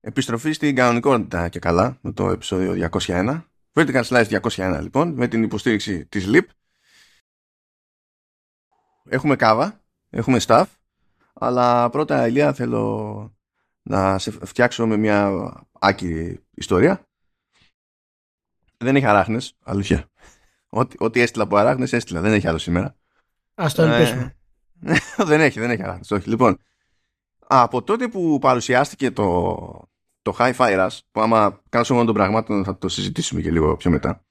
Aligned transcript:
επιστροφή 0.00 0.52
στην 0.52 0.74
κανονικότητα 0.74 1.48
και 1.48 1.58
καλά 1.58 1.98
με 2.00 2.12
το 2.12 2.30
επεισόδιο 2.30 2.88
201. 2.92 3.42
Vertical 3.72 4.02
Slice 4.02 4.40
201 4.40 4.78
λοιπόν 4.82 5.12
με 5.12 5.28
την 5.28 5.42
υποστήριξη 5.42 6.06
της 6.06 6.26
LIP. 6.28 6.44
Έχουμε 9.08 9.36
κάβα, 9.36 9.80
έχουμε 10.10 10.40
staff, 10.46 10.64
αλλά 11.32 11.90
πρώτα 11.90 12.26
Ηλία 12.26 12.52
θέλω 12.52 13.36
να 13.82 14.18
σε 14.18 14.30
φτιάξω 14.30 14.86
με 14.86 14.96
μια 14.96 15.52
άκυρη 15.72 16.44
ιστορία. 16.50 17.02
Δεν 18.76 18.96
έχει 18.96 19.06
αράχνες, 19.06 19.56
αλήθεια. 19.64 20.10
Ό,τι, 20.68 20.96
ό,τι 20.98 21.20
έστειλα 21.20 21.44
από 21.44 21.56
αράχνες 21.56 21.92
έστειλα, 21.92 22.20
δεν 22.20 22.32
έχει 22.32 22.48
άλλο 22.48 22.58
σήμερα. 22.58 22.96
Ας 23.54 23.74
το 23.74 23.82
ελπίσουμε. 23.82 24.36
δεν 25.30 25.40
έχει, 25.40 25.60
δεν 25.60 25.70
έχει 25.70 25.82
αράχνες, 25.82 26.10
όχι. 26.10 26.28
Λοιπόν, 26.28 26.58
από 27.48 27.82
τότε 27.82 28.08
που 28.08 28.38
παρουσιάστηκε 28.40 29.10
το, 29.10 29.88
το 30.22 30.36
Hi-Fi 30.38 30.78
Rush, 30.78 30.98
που 31.10 31.20
άμα 31.20 31.62
κάνω 31.68 31.84
μόνο 31.88 32.04
των 32.04 32.14
πραγμάτων 32.14 32.64
θα 32.64 32.78
το 32.78 32.88
συζητήσουμε 32.88 33.40
και 33.40 33.50
λίγο 33.50 33.76
πιο 33.76 33.90
μετά, 33.90 34.24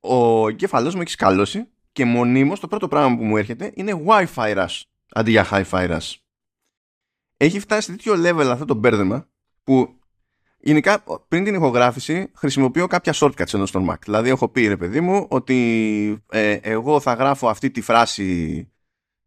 ο 0.00 0.48
εγκέφαλός 0.48 0.94
μου 0.94 1.00
έχει 1.00 1.10
σκαλώσει 1.10 1.68
και 1.92 2.04
μονίμως 2.04 2.60
το 2.60 2.68
πρώτο 2.68 2.88
πράγμα 2.88 3.16
που 3.16 3.24
μου 3.24 3.36
έρχεται 3.36 3.72
είναι 3.74 4.02
Wi-Fi 4.06 4.56
Rush 4.56 4.80
αντί 5.14 5.30
για 5.30 5.46
Hi-Fi 5.50 5.90
Rush. 5.90 6.14
Έχει 7.36 7.60
φτάσει 7.60 7.82
σε 7.82 7.90
τέτοιο 7.90 8.14
level 8.16 8.46
αυτό 8.50 8.64
το 8.64 8.74
μπέρδεμα 8.74 9.28
που 9.64 9.98
γενικά 10.58 11.04
πριν 11.28 11.44
την 11.44 11.54
ηχογράφηση 11.54 12.30
χρησιμοποιώ 12.34 12.86
κάποια 12.86 13.14
shortcuts 13.16 13.54
ενώ 13.54 13.66
στον 13.66 13.90
Mac. 13.90 13.96
Δηλαδή 14.04 14.28
έχω 14.28 14.48
πει 14.48 14.66
ρε 14.66 14.76
παιδί 14.76 15.00
μου 15.00 15.26
ότι 15.30 16.24
ε, 16.30 16.52
εγώ 16.52 17.00
θα 17.00 17.12
γράφω 17.14 17.48
αυτή 17.48 17.70
τη 17.70 17.80
φράση 17.80 18.68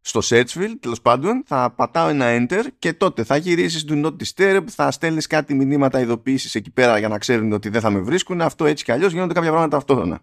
στο 0.07 0.19
searchfield, 0.23 0.75
τέλος 0.79 1.01
πάντων, 1.01 1.43
θα 1.45 1.71
πατάω 1.71 2.07
ένα 2.07 2.25
enter 2.29 2.63
και 2.79 2.93
τότε 2.93 3.23
θα 3.23 3.37
γυρίσεις 3.37 3.85
do 3.87 4.05
not 4.05 4.15
disturb, 4.23 4.63
θα 4.67 4.91
στέλνεις 4.91 5.27
κάτι 5.27 5.53
μηνύματα 5.53 5.99
ειδοποίησης 5.99 6.55
εκεί 6.55 6.71
πέρα 6.71 6.97
για 6.97 7.07
να 7.07 7.17
ξέρουν 7.17 7.51
ότι 7.51 7.69
δεν 7.69 7.81
θα 7.81 7.89
με 7.89 7.99
βρίσκουν. 7.99 8.41
Αυτό 8.41 8.65
έτσι 8.65 8.83
κι 8.83 8.91
αλλιώς 8.91 9.11
γίνονται 9.11 9.33
κάποια 9.33 9.49
πράγματα 9.49 9.75
ταυτόχρονα. 9.75 10.19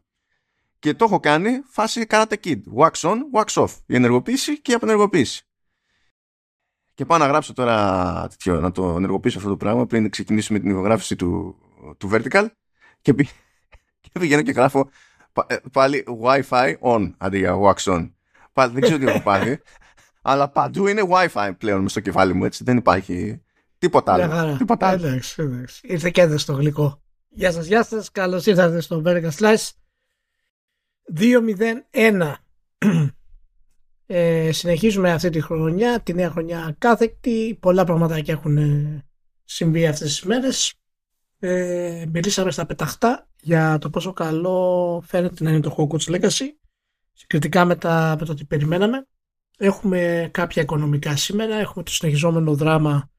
Και 0.79 0.95
το 0.95 1.05
έχω 1.05 1.21
κάνει 1.21 1.63
φάση 1.67 2.07
karate 2.09 2.35
kid. 2.45 2.61
Wax 2.77 2.91
on, 2.91 3.17
wax 3.33 3.63
off. 3.63 3.71
Η 3.87 3.95
ενεργοποίηση 3.95 4.61
και 4.61 4.71
η 4.73 4.75
απενεργοποίηση. 4.75 5.47
Και 6.95 7.05
πάω 7.05 7.19
να 7.19 7.27
γράψω 7.27 7.53
τώρα 7.53 8.27
τέτοιο, 8.29 8.61
να 8.61 8.71
το 8.71 8.95
ενεργοποιήσω 8.97 9.39
αυτό 9.39 9.51
το 9.51 9.57
πράγμα 9.57 9.87
πριν 9.87 10.11
ξεκινήσουμε 10.11 10.59
την 10.59 10.71
ηχογράφηση 10.71 11.17
του, 11.17 11.57
του 11.99 12.11
vertical 12.13 12.47
και, 13.01 13.15
πη, 13.15 13.29
και 14.01 14.11
πηγαίνω 14.19 14.43
και 14.43 14.53
γράφω 14.53 14.91
ε, 15.47 15.57
πάλι 15.73 16.05
Wi-Fi 16.23 16.75
on 16.81 17.13
αντί 17.19 17.39
για 17.39 17.59
wax 17.61 17.93
on 17.93 18.14
δεν 18.55 18.81
ξέρω 18.81 18.99
τι 18.99 19.07
έχω 19.07 19.23
πάθει. 19.23 19.61
αλλά 20.23 20.49
παντού 20.49 20.87
είναι 20.87 21.03
WiFi 21.11 21.51
πλέον 21.59 21.83
μες 21.83 21.91
στο 21.91 22.01
κεφάλι 22.01 22.35
μου, 22.35 22.45
έτσι. 22.45 22.65
Δεν 22.65 22.77
υπάρχει 22.77 23.43
τίποτα 23.79 24.13
άλλο. 24.13 24.57
Τίποτα 24.57 24.89
άλλο. 24.89 25.07
Εντάξει, 25.07 25.43
εντάξει. 25.43 25.87
Ήρθε 25.87 26.11
και 26.11 26.21
έδωσε 26.21 26.47
το 26.47 26.53
γλυκό. 26.53 27.03
Γεια 27.29 27.53
σας, 27.53 27.67
γεια 27.67 27.85
σας. 27.85 28.11
Καλώς 28.11 28.47
ήρθατε 28.47 28.81
στο 28.81 29.03
Verga 29.07 29.31
Slice. 29.39 29.71
2-0-1. 31.93 32.35
Ε, 34.07 34.53
συνεχίζουμε 34.53 35.13
αυτή 35.13 35.31
τη 35.31 35.41
χρονιά, 35.41 36.01
τη 36.01 36.15
νέα 36.15 36.31
χρονιά 36.31 36.75
κάθεκτη. 36.79 37.59
Πολλά 37.61 37.85
πραγματάκια 37.85 38.35
έχουν 38.35 38.59
συμβεί 39.45 39.87
αυτές 39.87 40.09
τις 40.09 40.23
μέρες. 40.23 40.75
Ε, 41.39 42.05
μιλήσαμε 42.13 42.51
στα 42.51 42.67
πεταχτά 42.67 43.29
για 43.41 43.79
το 43.79 43.91
πόσο 43.91 44.13
καλό 44.13 45.03
φαίνεται 45.07 45.45
να 45.45 45.51
είναι 45.51 45.61
το 45.61 45.77
Hogwarts 45.79 46.15
Legacy 46.15 46.45
συγκριτικά 47.15 47.65
με, 47.65 47.77
τα, 47.77 48.17
με 48.19 48.27
το 48.27 48.33
ότι 48.33 48.45
περιμέναμε. 48.45 49.07
Έχουμε 49.59 50.29
κάποια 50.33 50.63
οικονομικά 50.63 51.17
σήμερα, 51.17 51.57
έχουμε 51.57 51.85
το 51.85 51.93
συνεχιζόμενο 51.93 52.55
δράμα 52.55 53.11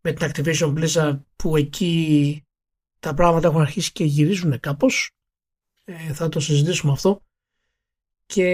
με 0.00 0.12
την 0.12 0.30
Activision 0.30 0.74
Blizzard 0.74 1.20
που 1.36 1.56
εκεί 1.56 2.44
τα 3.00 3.14
πράγματα 3.14 3.48
έχουν 3.48 3.60
αρχίσει 3.60 3.92
και 3.92 4.04
γυρίζουν 4.04 4.60
κάπως. 4.60 5.10
Ε, 5.84 6.12
θα 6.12 6.28
το 6.28 6.40
συζητήσουμε 6.40 6.92
αυτό. 6.92 7.22
Και 8.26 8.46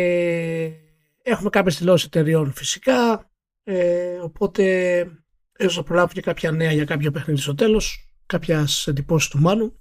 έχουμε 1.22 1.50
κάποιες 1.50 1.78
δηλώσεις 1.78 2.06
εταιριών 2.06 2.52
φυσικά, 2.52 3.30
ε, 3.64 4.18
οπότε 4.22 5.00
ίσως 5.58 5.74
θα 5.74 5.82
προλάβω 5.82 6.12
και 6.12 6.20
κάποια 6.20 6.50
νέα 6.50 6.72
για 6.72 6.84
κάποια 6.84 7.10
παιχνίδι 7.10 7.40
στο 7.40 7.54
τέλος, 7.54 8.12
κάποια 8.26 8.66
εντυπώσεις 8.86 9.28
του 9.28 9.38
Μάνου, 9.38 9.78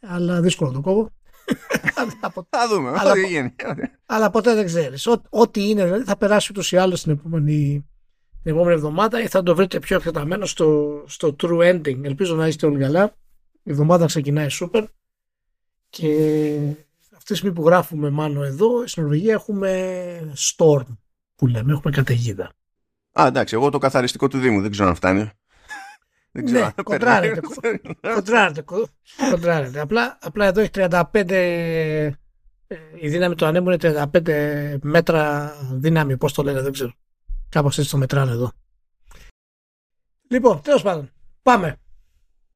αλλά 0.00 0.40
δύσκολο 0.40 0.70
το 0.72 0.80
κόβω. 0.80 1.10
Θα 2.48 2.68
δούμε. 2.68 2.92
Αλλά, 2.96 3.12
αλλά 4.06 4.30
ποτέ 4.30 4.54
δεν 4.54 4.66
ξέρεις. 4.66 5.08
Ό,τι 5.28 5.68
είναι 5.68 5.84
δηλαδή, 5.84 6.04
θα 6.04 6.16
περάσει 6.16 6.48
ούτως 6.50 6.72
ή 6.72 6.76
άλλως 6.76 7.02
την 7.02 7.12
επόμενη, 7.12 7.88
την 8.42 8.52
επόμενη 8.52 8.74
εβδομάδα 8.74 9.22
ή 9.22 9.26
θα 9.26 9.42
το 9.42 9.54
βρείτε 9.54 9.78
πιο 9.78 9.96
εκτεταμένο 9.96 10.46
στο, 10.46 11.02
στο 11.06 11.36
true 11.42 11.74
ending. 11.74 12.04
Ελπίζω 12.04 12.34
να 12.34 12.46
είστε 12.46 12.66
όλοι 12.66 12.78
καλά. 12.78 13.16
Η 13.62 13.70
εβδομάδα 13.70 14.06
ξεκινάει 14.06 14.46
super. 14.50 14.84
Και 15.88 16.58
αυτή 17.12 17.32
τη 17.32 17.34
στιγμή 17.34 17.54
που 17.54 17.62
γράφουμε 17.66 18.10
μάνο 18.10 18.42
εδώ, 18.42 18.86
στην 18.86 19.02
Νορβηγία 19.02 19.32
έχουμε 19.32 20.32
storm 20.36 20.96
που 21.34 21.46
λέμε, 21.46 21.72
έχουμε 21.72 21.92
καταιγίδα. 21.92 22.52
Α, 23.20 23.26
εντάξει, 23.26 23.54
εγώ 23.54 23.70
το 23.70 23.78
καθαριστικό 23.78 24.28
του 24.28 24.38
Δήμου 24.38 24.60
δεν 24.60 24.70
ξέρω 24.70 24.88
αν 24.88 24.94
φτάνει. 24.94 25.30
Δεν 26.32 26.44
ξέρω. 26.44 26.64
Ναι, 26.64 26.82
κοντράρετε. 26.82 27.40
κοντράρετε. 28.14 28.64
κοντράρετε. 29.30 29.80
Απλά, 29.80 30.18
απλά 30.20 30.46
εδώ 30.46 30.60
έχει 30.60 30.70
35. 30.74 31.30
Ε, 31.30 32.10
η 33.00 33.08
δύναμη 33.08 33.34
του 33.34 33.46
ανέμου 33.46 33.70
είναι 33.70 34.08
35 34.14 34.78
μέτρα 34.82 35.52
δύναμη. 35.72 36.16
Πώς 36.16 36.32
το 36.32 36.42
λένε, 36.42 36.60
δεν 36.62 36.72
ξέρω. 36.72 36.92
Κάπως 37.48 37.78
έτσι 37.78 37.90
το 37.90 37.96
μετράνε 37.96 38.30
εδώ. 38.30 38.52
Λοιπόν, 40.28 40.60
τέλος 40.62 40.82
πάντων. 40.82 41.10
Πάμε. 41.42 41.76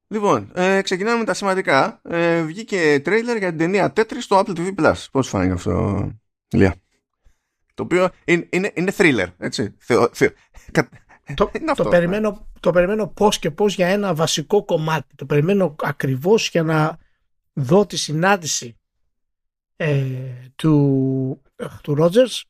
Λοιπόν, 0.06 0.50
ε, 0.54 0.82
ξεκινάμε 0.82 1.18
με 1.18 1.24
τα 1.24 1.34
σημαντικά. 1.34 2.00
Ε, 2.02 2.42
βγήκε 2.42 3.00
τρέιλερ 3.04 3.36
για 3.36 3.48
την 3.48 3.58
ταινία 3.58 3.92
Tetris 3.96 4.20
στο 4.20 4.38
Apple 4.38 4.56
TV 4.58 4.74
Plus. 4.74 5.04
Πώς 5.10 5.28
φάνηκε 5.28 5.52
αυτό, 5.52 6.10
Λία. 6.54 6.74
Το 7.74 7.82
οποίο 7.82 8.08
είναι, 8.24 8.46
είναι, 8.50 8.72
είναι 8.74 8.92
thriller, 8.96 9.26
έτσι. 9.38 9.74
Θεω, 9.78 10.08
θεω, 10.12 10.28
το, 11.34 11.50
το, 11.76 11.84
περιμένω, 11.84 12.48
το 12.60 12.70
περιμένω 12.70 13.06
πώς 13.06 13.38
και 13.38 13.50
πώς 13.50 13.74
για 13.74 13.88
ένα 13.88 14.14
βασικό 14.14 14.64
κομμάτι. 14.64 15.14
Το 15.14 15.26
περιμένω 15.26 15.76
ακριβώς 15.82 16.48
για 16.48 16.62
να 16.62 16.98
δω 17.52 17.86
τη 17.86 17.96
συνάντηση 17.96 18.78
ε, 19.76 20.06
του, 20.56 21.42
του 21.82 21.96
Rogers 21.98 22.42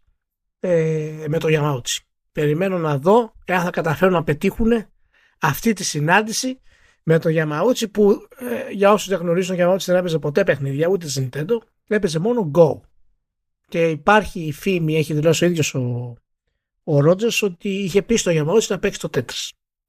ε, 0.61 1.25
με 1.29 1.39
το 1.39 1.49
Yamauchi. 1.51 1.99
Περιμένω 2.33 2.79
να 2.79 2.99
δω 2.99 3.33
εάν 3.45 3.63
θα 3.63 3.71
καταφέρουν 3.71 4.13
να 4.13 4.25
πετύχουν 4.25 4.71
αυτή 5.41 5.73
τη 5.73 5.85
συνάντηση 5.85 6.61
με 7.03 7.19
το 7.19 7.31
Yamauchi 7.33 7.91
που 7.93 8.27
ε, 8.39 8.71
για 8.73 8.93
όσους 8.93 9.09
δεν 9.09 9.19
γνωρίζουν 9.19 9.61
ο 9.61 9.73
Yamauchi 9.73 9.85
δεν 9.85 9.97
έπαιζε 9.97 10.19
ποτέ 10.19 10.45
παιχνίδια 10.45 10.89
ούτε 10.89 11.09
στην 11.09 11.29
Nintendo 11.33 11.59
έπαιζε 11.87 12.19
μόνο 12.19 12.51
Go 12.55 12.81
και 13.69 13.89
υπάρχει 13.89 14.41
η 14.41 14.53
φήμη 14.53 14.97
έχει 14.97 15.15
δηλώσει 15.15 15.45
ο 15.45 15.47
ίδιος 15.47 15.75
ο, 15.75 16.15
ο 16.85 17.01
Ρότζερς 17.01 17.43
ότι 17.43 17.69
είχε 17.69 18.03
πει 18.03 18.17
στο 18.17 18.31
Γιαμαούτσι 18.31 18.73
να 18.73 18.79
παίξει 18.79 19.01
το 19.01 19.09
Τέτρι. 19.09 19.37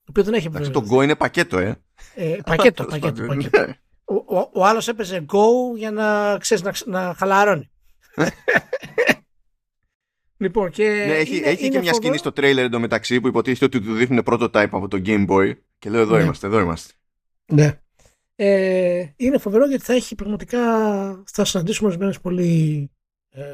Το 0.04 0.10
οποίο 0.10 0.24
δεν 0.24 0.34
έχει 0.34 0.48
Εντάξει, 0.48 0.72
Το 0.72 0.88
Go 0.92 1.04
είναι 1.04 1.16
πακέτο, 1.16 1.58
ε. 1.58 1.82
ε 2.16 2.38
πακέτο, 2.46 2.86
πακέτο. 2.86 3.26
πακέτο. 3.26 3.66
Ναι. 3.66 3.80
Ο, 4.04 4.38
ο, 4.38 4.50
ο 4.54 4.66
άλλος 4.66 4.88
έπαιζε 4.88 5.26
Go 5.32 5.78
για 5.78 5.92
να, 5.92 6.38
ξέρεις, 6.38 6.64
να, 6.64 6.74
να 6.86 7.14
χαλαρώνει. 7.18 7.70
λοιπόν, 10.38 10.70
και 10.70 10.84
ναι, 10.84 11.14
έχει, 11.14 11.38
είναι, 11.38 11.48
έχει 11.48 11.66
είναι 11.66 11.76
και 11.76 11.82
μια 11.82 11.94
σκηνή 11.94 12.18
στο 12.18 12.32
τρέιλερ 12.32 12.66
εντωμεταξύ 12.66 13.22
που 13.22 13.28
υποτίθεται 13.28 13.66
ότι 13.66 13.82
του 13.82 13.94
δείχνουν 13.94 14.24
πρωτοτύπ 14.24 14.76
από 14.76 14.88
το 14.88 15.02
Game 15.06 15.28
Boy 15.28 15.54
και 15.80 15.90
λέω 15.90 16.02
εδώ 16.02 16.16
ναι. 16.16 16.24
είμαστε, 16.24 16.48
εδώ 16.48 16.60
είμαστε. 16.60 16.94
Ναι. 17.46 17.80
Ε, 18.36 19.06
είναι 19.16 19.38
φοβερό 19.38 19.68
γιατί 19.68 19.84
θα 19.84 19.94
έχει 19.94 20.16
πραγματικά 20.16 20.60
θα 21.32 21.46
συναντήσουμε 21.46 21.88
ορισμένες 21.88 22.20
πολύ 22.20 22.90
ε, 22.92 22.95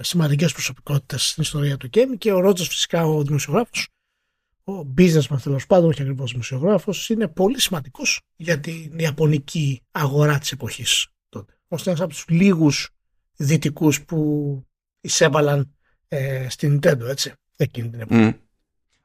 σημαντικές 0.01 0.53
προσωπικότητες 0.53 1.29
στην 1.29 1.43
ιστορία 1.43 1.77
του 1.77 1.89
game 1.93 2.17
και 2.17 2.31
ο 2.31 2.39
Ρότζερς 2.39 2.69
φυσικά 2.69 3.05
ο 3.05 3.23
δημοσιογράφος, 3.23 3.87
ο 4.63 4.73
businessman 4.97 5.37
τέλος 5.43 5.65
πάντων, 5.65 5.89
όχι 5.89 6.01
ακριβώς 6.01 6.31
δημοσιογράφος, 6.31 7.09
είναι 7.09 7.27
πολύ 7.27 7.59
σημαντικός 7.59 8.21
για 8.35 8.59
την 8.59 8.99
Ιαπωνική 8.99 9.81
αγορά 9.91 10.37
της 10.37 10.51
εποχής 10.51 11.07
τότε. 11.29 11.53
Ώστε 11.67 11.89
ένας 11.89 12.01
από 12.01 12.11
τους 12.11 12.25
λίγους 12.27 12.89
δυτικούς 13.35 14.03
που 14.03 14.63
εισέβαλαν 15.01 15.75
ε, 16.07 16.49
στην 16.49 16.79
Nintendo, 16.83 17.01
έτσι, 17.07 17.33
εκείνη 17.55 17.89
την 17.89 17.99
εποχή. 17.99 18.39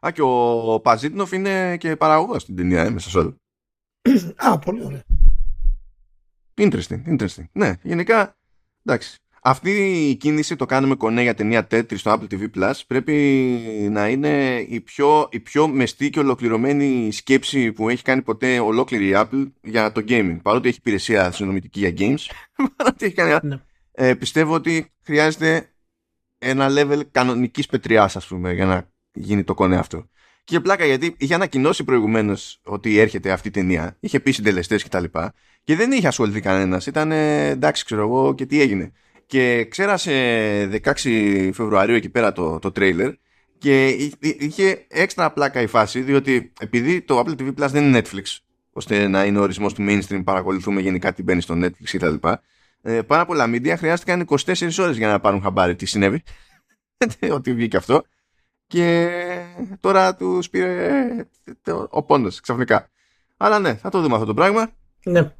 Α, 0.06 0.10
και 0.12 0.22
ο 0.22 0.80
Παζίτνοφ 0.80 1.32
είναι 1.32 1.76
και 1.76 1.96
παραγωγός 1.96 2.42
στην 2.42 2.56
ταινία, 2.56 2.82
ε, 2.82 2.90
μέσα 2.90 3.10
σε 3.10 3.18
όλο. 3.18 3.36
Α, 4.36 4.58
πολύ 4.58 4.84
ωραία. 4.84 5.04
Interesting, 6.54 7.02
interesting. 7.06 7.44
Ναι, 7.52 7.74
γενικά, 7.82 8.36
εντάξει 8.84 9.18
αυτή 9.48 9.70
η 10.08 10.14
κίνηση 10.14 10.56
το 10.56 10.66
κάνουμε 10.66 10.94
κονέ 10.94 11.22
για 11.22 11.34
ταινία 11.34 11.66
Tetris 11.70 11.98
στο 11.98 12.12
Apple 12.12 12.34
TV 12.34 12.48
Plus 12.58 12.72
πρέπει 12.86 13.12
να 13.90 14.08
είναι 14.08 14.64
η 14.68 14.80
πιο, 14.80 15.28
η 15.30 15.40
πιο 15.40 15.68
μεστή 15.68 16.10
και 16.10 16.18
ολοκληρωμένη 16.18 17.12
σκέψη 17.12 17.72
που 17.72 17.88
έχει 17.88 18.02
κάνει 18.02 18.22
ποτέ 18.22 18.58
ολόκληρη 18.58 19.08
η 19.08 19.12
Apple 19.14 19.50
για 19.62 19.92
το 19.92 20.04
gaming. 20.08 20.38
Παρότι 20.42 20.68
έχει 20.68 20.78
υπηρεσία 20.78 21.30
συνομιτική 21.30 21.78
για 21.78 21.92
games, 21.98 22.30
παρότι 22.76 23.04
έχει 23.04 23.14
κάνει, 23.14 23.48
ναι. 23.48 23.60
ε, 23.92 24.14
πιστεύω 24.14 24.54
ότι 24.54 24.92
χρειάζεται 25.02 25.70
ένα 26.38 26.68
level 26.70 27.00
κανονικής 27.10 27.66
πετριάς 27.66 28.16
ας 28.16 28.26
πούμε 28.26 28.52
για 28.52 28.66
να 28.66 28.90
γίνει 29.12 29.44
το 29.44 29.54
κονέ 29.54 29.76
αυτό. 29.76 30.08
Και 30.44 30.60
πλάκα 30.60 30.84
γιατί 30.84 31.14
είχε 31.18 31.34
ανακοινώσει 31.34 31.84
προηγουμένως 31.84 32.60
ότι 32.64 32.98
έρχεται 32.98 33.30
αυτή 33.30 33.48
η 33.48 33.50
ταινία. 33.50 33.96
Είχε 34.00 34.20
πει 34.20 34.30
συντελεστές 34.30 34.84
κτλ. 34.84 35.04
Και, 35.04 35.30
και 35.64 35.76
δεν 35.76 35.92
είχε 35.92 36.06
ασχοληθεί 36.06 36.40
κανένας. 36.40 36.86
Ήταν 36.86 37.12
εντάξει, 37.12 37.84
ξέρω 37.84 38.02
εγώ, 38.02 38.34
και 38.34 38.46
τι 38.46 38.60
έγινε. 38.60 38.92
Και 39.26 39.66
ξέρασε 39.70 40.80
16 40.84 41.50
Φεβρουαρίου 41.52 41.94
εκεί 41.94 42.08
πέρα 42.08 42.32
το, 42.32 42.58
το 42.58 42.72
τρέιλερ 42.72 43.12
και 43.58 43.86
είχε 44.20 44.86
έξτρα 44.88 45.32
πλάκα 45.32 45.60
η 45.60 45.66
φάση 45.66 46.00
διότι 46.00 46.52
επειδή 46.60 47.02
το 47.02 47.18
Apple 47.18 47.40
TV 47.40 47.48
Plus 47.48 47.68
δεν 47.70 47.84
είναι 47.84 48.02
Netflix 48.02 48.38
ώστε 48.72 49.08
να 49.08 49.24
είναι 49.24 49.38
ο 49.38 49.42
ορισμός 49.42 49.74
του 49.74 49.86
mainstream 49.88 50.24
παρακολουθούμε 50.24 50.80
γενικά 50.80 51.12
τι 51.12 51.22
μπαίνει 51.22 51.40
στο 51.40 51.54
Netflix 51.58 51.88
κτλ. 51.92 52.14
Ε, 52.82 53.02
πάρα 53.02 53.26
πολλά 53.26 53.44
media 53.48 53.74
χρειάστηκαν 53.76 54.26
24 54.28 54.36
ώρες 54.78 54.96
για 54.96 55.08
να 55.08 55.20
πάρουν 55.20 55.42
χαμπάρι 55.42 55.74
τι 55.74 55.86
συνέβη; 55.86 56.22
Ότι 57.30 57.54
βγήκε 57.54 57.76
αυτό 57.76 58.04
και 58.66 59.10
τώρα 59.80 60.14
τους 60.16 60.50
πήρε 60.50 61.08
ο 61.88 62.02
πόντος 62.02 62.40
ξαφνικά. 62.40 62.90
Αλλά 63.36 63.58
ναι, 63.58 63.74
θα 63.74 63.90
το 63.90 64.00
δούμε 64.00 64.14
αυτό 64.14 64.26
το 64.26 64.34
πράγμα. 64.34 64.70
Ναι. 65.04 65.34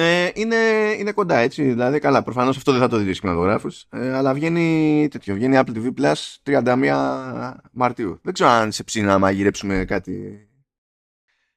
Ε, 0.00 0.30
είναι, 0.34 0.56
είναι 0.98 1.12
κοντά 1.12 1.36
έτσι. 1.36 1.62
Δηλαδή, 1.62 1.98
καλά, 1.98 2.22
προφανώς 2.22 2.56
αυτό 2.56 2.72
δεν 2.72 2.80
θα 2.80 2.88
το 2.88 2.96
δει 2.96 3.12
στου 3.12 3.20
κινηματογράφου. 3.20 3.68
Ε, 3.90 4.14
αλλά 4.14 4.34
βγαίνει 4.34 5.08
τέτοιο. 5.10 5.34
Βγαίνει 5.34 5.60
Apple 5.60 5.76
TV 5.76 5.92
Plus 6.00 6.14
31 6.42 7.52
Μαρτίου. 7.72 8.20
Δεν 8.22 8.32
ξέρω 8.32 8.50
αν 8.50 8.72
σε 8.72 8.82
ψήνει 8.82 9.06
να 9.06 9.18
μαγειρέψουμε 9.18 9.84
κάτι 9.84 10.46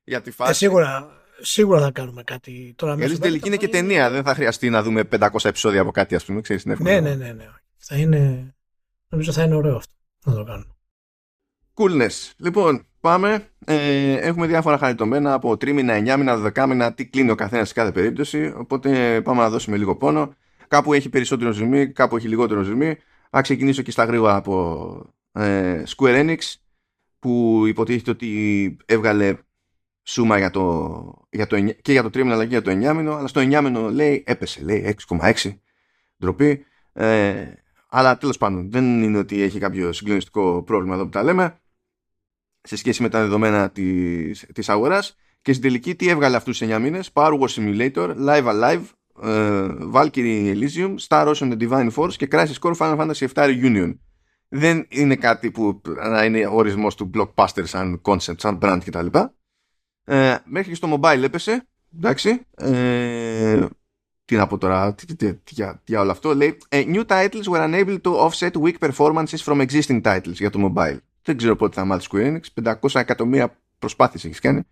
για 0.03 0.21
τη 0.21 0.31
φάση. 0.31 0.51
Ε, 0.51 0.53
σίγουρα, 0.53 1.09
σίγουρα 1.41 1.79
θα 1.79 1.91
κάνουμε 1.91 2.23
κάτι 2.23 2.73
τώρα. 2.77 2.95
Γιατί 2.95 3.09
στην 3.11 3.23
τελική 3.23 3.47
είναι 3.47 3.57
και 3.57 3.67
ταινία. 3.67 4.09
Δεν 4.09 4.23
θα 4.23 4.33
χρειαστεί 4.33 4.69
να 4.69 4.83
δούμε 4.83 5.03
500 5.11 5.27
επεισόδια 5.43 5.81
από 5.81 5.91
κάτι, 5.91 6.15
ας 6.15 6.25
πούμε. 6.25 6.41
Ξέρεις, 6.41 6.65
ναι, 6.65 6.75
ναι, 6.79 6.99
ναι, 6.99 7.31
ναι. 7.31 7.49
Θα 7.77 7.95
είναι, 7.95 8.53
νομίζω 9.09 9.31
θα 9.31 9.43
είναι 9.43 9.55
ωραίο 9.55 9.75
αυτό 9.75 9.93
να 10.25 10.33
το 10.33 10.43
κάνουμε. 10.43 10.75
Coolness. 11.73 12.31
Λοιπόν, 12.37 12.85
πάμε. 13.01 13.47
Ε, 13.65 14.13
έχουμε 14.13 14.47
διάφορα 14.47 14.77
χαριτωμένα 14.77 15.33
από 15.33 15.57
τρίμηνα, 15.57 15.93
εννιάμηνα, 15.93 16.37
δεκάμηνα, 16.37 16.93
τι 16.93 17.05
κλείνει 17.05 17.31
ο 17.31 17.35
καθένας 17.35 17.67
σε 17.67 17.73
κάθε 17.73 17.91
περίπτωση. 17.91 18.53
Οπότε 18.57 19.21
πάμε 19.23 19.41
να 19.41 19.49
δώσουμε 19.49 19.77
λίγο 19.77 19.95
πόνο. 19.95 20.35
Κάπου 20.67 20.93
έχει 20.93 21.09
περισσότερο 21.09 21.51
ζημί, 21.51 21.91
κάπου 21.91 22.17
έχει 22.17 22.27
λιγότερο 22.27 22.61
ζημί. 22.61 22.97
Α 23.37 23.41
ξεκινήσω 23.41 23.81
και 23.81 23.91
στα 23.91 24.03
γρήγορα 24.03 24.35
από 24.35 25.15
ε, 25.31 25.83
Square 25.95 26.25
Enix 26.25 26.37
που 27.19 27.63
υποτίθεται 27.67 28.11
ότι 28.11 28.77
έβγαλε 28.85 29.37
σούμα 30.03 30.37
για 30.37 30.49
το, 30.49 31.27
για 31.29 31.47
το, 31.47 31.59
και 31.81 31.91
για 31.91 32.03
το 32.03 32.09
τρίμηνο 32.09 32.33
αλλά 32.33 32.43
και 32.43 32.49
για 32.49 32.61
το 32.61 32.69
εννιάμινο 32.69 33.15
αλλά 33.15 33.27
στο 33.27 33.39
εννιάμινο 33.39 33.89
λέει 33.89 34.23
έπεσε 34.27 34.61
λέει 34.61 34.95
6,6 35.07 35.33
ντροπή 36.19 36.65
ε, 36.93 37.45
αλλά 37.89 38.17
τέλος 38.17 38.37
πάντων 38.37 38.71
δεν 38.71 39.03
είναι 39.03 39.17
ότι 39.17 39.41
έχει 39.41 39.59
κάποιο 39.59 39.91
συγκλονιστικό 39.91 40.63
πρόβλημα 40.63 40.93
εδώ 40.93 41.03
που 41.03 41.09
τα 41.09 41.23
λέμε 41.23 41.60
σε 42.61 42.75
σχέση 42.75 43.01
με 43.01 43.09
τα 43.09 43.19
δεδομένα 43.19 43.69
της, 43.69 44.45
της 44.53 44.69
αγοράς 44.69 45.15
και 45.41 45.51
στην 45.51 45.63
τελική 45.63 45.95
τι 45.95 46.09
έβγαλε 46.09 46.35
αυτούς 46.35 46.57
τους 46.57 46.67
9 46.69 46.79
μήνες 46.79 47.09
Power 47.13 47.39
War 47.39 47.47
Simulator, 47.47 48.15
Live 48.27 48.45
Alive 48.45 48.81
uh, 49.23 49.91
Valkyrie 49.91 50.55
Elysium, 50.55 50.95
Star 51.07 51.33
Ocean 51.33 51.51
The 51.51 51.69
Divine 51.69 51.91
Force 51.91 52.13
και 52.13 52.27
Crisis 52.31 52.59
Core 52.61 52.75
Final 52.75 52.97
Fantasy 52.97 53.27
VII 53.33 53.61
Reunion 53.63 53.97
δεν 54.47 54.85
είναι 54.89 55.15
κάτι 55.15 55.51
που 55.51 55.81
να 56.09 56.23
είναι 56.23 56.47
ορισμός 56.47 56.95
του 56.95 57.09
blockbuster 57.13 57.63
σαν 57.63 58.01
concept, 58.05 58.37
σαν 58.37 58.59
brand 58.61 58.79
κτλ 58.85 59.07
ε, 60.03 60.35
μέχρι 60.45 60.69
και 60.69 60.75
στο 60.75 60.99
mobile 60.99 61.21
έπεσε 61.23 61.67
εντάξει 61.97 62.45
ε, 62.55 63.65
τι 64.31 64.37
να 64.37 64.47
πω 64.47 64.57
τώρα, 64.57 64.93
τι, 64.93 65.05
τι, 65.05 65.15
τι, 65.15 65.53
για, 65.53 65.81
για 65.85 66.01
όλο 66.01 66.11
αυτό. 66.11 66.35
Λέει, 66.35 66.57
new 66.71 67.05
titles 67.05 67.43
were 67.43 67.69
unable 67.69 67.97
to 68.01 68.29
offset 68.29 68.51
weak 68.51 68.79
performances 68.79 69.41
from 69.45 69.67
existing 69.67 70.01
titles 70.01 70.33
για 70.33 70.49
το 70.49 70.73
mobile. 70.73 70.97
Δεν 71.23 71.37
ξέρω 71.37 71.55
πότε 71.55 71.75
θα 71.75 71.85
μάθει 71.85 72.07
Square 72.11 72.37
Enix. 72.37 72.73
500 72.73 72.99
εκατομμύρια 72.99 73.57
προσπάθειες 73.79 74.25
έχεις 74.25 74.39
κάνει. 74.39 74.63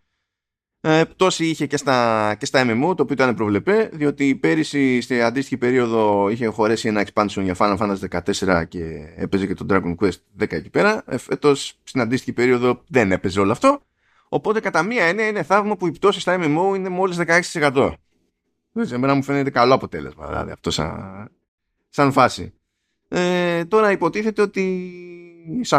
Ε, 0.82 1.04
πτώση 1.04 1.46
είχε 1.46 1.66
και 1.66 1.78
στα, 1.78 2.36
και 2.40 2.46
στα 2.46 2.64
MMO, 2.66 2.96
το 2.96 3.04
οποίο 3.04 3.14
ήταν 3.14 3.36
προβλεπέ, 3.36 3.90
διότι 3.94 4.36
πέρυσι 4.36 5.02
στη 5.02 5.22
αντίστοιχη 5.22 5.58
περίοδο 5.58 6.30
είχε 6.30 6.46
χωρέσει 6.46 6.88
ένα 6.88 7.06
expansion 7.06 7.42
για 7.42 7.56
Final 7.58 7.78
Fantasy 7.78 8.22
14 8.48 8.64
και 8.68 9.14
έπαιζε 9.16 9.46
και 9.46 9.54
το 9.54 9.66
Dragon 9.70 9.96
Quest 9.96 10.18
10 10.40 10.52
εκεί 10.52 10.70
πέρα. 10.70 11.04
Ε, 11.08 11.18
φέτος 11.18 11.80
στην 11.84 12.02
αντίστοιχη 12.02 12.34
περίοδο 12.34 12.84
δεν 12.88 13.12
έπαιζε 13.12 13.40
όλο 13.40 13.52
αυτό. 13.52 13.82
Οπότε 14.30 14.60
κατά 14.60 14.84
μία 14.84 15.04
έννοια 15.04 15.28
είναι 15.28 15.44
θαύμα 15.44 15.78
που 15.78 15.88
η 15.88 15.92
πτώση 15.92 16.20
στα 16.20 16.38
MMO 16.40 16.76
είναι 16.76 16.90
μόλις 16.90 17.18
16%. 17.52 17.94
Σε 18.82 18.98
μένα 18.98 19.14
μου 19.14 19.24
φαίνεται 19.24 19.50
καλό 19.50 19.74
αποτέλεσμα, 19.74 20.28
δηλαδή 20.28 20.52
αυτό 20.52 20.72
σαν, 20.72 21.30
σαν 21.90 22.12
φάση. 22.12 22.54
Ε, 23.08 23.66
τώρα 23.66 23.92
υποτίθεται 23.92 24.42
ότι 24.42 24.92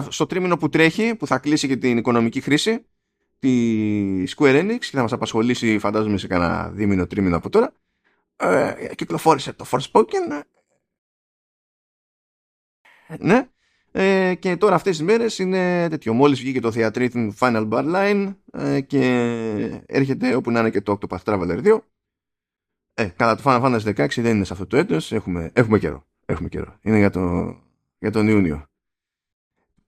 στο 0.08 0.26
τρίμηνο 0.26 0.56
που 0.56 0.68
τρέχει, 0.68 1.14
που 1.14 1.26
θα 1.26 1.38
κλείσει 1.38 1.68
και 1.68 1.76
την 1.76 1.98
οικονομική 1.98 2.40
χρήση, 2.40 2.84
τη 3.38 4.24
Square 4.36 4.60
Enix 4.60 4.78
και 4.78 4.90
θα 4.96 5.02
μας 5.02 5.12
απασχολήσει 5.12 5.78
φαντάζομαι 5.78 6.18
σε 6.18 6.26
κανένα 6.26 6.70
δίμηνο, 6.70 7.06
τρίμηνο 7.06 7.36
από 7.36 7.48
τώρα, 7.48 7.72
ε, 8.36 8.94
κυκλοφόρησε 8.94 9.52
το 9.52 9.66
Forspoken. 9.70 10.42
Ναι. 13.18 13.48
Ε, 13.92 14.34
και 14.34 14.56
τώρα 14.56 14.74
αυτές 14.74 14.96
τις 14.96 15.06
μέρες 15.06 15.38
είναι 15.38 15.88
τέτοιο. 15.88 16.12
Μόλις 16.12 16.40
βγήκε 16.40 16.60
το 16.60 16.72
Theatrhythm 16.74 17.30
Final 17.38 17.68
Bar 17.68 17.94
Line 17.94 18.34
ε, 18.52 18.80
και 18.80 19.02
έρχεται 19.86 20.34
όπου 20.34 20.50
να 20.50 20.60
είναι 20.60 20.70
και 20.70 20.80
το 20.80 20.98
Octopath 21.00 21.22
Traveler 21.24 21.62
2 21.64 21.78
ε, 22.94 23.04
κατά 23.16 23.36
το 23.36 23.42
Final 23.44 23.62
Fantasy 23.62 24.06
16 24.06 24.22
δεν 24.22 24.36
είναι 24.36 24.44
σε 24.44 24.52
αυτό 24.52 24.66
το 24.66 24.76
έτος. 24.76 25.12
Έχουμε, 25.12 25.50
έχουμε 25.52 25.78
καιρό. 25.78 26.06
Έχουμε 26.26 26.48
καιρό. 26.48 26.78
Είναι 26.80 26.98
για, 26.98 27.10
το, 27.10 27.56
για 27.98 28.10
τον 28.10 28.28
Ιούνιο. 28.28 28.69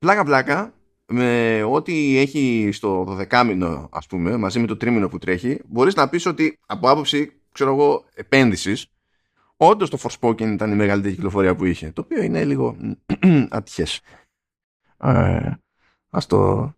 Πλάκα 0.03 0.25
πλάκα, 0.25 0.75
με 1.07 1.63
ό,τι 1.63 2.19
έχει 2.19 2.69
στο 2.73 3.17
12 3.31 3.45
μήνο, 3.47 3.89
ας 3.93 4.07
πούμε, 4.07 4.37
μαζί 4.37 4.59
με 4.59 4.67
το 4.67 4.77
τρίμηνο 4.77 5.09
που 5.09 5.19
τρέχει, 5.19 5.61
μπορείς 5.67 5.95
να 5.95 6.09
πεις 6.09 6.27
ότι 6.27 6.59
από 6.67 6.91
άποψη, 6.91 7.41
ξέρω 7.53 7.73
εγώ, 7.73 8.05
επένδυσης, 8.15 8.87
όντως 9.57 9.91
το 9.91 9.99
Forspoken 10.03 10.41
ήταν 10.41 10.73
η 10.73 10.75
μεγαλύτερη 10.75 11.15
κυκλοφορία 11.15 11.57
που 11.57 11.65
είχε, 11.65 11.91
το 11.91 12.01
οποίο 12.01 12.23
είναι 12.23 12.45
λίγο 12.45 12.77
ατυχές. 13.51 14.01
Ε, 14.99 15.51
ας 16.11 16.27
το 16.27 16.73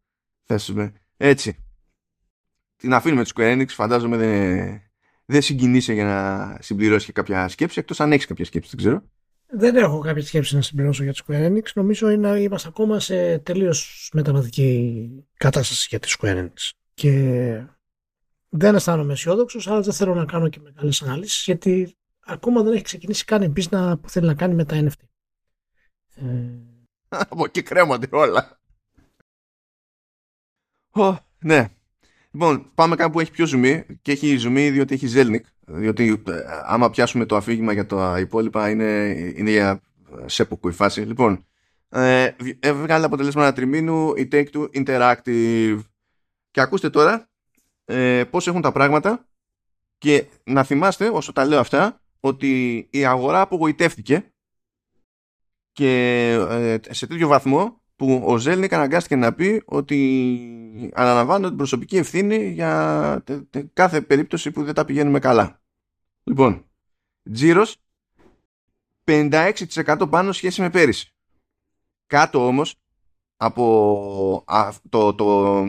θέσουμε 0.45 0.93
έτσι. 1.17 1.65
Την 2.77 2.95
αφήνουμε 2.95 3.25
τη 3.25 3.31
Square 3.35 3.59
Enix, 3.59 3.69
φαντάζομαι 3.69 4.17
δεν, 4.17 4.81
δεν 5.25 5.43
συγκινείσαι 5.43 5.93
για 5.93 6.05
να 6.05 6.57
συμπληρώσεις 6.61 7.07
και 7.07 7.13
κάποια 7.13 7.49
σκέψη, 7.49 7.79
εκτός 7.79 8.01
αν 8.01 8.13
έχεις 8.13 8.27
κάποια 8.27 8.45
σκέψη, 8.45 8.71
δεν 8.77 8.79
ξέρω. 8.79 9.03
Δεν 9.57 9.77
έχω 9.77 9.99
κάποια 9.99 10.23
σκέψη 10.23 10.55
να 10.55 10.63
συμπληρώσω 10.63 11.03
για 11.03 11.13
τη 11.13 11.21
Square 11.27 11.51
Enix. 11.51 11.73
Νομίζω 11.75 12.11
είναι, 12.11 12.41
είμαστε 12.41 12.69
ακόμα 12.69 13.01
σε 13.01 13.39
τελείως 13.39 14.11
μεταβατική 14.13 15.09
κατάσταση 15.37 15.87
για 15.91 15.99
τη 15.99 16.15
Square 16.19 16.45
Enix. 16.45 16.71
Και 16.95 17.67
δεν 18.49 18.75
αισθάνομαι 18.75 19.13
αισιόδοξο, 19.13 19.71
αλλά 19.71 19.81
δεν 19.81 19.93
θέλω 19.93 20.15
να 20.15 20.25
κάνω 20.25 20.49
και 20.49 20.61
μεγάλες 20.61 21.03
αναλύσεις, 21.03 21.45
γιατί 21.45 21.97
ακόμα 22.21 22.63
δεν 22.63 22.73
έχει 22.73 22.83
ξεκινήσει 22.83 23.25
καν 23.25 23.43
η 23.43 23.53
business 23.57 23.95
που 24.03 24.11
θέλει 24.11 24.27
να 24.27 24.35
κάνει 24.35 24.55
με 24.55 24.65
τα 24.65 24.83
NFT. 24.83 25.05
Ε... 26.15 26.25
Από 27.09 27.45
εκεί 27.45 27.63
κρέμονται 27.63 28.09
όλα. 28.11 28.61
Oh, 30.97 31.17
ναι, 31.39 31.75
Λοιπόν, 32.35 32.71
πάμε 32.75 32.97
κάπου 32.97 33.13
που 33.13 33.21
έχει 33.21 33.31
πιο 33.31 33.47
ζουμί 33.47 33.85
και 34.03 34.13
έχει 34.13 34.37
ζουμί 34.37 34.71
διότι 34.71 34.95
έχει 34.95 35.07
Zelnick. 35.15 35.45
Διότι 35.67 36.23
ε, 36.29 36.33
άμα 36.65 36.91
πιάσουμε 36.91 37.27
το 37.27 37.37
αφήγημα 37.37 37.73
για 37.73 37.87
τα 37.87 38.19
υπόλοιπα 38.19 38.71
είναι, 38.71 39.15
είναι 39.37 39.51
για 39.51 39.81
σέποκου 40.27 40.69
η 40.69 40.73
φάση. 40.73 41.01
Λοιπόν, 41.01 41.47
ε, 41.89 42.31
έβγαλε 42.61 43.05
αποτελέσματα 43.05 43.53
τριμήνου 43.53 44.15
η 44.17 44.29
Take-Two 44.33 44.69
Interactive. 44.75 45.81
Και 46.51 46.61
ακούστε 46.61 46.91
τώρα 46.91 47.29
ε, 47.85 48.25
πώς 48.31 48.47
έχουν 48.47 48.61
τα 48.61 48.73
πράγματα 48.73 49.27
και 49.99 50.27
να 50.45 50.63
θυμάστε 50.63 51.09
όσο 51.09 51.33
τα 51.33 51.45
λέω 51.45 51.61
αυτά 51.61 52.01
ότι 52.21 52.87
η 52.91 53.05
αγορά 53.05 53.41
απογοητεύτηκε 53.41 54.33
και 55.73 56.31
ε, 56.51 56.79
σε 56.91 57.07
τέτοιο 57.07 57.29
βαθμό 57.29 57.83
που 57.97 58.23
ο 58.27 58.37
Ζέλνικ 58.37 58.73
αναγκάστηκε 58.73 59.17
να 59.17 59.35
πει 59.35 59.63
ότι 59.65 60.91
αναλαμβάνω 60.95 61.49
την 61.49 61.57
προσωπική 61.57 61.97
ευθύνη 61.97 62.49
για 62.51 63.25
κάθε 63.73 64.01
περίπτωση 64.01 64.51
που 64.51 64.65
δεν 64.65 64.75
τα 64.75 64.85
πηγαίνουμε 64.85 65.19
καλά. 65.19 65.61
Λοιπόν, 66.25 66.65
τζίρος 67.33 67.77
56% 69.05 70.07
πάνω 70.11 70.33
σχέση 70.33 70.61
με 70.61 70.71
πέρυσι. 70.71 71.13
Κάτω 72.07 72.47
όμως 72.47 72.75
από 73.37 74.45
το, 74.89 75.15
το, 75.15 75.65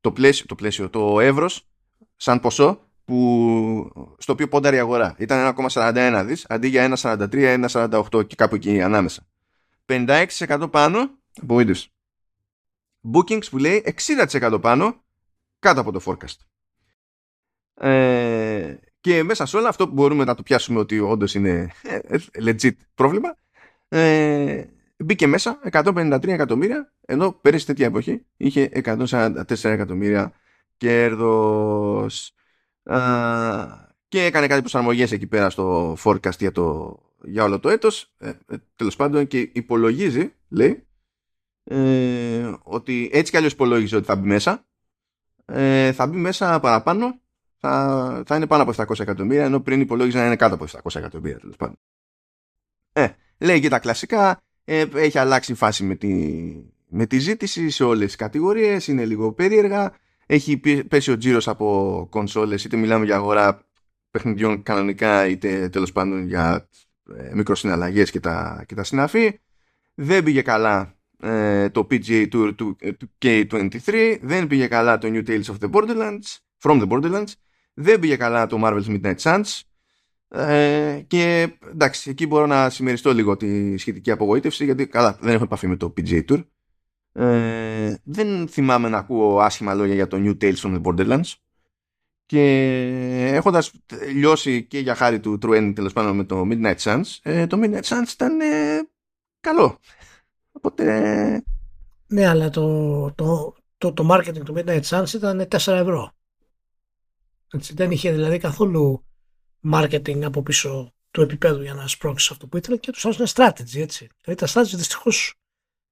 το, 0.00 0.12
πλαίσιο, 0.12 0.46
το 0.46 0.54
πλαίσιο, 0.54 0.90
το 0.90 1.20
εύρος 1.20 1.68
σαν 2.16 2.40
ποσό 2.40 2.80
που, 3.04 4.14
στο 4.18 4.32
οποίο 4.32 4.48
πόνταρε 4.48 4.76
η 4.76 4.78
αγορά. 4.78 5.14
Ήταν 5.18 5.54
1,41 5.70 6.22
δις 6.26 6.46
αντί 6.48 6.68
για 6.68 6.96
1,43, 6.96 7.66
1,48 7.68 8.26
και 8.26 8.34
κάπου 8.34 8.54
εκεί 8.54 8.82
ανάμεσα. 8.82 9.26
56% 9.86 10.68
πάνω 10.70 11.10
Απογοήτευση. 11.42 11.90
Bookings 13.12 13.48
που 13.50 13.58
λέει 13.58 13.84
60% 14.30 14.58
πάνω 14.60 15.04
κάτω 15.58 15.80
από 15.80 15.92
το 15.92 16.00
forecast. 16.04 16.36
Ε, 17.74 18.76
και 19.00 19.22
μέσα 19.22 19.46
σε 19.46 19.56
όλα 19.56 19.68
αυτό 19.68 19.88
που 19.88 19.92
μπορούμε 19.94 20.24
να 20.24 20.34
το 20.34 20.42
πιάσουμε 20.42 20.78
ότι 20.78 20.98
όντως 20.98 21.34
είναι 21.34 21.70
ε, 21.82 22.18
legit 22.44 22.72
πρόβλημα 22.94 23.36
ε, 23.88 24.64
μπήκε 24.96 25.26
μέσα 25.26 25.60
153 25.70 26.26
εκατομμύρια, 26.26 26.92
ενώ 27.06 27.32
πέρυσι 27.32 27.66
τέτοια 27.66 27.86
εποχή 27.86 28.26
είχε 28.36 28.70
144 28.84 29.44
εκατομμύρια 29.62 30.32
κέρδος. 30.76 32.34
και 34.08 34.24
έκανε 34.24 34.46
κάτι 34.46 34.60
προσαρμογές 34.60 35.12
εκεί 35.12 35.26
πέρα 35.26 35.50
στο 35.50 35.96
forecast 36.04 36.38
για, 36.38 36.52
το, 36.52 36.96
για 37.22 37.44
όλο 37.44 37.60
το 37.60 37.68
έτος. 37.68 38.12
Ε, 38.18 38.28
ε, 38.28 38.56
τέλος 38.76 38.96
πάντων 38.96 39.26
και 39.26 39.50
υπολογίζει, 39.52 40.32
λέει, 40.48 40.86
ε, 41.68 42.52
ότι 42.62 43.10
έτσι 43.12 43.30
κι 43.30 43.36
αλλιώς 43.36 43.52
υπολόγιζε 43.52 43.96
ότι 43.96 44.06
θα 44.06 44.16
μπει 44.16 44.26
μέσα. 44.26 44.64
Ε, 45.44 45.92
θα 45.92 46.06
μπει 46.06 46.16
μέσα 46.16 46.60
παραπάνω, 46.60 47.20
θα, 47.58 48.22
θα 48.26 48.36
είναι 48.36 48.46
πάνω 48.46 48.62
από 48.62 48.72
700 48.76 49.00
εκατομμύρια, 49.00 49.44
ενώ 49.44 49.60
πριν 49.60 49.80
υπολόγιζε 49.80 50.18
να 50.18 50.26
είναι 50.26 50.36
κάτω 50.36 50.54
από 50.54 50.64
700 50.64 50.94
εκατομμύρια, 50.94 51.38
τέλος 51.38 51.56
πάντων. 51.56 51.78
Ε, 52.92 53.08
λέει 53.38 53.60
και 53.60 53.68
τα 53.68 53.78
κλασικά, 53.78 54.42
ε, 54.64 54.84
έχει 54.94 55.18
αλλάξει 55.18 55.52
η 55.52 55.54
φάση 55.54 55.84
με 55.84 55.94
τη, 55.94 56.44
με 56.88 57.06
τη 57.06 57.18
ζήτηση 57.18 57.70
σε 57.70 57.84
όλες 57.84 58.06
τις 58.06 58.16
κατηγορίες, 58.16 58.86
είναι 58.86 59.04
λίγο 59.04 59.32
περίεργα, 59.32 59.94
έχει 60.26 60.56
πέσει 60.88 61.10
ο 61.10 61.16
τζίρος 61.16 61.48
από 61.48 62.06
κονσόλες, 62.10 62.64
είτε 62.64 62.76
μιλάμε 62.76 63.04
για 63.04 63.16
αγορά 63.16 63.66
παιχνιδιών 64.10 64.62
κανονικά, 64.62 65.26
είτε 65.26 65.68
τέλος 65.68 65.92
πάντων 65.92 66.26
για 66.26 66.68
ε, 67.16 67.34
μικροσυναλλαγές 67.34 68.10
και 68.10 68.20
τα, 68.20 68.64
και 68.68 68.74
τα 68.74 68.84
συναφή. 68.84 69.40
Δεν 69.94 70.22
πήγε 70.24 70.42
καλά 70.42 70.95
ε, 71.20 71.68
το 71.70 71.86
PGA 71.90 72.28
Tour 72.32 72.52
του, 72.56 72.76
ε, 72.80 72.92
του 72.92 73.10
K23, 73.22 74.16
δεν 74.22 74.46
πήγε 74.46 74.66
καλά 74.66 74.98
το 74.98 75.08
New 75.10 75.28
Tales 75.28 75.44
of 75.44 75.56
the 75.60 75.70
Borderlands, 75.70 76.36
From 76.62 76.82
the 76.82 76.88
Borderlands, 76.88 77.32
δεν 77.74 78.00
πήγε 78.00 78.16
καλά 78.16 78.46
το 78.46 78.60
Marvel's 78.62 78.86
Midnight 78.86 79.16
Suns, 79.16 79.60
ε, 80.28 81.04
και 81.06 81.48
εντάξει, 81.70 82.10
εκεί 82.10 82.26
μπορώ 82.26 82.46
να 82.46 82.70
συμμεριστώ 82.70 83.12
λίγο 83.12 83.36
τη 83.36 83.76
σχετική 83.76 84.10
απογοήτευση 84.10 84.64
γιατί 84.64 84.86
καλά, 84.86 85.18
δεν 85.20 85.34
έχω 85.34 85.44
επαφή 85.44 85.66
με 85.66 85.76
το 85.76 85.94
PGA 85.96 86.24
Tour. 86.28 86.44
Ε, 87.12 87.94
δεν 88.04 88.48
θυμάμαι 88.48 88.88
να 88.88 88.98
ακούω 88.98 89.40
άσχημα 89.40 89.74
λόγια 89.74 89.94
για 89.94 90.06
το 90.06 90.16
New 90.20 90.44
Tales 90.44 90.56
from 90.56 90.74
the 90.74 90.82
Borderlands. 90.82 91.32
Και 92.26 92.42
έχοντας 93.32 93.72
λιώσει 94.14 94.64
και 94.64 94.78
για 94.78 94.94
χάρη 94.94 95.20
του 95.20 95.38
True 95.42 95.72
τέλος 95.74 95.92
πάντων 95.92 96.16
με 96.16 96.24
το 96.24 96.48
Midnight 96.50 96.76
Suns, 96.76 97.02
ε, 97.22 97.46
το 97.46 97.60
Midnight 97.62 97.82
Suns 97.82 98.12
ήταν 98.12 98.40
ε, 98.40 98.88
καλό. 99.40 99.78
Οπότε. 100.56 101.44
Ναι, 102.06 102.26
αλλά 102.26 102.50
το, 102.50 103.12
το, 103.14 103.54
το, 103.78 103.92
το 103.92 104.08
marketing 104.12 104.44
του 104.44 104.54
Midnight 104.56 104.82
Suns 104.82 105.12
ήταν 105.14 105.48
4 105.50 105.66
ευρώ. 105.66 106.10
Έτσι, 107.52 107.74
δεν 107.74 107.90
είχε 107.90 108.12
δηλαδή 108.12 108.38
καθόλου 108.38 109.04
marketing 109.72 110.22
από 110.22 110.42
πίσω 110.42 110.92
του 111.10 111.20
επίπεδου 111.20 111.62
για 111.62 111.74
να 111.74 111.86
σπρώξει 111.86 112.28
αυτό 112.32 112.46
που 112.46 112.56
ήθελε 112.56 112.76
και 112.76 112.92
τους 112.92 113.04
άρεσε 113.06 113.24
strategy, 113.34 113.80
έτσι. 113.80 114.08
Δηλαδή 114.24 114.44
τα 114.44 114.46
strategy 114.46 114.76
δυστυχώς 114.76 115.34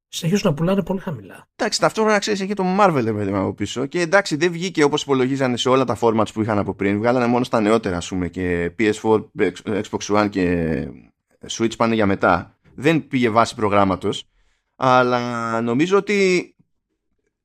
συνεχίζουν 0.09 0.49
να 0.49 0.55
πουλάνε 0.55 0.83
πολύ 0.83 1.01
χαμηλά. 1.01 1.49
Εντάξει, 1.57 1.81
ταυτόχρονα 1.81 2.19
ξέρεις, 2.19 2.41
έχει 2.41 2.55
το 2.55 2.65
Marvel 2.81 3.03
παιδί 3.05 3.33
από 3.33 3.55
πίσω. 3.55 3.87
Και 3.87 4.01
εντάξει, 4.01 4.37
δεν 4.37 4.53
βγήκε 4.53 4.85
όπως 4.85 5.03
υπολογίζανε 5.03 5.57
σε 5.57 5.69
όλα 5.69 5.85
τα 5.85 5.99
formats 6.01 6.33
που 6.33 6.43
είχαν 6.43 6.59
από 6.59 6.75
πριν. 6.75 6.99
Βγάλανε 6.99 7.27
μόνο 7.27 7.45
στα 7.45 7.61
νεότερα, 7.61 7.97
ας 7.97 8.09
πούμε, 8.09 8.29
και 8.29 8.75
PS4, 8.79 9.25
Xbox 9.65 10.07
One 10.09 10.29
και 10.31 10.87
Switch 11.49 11.77
πάνε 11.77 11.95
για 11.95 12.07
μετά. 12.07 12.59
Δεν 12.75 13.07
πήγε 13.09 13.29
βάση 13.29 13.55
προγράμματος. 13.55 14.25
Αλλά 14.77 15.61
νομίζω 15.61 15.97
ότι 15.97 16.49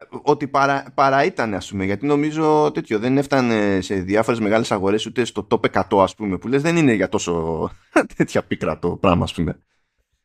ότι 0.10 0.48
παρά, 0.48 0.92
παρά 0.94 1.24
ήταν 1.24 1.54
ας 1.54 1.70
πούμε 1.70 1.86
γιατί 1.86 2.06
νομίζω 2.06 2.72
τέτοιο 2.72 3.00
δεν 3.00 3.18
έφτανε 3.18 3.82
σε 3.82 3.96
διάφορες 3.96 4.40
μεγάλες 4.40 4.72
αγορές 4.72 5.06
ούτε 5.06 5.26
στο 5.26 5.48
top 5.50 5.84
100 5.90 6.04
ας 6.04 6.16
πούμε 6.16 6.38
που 6.38 6.48
λες 6.48 6.62
δεν 6.62 6.78
είναι 6.78 6.94
για 6.94 7.10
τόσο 7.10 7.70
τέτοια 8.16 8.44
πίκρα 8.44 8.80
το 8.80 8.90
πράγμα 8.90 9.24
ας 9.24 9.34
πούμε. 9.34 9.60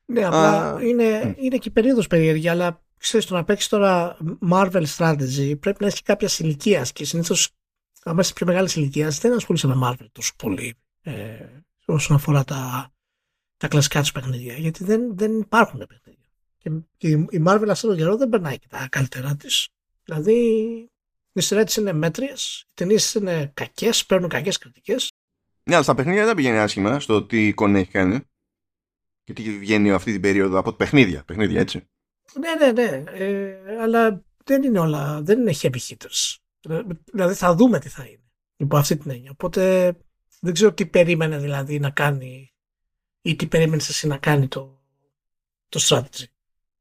Ναι 0.07 0.25
απλά 0.25 0.79
είναι, 0.83 1.35
είναι 1.39 1.57
και 1.57 1.71
περίοδος 1.71 2.07
περίεργη 2.07 2.49
αλλά 2.49 2.83
ξέρεις 2.99 3.27
το 3.27 3.35
να 3.35 3.45
παίξεις 3.45 3.69
τώρα 3.69 4.17
Marvel 4.51 4.85
Strategy 4.97 5.55
πρέπει 5.61 5.77
να 5.81 5.87
έχει 5.87 6.03
κάποια 6.03 6.29
ηλικία 6.39 6.87
και 6.93 7.05
συνήθως 7.05 7.51
άμα 8.03 8.21
είσαι 8.21 8.33
πιο 8.33 8.47
μεγάλης 8.47 8.77
ηλικία 8.77 9.09
δεν 9.09 9.33
ασχολείσαι 9.33 9.67
με 9.67 9.75
Marvel 9.85 10.07
τόσο 10.13 10.33
πολύ 10.37 10.75
ε, 11.03 11.13
όσον 11.85 12.17
αφορά 12.17 12.45
τα, 12.45 12.93
τα 13.57 13.69
κλασικά 13.69 14.01
τους 14.01 14.13
παιχνίδια 14.13 14.55
γιατί 14.55 14.85
δεν, 14.85 15.17
δεν 15.17 15.39
υπάρχουν 15.39 15.79
παιχνίδια 15.79 16.04
και 16.97 17.09
η 17.09 17.43
Marvel 17.47 17.67
αυτόν 17.69 17.91
τον 17.91 17.99
καιρό 17.99 18.17
δεν 18.17 18.29
περνάει 18.29 18.59
και 18.59 18.67
τα 18.69 18.89
καλύτερά 18.91 19.37
της. 19.37 19.69
Δηλαδή 20.05 20.35
οι 21.33 21.41
σειρέ 21.41 21.65
είναι 21.79 21.93
μέτριες, 21.93 22.65
οι 22.69 22.71
ταινίες 22.75 23.15
είναι 23.15 23.51
κακές, 23.55 24.07
παίρνουν 24.07 24.29
κακές 24.29 24.59
κριτικές. 24.59 25.13
Ναι, 25.63 25.75
αλλά 25.75 25.83
στα 25.83 25.95
παιχνίδια 25.95 26.25
δεν 26.25 26.35
πηγαίνει 26.35 26.59
άσχημα 26.59 27.01
στο 27.01 27.25
τι 27.25 27.47
εικόνα 27.47 27.79
έχει 27.79 27.91
κάνει. 27.91 28.21
Και 29.25 29.33
τι 29.33 29.59
βγαίνει 29.59 29.91
αυτή 29.91 30.13
την 30.13 30.21
περίοδο 30.21 30.59
από 30.59 30.73
παιχνίδια, 30.73 31.25
παιχνίδια 31.25 31.61
έτσι. 31.61 31.89
Ναι, 32.39 32.67
ναι, 32.67 32.73
ναι. 32.73 33.05
Ε, 33.11 33.57
αλλά 33.81 34.25
δεν 34.45 34.63
είναι 34.63 34.79
όλα, 34.79 35.23
δεν 35.23 35.41
είναι 35.41 35.55
heavy 35.61 35.79
hitters. 35.89 36.37
Δηλαδή 37.13 37.35
θα 37.35 37.55
δούμε 37.55 37.79
τι 37.79 37.89
θα 37.89 38.05
είναι 38.05 38.25
υπό 38.57 38.77
αυτή 38.77 38.97
την 38.97 39.11
έννοια. 39.11 39.31
Οπότε 39.31 39.93
δεν 40.41 40.53
ξέρω 40.53 40.73
τι 40.73 40.87
περίμενε 40.87 41.39
δηλαδή 41.39 41.79
να 41.79 41.91
κάνει 41.91 42.53
ή 43.23 43.37
τι 43.37 43.47
περίμενες 43.47 43.89
εσύ 43.89 44.07
να 44.07 44.19
κάνει 44.19 44.49
το, 44.49 44.83
το 45.69 45.81
strategy 45.83 46.34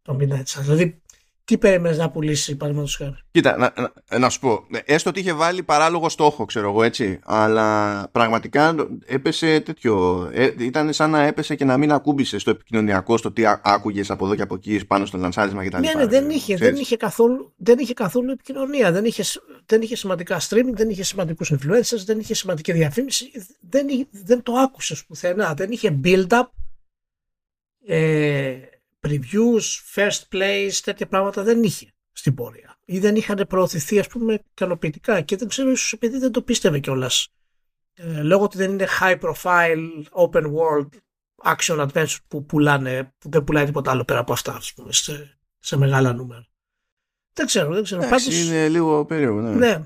το 0.04 0.18
Midnight 0.20 0.62
Δηλαδή, 0.62 1.02
τι 1.46 1.58
περίμενες 1.58 1.98
να 1.98 2.10
πουλήσεις, 2.10 2.58
παραδείγματος 2.58 2.96
χάρη; 2.96 3.16
Κοίτα, 3.32 3.58
να, 3.58 3.74
να, 4.10 4.20
να, 4.20 4.30
σου 4.30 4.40
πω. 4.40 4.68
Έστω 4.86 5.10
ότι 5.10 5.20
είχε 5.20 5.34
βάλει 5.34 5.64
παράλογο 5.64 6.10
στόχο, 6.10 6.46
ξέρω 6.46 6.70
εγώ 6.70 6.84
έτσι. 6.84 7.20
Αλλά 7.24 8.10
πραγματικά 8.12 8.76
έπεσε 9.06 9.60
τέτοιο. 9.60 10.30
Ε, 10.34 10.54
ήταν 10.60 10.94
σαν 10.94 11.10
να 11.10 11.22
έπεσε 11.22 11.56
και 11.56 11.66
να 11.66 11.78
μην 11.78 11.92
ακούμπησε 11.92 12.38
στο 12.38 12.50
επικοινωνιακό, 12.50 13.18
στο 13.18 13.32
τι 13.32 13.44
άκουγες 13.62 14.10
από 14.10 14.26
εδώ 14.26 14.36
και 14.36 14.42
από 14.42 14.56
εκεί 14.56 14.86
πάνω 14.86 15.06
στο 15.06 15.18
λανσάρισμα 15.18 15.66
κτλ. 15.66 15.80
Ναι, 15.80 15.94
ναι, 15.94 16.06
δεν 16.06 16.30
είχε, 16.30 16.56
δεν 16.56 16.76
είχε, 16.76 16.98
καθόλου, 16.98 17.54
δεν 17.56 17.80
είχε 17.80 17.94
καθόλου 17.94 18.32
επικοινωνία. 18.32 18.92
Δεν 18.92 19.06
είχε, 19.06 19.24
δεν 19.66 19.82
είχε 19.82 19.96
σημαντικά 19.96 20.40
streaming, 20.40 20.74
δεν 20.74 20.90
είχε 20.90 21.04
σημαντικούς 21.04 21.52
influencers, 21.54 22.04
δεν 22.06 22.20
είχε 22.20 22.34
σημαντική 22.34 22.72
διαφήμιση. 22.72 23.32
Δεν, 23.60 23.88
δεν 24.12 24.44
το 24.44 24.54
άκουσες 24.54 25.06
πουθενά. 25.06 25.54
Δεν 25.54 25.72
είχε 25.72 26.00
build-up. 26.04 26.44
Ε, 27.86 28.58
previews, 29.08 29.62
first 29.96 30.22
place, 30.32 30.74
τέτοια 30.84 31.08
πράγματα 31.08 31.44
δεν 31.44 31.64
είχε 31.64 31.94
στην 32.12 32.34
πορεία. 32.34 32.78
Ή 32.86 33.00
δεν 33.00 33.16
είχαν 33.16 33.46
προωθηθεί 33.50 34.00
ας 34.00 34.08
πούμε 34.08 34.44
ικανοποιητικά 34.52 35.22
και 35.22 35.36
δεν 35.36 35.48
ξέρω 35.48 35.72
ίσως 35.72 35.94
επειδή 35.94 36.18
δεν 36.18 36.32
το 36.32 36.42
πίστευε 36.42 36.80
κιόλας. 36.80 37.28
Ε, 37.94 38.22
λόγω 38.22 38.44
ότι 38.44 38.58
δεν 38.58 38.72
είναι 38.72 38.88
high 39.02 39.20
profile, 39.20 40.04
open 40.12 40.44
world, 40.44 40.90
action 41.56 41.88
adventure 41.88 42.18
που 42.28 42.46
πουλάνε, 42.46 43.14
που 43.18 43.30
δεν 43.30 43.44
πουλάει 43.44 43.66
τίποτα 43.66 43.92
άλλο 43.92 44.04
πέρα 44.04 44.20
από 44.20 44.34
αυτά 44.34 44.56
ας 44.56 44.74
πούμε, 44.74 44.94
σε, 44.94 45.38
σε 45.60 45.78
μεγάλα 45.78 46.14
νούμερα. 46.14 46.48
Δεν 47.34 47.46
ξέρω, 47.46 47.74
δεν 47.74 47.84
ξέρω. 47.84 48.04
Εντάξει, 48.04 48.26
πάντως, 48.26 48.44
είναι 48.44 48.70
λίγο 48.70 49.06
περίεργο, 49.06 49.42
ναι. 49.42 49.56
ναι. 49.56 49.84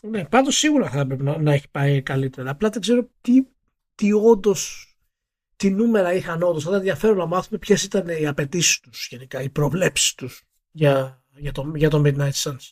Ναι, 0.00 0.24
πάντως 0.24 0.56
σίγουρα 0.56 0.90
θα 0.90 1.00
έπρεπε 1.00 1.22
να, 1.22 1.38
να 1.38 1.52
έχει 1.52 1.70
πάει 1.70 2.02
καλύτερα. 2.02 2.50
Απλά 2.50 2.68
δεν 2.68 2.80
ξέρω 2.80 3.08
τι, 3.20 3.46
τι 3.94 4.12
όντως 4.12 4.93
τι 5.56 5.70
νούμερα 5.70 6.14
είχαν 6.14 6.42
όντως. 6.42 6.62
Θα 6.62 6.68
ήταν 6.68 6.80
ενδιαφέρον 6.80 7.16
να 7.16 7.26
μάθουμε 7.26 7.58
ποιες 7.58 7.82
ήταν 7.82 8.08
οι 8.08 8.26
απαιτήσεις 8.26 8.80
τους 8.80 9.06
γενικά, 9.10 9.42
οι 9.42 9.48
προβλέψεις 9.48 10.14
τους 10.14 10.42
για, 10.70 11.22
για, 11.36 11.52
το, 11.52 11.72
για 11.74 11.90
το 11.90 12.02
Midnight 12.04 12.32
Suns. 12.32 12.70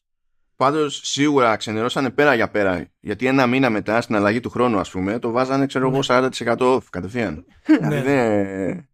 Πάντως 0.57 1.01
σίγουρα 1.05 1.57
ξενερώσανε 1.57 2.11
πέρα 2.11 2.35
για 2.35 2.51
πέρα. 2.51 2.91
Γιατί 3.01 3.27
ένα 3.27 3.47
μήνα 3.47 3.71
μετά 3.71 4.01
στην 4.01 4.15
αλλαγή 4.15 4.41
του 4.41 4.51
χρόνου, 4.51 4.79
ας 4.79 4.91
πούμε, 4.91 5.19
το 5.19 5.31
βάζανε, 5.31 5.67
ξέρω 5.67 5.89
εγώ, 5.89 6.01
40% 6.07 6.31
ναι. 6.45 6.55
off 6.59 6.83
κατευθείαν. 6.91 7.45
ναι. 7.89 8.01
ναι. 8.01 8.87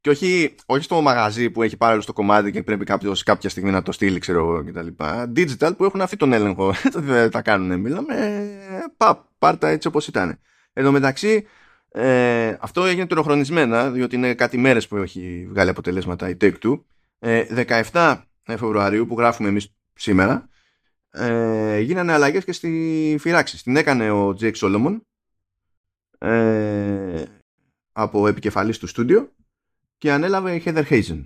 Και 0.00 0.10
όχι, 0.10 0.54
όχι 0.66 0.84
στο 0.84 1.00
μαγαζί 1.00 1.50
που 1.50 1.62
έχει 1.62 1.76
πάρει 1.76 2.02
στο 2.02 2.12
κομμάτι 2.12 2.50
και 2.50 2.62
πρέπει 2.62 2.84
κάποιος 2.84 3.22
κάποια 3.22 3.50
στιγμή 3.50 3.70
να 3.70 3.82
το 3.82 3.92
στείλει, 3.92 4.18
ξέρω 4.18 4.38
εγώ 4.38 4.64
κτλ. 4.64 4.86
Digital 5.36 5.76
που 5.76 5.84
έχουν 5.84 6.00
αυτή 6.00 6.16
τον 6.16 6.32
έλεγχο. 6.32 6.74
Δεν 6.92 7.30
τα 7.30 7.42
κάνουν. 7.42 7.80
Μιλάμε, 7.80 8.14
πα, 8.96 9.28
πάρτα 9.38 9.68
έτσι 9.68 9.88
όπως 9.88 10.06
ήταν. 10.06 10.40
Εν 10.72 10.84
τω 10.84 10.92
μεταξύ, 10.92 11.46
ε, 11.92 12.56
αυτό 12.60 12.84
έγινε 12.84 13.06
τροχρονισμένα, 13.06 13.90
διότι 13.90 14.16
είναι 14.16 14.34
κάτι 14.34 14.58
μέρες 14.58 14.88
που 14.88 14.96
έχει 14.96 15.46
βγάλει 15.50 15.70
αποτελέσματα 15.70 16.28
η 16.28 16.36
Take-Two. 16.40 16.80
Ε, 17.18 17.64
17 17.92 18.22
Φεβρουαρίου 18.42 19.06
που 19.06 19.18
γράφουμε 19.18 19.48
εμείς 19.48 19.74
σήμερα 19.94 20.48
ε, 21.10 21.80
γίνανε 21.80 22.12
αλλαγές 22.12 22.44
και 22.44 22.52
στη 22.52 23.16
φυράξη. 23.20 23.62
Την 23.62 23.76
έκανε 23.76 24.10
ο 24.10 24.36
Jake 24.40 24.54
Solomon 24.54 25.00
ε, 26.18 27.24
από 27.92 28.26
επικεφαλής 28.26 28.78
του 28.78 28.86
στούντιο 28.86 29.32
και 29.98 30.12
ανέλαβε 30.12 30.54
η 30.54 30.62
Heather 30.64 30.84
Hazen. 30.84 31.24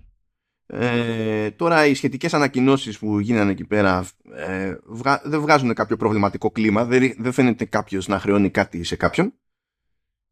Ε, 0.66 1.50
τώρα 1.50 1.87
οι 1.87 1.94
σχετικές 1.94 2.35
ανακοινώσεις 2.35 2.99
που 2.99 3.18
γίνανε 3.18 3.50
εκεί 3.50 3.64
πέρα 3.64 4.06
ε, 4.35 4.76
δεν 5.25 5.40
βγάζουν 5.40 5.75
κάποιο 5.75 5.97
προβληματικό 5.97 6.50
κλίμα 6.50 6.85
δεν, 6.85 7.14
δεν 7.18 7.33
φαίνεται 7.33 7.64
κάποιος 7.64 8.09
να 8.09 8.18
χρεώνει 8.18 8.50
κάτι 8.50 8.85
σε 8.85 8.97
κάποιον 8.97 9.35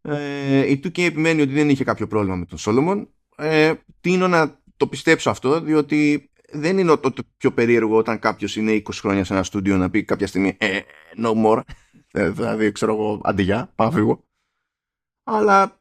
ε, 0.03 0.71
η 0.71 0.81
2K 0.85 0.99
επιμένει 1.03 1.41
ότι 1.41 1.53
δεν 1.53 1.69
είχε 1.69 1.85
κάποιο 1.85 2.07
πρόβλημα 2.07 2.37
με 2.37 2.45
τον 2.45 2.59
Solomon. 2.61 3.07
Ε, 3.37 3.75
τίνω 4.01 4.29
να 4.29 4.61
το 4.77 4.87
πιστέψω 4.87 5.31
αυτό, 5.31 5.61
διότι 5.61 6.31
δεν 6.53 6.79
είναι 6.79 6.97
το, 6.97 7.13
πιο 7.37 7.53
περίεργο 7.53 7.97
όταν 7.97 8.19
κάποιος 8.19 8.57
είναι 8.57 8.83
20 8.85 8.91
χρόνια 8.93 9.25
σε 9.25 9.33
ένα 9.33 9.43
στούντιο 9.43 9.77
να 9.77 9.91
πει 9.91 10.05
κάποια 10.05 10.27
στιγμή 10.27 10.57
ε, 10.61 10.81
no 11.23 11.45
more. 11.45 11.61
Ε, 12.13 12.31
δηλαδή, 12.31 12.73
ξέρω 12.73 12.93
εγώ, 12.93 13.21
αντιγιά, 13.25 13.73
πάω 13.75 13.91
φύγω. 13.91 14.25
Αλλά 15.25 15.79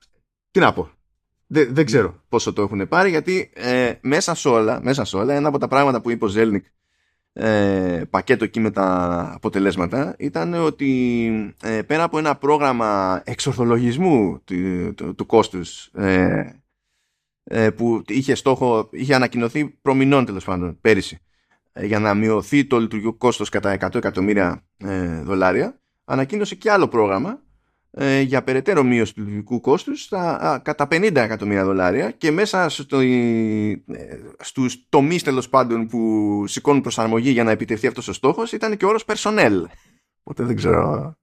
τι 0.51 0.59
να 0.59 0.73
πω. 0.73 0.89
δεν, 1.47 1.73
δεν 1.73 1.85
ξέρω 1.85 2.23
πόσο 2.29 2.53
το 2.53 2.61
έχουν 2.61 2.87
πάρει 2.87 3.09
γιατί 3.09 3.51
ε, 3.53 3.93
μέσα, 4.01 4.35
σε 4.35 4.49
όλα, 4.49 4.81
μέσα 4.83 5.05
σε 5.05 5.17
όλα 5.17 5.33
ένα 5.33 5.47
από 5.47 5.57
τα 5.57 5.67
πράγματα 5.67 6.01
που 6.01 6.09
είπε 6.09 6.25
ο 6.25 6.27
Ζέλνικ 6.27 6.65
ε, 7.33 8.01
πακέτο 8.09 8.43
εκεί 8.43 8.59
με 8.59 8.71
τα 8.71 9.29
αποτελέσματα 9.35 10.15
ήταν 10.19 10.53
ότι 10.53 11.55
ε, 11.63 11.81
πέρα 11.81 12.03
από 12.03 12.17
ένα 12.17 12.35
πρόγραμμα 12.35 13.21
εξορθολογισμού 13.25 14.41
του, 14.43 14.93
του, 14.95 15.15
του 15.15 15.25
κόστους 15.25 15.85
ε, 15.85 16.61
ε, 17.43 17.69
που 17.69 18.01
είχε 18.07 18.35
στόχο, 18.35 18.89
είχε 18.91 19.15
ανακοινωθεί 19.15 19.67
προμηνών 19.69 20.25
τέλος 20.25 20.43
πάντων 20.43 20.77
πέρυσι 20.81 21.19
ε, 21.73 21.85
για 21.85 21.99
να 21.99 22.13
μειωθεί 22.13 22.65
το 22.65 22.79
λειτουργικό 22.79 23.13
κόστος 23.13 23.49
κατά 23.49 23.77
100 23.79 23.95
εκατομμύρια 23.95 24.65
ε, 24.77 25.21
δολάρια 25.21 25.79
ανακοίνωσε 26.03 26.55
και 26.55 26.71
άλλο 26.71 26.87
πρόγραμμα 26.87 27.41
ε, 27.93 28.21
για 28.21 28.43
περαιτέρω 28.43 28.83
μείωση 28.83 29.13
του 29.13 29.19
λειτουργικού 29.19 29.59
κόστους 29.59 30.01
στα, 30.01 30.61
κατά 30.63 30.87
50 30.91 31.15
εκατομμύρια 31.15 31.65
δολάρια 31.65 32.11
και 32.11 32.31
μέσα 32.31 32.69
στο, 32.69 32.99
ε, 32.99 33.81
στους 34.39 34.85
τομείς 34.89 35.23
τέλος 35.23 35.49
πάντων 35.49 35.87
που 35.87 36.43
σηκώνουν 36.47 36.81
προσαρμογή 36.81 37.31
για 37.31 37.43
να 37.43 37.51
επιτευχθεί 37.51 37.87
αυτός 37.87 38.07
ο 38.07 38.13
στόχος 38.13 38.51
ήταν 38.51 38.77
και 38.77 38.85
ο 38.85 38.87
όρος 38.87 39.05
personnel. 39.05 39.63
Οπότε 40.23 40.43
δεν 40.43 40.55
ξέρω. 40.55 41.13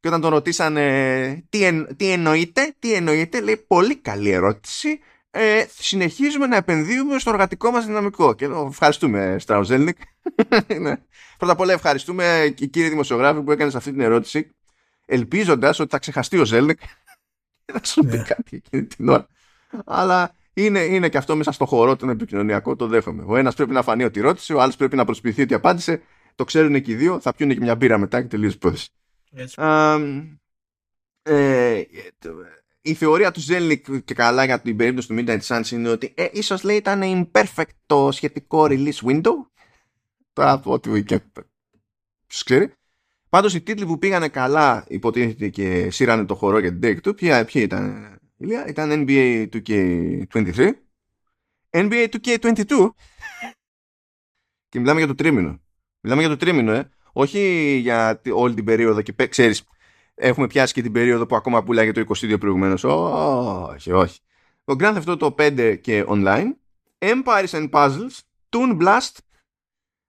και 0.00 0.08
όταν 0.08 0.20
τον 0.20 0.30
ρωτήσανε 0.30 1.44
τι, 1.48 1.64
εν, 1.64 1.96
τι 1.96 2.10
εννοείται, 2.10 2.74
τι 2.78 2.92
εννοείται, 2.92 3.40
λέει 3.40 3.64
πολύ 3.66 3.96
καλή 3.96 4.30
ερώτηση. 4.30 5.00
Ε, 5.30 5.64
συνεχίζουμε 5.78 6.46
να 6.46 6.56
επενδύουμε 6.56 7.18
στο 7.18 7.30
εργατικό 7.30 7.70
μας 7.70 7.86
δυναμικό. 7.86 8.34
Και 8.34 8.44
εδώ 8.44 8.66
ευχαριστούμε, 8.70 9.36
Strauss 9.38 9.65
Zelnick. 9.65 9.96
ναι. 10.80 10.96
Πρώτα 11.38 11.52
απ' 11.52 11.60
όλα 11.60 11.72
ευχαριστούμε 11.72 12.54
κύριε 12.70 12.88
δημοσιογράφη 12.88 13.42
που 13.42 13.52
έκανες 13.52 13.74
αυτή 13.74 13.90
την 13.90 14.00
ερώτηση 14.00 14.54
ελπίζοντας 15.10 15.78
ότι 15.78 15.90
θα 15.90 15.98
ξεχαστεί 15.98 16.38
ο 16.38 16.44
Zelnick 16.44 16.78
και 17.64 17.72
θα 17.72 17.84
σου 17.84 18.00
πει 18.00 18.16
ναι. 18.16 18.22
κάτι 18.22 18.56
εκείνη 18.56 18.84
την 18.84 19.08
ώρα. 19.08 19.26
Αλλά 19.84 20.34
είναι, 20.52 20.80
είναι 20.80 21.08
και 21.08 21.18
αυτό 21.18 21.36
μέσα 21.36 21.52
στο 21.52 21.66
χώρο 21.66 21.96
τον 21.96 22.08
επικοινωνιακό, 22.08 22.76
το 22.76 22.86
δέχομαι. 22.86 23.24
Ο 23.26 23.36
ένας 23.36 23.54
πρέπει 23.54 23.72
να 23.72 23.82
φανεί 23.82 24.04
ότι 24.04 24.20
ρώτησε, 24.20 24.54
ο 24.54 24.60
άλλος 24.60 24.76
πρέπει 24.76 24.96
να 24.96 25.04
προσποιηθεί 25.04 25.42
ότι 25.42 25.54
απάντησε. 25.54 26.02
Το 26.34 26.44
ξέρουν 26.44 26.82
και 26.82 26.92
οι 26.92 26.94
δύο, 26.94 27.20
θα 27.20 27.34
πιούν 27.34 27.50
και 27.50 27.60
μια 27.60 27.76
μπύρα 27.76 27.98
μετά 27.98 28.22
και 28.22 28.28
τελείωσε 28.28 28.54
η 28.54 28.58
υπόθεση. 28.62 28.88
Ε, 31.22 31.82
η 32.80 32.94
θεωρία 32.94 33.30
του 33.30 33.40
Ζέλνικ 33.40 34.00
και 34.00 34.14
καλά 34.14 34.44
για 34.44 34.60
την 34.60 34.76
περίπτωση 34.76 35.08
του 35.08 35.14
Midnight 35.18 35.40
Suns 35.40 35.70
είναι 35.70 35.88
ότι 35.88 36.12
ε, 36.16 36.28
ίσως 36.32 36.62
λέει 36.62 36.76
ήταν 36.76 37.02
imperfect 37.04 37.74
το 37.86 38.10
σχετικό 38.12 38.66
release 38.68 39.00
window. 39.04 39.32
Τώρα 40.32 40.52
από 40.52 40.72
ό,τι 40.72 41.04
και 41.04 41.20
ξέρει. 42.26 42.72
Πάντως 43.30 43.54
οι 43.54 43.60
τίτλοι 43.60 43.86
που 43.86 43.98
πήγανε 43.98 44.28
καλά 44.28 44.84
υποτίθεται 44.88 45.48
και 45.48 45.90
σύρανε 45.90 46.24
το 46.24 46.34
χορό 46.34 46.58
για 46.58 46.78
την 46.78 46.80
Take 46.82 47.08
Two, 47.08 47.16
ποια, 47.16 47.44
ποια 47.44 47.62
ήταν, 47.62 48.18
Ηλία, 48.36 48.66
ήταν 48.68 49.04
NBA 49.06 49.48
2K23, 49.52 50.70
NBA 51.70 52.06
2K22 52.10 52.90
και 54.68 54.78
μιλάμε 54.78 54.98
για 54.98 55.08
το 55.08 55.14
τρίμηνο. 55.14 55.60
Μιλάμε 56.00 56.20
για 56.20 56.30
το 56.30 56.36
τρίμηνο, 56.36 56.72
ε. 56.72 56.90
Όχι 57.12 57.74
για 57.82 58.20
όλη 58.32 58.54
την 58.54 58.64
περίοδο 58.64 59.02
και 59.02 59.26
ξέρεις, 59.26 59.64
έχουμε 60.14 60.46
πιάσει 60.46 60.72
και 60.72 60.82
την 60.82 60.92
περίοδο 60.92 61.26
που 61.26 61.36
ακόμα 61.36 61.62
πουλάγε 61.62 61.92
το 61.92 62.04
22 62.08 62.40
προηγουμένως. 62.40 62.84
Όχι, 62.84 63.92
όχι. 63.92 64.20
Το 64.64 64.76
Grand 64.78 65.02
Theft 65.02 65.18
Auto 65.18 65.34
5 65.34 65.78
και 65.80 66.04
online, 66.08 66.52
Empires 66.98 67.50
and 67.50 67.70
Puzzles, 67.70 68.18
Toon 68.50 68.80
Blast 68.80 69.16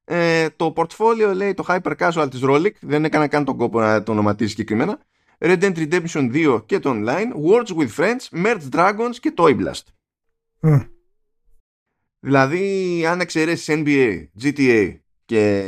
ε, 0.03 0.49
το 0.49 0.73
portfolio 0.75 1.31
λέει 1.35 1.53
το 1.53 1.65
hyper 1.67 1.95
casual 1.97 2.27
της 2.29 2.39
Rolik, 2.43 2.73
δεν 2.79 3.05
έκανα 3.05 3.27
καν 3.27 3.45
τον 3.45 3.57
κόπο 3.57 3.79
να 3.79 4.03
το 4.03 4.11
ονοματίσει 4.11 4.49
συγκεκριμένα. 4.49 4.99
Red 5.37 5.61
Dead 5.61 5.75
Redemption 5.75 6.33
2 6.33 6.63
και 6.65 6.79
το 6.79 6.91
online, 6.93 7.31
Words 7.49 7.77
with 7.77 7.89
Friends, 7.95 8.45
Merge 8.45 8.69
Dragons 8.71 9.15
και 9.19 9.33
Toy 9.37 9.59
Blast. 9.59 9.83
Mm. 10.61 10.89
Δηλαδή, 12.19 13.05
αν 13.05 13.19
εξαιρέσεις 13.19 13.75
NBA, 13.79 14.27
GTA 14.41 14.97
και 15.25 15.59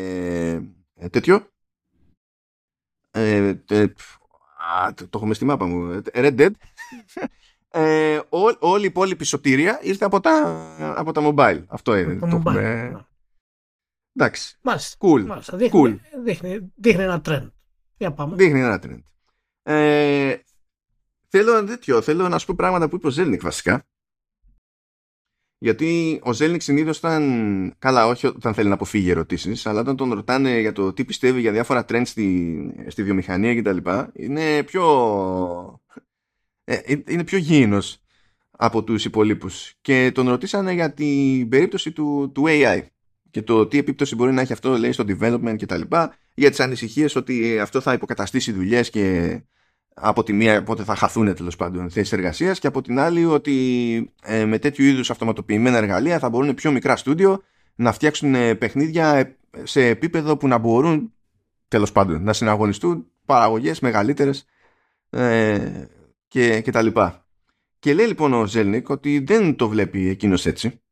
ε, 0.96 1.10
τέτοιο, 1.10 1.48
ε, 3.12 3.54
τε, 3.54 3.82
α, 3.84 4.94
το, 4.94 5.08
το 5.08 5.18
έχουμε 5.18 5.34
στη 5.34 5.46
μάπα 5.46 5.66
μου, 5.66 6.02
Red 6.14 6.40
Dead, 6.40 6.52
ε, 7.82 8.18
ό, 8.30 8.40
όλη 8.60 8.84
η 8.84 8.88
υπόλοιπη 8.88 9.26
σωτηρία 9.26 9.80
ήρθε 9.82 10.06
από 10.06 10.20
τα, 10.20 10.66
από 10.96 11.12
τα 11.12 11.22
mobile. 11.24 11.64
Αυτό 11.68 11.98
είναι. 11.98 12.14
Το, 12.14 12.28
το 12.28 12.36
έχουμε, 12.36 12.62
ναι. 12.62 12.92
Εντάξει. 14.16 14.58
Μάλιστα. 14.62 14.98
Cool. 15.00 15.26
Μάλιστα. 15.26 15.58
Δείχνει, 15.58 15.82
cool. 15.84 16.22
Δείχνει, 16.24 16.72
δείχνει 16.76 17.04
ένα 17.04 17.22
trend. 17.26 17.52
Για 17.98 18.14
πάμε. 18.14 18.36
Δείχνει 18.36 18.60
ένα 18.60 18.82
trend. 18.84 19.02
Ε, 19.64 20.36
θέλω, 21.28 21.64
τέτοιο, 21.64 22.02
θέλω 22.02 22.30
να 22.30 22.38
σου 22.38 22.46
πω 22.46 22.54
πράγματα 22.58 22.90
που 22.90 22.96
είπε 22.96 23.08
ο 23.08 23.10
Ζέλνικ 23.10 23.42
βασικά. 23.42 23.88
Γιατί 25.58 26.20
ο 26.24 26.34
Ζέλνικ 26.34 26.62
συνήθως 26.62 26.98
ήταν. 26.98 27.76
Καλά, 27.80 28.08
όχι 28.08 28.28
όταν 28.28 28.54
θέλει 28.54 28.68
να 28.68 28.74
αποφύγει 28.74 29.10
ερωτήσεις, 29.10 29.66
αλλά 29.66 29.80
όταν 29.80 29.96
τον 29.96 30.14
ρωτάνε 30.14 30.60
για 30.60 30.72
το 30.72 30.94
τι 30.94 31.06
πιστεύει 31.06 31.42
για 31.42 31.52
διάφορα 31.52 31.86
trends 31.88 32.06
στη, 32.06 32.86
στη 32.88 33.04
βιομηχανία 33.04 33.62
κτλ. 33.62 33.78
Είναι 34.14 34.64
πιο. 34.64 35.82
Ε, 36.64 36.80
είναι 37.08 37.24
πιο 37.24 37.38
γήινος 37.38 38.02
από 38.52 38.84
τους 38.84 39.06
υπολείπους 39.06 39.74
και 39.82 40.12
τον 40.14 40.30
ρωτήσανε 40.30 40.74
για 40.74 40.94
την 40.94 41.50
περίπτωση 41.50 41.92
του, 41.92 42.32
του 42.34 42.44
AI 42.48 42.82
και 43.34 43.42
το 43.42 43.68
τι 43.68 43.78
επίπτωση 43.78 44.16
μπορεί 44.16 44.32
να 44.32 44.42
έχει 44.42 44.54
αυτό 44.54 44.78
λέει 44.78 44.92
στο 44.92 45.04
development 45.08 45.56
και 45.58 45.66
τα 45.66 45.78
λοιπά 45.78 46.16
για 46.34 46.50
τις 46.50 46.60
ανησυχίες 46.60 47.16
ότι 47.16 47.60
αυτό 47.60 47.82
θα 47.82 47.94
υποκαταστήσει 47.94 48.52
δουλειές 48.52 48.90
και 48.90 49.40
από 49.94 50.24
τη 50.24 50.34
μία 50.34 50.64
πότε 50.64 50.84
θα 50.84 50.96
χαθούν 50.96 51.36
τέλος 51.36 51.56
πάντων 51.56 51.90
θέσεις 51.90 52.12
εργασίας 52.12 52.60
και 52.60 52.68
από 52.68 52.82
την 52.82 53.00
άλλη 53.00 53.26
ότι 53.26 54.14
ε, 54.24 54.46
με 54.46 54.60
τέτοιου 54.60 54.86
είδους 54.86 55.10
αυτοματοποιημένα 55.10 55.78
εργαλεία 55.78 56.20
θα 56.20 56.30
μπορούν 56.30 56.54
πιο 56.54 56.72
μικρά 56.72 56.96
στούντιο 56.96 57.42
να 57.76 57.92
φτιάξουν 57.92 58.36
ε, 58.36 58.56
παιχνίδια 58.56 59.36
σε 59.64 59.86
επίπεδο 59.88 60.38
που 60.38 60.48
να 60.48 60.58
μπορούν 60.58 61.14
τέλος 61.68 61.92
πάντων 61.92 62.24
να 62.24 62.34
συναγωνιστούν 62.34 63.06
παραγωγές 63.26 63.80
μεγαλύτερες 63.80 64.46
ε, 65.10 65.88
και, 66.28 66.62
και 66.62 66.72
τα 66.72 66.82
λοιπά. 66.82 67.26
Και 67.80 67.94
λέει 67.94 68.08
λοιπόν 68.08 68.34
ο 68.34 68.46
Ζέλνικ 68.46 68.90
ότι 68.90 69.20
δεν 69.20 69.56
το 69.56 69.70
βλέπει 69.70 70.08
εκείνος 70.10 70.46
έτσι 70.46 70.83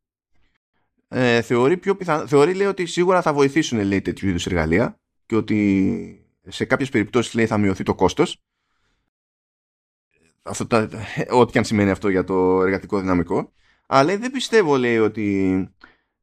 ε, 1.14 1.42
θεωρεί, 1.42 1.78
πιο 1.78 1.96
πιθα... 1.96 2.28
θεωρεί 2.28 2.54
λέει 2.54 2.68
ότι 2.68 2.86
σίγουρα 2.86 3.22
θα 3.22 3.34
βοηθήσουν 3.34 3.82
λέει, 3.84 4.02
τέτοιου 4.02 4.30
είδους 4.30 4.46
εργαλεία 4.46 5.00
και 5.26 5.36
ότι 5.36 6.26
σε 6.48 6.66
κάποιες 6.66 6.90
περιπτώσεις 6.90 7.34
λέει, 7.34 7.46
θα 7.46 7.58
μειωθεί 7.58 7.84
το 7.84 7.96
κόστος. 7.96 8.42
Αυτό 10.42 10.88
ό,τι 11.30 11.52
και 11.52 11.58
αν 11.58 11.64
σημαίνει 11.64 11.90
αυτό 11.90 12.10
για 12.10 12.24
το 12.24 12.62
εργατικό 12.62 13.00
δυναμικό. 13.00 13.52
Αλλά 13.88 14.18
δεν 14.18 14.32
πιστεύω 14.32 14.78
λέει 14.78 14.98
ότι 14.98 15.70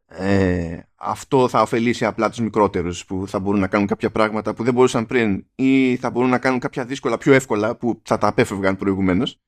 ε, 0.07 0.79
αυτό 0.95 1.49
θα 1.49 1.63
ωφελήσει 1.63 2.05
απλά 2.05 2.29
τους 2.29 2.39
μικρότερους 2.39 3.05
που 3.05 3.25
θα 3.29 3.39
μπορούν 3.39 3.61
να 3.61 3.67
κάνουν 3.67 3.87
κάποια 3.87 4.11
πράγματα 4.11 4.55
που 4.55 4.65
δεν 4.65 4.75
μπορούσαν 4.75 5.07
πριν 5.07 5.47
ή 5.55 5.97
θα 5.97 6.11
μπορούν 6.11 6.31
να 6.31 6.39
κάνουν 6.39 6.59
κάποια 6.59 6.85
δύσκολα 6.85 7.19
πιο 7.19 7.33
εύκολα 7.33 7.77
που 7.77 8.01
θα 8.05 8.19
τα 8.19 8.27
απέφευγαν 8.27 8.77
προηγουμένως 8.77 9.41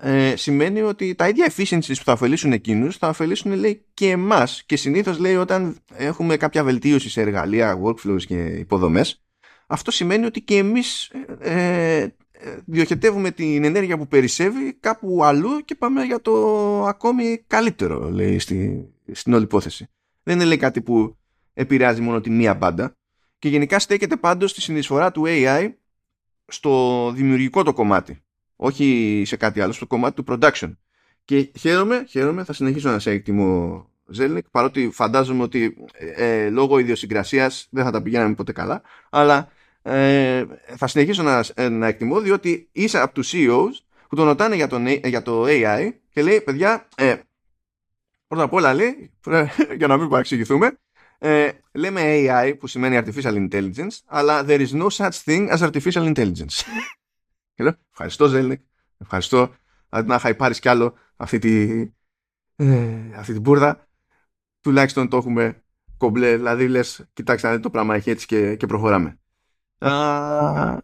ε, 0.00 0.36
σημαίνει 0.36 0.82
ότι 0.82 1.14
τα 1.14 1.28
ίδια 1.28 1.52
efficiencies 1.56 1.96
που 1.98 2.04
θα 2.04 2.12
ωφελήσουν 2.12 2.52
εκείνους 2.52 2.96
θα 2.96 3.08
ωφελήσουν 3.08 3.52
λέει 3.52 3.84
και 3.94 4.10
εμάς. 4.10 4.62
Και 4.66 4.76
συνήθως 4.76 5.18
λέει 5.18 5.36
όταν 5.36 5.78
έχουμε 5.94 6.36
κάποια 6.36 6.64
βελτίωση 6.64 7.10
σε 7.10 7.20
εργαλεία, 7.20 7.80
workflows 7.82 8.22
και 8.26 8.44
υποδομές 8.44 9.22
αυτό 9.72 9.90
σημαίνει 9.90 10.24
ότι 10.24 10.40
και 10.40 10.56
εμείς 10.56 11.12
ε, 11.38 11.98
ε 11.98 12.12
διοχετεύουμε 12.64 13.30
την 13.30 13.64
ενέργεια 13.64 13.98
που 13.98 14.06
περισσεύει 14.06 14.74
κάπου 14.80 15.24
αλλού 15.24 15.60
και 15.64 15.74
πάμε 15.74 16.02
για 16.02 16.20
το 16.20 16.34
ακόμη 16.84 17.44
καλύτερο 17.46 18.10
λέει 18.10 18.38
στη, 18.38 18.88
στην 19.12 19.34
όλη 19.34 19.42
υπόθεση. 19.42 19.86
Δεν 20.22 20.36
είναι 20.36 20.44
λέει 20.44 20.56
κάτι 20.56 20.82
που 20.82 21.18
επηρεάζει 21.52 22.00
μόνο 22.00 22.20
τη 22.20 22.30
μία 22.30 22.54
μπάντα. 22.54 22.96
Και 23.38 23.48
γενικά 23.48 23.78
στέκεται 23.78 24.16
πάντως 24.16 24.50
στη 24.50 24.60
συνεισφορά 24.60 25.10
του 25.10 25.22
AI 25.26 25.72
στο 26.46 27.12
δημιουργικό 27.14 27.62
το 27.62 27.72
κομμάτι 27.72 28.22
όχι 28.62 29.22
σε 29.26 29.36
κάτι 29.36 29.60
άλλο, 29.60 29.72
στο 29.72 29.86
κομμάτι 29.86 30.22
του 30.22 30.24
production. 30.28 30.76
Και 31.24 31.50
χαίρομαι, 31.58 32.04
χαίρομαι, 32.08 32.44
θα 32.44 32.52
συνεχίσω 32.52 32.90
να 32.90 32.98
σε 32.98 33.10
εκτιμώ 33.10 33.86
Ζέλνικ, 34.06 34.48
παρότι 34.50 34.90
φαντάζομαι 34.92 35.42
ότι 35.42 35.76
ε, 35.92 36.44
ε 36.44 36.50
λόγω 36.50 36.78
ιδιοσυγκρασίας 36.78 37.66
δεν 37.70 37.84
θα 37.84 37.90
τα 37.90 38.02
πηγαίναμε 38.02 38.34
ποτέ 38.34 38.52
καλά, 38.52 38.82
αλλά 39.10 39.48
ε, 39.82 40.44
θα 40.76 40.86
συνεχίσω 40.86 41.22
να, 41.22 41.44
ε, 41.54 41.68
να 41.68 41.86
εκτιμώ 41.86 42.20
διότι 42.20 42.68
είσαι 42.72 42.98
από 42.98 43.14
τους 43.14 43.32
CEOs 43.34 43.82
που 44.08 44.16
τον 44.16 44.24
ρωτάνε 44.24 44.54
για, 44.54 44.66
τον, 44.66 44.86
για 44.86 45.22
το 45.22 45.44
AI 45.46 45.90
και 46.10 46.22
λέει, 46.22 46.40
παιδιά, 46.40 46.88
ε, 46.96 47.16
πρώτα 48.26 48.44
απ' 48.44 48.52
όλα 48.52 48.74
λέει, 48.74 49.10
για 49.78 49.86
να 49.86 49.96
μην 49.96 50.08
παραξηγηθούμε, 50.08 50.78
ε, 51.18 51.48
λέμε 51.72 52.00
AI 52.04 52.54
που 52.58 52.66
σημαίνει 52.66 53.00
Artificial 53.04 53.48
Intelligence, 53.48 53.98
αλλά 54.06 54.44
there 54.46 54.66
is 54.66 54.70
no 54.70 54.86
such 54.88 55.18
thing 55.24 55.50
as 55.50 55.70
Artificial 55.70 56.14
Intelligence. 56.14 56.62
Και 57.60 57.66
λέω, 57.66 57.76
ευχαριστώ 57.90 58.26
Ζέλνικ, 58.26 58.60
ευχαριστώ. 58.98 59.54
Αντί 59.88 60.08
να 60.08 60.14
είχα 60.14 60.36
πάρει 60.36 60.58
κι 60.58 60.68
άλλο 60.68 60.94
αυτή, 61.16 61.38
τη, 61.38 61.80
ε, 62.56 63.12
αυτή 63.16 63.32
την 63.32 63.40
μπουρδα, 63.40 63.88
τουλάχιστον 64.60 65.08
το 65.08 65.16
έχουμε 65.16 65.62
κομπλέ. 65.96 66.36
Δηλαδή 66.36 66.68
λες, 66.68 67.04
κοιτάξτε 67.12 67.46
να 67.46 67.52
δείτε 67.52 67.64
το 67.64 67.70
πράγμα 67.70 67.94
έχει 67.94 68.10
έτσι 68.10 68.26
και, 68.26 68.56
και 68.56 68.66
προχωράμε. 68.66 69.18
Α, 69.78 70.78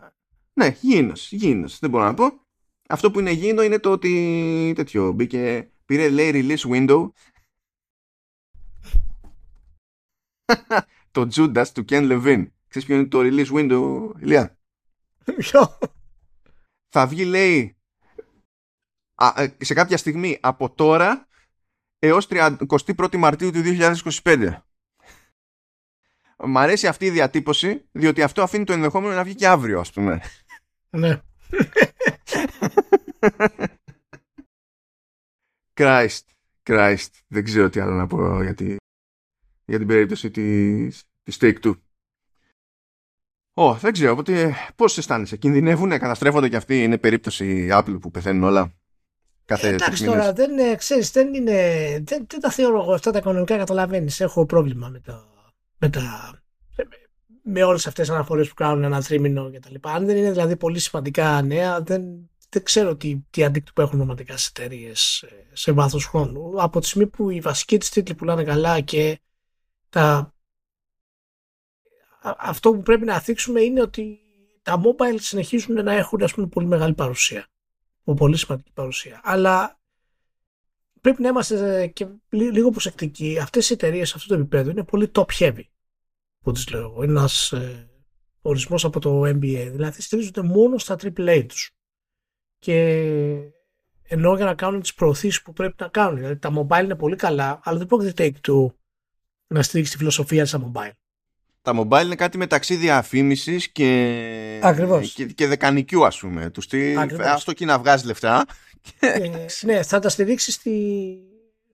ναι, 0.53 0.67
γίνος, 0.81 1.33
γίνος, 1.33 1.79
δεν 1.79 1.91
μπορώ 1.91 2.05
να 2.05 2.15
πω. 2.15 2.41
αυτό 2.89 3.11
που 3.11 3.21
είναι 3.21 3.31
γίνο 3.31 3.63
είναι 3.63 3.79
το 3.79 3.91
ότι 3.91 4.73
τέτοιο 4.75 5.13
μπήκε, 5.13 5.71
πήρε 5.85 6.09
λέει 6.09 6.31
release 6.35 6.71
window 6.71 7.09
το 11.13 11.29
Judas 11.35 11.67
του 11.75 11.85
Ken 11.89 12.11
Levine. 12.13 12.47
Ξέρεις 12.69 12.89
ποιο 12.89 12.97
είναι 12.97 13.07
το 13.07 13.21
release 13.23 13.53
window, 13.53 14.11
Ηλία; 14.21 14.59
Ποιο; 15.37 15.79
Θα 16.99 17.07
βγει 17.07 17.25
λέει 17.25 17.77
ε, 19.37 19.49
σε 19.59 19.75
κάποια 19.75 19.97
στιγμή 19.97 20.39
από 20.41 20.71
τώρα 20.71 21.29
έως 21.99 22.27
31η 22.31 23.17
Μαρτίου 23.17 23.51
του 23.51 23.63
2025. 23.65 24.57
Μ' 26.39 26.59
αρέσει 26.59 26.87
αυτή 26.87 27.05
η 27.05 27.11
διατύπωση 27.11 27.89
διότι 27.93 28.23
αυτό 28.23 28.43
αφήνει 28.43 28.65
το 28.65 28.73
ενδεχόμενο 28.73 29.15
να 29.15 29.25
βγει 29.25 29.35
και 29.35 29.47
αύριο 29.47 29.81
ας 29.81 29.93
πούμε. 29.93 30.21
Ναι. 30.91 31.21
Christ, 35.81 36.25
Christ. 36.63 37.11
Δεν 37.27 37.45
ξέρω 37.45 37.69
τι 37.69 37.81
άλλο 37.81 37.95
να 37.95 38.07
πω 38.07 38.43
για, 38.43 38.55
για 39.65 39.79
την 39.79 39.87
περίπτωση 39.87 40.31
της, 40.31 41.05
της 41.23 41.39
Take 41.41 41.61
Two. 41.63 41.75
Ω, 43.59 43.75
δεν 43.75 43.93
ξέρω, 43.93 44.13
οπότε 44.13 44.55
πώς 44.77 44.99
αισθάνεσαι, 44.99 45.37
κινδυνεύουν, 45.37 45.91
καταστρέφονται 45.91 46.49
και 46.49 46.57
αυτοί, 46.57 46.83
είναι 46.83 46.99
περίπτωση 46.99 47.69
Apple 47.73 47.97
που 48.01 48.11
πεθαίνουν 48.11 48.43
όλα. 48.43 48.73
Κάθε 49.45 49.69
Εντάξει 49.69 50.05
τώρα, 50.05 50.33
δεν, 50.33 50.59
ε, 50.59 50.75
ξέρεις, 50.75 51.11
δεν 51.11 51.35
είναι, 51.35 51.53
δεν, 52.03 52.27
δεν 52.29 52.41
τα 52.41 52.51
θεωρώ 52.51 52.83
εγώ 52.83 52.93
αυτά 52.93 53.11
τα 53.11 53.19
οικονομικά, 53.19 53.57
καταλαβαίνεις, 53.57 54.21
έχω 54.21 54.47
πρόβλημα 54.47 54.89
με 54.89 55.01
τα, 55.01 55.27
με 55.79 55.89
τα, 55.89 56.31
με 57.43 57.63
όλες 57.63 57.87
αυτές 57.87 58.07
τις 58.07 58.15
αναφορές 58.15 58.49
που 58.49 58.55
κάνουν 58.55 58.85
ένα 58.85 59.03
τρίμηνο 59.03 59.51
και 59.51 59.59
τα 59.59 59.71
λοιπά. 59.71 59.93
Αν 59.93 60.07
δεν 60.07 60.17
είναι 60.17 60.31
δηλαδή 60.31 60.57
πολύ 60.57 60.79
σημαντικά 60.79 61.43
νέα, 61.43 61.81
δεν, 61.81 62.03
δεν 62.49 62.63
ξέρω 62.63 62.97
τι, 62.97 63.19
τι 63.31 63.45
αντίκτυπο 63.45 63.83
έχουν 63.83 63.99
νοματικά 63.99 64.37
σε 64.37 64.51
εταιρείες 64.57 65.01
σε, 65.01 65.29
σε 65.53 65.73
βάθος 65.73 66.05
χρόνου. 66.07 66.63
Από 66.63 66.81
τη 66.81 66.87
στιγμή 66.87 67.07
που 67.07 67.31
οι 67.31 67.41
βασικοί 67.41 67.79
της 67.79 67.89
τίτλοι 67.89 68.15
πουλάνε 68.15 68.45
καλά 68.45 68.81
και 68.81 69.21
τα... 69.89 70.35
αυτό 72.39 72.71
που 72.71 72.83
πρέπει 72.83 73.05
να 73.05 73.21
θίξουμε 73.21 73.61
είναι 73.61 73.81
ότι 73.81 74.19
τα 74.63 74.81
mobile 74.81 75.17
συνεχίζουν 75.19 75.85
να 75.85 75.93
έχουν 75.93 76.23
ας 76.23 76.35
πούμε, 76.35 76.47
πολύ 76.47 76.67
μεγάλη 76.67 76.95
παρουσία. 76.95 77.47
Πολύ 78.17 78.37
σημαντική 78.37 78.71
παρουσία. 78.73 79.21
Αλλά 79.25 79.81
πρέπει 81.01 81.23
να 81.23 81.29
είμαστε 81.29 81.87
και 81.87 82.07
λίγο 82.31 82.71
προσεκτικοί. 82.71 83.39
Αυτές 83.39 83.71
οι 83.71 83.73
εταιρείες 83.73 84.09
σε 84.09 84.15
αυτό 84.17 84.29
το 84.29 84.41
επίπεδο 84.41 84.71
είναι 84.71 84.85
πολύ 84.85 85.11
top 85.15 85.27
heavy 85.39 85.65
που 86.39 86.53
τις 86.53 86.71
λέω 86.71 86.81
εγώ. 86.81 87.03
Είναι 87.03 87.13
ένας 87.13 87.53
ε, 87.53 87.91
ορισμός 88.41 88.85
από 88.85 89.01
το 89.01 89.21
NBA. 89.23 89.69
Δηλαδή 89.71 90.03
στηρίζονται 90.03 90.43
μόνο 90.43 90.79
στα 90.79 90.97
AAA 91.03 91.45
τους. 91.49 91.77
Και 92.59 92.75
ενώ 94.03 94.37
για 94.37 94.45
να 94.45 94.55
κάνουν 94.55 94.81
τις 94.81 94.95
προωθήσεις 94.95 95.43
που 95.43 95.53
πρέπει 95.53 95.75
να 95.79 95.89
κάνουν. 95.89 96.17
Δηλαδή 96.17 96.39
τα 96.39 96.51
mobile 96.55 96.85
είναι 96.85 96.97
πολύ 96.97 97.17
καλά, 97.17 97.61
αλλά 97.63 97.79
δεν 97.79 97.87
πρόκειται 97.87 98.13
take 98.43 98.51
two 98.51 98.67
να 99.47 99.63
στηρίξει 99.63 99.93
τη 99.93 99.99
φιλοσοφία 99.99 100.43
της 100.43 100.57
mobile. 100.59 100.91
Τα 101.67 101.75
mobile 101.77 102.05
είναι 102.05 102.15
κάτι 102.15 102.39
μεταξύ 102.39 102.77
διαφήμισης 102.77 103.69
και, 103.69 104.61
Ακριβώς. 104.63 105.13
και, 105.13 105.25
και 105.25 105.47
δεκανικιού 105.47 106.07
ας 106.07 106.19
πούμε. 106.19 106.51
Τους 106.51 106.65
στή, 106.65 106.95
ας 107.21 107.45
το 107.45 107.53
να 107.65 107.79
βγάζεις 107.79 108.07
λεφτά. 108.07 108.45
Ε, 108.99 109.47
ναι, 109.63 109.83
θα 109.83 109.99
τα 109.99 110.09
στηρίξεις 110.09 110.55
στη, 110.55 111.17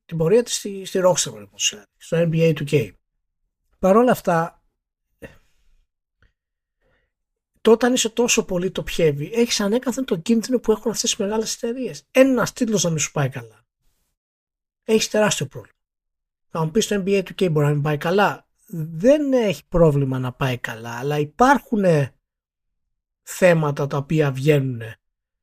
την 0.04 0.16
πορεία 0.16 0.42
της 0.42 0.56
στη, 0.56 0.84
στη 0.84 1.00
Rockstar, 1.04 1.46
στο 1.96 2.28
NBA 2.30 2.54
2K. 2.54 2.90
Παρ' 3.78 3.96
όλα 3.96 4.10
αυτά, 4.10 4.62
όταν 7.68 7.92
είσαι 7.92 8.08
τόσο 8.08 8.44
πολύ 8.44 8.70
το 8.70 8.82
πιέβει, 8.82 9.30
έχεις 9.34 9.60
ανέκαθεν 9.60 10.04
τον 10.04 10.22
κίνδυνο 10.22 10.58
που 10.58 10.72
έχουν 10.72 10.90
αυτές 10.90 11.12
οι 11.12 11.16
μεγάλες 11.18 11.54
εταιρείες. 11.54 12.06
Ένας 12.10 12.52
τίτλος 12.52 12.84
να 12.84 12.90
μην 12.90 12.98
σου 12.98 13.12
πάει 13.12 13.28
καλά. 13.28 13.64
Έχεις 14.84 15.08
τεράστιο 15.08 15.46
πρόβλημα. 15.46 15.78
Θα 16.48 16.64
μου 16.64 16.70
πεις 16.70 16.86
το 16.86 17.02
NBA 17.06 17.22
του 17.24 17.34
K 17.38 17.50
μπορεί 17.50 17.66
να 17.66 17.72
μην 17.72 17.82
πάει 17.82 17.96
καλά. 17.96 18.46
Δεν 18.74 19.32
έχει 19.32 19.66
πρόβλημα 19.68 20.18
να 20.18 20.32
πάει 20.32 20.58
καλά, 20.58 20.98
αλλά 20.98 21.18
υπάρχουν 21.18 21.84
θέματα 23.22 23.86
τα 23.86 23.96
οποία 23.96 24.32
βγαίνουν 24.32 24.80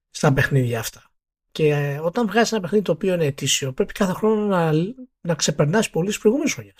στα 0.09 0.33
παιχνίδια 0.33 0.79
αυτά. 0.79 1.11
Και 1.51 1.67
ε, 1.69 1.99
όταν 1.99 2.27
βγάζεις 2.27 2.51
ένα 2.51 2.61
παιχνίδι 2.61 2.83
το 2.83 2.91
οποίο 2.91 3.13
είναι 3.13 3.25
ετήσιο, 3.25 3.73
πρέπει 3.73 3.93
κάθε 3.93 4.13
χρόνο 4.13 4.45
να, 4.45 4.71
να 5.21 5.35
ξεπερνάς 5.35 5.89
πολύ 5.89 6.11
τι 6.11 6.19
προηγούμενε 6.19 6.49
χρονιέ. 6.49 6.73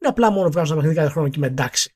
Είναι 0.00 0.10
απλά 0.10 0.30
μόνο 0.30 0.50
βγάζω 0.50 0.72
ένα 0.72 0.80
παιχνίδι 0.80 1.00
κάθε 1.00 1.12
χρόνο 1.12 1.28
και 1.28 1.38
με 1.38 1.46
εντάξει. 1.46 1.92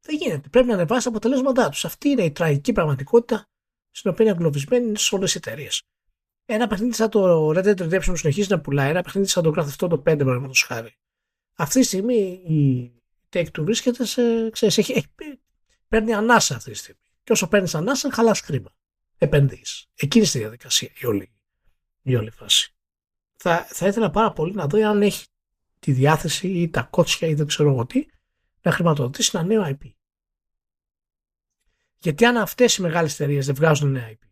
Δεν 0.00 0.16
γίνεται. 0.16 0.48
Πρέπει 0.48 0.66
να 0.66 0.74
ανεβάσεις 0.74 1.04
τα 1.04 1.10
αποτελέσματά 1.10 1.68
τους. 1.68 1.84
Αυτή 1.84 2.08
είναι 2.08 2.22
η 2.24 2.30
τραγική 2.30 2.72
πραγματικότητα 2.72 3.46
στην 3.90 4.10
οποία 4.10 4.24
είναι 4.24 4.34
εγκλωβισμένοι 4.34 4.98
σε 4.98 5.14
όλες 5.14 5.34
οι 5.34 5.36
εταιρείες. 5.36 5.82
Ένα 6.44 6.66
παιχνίδι 6.66 6.92
σαν 6.92 7.10
το 7.10 7.50
Red 7.50 7.64
Dead 7.64 7.78
Redemption 7.78 8.04
που 8.04 8.16
συνεχίζει 8.16 8.50
να 8.50 8.60
πουλάει, 8.60 8.90
ένα 8.90 9.02
παιχνίδι 9.02 9.28
σαν 9.28 9.42
το 9.42 9.52
Grand 9.56 9.68
Theft 9.68 9.88
Auto 9.88 9.94
5 9.94 10.02
παραδείγματος 10.02 10.62
χάρη. 10.62 10.96
Αυτή 11.60 11.80
τη 11.80 11.86
στιγμή 11.86 12.14
η 12.46 12.92
Take 13.32 13.46
Two 13.46 13.62
βρίσκεται 13.62 14.04
σε. 14.04 14.50
Ξέρεις, 14.50 14.78
έχει, 14.78 14.92
έχει, 14.92 15.08
παίρνει 15.88 16.14
ανάσα 16.14 16.56
αυτή 16.56 16.70
τη 16.70 16.76
στιγμή. 16.76 17.00
Και 17.22 17.32
όσο 17.32 17.48
παίρνεις 17.48 17.74
ανάσα, 17.74 18.12
χαλάς 18.12 18.40
χρήμα. 18.40 18.74
Επενδύεις. 19.18 19.86
Εκείνη 19.94 20.24
στη 20.24 20.38
διαδικασία 20.38 20.90
η 21.00 21.06
όλη, 21.06 21.32
η 22.02 22.16
όλη 22.16 22.30
φάση. 22.30 22.74
Θα, 23.36 23.66
θα 23.68 23.86
ήθελα 23.86 24.10
πάρα 24.10 24.32
πολύ 24.32 24.54
να 24.54 24.66
δω 24.66 24.88
αν 24.88 25.02
έχει 25.02 25.26
τη 25.78 25.92
διάθεση 25.92 26.48
ή 26.48 26.68
τα 26.68 26.82
κότσια 26.82 27.28
ή 27.28 27.34
δεν 27.34 27.46
ξέρω 27.46 27.70
εγώ 27.70 27.86
τι 27.86 28.06
να 28.62 28.72
χρηματοδοτήσει 28.72 29.30
ένα 29.34 29.46
νέο 29.46 29.62
IP. 29.66 29.92
Γιατί 31.98 32.24
αν 32.24 32.36
αυτές 32.36 32.76
οι 32.76 32.82
μεγάλες 32.82 33.14
εταιρείες 33.14 33.46
δεν 33.46 33.54
βγάζουν 33.54 33.90
νέα 33.90 34.10
IP, 34.10 34.28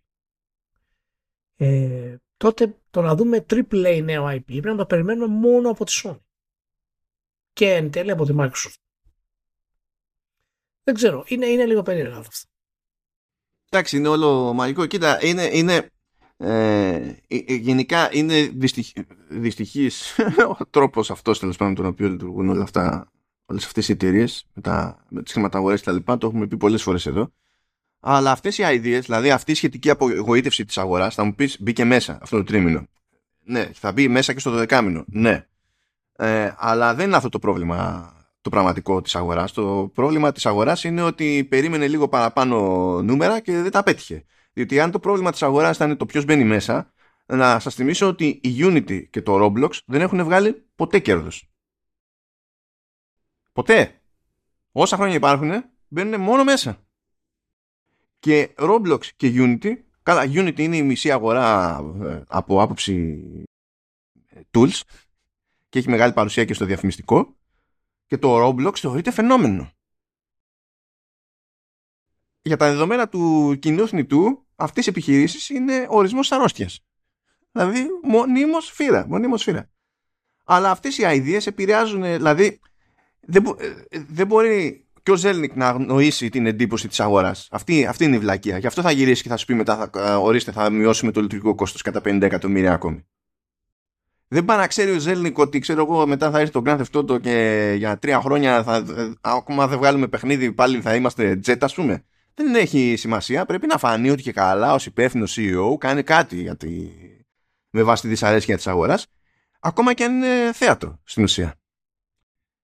ε, 1.57 2.17
τότε 2.37 2.79
το 2.91 3.03
να 3.03 3.15
δούμε 3.15 3.47
AAA 3.51 4.01
νέο 4.05 4.29
IP 4.29 4.45
πρέπει 4.45 4.67
να 4.67 4.77
το 4.77 4.87
περιμένουμε 4.87 5.27
μόνο 5.27 5.71
από 5.71 5.85
τη 5.85 6.01
Sony. 6.05 6.26
Και 7.57 7.75
εν 7.75 7.91
τέλει 7.91 8.11
από 8.11 8.25
τη 8.25 8.35
Microsoft. 8.39 8.75
Δεν 10.83 10.95
ξέρω. 10.95 11.25
Είναι, 11.27 11.47
είναι 11.47 11.67
λίγο 11.67 11.83
περίεργο 11.83 12.19
αυτό. 12.19 12.49
Εντάξει, 13.69 13.97
είναι 13.97 14.09
όλο 14.09 14.53
μαγικό. 14.53 14.87
Κοίτα, 14.87 15.25
είναι, 15.27 15.51
είναι 15.53 15.91
ε, 16.37 16.97
ε, 16.97 17.17
ε 17.29 17.55
γενικά 17.55 18.09
είναι 18.13 18.43
δυστυχ, 18.43 18.93
δυστυχής 19.29 20.19
ο 20.59 20.67
τρόπος 20.71 21.11
αυτός 21.11 21.39
τέλος 21.39 21.57
πάντων 21.57 21.75
τον 21.75 21.87
οποίο 21.87 22.09
λειτουργούν 22.09 22.49
όλα 22.49 22.63
αυτά 22.63 23.13
όλες 23.47 23.65
αυτές 23.65 23.89
οι 23.89 23.93
εταιρείες 23.93 24.47
με, 24.53 24.97
με 25.09 25.23
τις 25.23 25.33
χρηματαγορές 25.33 25.81
και 25.81 25.87
τα 25.87 25.93
λοιπά 25.93 26.19
το 26.19 26.27
έχουμε 26.27 26.47
πει 26.47 26.57
πολλές 26.57 26.83
φορές 26.83 27.07
εδώ 27.07 27.33
αλλά 28.01 28.31
αυτές 28.31 28.59
οι 28.59 28.63
ideas, 28.67 29.01
δηλαδή 29.05 29.31
αυτή 29.31 29.53
η 29.53 29.55
σχετική 29.55 29.91
απογοήτευση 29.91 30.65
της 30.65 30.79
αγοράς, 30.79 31.15
θα 31.15 31.25
μου 31.25 31.35
πεις 31.35 31.57
μπήκε 31.61 31.85
μέσα 31.85 32.19
αυτό 32.23 32.37
το 32.37 32.45
τρίμηνο. 32.45 32.87
Ναι, 33.45 33.71
θα 33.73 33.93
μπει 33.93 34.09
μέσα 34.09 34.33
και 34.33 34.41
στο 34.41 34.51
δεκάμινο. 34.51 35.05
Ναι. 35.07 35.47
Ε, 36.17 36.55
αλλά 36.57 36.95
δεν 36.95 37.07
είναι 37.07 37.17
αυτό 37.17 37.29
το 37.29 37.39
πρόβλημα 37.39 38.11
το 38.41 38.51
πραγματικό 38.51 39.01
της 39.03 39.15
αγοράς. 39.15 39.53
Το 39.53 39.91
πρόβλημα 39.95 40.33
της 40.33 40.47
αγοράς 40.47 40.85
είναι 40.85 41.03
ότι 41.03 41.45
περίμενε 41.45 41.89
λίγο 41.89 42.09
παραπάνω 42.09 42.59
νούμερα 43.03 43.41
και 43.41 43.53
δεν 43.53 43.71
τα 43.71 43.83
πέτυχε. 43.83 44.25
Διότι 44.53 44.81
αν 44.81 44.91
το 44.91 44.99
πρόβλημα 44.99 45.31
της 45.31 45.43
αγοράς 45.43 45.77
ήταν 45.77 45.97
το 45.97 46.07
ποιος 46.07 46.25
μπαίνει 46.25 46.45
μέσα, 46.45 46.93
να 47.27 47.59
σας 47.59 47.75
θυμίσω 47.75 48.09
ότι 48.09 48.27
η 48.27 48.57
Unity 48.59 49.09
και 49.11 49.23
το 49.23 49.45
Roblox 49.45 49.71
δεν 49.87 50.01
έχουν 50.01 50.25
βγάλει 50.25 50.67
ποτέ 50.75 50.99
κέρδος. 50.99 51.51
Ποτέ. 53.53 54.01
Όσα 54.73 54.97
χρόνια 54.97 55.15
υπάρχουν 55.15 55.51
μπαίνουν 55.89 56.21
μόνο 56.21 56.45
μέσα 56.45 56.87
και 58.19 58.55
Roblox 58.59 59.05
και 59.17 59.33
Unity 59.35 59.73
καλά 60.03 60.23
Unity 60.25 60.59
είναι 60.59 60.77
η 60.77 60.83
μισή 60.83 61.13
αγορά 61.13 61.79
ε, 62.03 62.23
από 62.29 62.63
άποψη 62.63 63.23
ε, 64.29 64.41
tools 64.51 64.81
και 65.77 65.83
έχει 65.83 65.91
μεγάλη 65.91 66.13
παρουσία 66.13 66.45
και 66.45 66.55
στο 66.55 66.65
διαφημιστικό 66.65 67.37
και 68.07 68.19
το 68.19 68.47
Roblox 68.47 68.77
θεωρείται 68.77 69.11
φαινόμενο 69.11 69.71
για 72.43 72.57
τα 72.57 72.71
δεδομένα 72.71 73.09
του 73.09 73.57
κοινού 73.59 73.89
θνητού 73.89 74.47
αυτές 74.55 74.87
οι 74.87 74.91
επιχειρήσεις 74.91 75.49
είναι 75.49 75.87
ορισμός 75.89 76.33
αρρώστιας 76.33 76.81
δηλαδή 77.53 77.87
μονίμως 78.03 78.71
φύρα, 78.71 79.07
μονίμως 79.09 79.43
φύρα 79.43 79.71
αλλά 80.45 80.71
αυτές 80.71 80.99
οι 80.99 81.03
ideas 81.07 81.47
επηρεάζουν 81.47 82.03
δηλαδή 82.03 82.61
δεν, 83.21 83.45
ε, 83.89 84.05
δεν 84.09 84.27
μπορεί 84.27 84.87
και 85.03 85.11
ο 85.11 85.17
Ζέλνικ 85.17 85.57
να 85.57 85.69
αγνοήσει 85.69 86.29
την 86.29 86.47
εντύπωση 86.47 86.89
της 86.89 87.01
αγοράς. 87.01 87.49
Αυτή, 87.51 87.87
αυτή 87.87 88.05
είναι 88.05 88.17
η 88.17 88.19
βλακεία. 88.19 88.59
Γι' 88.59 88.67
αυτό 88.67 88.83
θα 88.83 88.91
γυρίσει 88.91 89.23
και 89.23 89.29
θα 89.29 89.37
σου 89.37 89.47
πει 89.47 89.55
μετά, 89.55 89.77
θα, 89.77 90.13
ε, 90.13 90.15
ορίστε, 90.15 90.53
θα 90.53 90.71
μειώσουμε 90.71 91.13
το 91.13 91.21
λειτουργικό 91.21 91.55
κόστος 91.55 91.83
κατά 91.83 92.01
50 92.01 92.23
εκατομμύρια 92.23 92.73
ακόμη. 92.73 93.07
Δεν 94.29 94.45
πάει 94.45 94.59
να 94.59 94.67
ξέρει 94.67 94.91
ο 94.91 94.99
Ζέλνικ 94.99 95.39
ότι 95.39 95.59
ξέρω 95.59 95.83
εγώ 95.83 96.07
μετά 96.07 96.31
θα 96.31 96.39
έρθει 96.39 96.53
το 96.53 96.63
Grand 96.67 96.81
Theft 96.81 97.01
Auto 97.01 97.21
και 97.21 97.75
για 97.77 97.99
τρία 97.99 98.21
χρόνια 98.21 98.63
θα, 98.63 98.77
ε, 98.77 99.13
ακόμα 99.21 99.67
δεν 99.67 99.79
βγάλουμε 99.79 100.09
παιχνίδι 100.09 100.53
πάλι 100.53 100.81
θα 100.81 100.95
είμαστε 100.95 101.41
jet 101.47 101.57
ας 101.61 101.75
πούμε. 101.75 102.05
Δεν 102.35 102.55
έχει 102.55 102.95
σημασία. 102.97 103.47
Πρέπει 103.47 103.67
να 103.67 103.79
φανεί 103.79 104.11
ότι 104.11 104.23
και 104.23 104.33
καλά 104.33 104.75
ως 104.75 104.87
υπεύθυνος 104.87 105.39
CEO 105.39 105.77
κάνει 105.79 106.03
κάτι 106.03 106.41
γιατί 106.41 106.93
με 107.71 107.83
βάση 107.83 108.03
τη 108.03 108.09
δυσαρέσκεια 108.09 108.57
της 108.57 108.67
αγοράς. 108.67 109.07
Ακόμα 109.61 109.95
και 109.95 110.05
αν 110.05 110.15
είναι 110.15 110.53
θέατρο 110.53 111.01
στην 111.05 111.23
ουσία. 111.23 111.55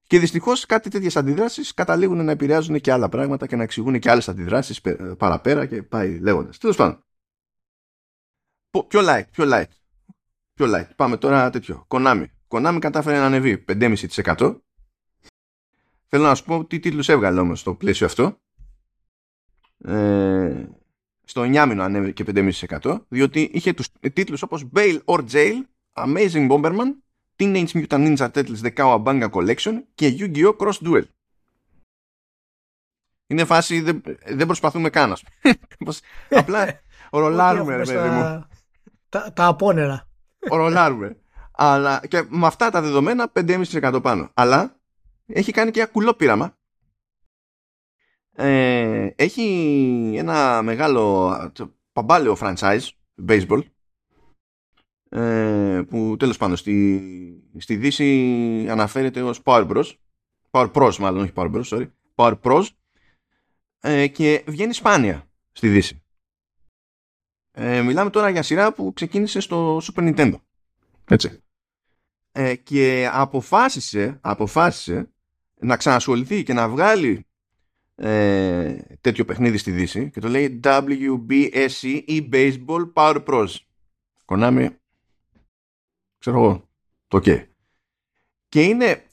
Και 0.06 0.18
δυστυχώς 0.18 0.66
κάτι 0.66 0.90
τέτοιες 0.90 1.16
αντιδράσεις 1.16 1.74
καταλήγουν 1.74 2.24
να 2.24 2.30
επηρεάζουν 2.30 2.80
και 2.80 2.92
άλλα 2.92 3.08
πράγματα 3.08 3.46
και 3.46 3.56
να 3.56 3.62
εξηγούν 3.62 3.98
και 3.98 4.10
άλλες 4.10 4.28
αντιδράσεις 4.28 4.80
παραπέρα 5.18 5.66
και 5.66 5.82
πάει 5.82 6.18
λέγοντας. 6.18 6.58
Τέλος 6.58 6.76
πάντων. 6.76 7.04
Πιο 8.88 9.00
light, 9.02 9.24
πιο 9.30 9.44
light. 9.48 9.81
Πιο 10.62 10.70
light. 10.74 10.94
Πάμε 10.96 11.16
τώρα 11.16 11.50
τέτοιο. 11.50 11.86
Konami. 11.88 12.24
Konami 12.48 12.78
κατάφερε 12.80 13.18
να 13.18 13.24
ανεβεί 13.24 13.64
5,5%. 13.68 14.56
Θέλω 16.06 16.24
να 16.24 16.34
σου 16.34 16.44
πω 16.44 16.64
τι 16.64 16.78
τίτλους 16.78 17.08
έβγαλε 17.08 17.40
όμως 17.40 17.60
στο 17.60 17.74
πλαίσιο 17.74 18.06
αυτό. 18.06 18.36
Ε, 19.84 20.64
στο 21.24 21.42
9 21.42 21.66
μήνο 21.68 21.82
ανέβηκε 21.82 22.24
και 22.24 22.52
5,5% 22.80 23.00
διότι 23.08 23.50
είχε 23.52 23.72
τους 23.72 23.88
τίτλους 24.12 24.42
όπως 24.42 24.68
Bail 24.74 24.98
or 25.04 25.24
Jail, 25.30 25.60
Amazing 25.92 26.50
Bomberman, 26.50 26.94
Teenage 27.36 27.68
Mutant 27.72 28.16
Ninja 28.16 28.30
Turtles 28.30 28.60
The 28.62 28.72
Cowabunga 28.74 29.30
Collection 29.30 29.82
και 29.94 30.06
Yu-Gi-Oh! 30.18 30.56
Cross 30.56 30.78
Duel. 30.86 31.04
Είναι 33.26 33.44
φάση, 33.44 33.80
δεν, 33.80 34.02
δεν 34.26 34.46
προσπαθούμε 34.46 34.90
καν. 34.90 35.16
Απλά 36.30 36.80
ρολάρουμε, 37.10 37.76
ρε 37.76 37.84
παιδί 37.84 38.08
μου. 38.08 38.46
Τα, 39.08 39.32
τα 39.32 39.46
απόνερα. 39.46 40.06
Ρολάρουμε. 40.50 41.16
Αλλά 41.52 42.02
και 42.08 42.24
με 42.28 42.46
αυτά 42.46 42.70
τα 42.70 42.80
δεδομένα 42.80 43.32
5,5% 43.34 44.00
πάνω. 44.02 44.30
Αλλά 44.34 44.80
έχει 45.26 45.52
κάνει 45.52 45.70
και 45.70 45.80
ένα 45.80 45.90
κουλό 45.90 46.14
πείραμα. 46.14 46.56
Ε, 48.34 49.08
έχει 49.16 50.14
ένα 50.16 50.62
μεγάλο 50.62 51.32
παμπάλαιο 51.92 52.36
franchise 52.40 52.88
baseball 53.28 53.62
ε, 55.08 55.82
που 55.88 56.16
τέλος 56.18 56.36
πάντων 56.36 56.56
στη, 56.56 57.02
στη 57.58 57.76
Δύση 57.76 58.66
αναφέρεται 58.70 59.22
ως 59.22 59.40
Power 59.44 59.68
Bros. 59.68 59.92
Power 60.50 60.72
Pros 60.72 60.96
μάλλον, 60.96 61.22
όχι 61.22 61.32
Power 61.34 61.52
Bros, 61.52 61.64
sorry. 61.64 61.90
Power 62.14 62.34
Pros 62.42 62.64
ε, 63.80 64.06
και 64.06 64.44
βγαίνει 64.46 64.72
σπάνια 64.72 65.28
στη 65.52 65.68
Δύση. 65.68 66.01
Ε, 67.52 67.82
μιλάμε 67.82 68.10
τώρα 68.10 68.28
για 68.28 68.42
σειρά 68.42 68.72
που 68.72 68.92
ξεκίνησε 68.92 69.40
στο 69.40 69.76
Super 69.76 70.14
Nintendo. 70.14 70.34
Έτσι. 71.04 71.42
Ε, 72.32 72.54
και 72.54 73.08
αποφάσισε, 73.12 74.18
αποφάσισε 74.20 75.10
να 75.58 75.76
ξανασχοληθεί 75.76 76.42
και 76.42 76.52
να 76.52 76.68
βγάλει 76.68 77.26
ε, 77.94 78.76
τέτοιο 79.00 79.24
παιχνίδι 79.24 79.56
στη 79.58 79.70
Δύση 79.70 80.10
και 80.10 80.20
το 80.20 80.28
λέει 80.28 80.60
WBSC 80.64 82.04
e-Baseball 82.08 82.92
Power 82.94 83.24
Pros. 83.24 83.48
Konami 84.24 84.68
ξέρω 86.18 86.36
εγώ, 86.36 86.68
το 87.08 87.18
OK. 87.18 87.44
Και 88.48 88.62
είναι 88.62 89.04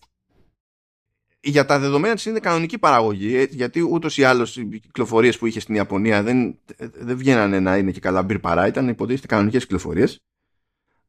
για 1.41 1.65
τα 1.65 1.80
δεδομένα 1.80 2.13
της 2.15 2.25
είναι 2.25 2.39
κανονική 2.39 2.80
παραγωγή 2.80 3.36
ε, 3.36 3.43
γιατί 3.43 3.82
ούτως 3.82 4.17
ή 4.17 4.23
άλλως 4.23 4.58
οι 4.58 4.80
κυκλοφορίες 4.80 5.38
που 5.38 5.45
είχε 5.45 5.60
στην 5.60 5.75
Ιαπωνία 5.75 6.23
δεν, 6.23 6.60
δεν 6.78 7.17
βγαίνανε 7.17 7.60
να 7.60 7.78
είναι 7.78 7.91
και 7.91 7.99
καλά 7.99 8.23
μπυρ 8.23 8.39
παρά 8.39 8.67
ήταν 8.67 8.88
υποτίθεται 8.88 9.28
κανονικές 9.28 9.62
κυκλοφορίες. 9.63 10.19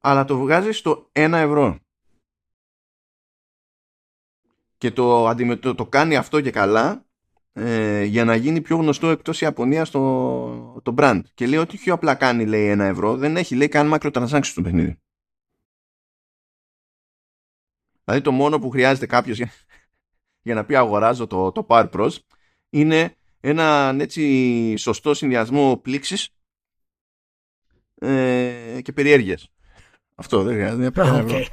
Αλλά 0.00 0.24
το 0.24 0.38
βγάζεις 0.38 0.78
στο 0.78 1.10
1 1.12 1.32
ευρώ. 1.32 1.78
Και 4.78 4.90
το, 4.90 5.34
το, 5.60 5.74
το 5.74 5.86
κάνει 5.86 6.16
αυτό 6.16 6.40
και 6.40 6.50
καλά 6.50 7.04
ε, 7.52 8.02
για 8.02 8.24
να 8.24 8.34
γίνει 8.34 8.60
πιο 8.60 8.76
γνωστό 8.76 9.08
εκτός 9.08 9.40
Ιαπωνίας 9.40 9.90
το, 9.90 10.80
το 10.82 10.94
brand. 10.96 11.20
Και 11.34 11.46
λέει 11.46 11.58
ότι 11.58 11.76
πιο 11.76 11.94
απλά 11.94 12.14
κάνει 12.14 12.46
λέει 12.46 12.74
1 12.74 12.78
ευρώ 12.78 13.16
δεν 13.16 13.36
έχει 13.36 13.54
λέει 13.54 13.68
κάνει 13.68 13.90
macrotransactions 13.94 14.40
στο 14.42 14.62
παιχνίδι 14.62 14.98
Δηλαδή 18.04 18.24
το 18.24 18.32
μόνο 18.32 18.58
που 18.58 18.70
χρειάζεται 18.70 19.06
κάποιος 19.06 19.36
για, 19.36 19.50
για 20.42 20.54
να 20.54 20.64
πει 20.64 20.76
αγοράζω 20.76 21.26
το, 21.26 21.52
το 21.52 21.66
Power 21.68 21.90
Pros 21.90 22.16
είναι 22.70 23.14
ένα 23.40 23.96
έτσι 23.98 24.76
σωστό 24.76 25.14
συνδυασμό 25.14 25.76
πλήξης 25.82 26.28
ε, 28.00 28.80
και 28.82 28.92
περιέργειας. 28.92 29.50
Αυτό 30.14 30.42
δεν 30.42 30.54
χρειάζεται. 30.54 30.90
Okay. 30.94 31.44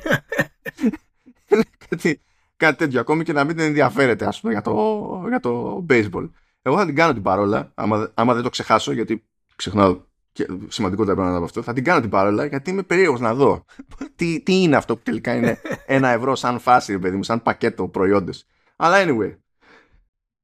κάτι, 1.90 2.22
κάτι 2.58 2.78
τέτοιο 2.78 3.00
ακόμη 3.00 3.24
και 3.24 3.34
να 3.34 3.44
μην 3.44 3.60
ενδιαφέρεται 3.60 4.26
ας 4.26 4.40
πούμε 4.40 4.54
για 4.54 4.62
το, 4.62 5.26
για 5.28 5.40
το 5.40 5.86
baseball. 5.90 6.30
Εγώ 6.62 6.78
θα 6.78 6.86
την 6.86 6.96
κάνω 6.96 7.14
την 7.14 7.22
παρόλα 7.22 7.72
άμα, 7.76 8.12
άμα 8.14 8.34
δεν 8.34 8.44
το 8.44 8.50
ξεχάσω 8.50 8.92
γιατί 8.92 9.26
ξεχνάω 9.56 10.02
και 10.32 10.46
σημαντικότερα 10.68 11.14
πράγματα 11.14 11.38
από 11.38 11.46
αυτό, 11.46 11.62
θα 11.62 11.74
την 11.74 11.84
κάνω 11.84 12.02
την 12.02 12.10
παρόλα 12.10 12.46
γιατί 12.46 12.70
είμαι 12.70 12.84
περίεργος 12.84 13.20
να 13.20 13.34
δω 13.34 13.66
τι, 14.16 14.42
τι 14.42 14.62
είναι 14.62 14.76
αυτό 14.76 14.96
που 14.96 15.02
τελικά 15.04 15.36
είναι 15.36 15.62
ένα 15.86 16.10
ευρώ 16.10 16.36
σαν 16.36 16.60
φάση, 16.60 17.00
παιδί 17.00 17.16
μου, 17.16 17.24
σαν 17.24 17.42
πακέτο 17.42 17.88
προϊόντες. 17.88 18.46
Αλλά 18.78 19.04
anyway, 19.06 19.38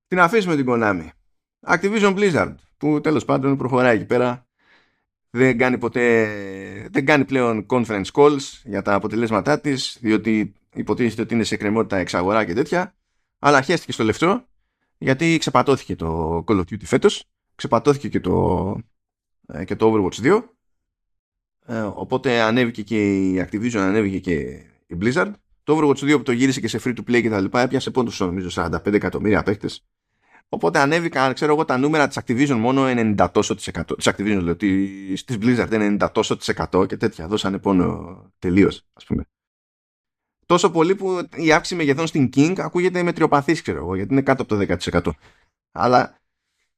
την 0.08 0.20
αφήσουμε 0.20 0.56
την 0.56 0.66
Konami. 0.70 1.08
Activision 1.68 2.16
Blizzard, 2.16 2.56
που 2.78 3.02
τέλος 3.02 3.26
πάντων 3.26 3.58
προχωράει 3.58 3.96
εκεί 3.96 4.06
πέρα, 4.06 4.48
δεν 5.30 5.58
κάνει 5.58 5.78
ποτέ, 5.78 6.28
δεν 6.92 7.06
κάνει 7.06 7.26
πλέον 7.26 7.66
conference 7.70 8.12
calls 8.14 8.62
για 8.64 8.82
τα 8.82 8.94
αποτελέσματά 8.94 9.60
της, 9.60 9.98
διότι 10.02 10.54
υποτίθεται 10.74 11.22
ότι 11.22 11.34
είναι 11.34 11.44
σε 11.44 11.58
κρεμότητα 11.58 11.98
εξαγορά 11.98 12.46
και 12.46 12.54
τέτοια, 12.54 12.96
αλλά 13.40 13.62
χέστηκε 13.62 13.92
στο 13.92 14.04
λεφτό, 14.04 14.46
γιατί 14.98 15.38
ξεπατώθηκε 15.38 15.96
το 15.96 16.44
Call 16.48 16.56
of 16.56 16.60
Duty 16.60 16.84
φέτος, 16.84 17.24
ξεπατώθηκε 17.56 18.10
και 18.10 18.20
το 18.20 18.78
ε, 19.48 19.66
και 19.66 19.76
το 19.76 19.94
Overwatch 19.94 20.26
2 20.26 20.44
ε, 21.66 21.82
οπότε 21.82 22.42
ανέβηκε 22.42 22.82
και 22.82 23.30
η 23.30 23.48
Activision 23.48 23.78
ανέβηκε 23.78 24.20
και 24.20 24.40
η 24.88 24.98
Blizzard 25.02 25.32
το 25.64 25.78
Overwatch 25.78 26.14
2 26.14 26.18
που 26.18 26.24
το 26.24 26.32
γύρισε 26.32 26.60
και 26.60 26.68
σε 26.68 26.80
free 26.84 26.96
to 26.96 27.00
play 27.00 27.22
και 27.22 27.30
τα 27.30 27.42
λοιπά 27.42 27.62
έπιασε 27.62 27.92
πόντους 27.92 28.20
νομίζω 28.20 28.50
45 28.64 28.94
εκατομμύρια 28.94 29.44
παίκτες. 29.44 29.86
Οπότε 30.50 30.80
ανέβηκαν 30.80 31.34
ξέρω 31.34 31.54
εγώ 31.54 31.66
τα 31.66 31.78
νούμερα 31.78 32.08
της 32.08 32.20
Activision 32.20 32.56
μόνο 32.58 32.84
90 32.86 33.30
τόσο 33.32 33.56
τοις 33.56 33.68
εκατό 33.68 33.96
της 33.96 34.10
Activision 34.10 34.40
λέω 34.42 34.56
της 34.56 35.26
Blizzard 35.28 35.98
90 36.00 36.10
τόσο 36.12 36.38
τοις 36.38 36.48
εκατό 36.48 36.86
και 36.86 36.98
τέτοια. 36.98 37.28
Δώσανε 37.28 37.58
πόνο 37.58 38.32
τελείως 38.40 38.86
ας 38.94 39.06
πούμε. 39.06 39.26
Τόσο 40.46 40.72
πολύ 40.72 40.96
που 40.96 41.28
η 41.36 41.52
αύξηση 41.52 41.76
μεγεθών 41.76 42.08
στην 42.08 42.30
King 42.36 42.54
ακούγεται 42.58 43.04
μετριοπαθής 43.04 43.62
ξέρω 43.62 43.78
εγώ 43.78 43.96
γιατί 43.96 44.14
είναι 44.14 44.22
κάτω 44.22 44.42
από 44.42 44.56
το 44.56 44.78
10% 44.92 45.12
αλλά 45.72 46.22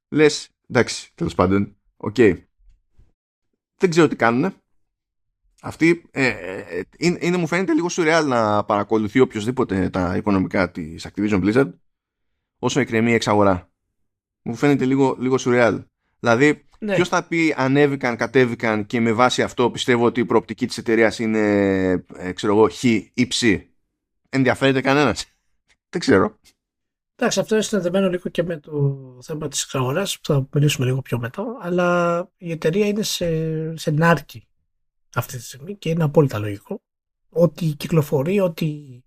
λες 0.10 0.50
εντάξει 0.70 1.12
τέλος 1.16 1.36
πάντων 1.36 1.76
ok. 1.98 2.16
Okay 2.18 2.46
δεν 3.78 3.90
ξέρω 3.90 4.08
τι 4.08 4.16
κάνουν. 4.16 4.54
Αυτή 5.66 6.06
ε, 6.12 6.28
ε, 6.28 6.82
είναι, 6.98 7.18
είναι, 7.22 7.38
μου 7.38 7.48
φαίνεται 7.48 7.74
λίγο 7.74 7.90
σουρεάλ 7.90 8.28
να 8.28 8.64
παρακολουθεί 8.64 9.20
οποιοσδήποτε 9.20 9.90
τα 9.90 10.16
οικονομικά 10.16 10.72
της 10.72 11.08
Activision 11.08 11.44
Blizzard 11.44 11.70
όσο 12.60 12.80
εκκρεμεί 12.80 13.14
εξαγορά. 13.14 13.70
Μου 14.42 14.56
φαίνεται 14.56 14.86
λίγο, 14.86 15.16
λίγο 15.20 15.38
σουρεάλ. 15.38 15.84
Δηλαδή, 16.20 16.66
ναι. 16.80 16.96
ποιος 16.96 17.10
θα 17.10 17.28
πει 17.28 17.54
ανέβηκαν, 17.58 18.16
κατέβηκαν 18.16 18.86
και 18.86 19.00
με 19.00 19.12
βάση 19.12 19.42
αυτό 19.42 19.72
πιστεύω 19.72 20.06
ότι 20.06 20.20
η 20.20 20.26
προοπτική 20.26 20.68
της 20.68 20.78
εταιρείας 20.78 21.20
είναι, 21.20 21.40
ε, 22.16 22.32
ξέρω 22.32 22.54
εγώ, 22.54 22.70
χ 22.70 22.84
ή 23.14 23.28
ψ. 23.28 23.44
Ενδιαφέρεται 24.30 24.82
κανένας. 24.82 25.26
Δεν 25.90 26.00
ξέρω. 26.00 26.40
Εντάξει, 27.16 27.40
αυτό 27.40 27.56
είναι 27.56 27.64
συνδεδεμένο 27.64 28.10
λίγο 28.10 28.30
και 28.30 28.44
με 28.44 28.58
το 28.58 29.00
θέμα 29.22 29.48
της 29.48 29.64
εξαγοράς 29.64 30.20
που 30.20 30.34
θα 30.34 30.48
μιλήσουμε 30.54 30.86
λίγο 30.86 31.02
πιο 31.02 31.20
μετά, 31.20 31.44
αλλά 31.62 32.30
η 32.38 32.52
εταιρεία 32.52 32.88
είναι 32.88 33.04
σε, 33.04 33.78
σε 33.78 33.92
νάρκη 33.92 34.48
αυτή 35.16 35.38
τη 35.38 35.44
στιγμή 35.44 35.76
και 35.76 35.90
είναι 35.90 36.04
απόλυτα 36.04 36.40
λογικό. 36.40 36.82
Ότι 37.30 37.66
κυκλοφορεί, 37.66 38.40
ότι 38.40 39.04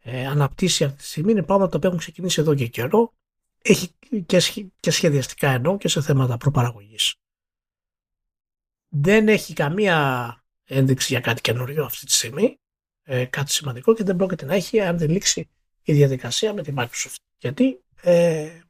ε, 0.00 0.26
αναπτύσσει 0.26 0.84
αυτή 0.84 0.98
τη 0.98 1.04
στιγμή 1.04 1.32
είναι 1.32 1.42
πράγματα 1.42 1.78
που 1.78 1.86
έχουν 1.86 1.98
ξεκινήσει 1.98 2.40
εδώ 2.40 2.54
και 2.54 2.66
καιρό. 2.66 3.14
Έχει 3.62 3.90
και, 4.26 4.40
και 4.80 4.90
σχεδιαστικά 4.90 5.50
ενώ 5.50 5.76
και 5.76 5.88
σε 5.88 6.02
θέματα 6.02 6.36
προπαραγωγής. 6.36 7.14
Δεν 8.88 9.28
έχει 9.28 9.52
καμία 9.52 10.38
ένδειξη 10.64 11.12
για 11.12 11.20
κάτι 11.20 11.40
καινούριο 11.40 11.84
αυτή 11.84 12.06
τη 12.06 12.12
στιγμή, 12.12 12.58
ε, 13.02 13.24
κάτι 13.24 13.52
σημαντικό 13.52 13.94
και 13.94 14.04
δεν 14.04 14.16
πρόκειται 14.16 14.44
να 14.44 14.54
έχει 14.54 14.80
αν 14.80 14.98
δεν 14.98 15.10
λήξει 15.10 15.48
η 15.82 15.92
διαδικασία 15.92 16.54
με 16.54 16.62
τη 16.62 16.72
Microsoft. 16.76 17.16
Γιατί 17.38 17.84
ε, 18.00 18.60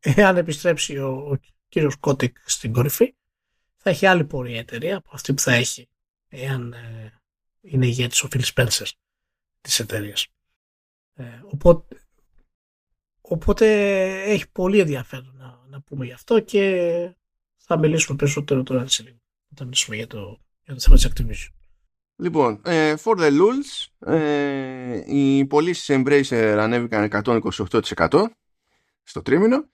εάν 0.00 0.36
επιστρέψει 0.36 0.98
ο, 0.98 1.08
ο 1.08 1.38
κύριος 1.68 1.96
Κότικ 1.96 2.36
στην 2.44 2.72
κορυφή 2.72 3.14
θα 3.76 3.90
έχει 3.90 4.06
άλλη 4.06 4.24
πορεία 4.24 4.58
εταιρεία 4.58 4.96
από 4.96 5.10
αυτή 5.12 5.34
που 5.34 5.40
θα 5.40 5.52
έχει 5.52 5.88
εάν 6.32 6.72
ε, 6.72 7.12
είναι 7.60 7.86
ηγέτης 7.86 8.22
ο 8.22 8.28
Phil 8.32 8.42
Spencer 8.54 8.86
της 9.60 9.80
εταιρείας. 9.80 10.26
Ε, 11.14 11.40
οπότε, 11.44 11.96
οπότε 13.20 13.66
έχει 14.22 14.50
πολύ 14.50 14.78
ενδιαφέρον 14.78 15.34
να, 15.36 15.60
να 15.68 15.80
πούμε 15.80 16.04
γι' 16.04 16.12
αυτό 16.12 16.40
και 16.40 17.16
θα 17.56 17.78
μιλήσουμε 17.78 18.16
περισσότερο 18.16 18.62
τώρα 18.62 18.86
σε 18.86 19.02
λίγο 19.02 19.16
όταν 19.52 19.66
μιλήσουμε 19.66 19.96
για 19.96 20.06
το, 20.06 20.40
για 20.62 20.74
το 20.74 20.80
θέμα 20.80 20.96
της 20.96 21.08
Activision. 21.08 21.54
Λοιπόν, 22.16 22.60
ε, 22.64 22.94
for 23.04 23.18
the 23.18 23.30
lulz, 23.30 24.08
ε, 24.12 25.02
οι 25.06 25.46
πωλήσεις 25.46 25.96
Embracer 25.98 26.56
ανέβηκαν 26.58 27.08
128% 27.24 28.24
στο 29.02 29.22
τρίμηνο, 29.22 29.68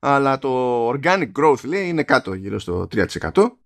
αλλά 0.00 0.38
το 0.38 0.88
organic 0.88 1.32
growth 1.38 1.64
λέει 1.64 1.88
είναι 1.88 2.02
κάτω, 2.04 2.34
γύρω 2.34 2.58
στο 2.58 2.86
3%. 2.90 3.58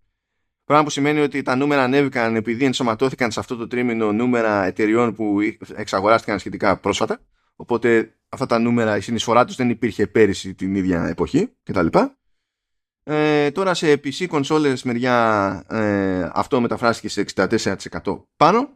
Πράγμα 0.69 0.87
που 0.87 0.91
σημαίνει 0.91 1.21
ότι 1.21 1.43
τα 1.43 1.57
νούμερα 1.57 1.83
ανέβηκαν 1.83 2.37
επειδή 2.37 2.65
ενσωματώθηκαν 2.65 3.31
σε 3.31 3.41
αυτό 3.41 3.57
το 3.57 3.67
τρίμηνο 3.67 4.13
νούμερα 4.13 4.65
εταιριών 4.65 5.15
που 5.15 5.39
εξαγοράστηκαν 5.75 6.39
σχετικά 6.39 6.77
πρόσφατα. 6.77 7.21
οπότε 7.57 8.15
αυτά 8.29 8.47
τα 8.47 8.59
νούμερα, 8.59 8.97
η 8.97 9.01
συνεισφορά 9.01 9.45
τους 9.45 9.57
δεν 9.57 9.71
υπήρχε 9.71 10.07
πέρυσι 10.07 10.55
την 10.55 10.75
ίδια 10.75 11.07
εποχή 11.07 11.53
κτλ. 11.63 11.87
Ε, 13.03 13.51
τώρα 13.51 13.75
σε 13.75 13.93
PC 13.93 14.27
κονσόλες 14.27 14.83
μεριά 14.83 15.65
ε, 15.69 16.31
αυτό 16.33 16.61
μεταφράστηκε 16.61 17.09
σε 17.09 17.25
64% 17.35 18.25
πάνω 18.37 18.69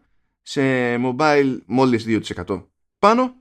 σε 0.43 0.63
mobile 0.95 1.59
μόλις 1.67 2.05
2% 2.47 2.65
πάνω 2.99 3.35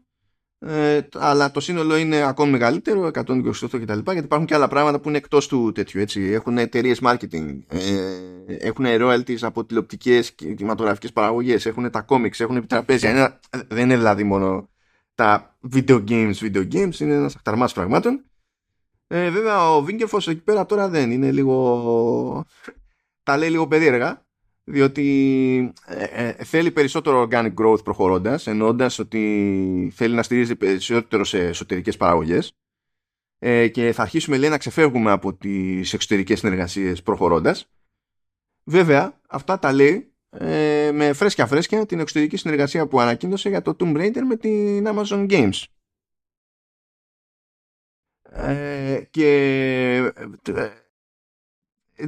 ε, 0.66 1.02
αλλά 1.16 1.52
το 1.52 1.60
σύνολο 1.60 1.96
είναι 1.96 2.22
ακόμη 2.22 2.52
μεγαλύτερο 2.52 3.12
128 3.14 3.52
κτλ 3.72 4.00
γιατί 4.00 4.18
υπάρχουν 4.18 4.46
και 4.46 4.54
άλλα 4.54 4.68
πράγματα 4.68 5.00
που 5.00 5.08
είναι 5.10 5.18
εκτός 5.18 5.48
του 5.48 5.72
τέτοιου 5.72 6.02
έτσι. 6.02 6.22
έχουν 6.22 6.58
εταιρείες 6.58 7.00
marketing 7.04 7.60
ε, 7.68 8.58
έχουν 8.60 8.86
royalties 8.88 9.38
από 9.42 9.66
τηλεοπτικές 9.66 10.32
και 10.32 10.54
κινηματογραφικές 10.54 11.12
παραγωγές 11.12 11.66
έχουν 11.66 11.92
τα 11.92 12.06
comics, 12.08 12.40
έχουν 12.40 12.56
επιτραπέζια. 12.56 13.10
Είναι, 13.10 13.40
δεν 13.68 13.84
είναι 13.84 13.98
δηλαδή 13.98 14.24
μόνο 14.24 14.70
τα 15.16 15.58
video 15.74 16.04
games 16.10 16.34
video 16.34 16.74
games 16.74 17.00
είναι 17.00 17.14
ένας 17.14 17.36
αχταρμάς 17.36 17.74
πραγμάτων. 17.74 18.26
Ε, 19.08 19.30
βέβαια 19.30 19.76
ο 19.76 19.84
Βίγκερφος 19.84 20.28
εκεί 20.28 20.42
πέρα 20.42 20.66
τώρα 20.66 20.90
δεν 20.90 21.12
είναι 21.12 21.32
λίγο 21.32 22.46
τα 23.24 23.38
λέει 23.38 23.50
λίγο 23.50 23.68
περίεργα 23.68 24.26
διότι 24.64 25.74
ε, 25.86 26.04
ε, 26.04 26.44
θέλει 26.44 26.72
περισσότερο 26.72 27.28
organic 27.30 27.54
growth 27.54 27.84
προχωρώντας 27.84 28.48
εννοώντας 28.48 29.00
ότι 29.00 29.92
θέλει 29.96 30.16
να 30.16 30.24
στηρίζει 30.24 30.56
περισσότερο 30.56 31.24
σε 31.24 31.48
εσωτερικές 31.48 31.98
παραγωγές. 31.98 32.54
Ε, 33.44 33.68
και 33.68 33.92
θα 33.92 34.02
αρχίσουμε 34.02 34.38
λέει 34.38 34.50
να 34.50 34.58
ξεφεύγουμε 34.58 35.12
από 35.12 35.34
τις 35.34 35.94
εξωτερικές 35.94 36.40
συνεργασίες 36.40 37.02
προχωρώντας. 37.02 37.70
Βέβαια 38.64 39.20
αυτά 39.28 39.60
τα 39.60 39.74
λέει 39.74 40.14
ε, 40.30 40.92
με 40.94 41.14
φρέσκια 41.14 41.46
φρέσκια 41.48 41.86
την 41.86 42.00
εξωτερική 42.00 42.38
συνεργασία 42.38 42.88
που 42.88 43.00
ανακοίνωσε 43.00 43.50
για 43.50 43.62
το 43.62 43.76
Tomb 43.80 43.98
Raider 43.98 44.22
με 44.28 44.36
την 44.36 44.88
Amazon 44.88 45.30
Games. 45.30 45.64
Ε, 48.22 49.02
και 49.10 50.14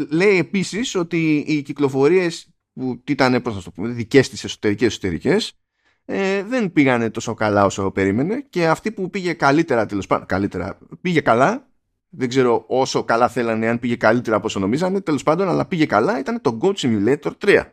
λέει 0.10 0.38
επίσης 0.38 0.96
ότι 0.96 1.38
οι 1.48 1.62
κυκλοφορίες 1.62 2.48
που 2.74 3.04
ήταν 3.08 3.42
πώς 3.42 3.56
να 3.56 3.62
το 3.62 3.72
πούμε, 3.72 3.88
δικές 3.88 4.30
της 4.30 4.44
εσωτερικές 4.44 4.88
εσωτερικές 4.88 5.54
ε, 6.06 6.44
δεν 6.44 6.72
πήγανε 6.72 7.10
τόσο 7.10 7.34
καλά 7.34 7.66
όσο 7.66 7.92
περίμενε 7.92 8.42
και 8.42 8.68
αυτή 8.68 8.92
που 8.92 9.10
πήγε 9.10 9.34
καλύτερα 9.34 9.86
τέλος 9.86 10.08
πάντων 10.08 10.26
καλύτερα 10.26 10.78
πήγε 11.02 11.22
καλά 11.22 11.68
δεν 12.10 12.30
ξέρω 12.30 12.64
όσο 12.68 13.04
καλά 13.04 13.30
θέλανε 13.30 13.68
αν 13.68 13.80
πήγε 13.80 13.96
καλύτερα 13.96 14.36
από 14.36 14.46
όσο 14.46 14.60
νομίζανε 14.60 15.02
τέλος 15.02 15.24
πάντων 15.24 15.48
αλλά 15.48 15.66
πήγε 15.66 15.86
καλά 15.86 16.20
ήταν 16.20 16.42
το 16.42 16.58
Goat 16.62 16.76
Simulator 16.76 17.32
3 17.40 17.64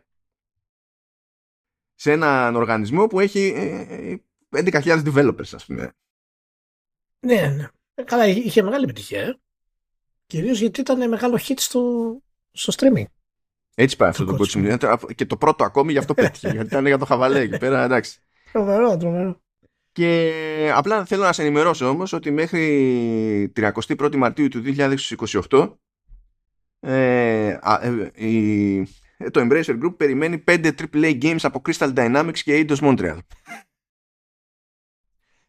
σε 1.94 2.12
έναν 2.12 2.56
οργανισμό 2.56 3.06
που 3.06 3.20
έχει 3.20 3.54
11.000 4.50 4.86
ε, 4.86 5.02
developers 5.04 5.54
ας 5.54 5.66
πούμε 5.66 5.92
ναι, 7.20 7.46
ναι. 7.56 7.66
Καλά, 8.04 8.26
είχε 8.26 8.62
μεγάλη 8.62 8.84
επιτυχία. 8.84 9.40
Ε. 10.30 10.36
Κυρίως 10.36 10.60
γιατί 10.60 10.80
ήταν 10.80 11.08
μεγάλο 11.08 11.38
hit 11.48 11.54
στο, 11.56 11.82
στο 12.52 12.72
streaming. 12.76 13.04
Έτσι 13.74 13.96
πάει 13.96 14.08
αυτό 14.08 14.24
το 14.24 14.36
κότσιμο. 14.36 14.76
Και 15.14 15.26
το 15.26 15.36
πρώτο 15.36 15.64
ακόμη 15.64 15.92
γι' 15.92 15.98
αυτό 15.98 16.14
πέτυχε. 16.14 16.50
γιατί 16.54 16.66
ήταν 16.66 16.86
για 16.86 16.98
το 16.98 17.04
χαβαλέ 17.04 17.40
εκεί 17.40 17.58
πέρα, 17.58 17.84
εντάξει. 17.84 18.20
Τρομερό, 18.52 18.96
τρομερό. 18.96 19.40
Και 19.92 20.32
απλά 20.74 21.04
θέλω 21.04 21.22
να 21.22 21.32
σε 21.32 21.42
ενημερώσω 21.42 21.88
όμως 21.88 22.12
ότι 22.12 22.30
μέχρι 22.30 23.52
31η 23.56 24.16
Μαρτίου 24.16 24.48
του 24.48 24.62
2028 25.48 25.72
ε, 26.80 27.48
ε, 27.48 28.10
η, 28.14 28.78
ε, 29.16 29.30
το 29.30 29.40
Embracer 29.40 29.82
Group 29.84 29.96
περιμένει 29.96 30.44
5 30.46 30.70
AAA 30.92 31.22
games 31.22 31.42
από 31.42 31.62
Crystal 31.68 31.94
Dynamics 31.94 32.38
και 32.38 32.66
Eidos 32.68 32.78
Montreal. 32.78 33.18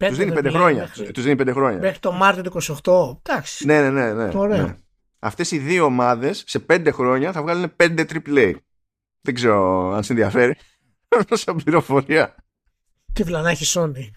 Τους 0.07 0.17
δίνει 0.17 0.33
5 0.35 0.49
χρόνια. 0.49 0.91
Τους 1.13 1.23
δίνει 1.23 1.43
5 1.49 1.51
χρόνια. 1.53 1.79
Μέχρι 1.79 1.99
το 1.99 2.11
Μάρτιο 2.11 2.43
του 2.43 2.61
28. 2.83 3.29
Εντάξει. 3.29 3.65
Ναι, 3.65 3.81
ναι, 3.81 3.89
ναι. 3.89 4.25
ναι, 4.27 4.57
ναι. 4.57 4.75
Αυτές 5.19 5.51
οι 5.51 5.57
δύο 5.57 5.85
ομάδες 5.85 6.43
σε 6.47 6.65
5 6.69 6.87
χρόνια 6.91 7.31
θα 7.31 7.41
βγάλουν 7.41 7.73
5 7.77 8.05
AAA. 8.25 8.53
Δεν 9.21 9.33
ξέρω 9.33 9.91
αν 9.93 10.03
σε 10.03 10.11
ενδιαφέρει. 10.13 10.55
Σαν 11.31 11.55
πληροφορία. 11.63 12.35
Τι 13.13 13.23
βλανάχει 13.23 13.79
Sony. 13.79 14.09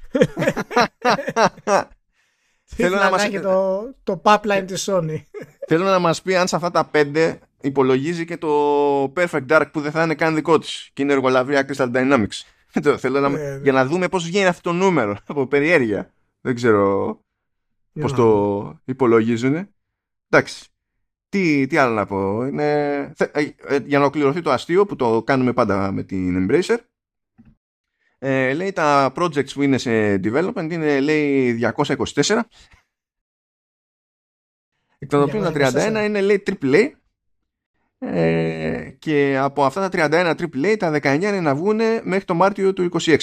Θέλω 2.64 2.96
να 2.96 3.10
μας... 3.10 3.30
το, 3.30 3.94
το 4.02 4.22
pipeline 4.24 4.64
της 4.66 4.88
Sony. 4.90 5.22
Θέλω 5.66 5.84
να 5.84 5.98
μας 5.98 6.22
πει 6.22 6.36
αν 6.36 6.48
σε 6.48 6.56
αυτά 6.56 6.70
τα 6.70 6.90
5 6.92 7.38
υπολογίζει 7.60 8.24
και 8.24 8.36
το 8.36 8.48
Perfect 9.16 9.46
Dark 9.48 9.66
που 9.72 9.80
δεν 9.80 9.90
θα 9.90 10.02
είναι 10.02 10.14
καν 10.14 10.34
δικό 10.34 10.58
της 10.58 10.90
και 10.92 11.02
είναι 11.02 11.12
εργολαβρία 11.12 11.66
Crystal 11.68 11.92
Dynamics. 11.92 12.53
Θέλω 12.98 13.20
να... 13.20 13.40
Ε, 13.40 13.60
για 13.62 13.72
να 13.72 13.86
δούμε 13.86 14.08
πώς 14.08 14.24
βγαίνει 14.24 14.46
αυτό 14.46 14.70
το 14.70 14.76
νούμερο 14.76 15.16
από 15.26 15.46
περιέργεια. 15.46 16.12
Δεν 16.40 16.54
ξέρω 16.54 17.18
πώς 17.92 18.12
το 18.12 18.80
υπολογίζουν. 18.84 19.68
Εντάξει. 20.28 20.68
Τι, 21.28 21.66
τι 21.66 21.76
άλλο 21.76 21.94
να 21.94 22.06
πω. 22.06 22.46
Είναι... 22.46 23.00
Ε, 23.16 23.40
ε, 23.62 23.76
για 23.76 23.98
να 23.98 23.98
ολοκληρωθεί 23.98 24.40
το 24.40 24.50
αστείο 24.50 24.86
που 24.86 24.96
το 24.96 25.22
κάνουμε 25.22 25.52
πάντα 25.52 25.92
με 25.92 26.02
την 26.02 26.48
Embracer. 26.50 26.76
Ε, 28.18 28.52
λέει 28.52 28.72
τα 28.72 29.12
projects 29.16 29.52
που 29.52 29.62
είναι 29.62 29.78
σε 29.78 30.14
development 30.14 30.68
είναι 30.70 31.00
λέει 31.00 31.58
224 31.76 32.40
εκ 34.98 35.10
των 35.10 35.22
οποίων 35.22 35.42
τα 35.42 35.52
31 36.02 36.04
είναι 36.04 36.20
λέει 36.20 36.42
AAA 36.46 36.90
ε, 37.98 38.90
και 38.98 39.36
από 39.38 39.64
αυτά 39.64 39.88
τα 39.88 40.08
31 40.10 40.34
AAA 40.36 40.76
τα 40.78 40.90
19 41.02 41.14
είναι 41.14 41.40
να 41.40 41.54
βγουν 41.54 41.80
μέχρι 42.02 42.24
το 42.24 42.34
Μάρτιο 42.34 42.72
του 42.72 42.88
26. 43.00 43.16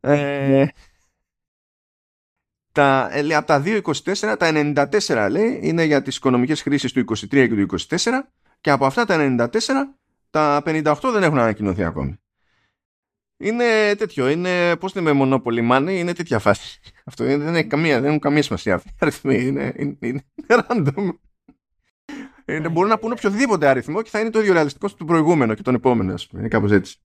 Ε, 0.00 0.66
τα, 2.72 3.08
ε, 3.12 3.22
λέει, 3.22 3.36
από 3.36 3.46
τα 3.46 3.62
2.24 3.64 4.36
τα 4.38 4.50
94 5.06 5.28
λέει 5.30 5.60
είναι 5.62 5.84
για 5.84 6.02
τις 6.02 6.16
οικονομικές 6.16 6.62
χρήσεις 6.62 6.92
του 6.92 7.00
23 7.00 7.28
και 7.28 7.48
του 7.48 7.78
24 7.88 7.96
και 8.60 8.70
από 8.70 8.86
αυτά 8.86 9.04
τα 9.04 9.36
94 9.38 9.58
τα 10.30 10.62
58 10.64 10.94
δεν 11.12 11.22
έχουν 11.22 11.38
ανακοινωθεί 11.38 11.84
ακόμη. 11.84 12.18
Είναι 13.40 13.94
τέτοιο, 13.94 14.28
είναι 14.28 14.76
πώς 14.76 14.94
λέμε 14.94 15.10
Monopoly 15.14 15.70
Money, 15.70 15.90
είναι 15.90 16.12
τέτοια 16.12 16.38
φάση. 16.38 16.80
Αυτό 17.04 17.24
δεν 17.24 17.54
έχει 17.54 17.68
καμία, 17.68 17.96
δεν 17.96 18.06
έχουν 18.06 18.18
καμία 18.18 18.42
σημασία 18.42 18.74
αυτή. 19.00 19.46
Είναι, 19.46 19.72
είναι, 19.76 19.96
είναι 20.00 20.24
random. 20.48 21.08
Ε, 22.50 22.68
μπορούν 22.68 22.90
να 22.90 22.98
πούνε 22.98 23.12
οποιοδήποτε 23.12 23.68
αριθμό 23.68 24.02
και 24.02 24.10
θα 24.10 24.20
είναι 24.20 24.30
το 24.30 24.40
ίδιο 24.40 24.52
ρεαλιστικό 24.52 24.90
του 24.90 25.04
προηγούμενο 25.04 25.54
και 25.54 25.62
τον 25.62 25.74
επόμενο. 25.74 26.14
Είναι 26.32 26.48
κάπως 26.48 26.70
έτσι. 26.70 26.98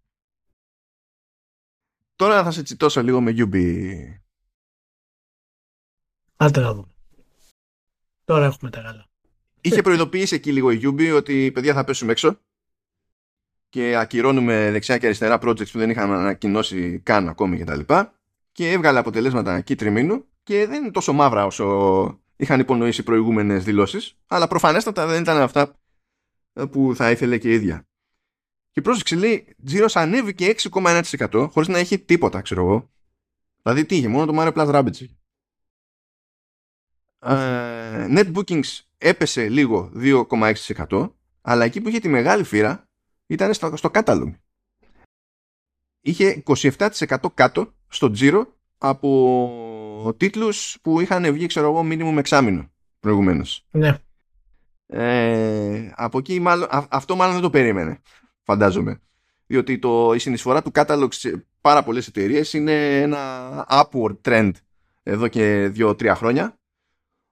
Τώρα 2.15 2.43
θα 2.43 2.51
σε 2.51 2.63
τσιτώσω 2.63 3.03
λίγο 3.03 3.21
με 3.21 3.33
Yubi. 3.37 3.93
Άντε 6.35 6.59
να 6.59 6.73
δούμε. 6.73 6.87
Τώρα 8.25 8.45
έχουμε 8.45 8.71
τα 8.71 8.81
καλά. 8.81 9.09
Είχε 9.61 9.81
προειδοποιήσει 9.81 10.35
εκεί 10.35 10.51
λίγο 10.51 10.71
η 10.71 10.79
Yubi 10.83 11.13
ότι 11.15 11.51
παιδιά 11.51 11.73
θα 11.73 11.83
πέσουμε 11.83 12.11
έξω 12.11 12.39
και 13.69 13.95
ακυρώνουμε 13.95 14.71
δεξιά 14.71 14.97
και 14.97 15.05
αριστερά 15.05 15.39
projects 15.41 15.71
που 15.71 15.77
δεν 15.77 15.89
είχαμε 15.89 16.15
ανακοινώσει 16.15 16.99
καν 16.99 17.29
ακόμη 17.29 17.57
κτλ. 17.57 17.79
Και, 17.79 18.07
και 18.51 18.71
έβγαλε 18.71 18.99
αποτελέσματα 18.99 19.55
εκεί 19.55 19.75
τριμήνου 19.75 20.25
και 20.43 20.67
δεν 20.67 20.83
είναι 20.83 20.91
τόσο 20.91 21.13
μαύρα 21.13 21.45
όσο 21.45 22.22
είχαν 22.43 22.59
υπονοήσει 22.59 23.03
προηγούμενες 23.03 23.63
δηλώσεις, 23.63 24.17
αλλά 24.27 24.47
προφανέστατα 24.47 25.07
δεν 25.07 25.21
ήταν 25.21 25.37
αυτά 25.37 25.79
που 26.71 26.93
θα 26.95 27.11
ήθελε 27.11 27.37
και 27.37 27.49
η 27.49 27.53
ίδια. 27.53 27.87
Και 28.71 28.81
πρόσεξε, 28.81 29.15
λέει, 29.15 29.55
Τζίρος 29.65 29.95
ανέβηκε 29.95 30.55
6,1% 30.57 31.47
χωρίς 31.51 31.67
να 31.67 31.77
έχει 31.77 31.99
τίποτα, 31.99 32.41
ξέρω 32.41 32.61
εγώ. 32.61 32.91
Δηλαδή, 33.61 33.85
τι 33.85 33.95
είχε, 33.95 34.07
μόνο 34.07 34.25
το 34.25 34.33
Mario 34.35 34.53
Plus 34.53 34.73
Rabbids. 34.73 35.05
Uh, 37.25 38.17
net 38.17 38.33
bookings 38.33 38.79
έπεσε 38.97 39.49
λίγο 39.49 39.91
2,6% 39.95 41.09
αλλά 41.45 41.65
εκεί 41.65 41.81
που 41.81 41.89
είχε 41.89 41.99
τη 41.99 42.07
μεγάλη 42.07 42.43
φύρα 42.43 42.89
ήταν 43.27 43.53
στο, 43.53 43.75
στο 43.75 43.89
catalog. 43.93 44.33
Είχε 46.01 46.43
27% 46.45 47.17
κάτω 47.33 47.73
στο 47.87 48.11
τζίρο 48.11 48.53
από 48.77 48.99
τίτλους 50.11 50.77
που 50.81 50.99
είχαν 50.99 51.33
βγει, 51.33 51.45
ξέρω 51.45 51.67
εγώ, 51.67 51.83
μήνυμο 51.83 52.11
με 52.11 52.19
εξάμεινο 52.19 52.71
προηγουμένως. 52.99 53.65
Ναι. 53.71 53.97
Ε, 54.87 55.91
από 55.95 56.17
εκεί 56.17 56.39
μάλλον, 56.39 56.67
αυτό 56.89 57.15
μάλλον 57.15 57.33
δεν 57.33 57.41
το 57.41 57.49
περίμενε, 57.49 57.99
φαντάζομαι. 58.43 59.01
Διότι 59.45 59.79
το, 59.79 60.13
η 60.13 60.19
συνεισφορά 60.19 60.61
του 60.61 60.71
catalog 60.73 61.07
σε 61.09 61.45
πάρα 61.61 61.83
πολλές 61.83 62.07
εταιρείες 62.07 62.53
είναι 62.53 63.01
ένα 63.01 63.65
upward 63.69 64.15
trend 64.21 64.51
εδώ 65.03 65.27
και 65.27 65.67
δύο-τρία 65.67 66.15
χρόνια. 66.15 66.57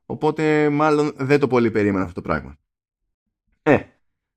Οπότε 0.06 0.70
μάλλον 0.70 1.14
δεν 1.18 1.40
το 1.40 1.48
πολύ 1.48 1.72
περίμενα 1.72 2.04
αυτό 2.04 2.22
το 2.22 2.28
πράγμα. 2.28 2.58
Ε, 3.64 3.80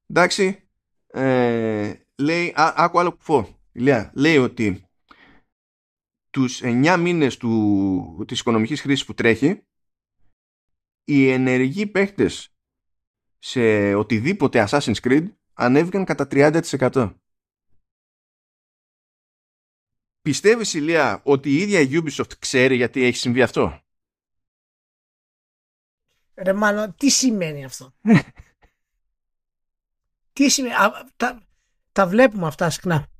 εντάξει. 0.07 0.68
Ε, 1.07 1.93
λέει, 2.16 2.53
α, 2.57 2.74
άκου 2.76 2.99
άλλο 2.99 3.11
που 3.12 3.24
πω. 3.26 3.59
λέει 4.14 4.37
ότι 4.37 4.85
τους 6.35 6.61
9 6.62 6.97
μήνες 6.99 7.37
του, 7.37 8.24
της 8.28 8.41
οικονομικής 8.41 8.80
χρήσης 8.80 9.07
που 9.07 9.14
τρέχει 9.14 9.66
οι 11.05 11.30
ενεργοί 11.30 11.87
παίχτες 11.87 12.55
σε 13.39 13.95
οτιδήποτε 13.95 14.66
Assassin's 14.68 15.01
Creed 15.01 15.26
ανέβηκαν 15.53 16.05
κατά 16.05 16.26
30%. 16.30 17.14
πιστεύεις 20.20 20.74
Ηλία 20.74 21.22
ότι 21.24 21.51
η 21.51 21.57
ίδια 21.57 21.80
η 21.80 21.89
Ubisoft 21.91 22.39
ξέρει 22.39 22.76
γιατί 22.76 23.03
έχει 23.03 23.16
συμβεί 23.16 23.43
αυτό; 23.43 23.82
Ρε 26.35 26.53
μάλλον, 26.53 26.95
τι 26.95 27.11
σημαίνει 27.11 27.64
αυτό; 27.64 27.95
τι 30.32 30.49
σημαίνει, 30.49 30.74
τα, 31.16 31.47
τα 31.93 32.07
βλέπουμε 32.07 32.47
αυτά 32.47 32.70
συχνά. 32.70 33.14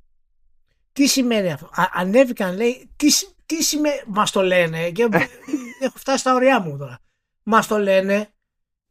Τι 0.95 1.07
σημαίνει 1.07 1.51
αυτό; 1.51 1.65
Α, 1.65 1.89
ανέβηκαν 1.93 2.55
λέει, 2.55 2.91
τι, 2.95 3.07
τι 3.45 3.63
σημαίνει, 3.63 4.01
μας 4.05 4.31
το 4.31 4.41
λένε 4.41 4.91
και 4.91 5.03
έχω 5.85 5.97
φτάσει 5.97 6.17
στα 6.17 6.33
ωριά 6.33 6.59
μου 6.59 6.77
τώρα. 6.77 6.99
Μας 7.43 7.67
το 7.67 7.77
λένε 7.77 8.33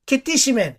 και 0.04 0.18
τι 0.18 0.38
σημαίνει; 0.38 0.76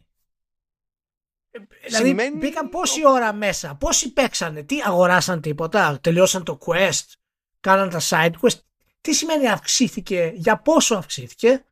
Δηλαδή 1.85 2.07
σημαίνει... 2.07 2.37
μπήκαν 2.37 2.69
πόση 2.69 3.07
ώρα 3.07 3.33
μέσα, 3.33 3.75
πόσοι 3.75 4.13
παίξανε, 4.13 4.63
τι 4.63 4.81
αγοράσαν 4.85 5.41
τίποτα, 5.41 5.99
τελειώσαν 6.01 6.43
το 6.43 6.57
quest, 6.65 7.13
κάναν 7.59 7.89
τα 7.89 8.01
side 8.01 8.33
quest. 8.41 8.59
Τι 9.01 9.13
σημαίνει 9.13 9.47
αυξήθηκε, 9.47 10.31
για 10.35 10.57
πόσο 10.57 10.95
αυξήθηκε, 10.95 11.65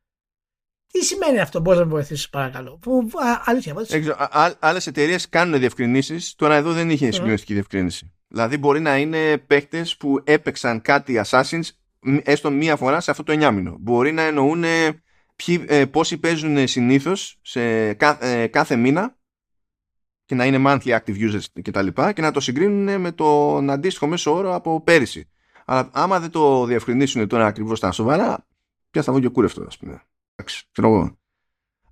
τι 0.86 1.04
σημαίνει 1.04 1.40
αυτό, 1.40 1.60
μπορείς 1.60 1.78
να 1.78 1.84
με 1.84 1.90
βοηθήσεις 1.90 2.28
παρακαλώ; 2.28 2.78
Που, 2.78 3.10
α, 3.14 3.42
αλήθεια, 3.44 3.74
Άλλες 4.58 4.86
εταιρείες 4.86 5.28
κάνουν 5.28 5.58
διευκρινήσεις, 5.58 6.34
τώρα 6.34 6.54
εδώ 6.54 6.72
δεν 6.72 6.90
είχε 6.90 7.10
συγκλονιστική 7.10 7.52
διευκρίνηση. 7.52 8.13
Δηλαδή 8.34 8.58
μπορεί 8.58 8.80
να 8.80 8.98
είναι 8.98 9.38
παίκτες 9.38 9.96
που 9.96 10.20
έπαιξαν 10.24 10.80
κάτι 10.80 11.20
Assassins 11.24 11.68
έστω 12.22 12.50
μία 12.50 12.76
φορά 12.76 13.00
σε 13.00 13.10
αυτό 13.10 13.22
το 13.22 13.32
εννιάμινο. 13.32 13.76
Μπορεί 13.80 14.12
να 14.12 14.22
εννοούν 14.22 14.64
ε, 14.64 15.86
πόσοι 15.90 16.18
παίζουν 16.18 16.66
συνήθως 16.66 17.38
σε 17.42 17.94
κάθε, 17.94 18.46
κάθε 18.46 18.76
μήνα 18.76 19.16
και 20.24 20.34
να 20.34 20.46
είναι 20.46 20.62
monthly 20.66 20.98
active 20.98 21.30
users 21.30 21.62
και 21.62 21.70
τα 21.70 21.82
λοιπά 21.82 22.12
και 22.12 22.22
να 22.22 22.30
το 22.30 22.40
συγκρίνουν 22.40 23.00
με 23.00 23.12
τον 23.12 23.70
αντίστοιχο 23.70 24.06
μέσο 24.06 24.34
όρο 24.34 24.54
από 24.54 24.82
πέρυσι. 24.82 25.28
Αλλά 25.64 25.90
άμα 25.92 26.20
δεν 26.20 26.30
το 26.30 26.64
διευκρινίσουν 26.64 27.28
τώρα 27.28 27.46
ακριβώς 27.46 27.80
τα 27.80 27.92
σοβαρά, 27.92 28.46
πια 28.90 29.02
θα 29.02 29.12
βγει 29.12 29.20
και 29.20 29.28
κούρευτο, 29.28 29.64
ας 29.66 29.76
πούμε. 29.76 30.02
Εντάξει, 30.34 30.68
ξέρω 30.72 31.18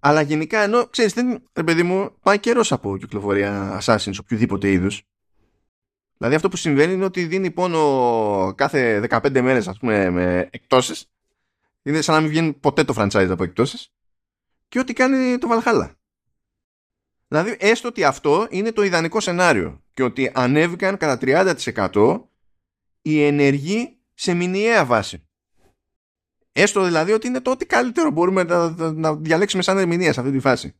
Αλλά 0.01 0.21
γενικά 0.21 0.61
ενώ, 0.61 0.87
ξέρεις, 0.87 1.13
δεν, 1.13 1.43
ρε 1.53 1.63
παιδί 1.63 1.83
μου, 1.83 2.17
πάει 2.23 2.39
καιρός 2.39 2.73
από 2.73 2.97
κυκλοφορία 2.97 3.81
Assassin's 3.83 4.17
οποιοδήποτε 4.21 4.71
είδους. 4.71 5.03
Δηλαδή 6.23 6.37
αυτό 6.37 6.49
που 6.49 6.57
συμβαίνει 6.57 6.93
είναι 6.93 7.05
ότι 7.05 7.25
δίνει 7.25 7.51
πόνο 7.51 8.55
κάθε 8.57 9.07
15 9.11 9.41
μέρες, 9.41 9.69
ας 9.69 9.79
πούμε, 9.79 10.11
με 10.11 10.49
εκτόσεις. 10.53 11.11
Είναι 11.83 12.01
σαν 12.01 12.15
να 12.15 12.21
μην 12.21 12.31
βγαίνει 12.31 12.53
ποτέ 12.53 12.85
το 12.85 12.95
franchise 12.97 13.29
από 13.31 13.43
εκτόσεις. 13.43 13.93
Και 14.69 14.79
ό,τι 14.79 14.93
κάνει 14.93 15.39
το 15.39 15.49
Valhalla. 15.51 15.91
Δηλαδή, 17.29 17.57
έστω 17.61 17.89
ότι 17.89 18.05
αυτό 18.05 18.47
είναι 18.51 18.73
το 18.73 18.83
ιδανικό 18.83 19.21
σενάριο 19.21 19.83
και 19.95 20.03
ότι 20.03 20.31
ανέβηκαν 20.35 20.97
κατά 20.97 21.19
30% 21.93 22.23
οι 23.03 23.23
ενεργοί 23.23 23.99
σε 24.15 24.35
μηνιαία 24.35 24.85
βάση. 24.85 25.27
Έστω 26.53 26.85
δηλαδή 26.85 27.13
ότι 27.13 27.27
είναι 27.27 27.41
το 27.41 27.51
ό,τι 27.51 27.67
καλύτερο 27.67 28.11
μπορούμε 28.11 28.43
να, 28.43 28.71
να 28.93 29.17
διαλέξουμε 29.17 29.63
σαν 29.63 29.79
ερμηνεία 29.79 30.13
σε 30.13 30.21
αυτή 30.21 30.33
τη 30.33 30.41
φάση. 30.41 30.75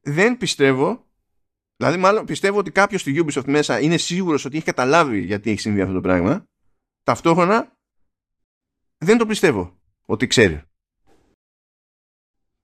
Δεν 0.00 0.36
πιστεύω, 0.36 1.07
δηλαδή 1.78 1.98
μάλλον 1.98 2.24
πιστεύω 2.24 2.58
ότι 2.58 2.70
κάποιος 2.70 3.00
στη 3.00 3.24
Ubisoft 3.24 3.46
μέσα 3.46 3.80
είναι 3.80 3.96
σίγουρος 3.96 4.44
ότι 4.44 4.56
έχει 4.56 4.64
καταλάβει 4.64 5.20
γιατί 5.20 5.50
έχει 5.50 5.60
συμβεί 5.60 5.80
αυτό 5.80 5.94
το 5.94 6.00
πράγμα. 6.00 6.44
Ταυτόχρονα 7.02 7.76
δεν 8.98 9.18
το 9.18 9.26
πιστεύω 9.26 9.80
ότι 10.06 10.26
ξέρει. 10.26 10.62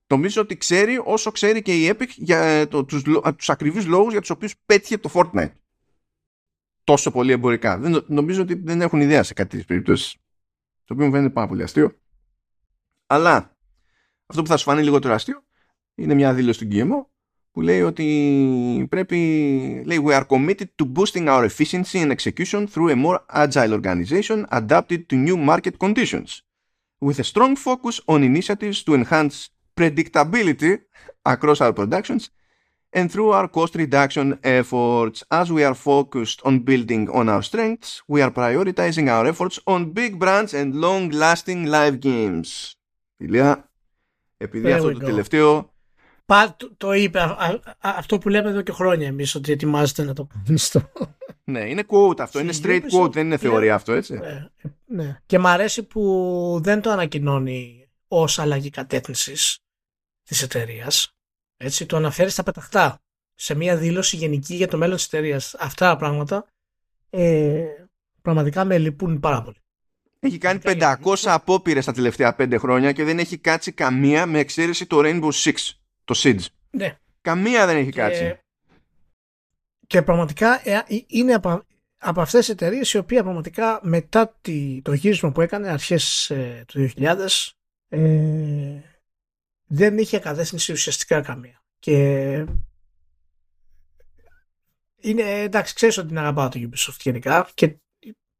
Νομίζω 0.06 0.42
ότι 0.42 0.56
ξέρει 0.56 1.00
όσο 1.04 1.30
ξέρει 1.30 1.62
και 1.62 1.74
η 1.74 1.90
Epic 1.92 2.08
για 2.08 2.38
ε, 2.40 2.66
το, 2.66 2.84
τους, 2.84 3.02
τους 3.36 3.48
ακριβείς 3.48 3.86
λόγους 3.86 4.12
για 4.12 4.20
τους 4.20 4.30
οποίους 4.30 4.54
πέτυχε 4.66 4.98
το 4.98 5.10
Fortnite. 5.14 5.52
Τόσο 6.84 7.10
πολύ 7.10 7.32
εμπορικά. 7.32 7.78
Δεν, 7.78 8.04
νομίζω 8.08 8.42
ότι 8.42 8.54
δεν 8.54 8.80
έχουν 8.80 9.00
ιδέα 9.00 9.22
σε 9.22 9.34
κάτι 9.34 9.56
τις 9.56 9.66
περιπτώσεις. 9.66 10.16
Το 10.84 10.94
οποίο 10.94 11.06
μου 11.06 11.12
φαίνεται 11.12 11.32
πάρα 11.32 11.48
πολύ 11.48 11.62
αστείο. 11.62 11.98
Αλλά 13.06 13.56
αυτό 14.26 14.42
που 14.42 14.48
θα 14.48 14.56
σου 14.56 14.64
φανεί 14.64 14.82
λιγότερο 14.82 15.14
αστείο 15.14 15.44
είναι 15.94 16.14
μια 16.14 16.34
δήλωση 16.34 16.66
του 16.66 16.68
Guillemot 16.72 17.13
που 17.53 17.61
λέει 17.61 17.81
ότι 17.81 18.87
πρέπει 18.89 19.17
λέει 19.85 20.03
we 20.05 20.13
are 20.13 20.25
committed 20.27 20.67
to 20.81 20.85
boosting 20.93 21.27
our 21.27 21.49
efficiency 21.49 21.97
and 22.03 22.11
execution 22.11 22.67
through 22.67 22.89
a 22.89 22.95
more 22.95 23.19
agile 23.43 23.73
organization 23.73 24.45
adapted 24.49 25.01
to 25.09 25.15
new 25.15 25.37
market 25.37 25.77
conditions 25.85 26.29
with 26.99 27.19
a 27.19 27.23
strong 27.23 27.55
focus 27.55 27.95
on 28.07 28.23
initiatives 28.23 28.83
to 28.83 28.93
enhance 28.93 29.49
predictability 29.79 30.71
across 31.25 31.59
our 31.61 31.73
productions 31.73 32.29
and 32.97 33.11
through 33.11 33.31
our 33.37 33.47
cost 33.47 33.75
reduction 33.75 34.27
efforts. 34.43 35.23
As 35.29 35.51
we 35.51 35.63
are 35.63 35.75
focused 35.75 36.39
on 36.43 36.59
building 36.59 37.03
on 37.19 37.29
our 37.29 37.43
strengths, 37.43 38.01
we 38.07 38.21
are 38.21 38.31
prioritizing 38.31 39.07
our 39.15 39.25
efforts 39.27 39.59
on 39.73 39.91
big 39.91 40.11
brands 40.19 40.53
and 40.53 40.75
long-lasting 40.75 41.65
live 41.65 41.99
games. 41.99 42.75
Ηλία, 43.17 43.69
επειδή 44.37 44.71
αυτό 44.71 44.91
το 44.91 44.99
τελευταίο... 44.99 45.72
Πα, 46.26 46.56
το, 46.56 46.74
το 46.76 46.92
είπε, 46.92 47.20
α, 47.20 47.32
α, 47.32 47.60
αυτό 47.78 48.18
που 48.18 48.28
λέμε 48.28 48.48
εδώ 48.48 48.62
και 48.62 48.72
χρόνια 48.72 49.06
εμείς, 49.06 49.34
ότι 49.34 49.52
ετοιμάζεται 49.52 50.02
να 50.02 50.12
το 50.12 50.26
κάνει 50.44 50.58
στο... 50.58 50.90
ναι, 51.44 51.60
είναι 51.60 51.84
quote 51.88 52.20
αυτό, 52.20 52.40
είναι 52.40 52.52
straight 52.62 52.82
quote, 52.92 53.12
δεν 53.12 53.26
είναι 53.26 53.36
θεωρία 53.36 53.74
αυτό, 53.74 53.92
έτσι. 53.92 54.14
Ναι, 54.14 54.48
ναι. 54.84 55.20
Και 55.26 55.38
μ' 55.38 55.46
αρέσει 55.46 55.82
που 55.82 56.60
δεν 56.62 56.80
το 56.80 56.90
ανακοινώνει 56.90 57.88
ως 58.08 58.38
αλλαγή 58.38 58.70
κατεύθυνσης 58.70 59.58
της 60.22 60.42
εταιρείας. 60.42 61.14
Έτσι, 61.56 61.86
το 61.86 61.96
αναφέρει 61.96 62.30
στα 62.30 62.42
πεταχτά 62.42 62.98
σε 63.34 63.54
μια 63.54 63.76
δήλωση 63.76 64.16
γενική 64.16 64.54
για 64.54 64.68
το 64.68 64.76
μέλλον 64.76 64.96
της 64.96 65.06
εταιρείας. 65.06 65.54
Αυτά 65.58 65.88
τα 65.88 65.96
πράγματα 65.96 66.46
ε, 67.10 67.64
πραγματικά 68.22 68.64
με 68.64 68.78
λυπούν 68.78 69.20
πάρα 69.20 69.42
πολύ. 69.42 69.56
Έχει 70.20 70.38
κάνει 70.38 70.60
500 70.62 70.94
απόπειρες 71.24 71.84
τα 71.84 71.92
τελευταία 71.92 72.36
5 72.38 72.54
χρόνια 72.58 72.92
και 72.92 73.04
δεν 73.04 73.18
έχει 73.18 73.38
κάτσει 73.38 73.72
καμία 73.72 74.26
με 74.26 74.38
εξαίρεση 74.38 74.86
το 74.86 75.00
Rainbow 75.04 75.30
Six, 75.32 75.54
το 76.04 76.14
Siege. 76.16 76.46
Ναι. 76.70 76.98
Καμία 77.20 77.66
δεν 77.66 77.76
έχει 77.76 77.90
και, 77.90 78.00
κάτσει. 78.00 78.38
Και 79.86 80.02
πραγματικά 80.02 80.68
ε, 80.68 80.74
ε, 80.86 81.04
είναι 81.06 81.32
από, 81.32 81.62
από 81.98 82.20
αυτές 82.20 82.40
τις 82.40 82.48
εταιρείες 82.48 82.92
η 82.92 82.98
οποία 82.98 83.22
πραγματικά 83.22 83.80
μετά 83.82 84.36
το 84.82 84.92
γύρισμα 84.92 85.32
που 85.32 85.40
έκανε 85.40 85.68
αρχές 85.68 86.30
ε, 86.30 86.64
του 86.66 86.90
2000 86.96 87.16
ε, 87.88 88.80
δεν 89.66 89.98
είχε 89.98 90.18
κατεύθυνση 90.18 90.72
ουσιαστικά 90.72 91.20
καμία. 91.20 91.62
Και 91.78 92.46
είναι, 95.00 95.22
εντάξει, 95.22 95.74
ξέρεις 95.74 95.98
ότι 95.98 96.08
την 96.08 96.18
αγαπάω 96.18 96.48
το 96.48 96.60
Ubisoft 96.62 96.98
γενικά 97.00 97.50
και 97.54 97.76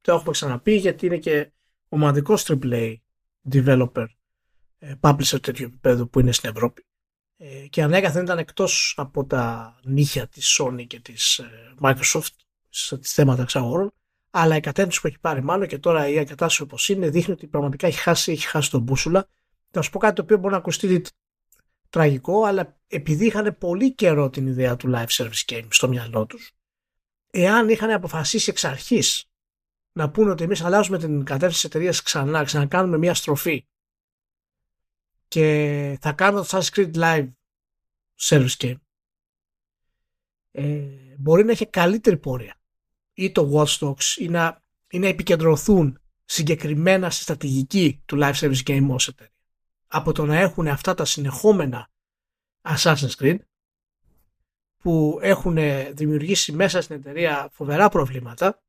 το 0.01 0.13
έχουμε 0.13 0.33
ξαναπεί 0.33 0.75
γιατί 0.75 1.07
είναι 1.07 1.19
και 1.19 1.53
ομαδικός 1.89 2.47
AAA 2.49 2.97
developer 3.53 4.07
ε, 4.79 4.95
publisher 5.01 5.41
τέτοιου 5.43 5.65
επίπεδου 5.65 6.09
που 6.09 6.21
είναι 6.21 6.33
στην 6.33 6.51
Ευρώπη 6.51 6.87
ε, 7.37 7.67
και 7.67 7.83
ανέκαθεν 7.83 8.23
ήταν 8.23 8.39
εκτός 8.39 8.95
από 8.97 9.25
τα 9.25 9.77
νύχια 9.83 10.27
της 10.27 10.61
Sony 10.61 10.87
και 10.87 11.01
της 11.01 11.39
ε, 11.39 11.75
Microsoft 11.81 12.35
σε 12.69 12.99
θέματα 13.03 13.43
εξαγόρων 13.43 13.93
αλλά 14.37 14.57
η 14.57 14.61
κατεύθυνση 14.61 15.01
που 15.01 15.07
έχει 15.07 15.19
πάρει 15.19 15.43
μάλλον 15.43 15.67
και 15.67 15.79
τώρα 15.79 16.09
η 16.09 16.17
εγκατάσταση 16.17 16.63
όπως 16.63 16.89
είναι 16.89 17.09
δείχνει 17.09 17.33
ότι 17.33 17.47
πραγματικά 17.47 17.87
έχει 17.87 17.99
χάσει, 17.99 18.33
έχει 18.33 18.47
χάσει 18.47 18.71
τον 18.71 18.81
μπούσουλα. 18.81 19.27
Θα 19.71 19.83
σου 19.83 19.91
πω 19.91 19.99
κάτι 19.99 20.15
το 20.15 20.23
οποίο 20.23 20.37
μπορεί 20.37 20.53
να 20.53 20.59
ακουστεί 20.59 21.03
τραγικό, 21.91 22.45
αλλά 22.45 22.77
επειδή 22.87 23.27
είχαν 23.27 23.57
πολύ 23.59 23.95
καιρό 23.95 24.31
την 24.31 24.47
ιδέα 24.47 24.77
του 24.77 24.93
live 24.95 25.07
service 25.09 25.45
game 25.53 25.67
στο 25.71 25.89
μυαλό 25.89 26.27
τους, 26.27 26.53
εάν 27.31 27.69
είχαν 27.69 27.91
αποφασίσει 27.91 28.51
εξ 28.51 28.65
αρχής 28.65 29.31
να 29.93 30.11
πούνε 30.11 30.31
ότι 30.31 30.45
εμείς 30.45 30.63
αλλάζουμε 30.63 30.99
την 30.99 31.25
κατεύθυνση 31.25 31.55
της 31.55 31.65
εταιρείας 31.65 32.03
ξανά, 32.03 32.45
ξανακάνουμε 32.45 32.99
μια 32.99 33.15
στροφή 33.15 33.67
και 35.35 35.99
θα 36.01 36.13
κάνουμε 36.13 36.45
το 36.45 36.49
Assassin's 36.51 36.69
Creed 36.75 36.95
Live 36.95 37.33
service 38.21 38.57
game, 38.59 38.77
ε, 40.51 40.81
μπορεί 41.19 41.45
να 41.45 41.51
έχει 41.51 41.67
καλύτερη 41.67 42.17
πορεία. 42.17 42.61
Ή 43.13 43.33
το 43.33 43.51
Watch 43.55 43.79
Dogs 43.79 44.17
ή 44.19 44.29
να, 44.29 44.63
ή 44.89 44.99
να 44.99 45.07
επικεντρωθούν 45.07 46.01
συγκεκριμένα 46.25 47.11
στη 47.11 47.23
στρατηγική 47.23 48.03
του 48.07 48.19
live 48.21 48.35
service 48.35 48.63
game 48.65 48.87
ως 48.91 49.09
εταιρεία. 49.09 49.35
Από 49.87 50.13
το 50.13 50.25
να 50.25 50.39
έχουν 50.39 50.69
αυτά 50.69 50.95
τα 50.95 51.05
συνεχόμενα 51.05 51.91
Assassin's 52.63 53.15
Creed 53.19 53.39
που 54.77 55.19
έχουν 55.23 55.59
δημιουργήσει 55.93 56.53
μέσα 56.53 56.81
στην 56.81 56.97
εταιρεία 56.97 57.49
φοβερά 57.53 57.89
προβλήματα. 57.89 58.63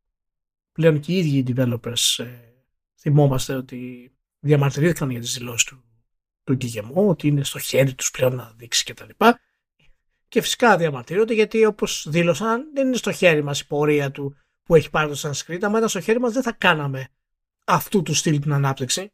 Πλέον 0.72 1.00
και 1.00 1.14
οι 1.14 1.18
ίδιοι 1.18 1.38
οι 1.38 1.54
developers 1.56 2.24
ε, 2.24 2.26
θυμόμαστε 3.00 3.56
ότι 3.56 4.12
διαμαρτυρήθηκαν 4.40 5.10
για 5.10 5.20
τις 5.20 5.34
δηλώσεις 5.34 5.64
του, 5.64 5.85
του 6.46 6.92
ότι 6.94 7.28
είναι 7.28 7.44
στο 7.44 7.60
χέρι 7.60 7.94
τους 7.94 8.12
πλέον 8.12 8.36
να 8.36 8.54
δείξει 8.56 8.84
κτλ. 8.84 9.10
Και, 9.18 9.90
και 10.28 10.42
φυσικά 10.42 10.78
διαμαρτύρονται 10.78 11.34
γιατί 11.34 11.66
όπως 11.66 12.08
δήλωσαν 12.10 12.72
δεν 12.74 12.88
είναι 12.88 12.96
στο 12.96 13.12
χέρι 13.12 13.44
μας 13.44 13.60
η 13.60 13.68
πορεία 13.68 14.12
του 14.12 14.38
που 14.64 14.76
έχει 14.76 14.90
πάρει 14.90 15.10
το 15.10 15.16
Assassin's 15.20 15.52
Creed. 15.52 15.60
Αν 15.62 15.76
ήταν 15.76 15.90
στο 15.90 16.00
χέρι 16.00 16.20
μας 16.20 16.34
δεν 16.34 16.44
θα 16.44 16.52
κάναμε 16.52 17.08
αυτού 17.66 18.02
του 18.02 18.14
στυλ 18.14 18.40
την 18.40 18.54
ανάπτυξη 18.54 19.12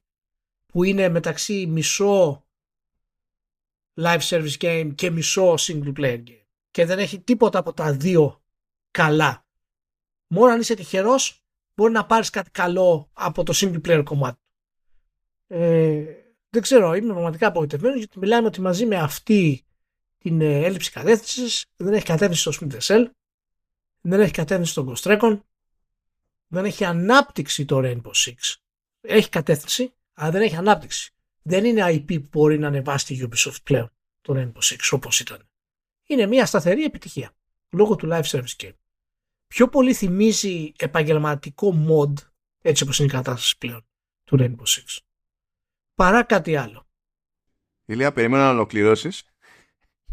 που 0.65 0.83
είναι 0.83 1.09
μεταξύ 1.09 1.65
μισό 1.67 2.45
live 4.01 4.19
service 4.19 4.57
game 4.57 4.91
και 4.95 5.09
μισό 5.09 5.53
single 5.53 5.93
player 5.97 6.23
game 6.27 6.45
και 6.71 6.85
δεν 6.85 6.99
έχει 6.99 7.19
τίποτα 7.19 7.59
από 7.59 7.73
τα 7.73 7.93
δύο 7.93 8.41
καλά. 8.91 9.45
Μόνο 10.27 10.51
αν 10.51 10.59
είσαι 10.59 10.73
τυχερός 10.73 11.43
μπορεί 11.75 11.91
να 11.91 12.05
πάρεις 12.05 12.29
κάτι 12.29 12.51
καλό 12.51 13.09
από 13.13 13.43
το 13.43 13.53
single 13.55 13.81
player 13.87 14.01
κομμάτι. 14.03 14.39
Ε, 15.47 16.03
δεν 16.51 16.61
ξέρω, 16.61 16.93
είμαι 16.93 17.13
πραγματικά 17.13 17.47
απογοητευμένος 17.47 17.97
γιατί 17.97 18.19
μιλάμε 18.19 18.47
ότι 18.47 18.61
μαζί 18.61 18.85
με 18.85 18.95
αυτή 18.95 19.65
την 20.17 20.41
ε, 20.41 20.63
έλλειψη 20.63 20.91
κατεύθυνσης 20.91 21.65
δεν 21.75 21.93
έχει 21.93 22.05
κατεύθυνση 22.05 22.51
στο 22.51 22.51
Splinter 22.51 22.79
Cell, 22.79 23.05
δεν 24.01 24.19
έχει 24.19 24.31
κατεύθυνση 24.31 24.71
στο 24.71 24.85
Ghost 24.87 25.11
Recon, 25.11 25.39
δεν 26.47 26.65
έχει 26.65 26.83
ανάπτυξη 26.83 27.65
το 27.65 27.79
Rainbow 27.83 28.11
Six. 28.11 28.55
Έχει 29.01 29.29
κατεύθυνση, 29.29 29.93
αλλά 30.13 30.31
δεν 30.31 30.41
έχει 30.41 30.55
ανάπτυξη. 30.55 31.13
Δεν 31.41 31.65
είναι 31.65 31.85
IP 31.87 32.21
που 32.21 32.27
μπορεί 32.31 32.59
να 32.59 32.67
ανεβάσει 32.67 33.05
τη 33.05 33.27
Ubisoft 33.27 33.63
πλέον 33.63 33.91
το 34.21 34.33
Rainbow 34.37 34.73
Six 34.73 34.79
όπως 34.91 35.19
ήταν. 35.19 35.49
Είναι 36.05 36.25
μια 36.25 36.45
σταθερή 36.45 36.83
επιτυχία 36.83 37.31
λόγω 37.69 37.95
του 37.95 38.07
live 38.11 38.23
service 38.23 38.55
game. 38.57 38.75
Πιο 39.47 39.67
πολύ 39.69 39.93
θυμίζει 39.93 40.71
επαγγελματικό 40.77 41.85
mod 41.89 42.13
έτσι 42.61 42.83
όπως 42.83 42.99
είναι 42.99 43.07
η 43.07 43.11
κατάσταση 43.11 43.57
πλέον 43.57 43.85
του 44.23 44.37
Rainbow 44.39 44.79
Six 44.79 44.97
παρά 46.01 46.23
κάτι 46.23 46.55
άλλο. 46.55 46.87
Ηλία, 47.85 48.11
περιμένω 48.11 48.43
να 48.43 48.49
ολοκληρώσεις 48.49 49.23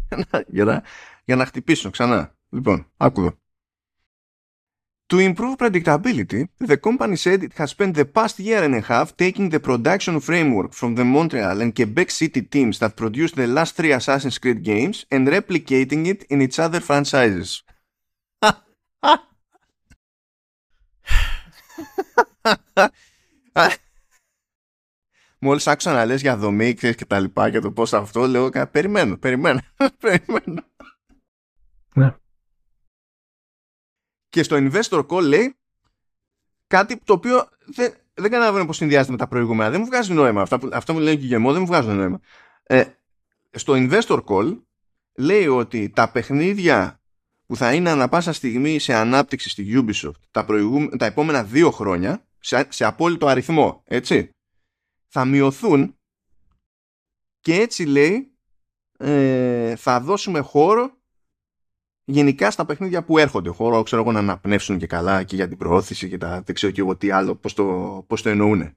για 0.09 0.27
να, 0.31 0.43
για, 0.47 0.65
να, 0.65 0.83
για 1.25 1.35
να 1.35 1.45
χτυπήσω 1.45 1.89
ξανά. 1.89 2.35
Λοιπόν, 2.49 2.91
άκουδο. 2.97 3.37
To 5.11 5.17
improve 5.29 5.55
predictability, 5.57 6.41
the 6.71 6.77
company 6.77 7.15
said 7.15 7.43
it 7.43 7.53
has 7.57 7.69
spent 7.75 7.93
the 7.95 8.05
past 8.05 8.35
year 8.47 8.61
and 8.67 8.75
a 8.75 8.81
half 8.91 9.07
taking 9.23 9.49
the 9.49 9.59
production 9.69 10.19
framework 10.19 10.71
from 10.79 10.91
the 10.97 11.05
Montreal 11.15 11.57
and 11.63 11.75
Quebec 11.77 12.09
City 12.11 12.43
teams 12.53 12.75
that 12.81 12.93
produced 13.01 13.35
the 13.35 13.47
last 13.57 13.71
three 13.77 13.93
Assassin's 13.99 14.37
Creed 14.43 14.61
games 14.71 14.97
and 15.13 15.23
replicating 15.37 16.01
it 16.13 16.19
in 16.33 16.39
its 16.47 16.57
other 16.65 16.81
franchises. 16.89 17.63
Μόλις 25.49 25.67
άκουσα 25.67 25.93
να 25.93 26.05
λες 26.05 26.21
για 26.21 26.37
δομή 26.37 26.73
ξέρεις, 26.73 26.95
και 26.95 27.05
τα 27.05 27.19
λοιπά 27.19 27.49
και 27.49 27.59
το 27.59 27.71
πώς 27.71 27.93
αυτό 27.93 28.27
λέω 28.27 28.49
περιμένω, 28.71 29.17
περιμένω, 29.17 29.59
περιμένω. 29.99 30.63
Ναι. 31.93 32.15
Και 34.29 34.43
στο 34.43 34.55
investor 34.59 35.05
call 35.07 35.21
λέει 35.21 35.55
κάτι 36.67 36.97
το 36.97 37.13
οποίο 37.13 37.49
δεν, 37.65 37.93
δεν 38.13 38.31
καταλαβαίνω 38.31 38.65
πώς 38.65 38.75
συνδυάζεται 38.75 39.11
με 39.11 39.17
τα 39.17 39.27
προηγούμενα. 39.27 39.69
Δεν 39.69 39.79
μου 39.79 39.85
βγάζει 39.85 40.13
νόημα. 40.13 40.41
Αυτά 40.41 40.59
που, 40.59 40.69
αυτά 40.73 40.93
μου 40.93 40.99
λένε 40.99 41.15
και 41.15 41.25
γεμό 41.25 41.51
δεν 41.51 41.61
μου 41.61 41.67
βγάζουν 41.67 41.95
νόημα. 41.95 42.19
Ε, 42.63 42.85
στο 43.51 43.73
investor 43.75 44.23
call 44.25 44.61
λέει 45.13 45.47
ότι 45.47 45.89
τα 45.89 46.11
παιχνίδια 46.11 47.01
που 47.45 47.55
θα 47.55 47.73
είναι 47.73 47.89
ανα 47.89 48.09
πάσα 48.09 48.33
στιγμή 48.33 48.79
σε 48.79 48.93
ανάπτυξη 48.93 49.49
στη 49.49 49.73
Ubisoft 49.75 50.21
τα, 50.31 50.45
τα 50.97 51.05
επόμενα 51.05 51.43
δύο 51.43 51.71
χρόνια 51.71 52.25
σε, 52.39 52.67
σε 52.69 52.85
απόλυτο 52.85 53.27
αριθμό, 53.27 53.83
έτσι, 53.85 54.29
θα 55.09 55.25
μειωθούν 55.25 55.97
και 57.39 57.53
έτσι 57.53 57.85
λέει 57.85 58.37
ε, 58.97 59.75
θα 59.75 59.99
δώσουμε 60.01 60.39
χώρο 60.39 60.97
γενικά 62.03 62.51
στα 62.51 62.65
παιχνίδια 62.65 63.03
που 63.03 63.17
έρχονται. 63.17 63.49
Χώρο 63.49 63.83
ξέρω 63.83 64.01
εγώ 64.01 64.11
να 64.11 64.19
αναπνεύσουν 64.19 64.77
και 64.77 64.87
καλά 64.87 65.23
και 65.23 65.35
για 65.35 65.47
την 65.47 65.57
προώθηση 65.57 66.09
και 66.09 66.17
τα 66.17 66.41
δεν 66.41 66.55
ξέρω 66.55 66.71
και 66.71 66.81
εγώ 66.81 66.95
τι 66.95 67.11
άλλο 67.11 67.35
πώς 67.35 67.53
το, 67.53 67.63
πώς 68.07 68.21
το 68.21 68.29
εννοούν 68.29 68.73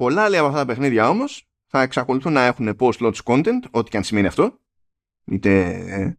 πολλά 0.00 0.28
λέει 0.28 0.38
από 0.38 0.48
αυτά 0.48 0.60
τα 0.60 0.66
παιχνίδια 0.66 1.08
όμως 1.08 1.48
θα 1.66 1.82
εξακολουθούν 1.82 2.32
να 2.32 2.44
έχουν 2.44 2.76
post-launch 2.78 3.22
content 3.24 3.60
ό,τι 3.70 3.90
και 3.90 3.96
αν 3.96 4.04
σημαίνει 4.04 4.26
αυτό. 4.26 4.58
Είτε 5.24 5.68
ε, 5.68 6.18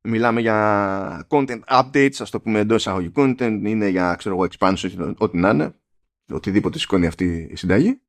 μιλάμε 0.00 0.40
για 0.40 1.26
content 1.28 1.60
updates 1.68 2.16
ας 2.18 2.30
το 2.30 2.40
πούμε 2.40 2.58
εντός 2.58 2.80
εισαγωγικών 2.80 3.34
content 3.38 3.60
είναι 3.64 3.88
για 3.88 4.14
ξέρω 4.14 4.34
εγώ 4.34 4.46
expansion 4.50 5.14
ό,τι 5.18 5.38
να 5.38 5.50
είναι. 5.50 5.74
Οτιδήποτε 6.28 6.78
σηκώνει 6.78 7.06
αυτή 7.06 7.48
η 7.50 7.56
συνταγή 7.56 8.00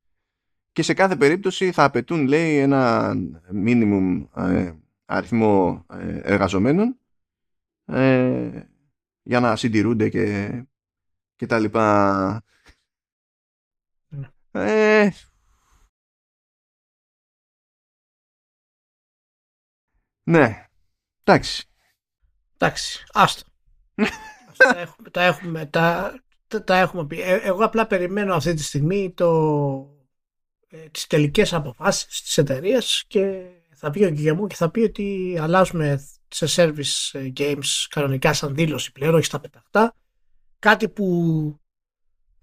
και 0.74 0.82
σε 0.84 0.94
κάθε 0.94 1.16
περίπτωση 1.16 1.72
θα 1.72 1.84
απαιτούν 1.84 2.28
λέει 2.28 2.58
ένα 2.58 3.14
minimum 3.54 4.28
ε, 4.36 4.74
αριθμό 5.06 5.86
ε, 5.90 6.20
εργαζομένων 6.24 6.98
ε, 7.86 8.68
για 9.24 9.40
να 9.40 9.56
συντηρούνται 9.56 10.10
και, 10.10 10.52
και 11.36 11.46
τα 11.46 11.60
λοιπά. 11.60 12.44
Ναι. 14.08 14.30
Ε, 14.52 15.12
ναι, 20.24 20.68
εντάξει. 21.24 21.68
Εντάξει, 22.54 23.04
άστο. 23.12 23.44
τα, 24.58 24.80
έχουμε, 24.80 25.10
τα, 25.10 25.24
έχουμε, 25.24 25.66
τα, 25.66 26.14
τα 26.64 26.78
έχουμε 26.78 27.06
πει. 27.06 27.22
εγώ 27.22 27.66
απλά 27.66 27.88
περιμένω 27.88 28.36
αυτή 28.36 28.54
τη 28.54 28.64
στιγμή 28.64 29.14
το 29.14 29.30
ε, 29.88 29.93
τις 30.92 31.08
τελικές 31.08 31.54
αποφάσεις 31.54 32.22
της 32.22 32.38
εταιρείας 32.38 33.04
και 33.08 33.46
θα 33.74 33.90
βγει 33.90 34.06
ο 34.06 34.10
Γκυγεμού 34.10 34.48
και 34.48 34.56
θα 34.56 34.70
πει 34.70 34.80
ότι 34.80 35.38
αλλάζουμε 35.40 36.08
σε 36.28 36.46
service 36.50 37.20
ε, 37.20 37.32
games 37.38 37.86
κανονικά 37.90 38.34
σαν 38.34 38.56
δήλωση 38.56 38.92
πλέον, 38.92 39.16
όχι 39.16 39.26
στα 39.26 39.40
πεταχτά. 39.40 39.96
Κάτι 40.60 40.90
που 40.90 41.06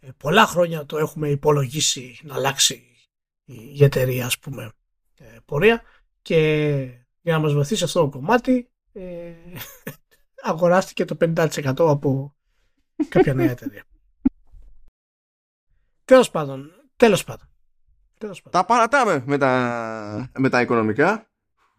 ε, 0.00 0.08
πολλά 0.16 0.46
χρόνια 0.46 0.86
το 0.86 0.98
έχουμε 0.98 1.28
υπολογίσει 1.28 2.18
να 2.22 2.34
αλλάξει 2.34 2.84
η 3.44 3.84
εταιρεία 3.84 4.26
ας 4.26 4.38
πούμε 4.38 4.72
πορεία 5.44 5.82
και 6.22 6.76
για 7.20 7.32
να 7.32 7.38
μας 7.38 7.52
βοηθήσει 7.52 7.84
αυτό 7.84 8.00
το 8.00 8.08
κομμάτι 8.08 8.70
ε, 8.92 9.32
αγοράστηκε 10.50 11.04
το 11.04 11.16
50% 11.20 11.74
από 11.78 12.36
κάποια 13.08 13.34
νέα 13.34 13.50
εταιρεία. 13.50 13.84
τέλος 16.04 16.30
πάντων, 16.30 16.70
τέλος 16.96 17.24
πάντων. 17.24 17.49
Τα 18.50 18.64
παρατάμε 18.64 19.22
με 19.26 19.38
τα, 19.38 20.30
με 20.38 20.48
τα 20.48 20.60
οικονομικά. 20.60 21.30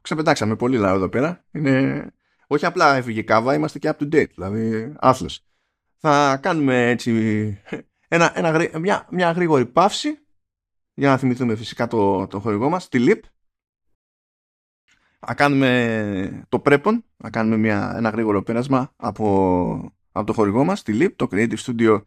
Ξεπετάξαμε 0.01 0.55
πολύ 0.55 0.77
λαό 0.77 0.95
εδώ 0.95 1.09
πέρα. 1.09 1.45
Είναι... 1.51 2.07
Όχι 2.47 2.65
απλά 2.65 2.95
έφυγε 2.95 3.21
κάβα, 3.21 3.53
είμαστε 3.53 3.79
και 3.79 3.89
up 3.89 4.01
to 4.01 4.15
date. 4.15 4.29
Δηλαδή, 4.33 4.93
άθλος. 4.99 5.45
Θα 5.97 6.37
κάνουμε 6.41 6.89
έτσι 6.89 7.11
ένα, 8.07 8.37
ένα, 8.37 8.79
μια, 8.79 9.07
μια 9.11 9.31
γρήγορη 9.31 9.65
παύση 9.65 10.25
για 10.93 11.09
να 11.09 11.17
θυμηθούμε 11.17 11.55
φυσικά 11.55 11.87
το, 11.87 12.27
το 12.27 12.39
χορηγό 12.39 12.69
μας, 12.69 12.89
τη 12.89 13.05
LIP. 13.07 13.19
Θα 15.19 15.33
κάνουμε 15.33 16.45
το 16.49 16.59
πρέπον, 16.59 17.05
θα 17.17 17.29
κάνουμε 17.29 17.57
μια, 17.57 17.93
ένα 17.95 18.09
γρήγορο 18.09 18.43
πέρασμα 18.43 18.93
από, 18.95 19.93
από 20.11 20.25
το 20.25 20.33
χορηγό 20.33 20.63
μας, 20.63 20.83
τη 20.83 20.97
LIP, 21.01 21.13
το 21.15 21.27
Creative 21.31 21.57
Studio 21.57 22.01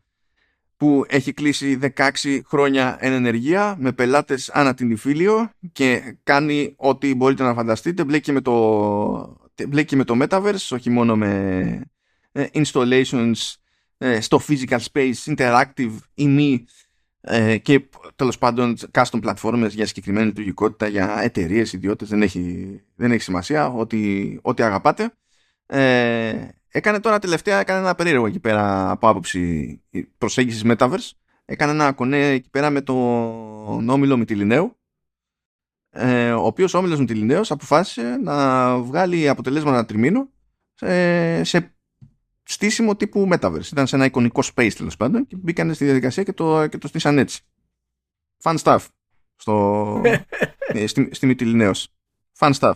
που 0.76 1.04
έχει 1.08 1.32
κλείσει 1.32 1.78
16 1.96 2.40
χρόνια 2.46 2.96
εν 3.00 3.12
ενεργεία 3.12 3.76
με 3.78 3.92
πελάτες 3.92 4.50
ανά 4.50 4.74
την 4.74 4.90
Ιφίλιο 4.90 5.50
και 5.72 6.16
κάνει 6.22 6.74
ό,τι 6.76 7.14
μπορείτε 7.14 7.42
να 7.42 7.54
φανταστείτε. 7.54 8.04
Μπλέκει 8.04 8.32
με 8.32 8.40
το, 8.40 9.50
μπλέκει 9.68 9.96
με 9.96 10.04
το 10.04 10.16
Metaverse 10.20 10.68
όχι 10.70 10.90
μόνο 10.90 11.16
με 11.16 11.80
ε, 12.32 12.46
installations 12.52 13.54
ε, 13.98 14.20
στο 14.20 14.40
physical 14.48 14.78
space, 14.92 15.34
interactive 15.36 15.96
ή 16.14 16.28
μη 16.28 16.64
ε, 17.20 17.58
και 17.58 17.88
τέλος 18.16 18.38
πάντων 18.38 18.76
custom 18.92 19.20
platforms 19.22 19.68
για 19.70 19.86
συγκεκριμένη 19.86 20.26
λειτουργικότητα 20.26 20.88
για 20.88 21.18
εταιρείες, 21.20 21.72
ιδιώτες. 21.72 22.08
Δεν 22.08 22.22
έχει, 22.22 22.80
δεν 22.94 23.12
έχει 23.12 23.22
σημασία 23.22 23.68
ό,τι, 23.68 24.36
ό,τι 24.42 24.62
αγαπάτε. 24.62 25.12
Ε, 25.66 26.48
Έκανε 26.76 27.00
τώρα 27.00 27.18
τελευταία, 27.18 27.60
έκανε 27.60 27.78
ένα 27.78 27.94
περίεργο 27.94 28.26
εκεί 28.26 28.40
πέρα 28.40 28.90
από 28.90 29.08
άποψη 29.08 29.80
προσέγγιση 30.18 30.62
Metaverse. 30.66 31.10
Έκανε 31.44 31.72
ένα 31.72 31.92
κονέ 31.92 32.26
εκεί 32.26 32.50
πέρα 32.50 32.70
με 32.70 32.80
τον 32.80 33.88
όμιλο 33.88 34.16
Μητυλινέου. 34.16 34.76
Ε, 35.90 36.32
ο 36.32 36.46
οποίος 36.46 36.74
όμιλος 36.74 36.98
Μητυλινέους 36.98 37.50
αποφάσισε 37.50 38.16
να 38.16 38.78
βγάλει 38.78 39.28
αποτελέσματα 39.28 39.84
τριμήνου 39.84 40.32
σε, 40.74 41.44
σε 41.44 41.74
στήσιμο 42.42 42.96
τύπου 42.96 43.28
Metaverse. 43.32 43.70
Ήταν 43.72 43.86
σε 43.86 43.96
ένα 43.96 44.04
εικονικό 44.04 44.42
space 44.54 44.72
τέλος 44.76 44.96
πάντων 44.96 45.26
και 45.26 45.36
μπήκαν 45.36 45.74
στη 45.74 45.84
διαδικασία 45.84 46.22
και 46.22 46.32
το, 46.32 46.66
και 46.66 46.78
το 46.78 46.88
στήσαν 46.88 47.18
έτσι. 47.18 47.42
Fun 48.42 48.56
stuff. 48.62 48.86
Στο, 49.36 50.00
ε, 50.66 50.86
στη, 50.86 51.08
στη 51.12 51.36
Fun 52.38 52.52
stuff. 52.52 52.74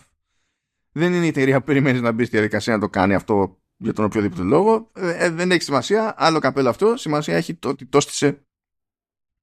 Δεν 0.93 1.13
είναι 1.13 1.25
η 1.25 1.29
εταιρεία 1.29 1.59
που 1.59 1.65
περιμένεις 1.65 2.01
να 2.01 2.13
μπει 2.13 2.25
στη 2.25 2.37
διαδικασία 2.37 2.73
να 2.73 2.81
το 2.81 2.89
κάνει 2.89 3.15
αυτό 3.15 3.58
για 3.79 3.93
τον 3.93 4.05
οποιοδήποτε 4.05 4.43
λόγο. 4.43 4.91
Ε, 4.95 5.25
ε, 5.25 5.31
δεν 5.31 5.51
έχει 5.51 5.63
σημασία. 5.63 6.15
Άλλο 6.17 6.39
καπέλο 6.39 6.69
αυτό. 6.69 6.97
Σημασία 6.97 7.37
έχει 7.37 7.55
το 7.55 7.69
ότι 7.69 7.87
το 7.87 8.01
στήσε 8.01 8.47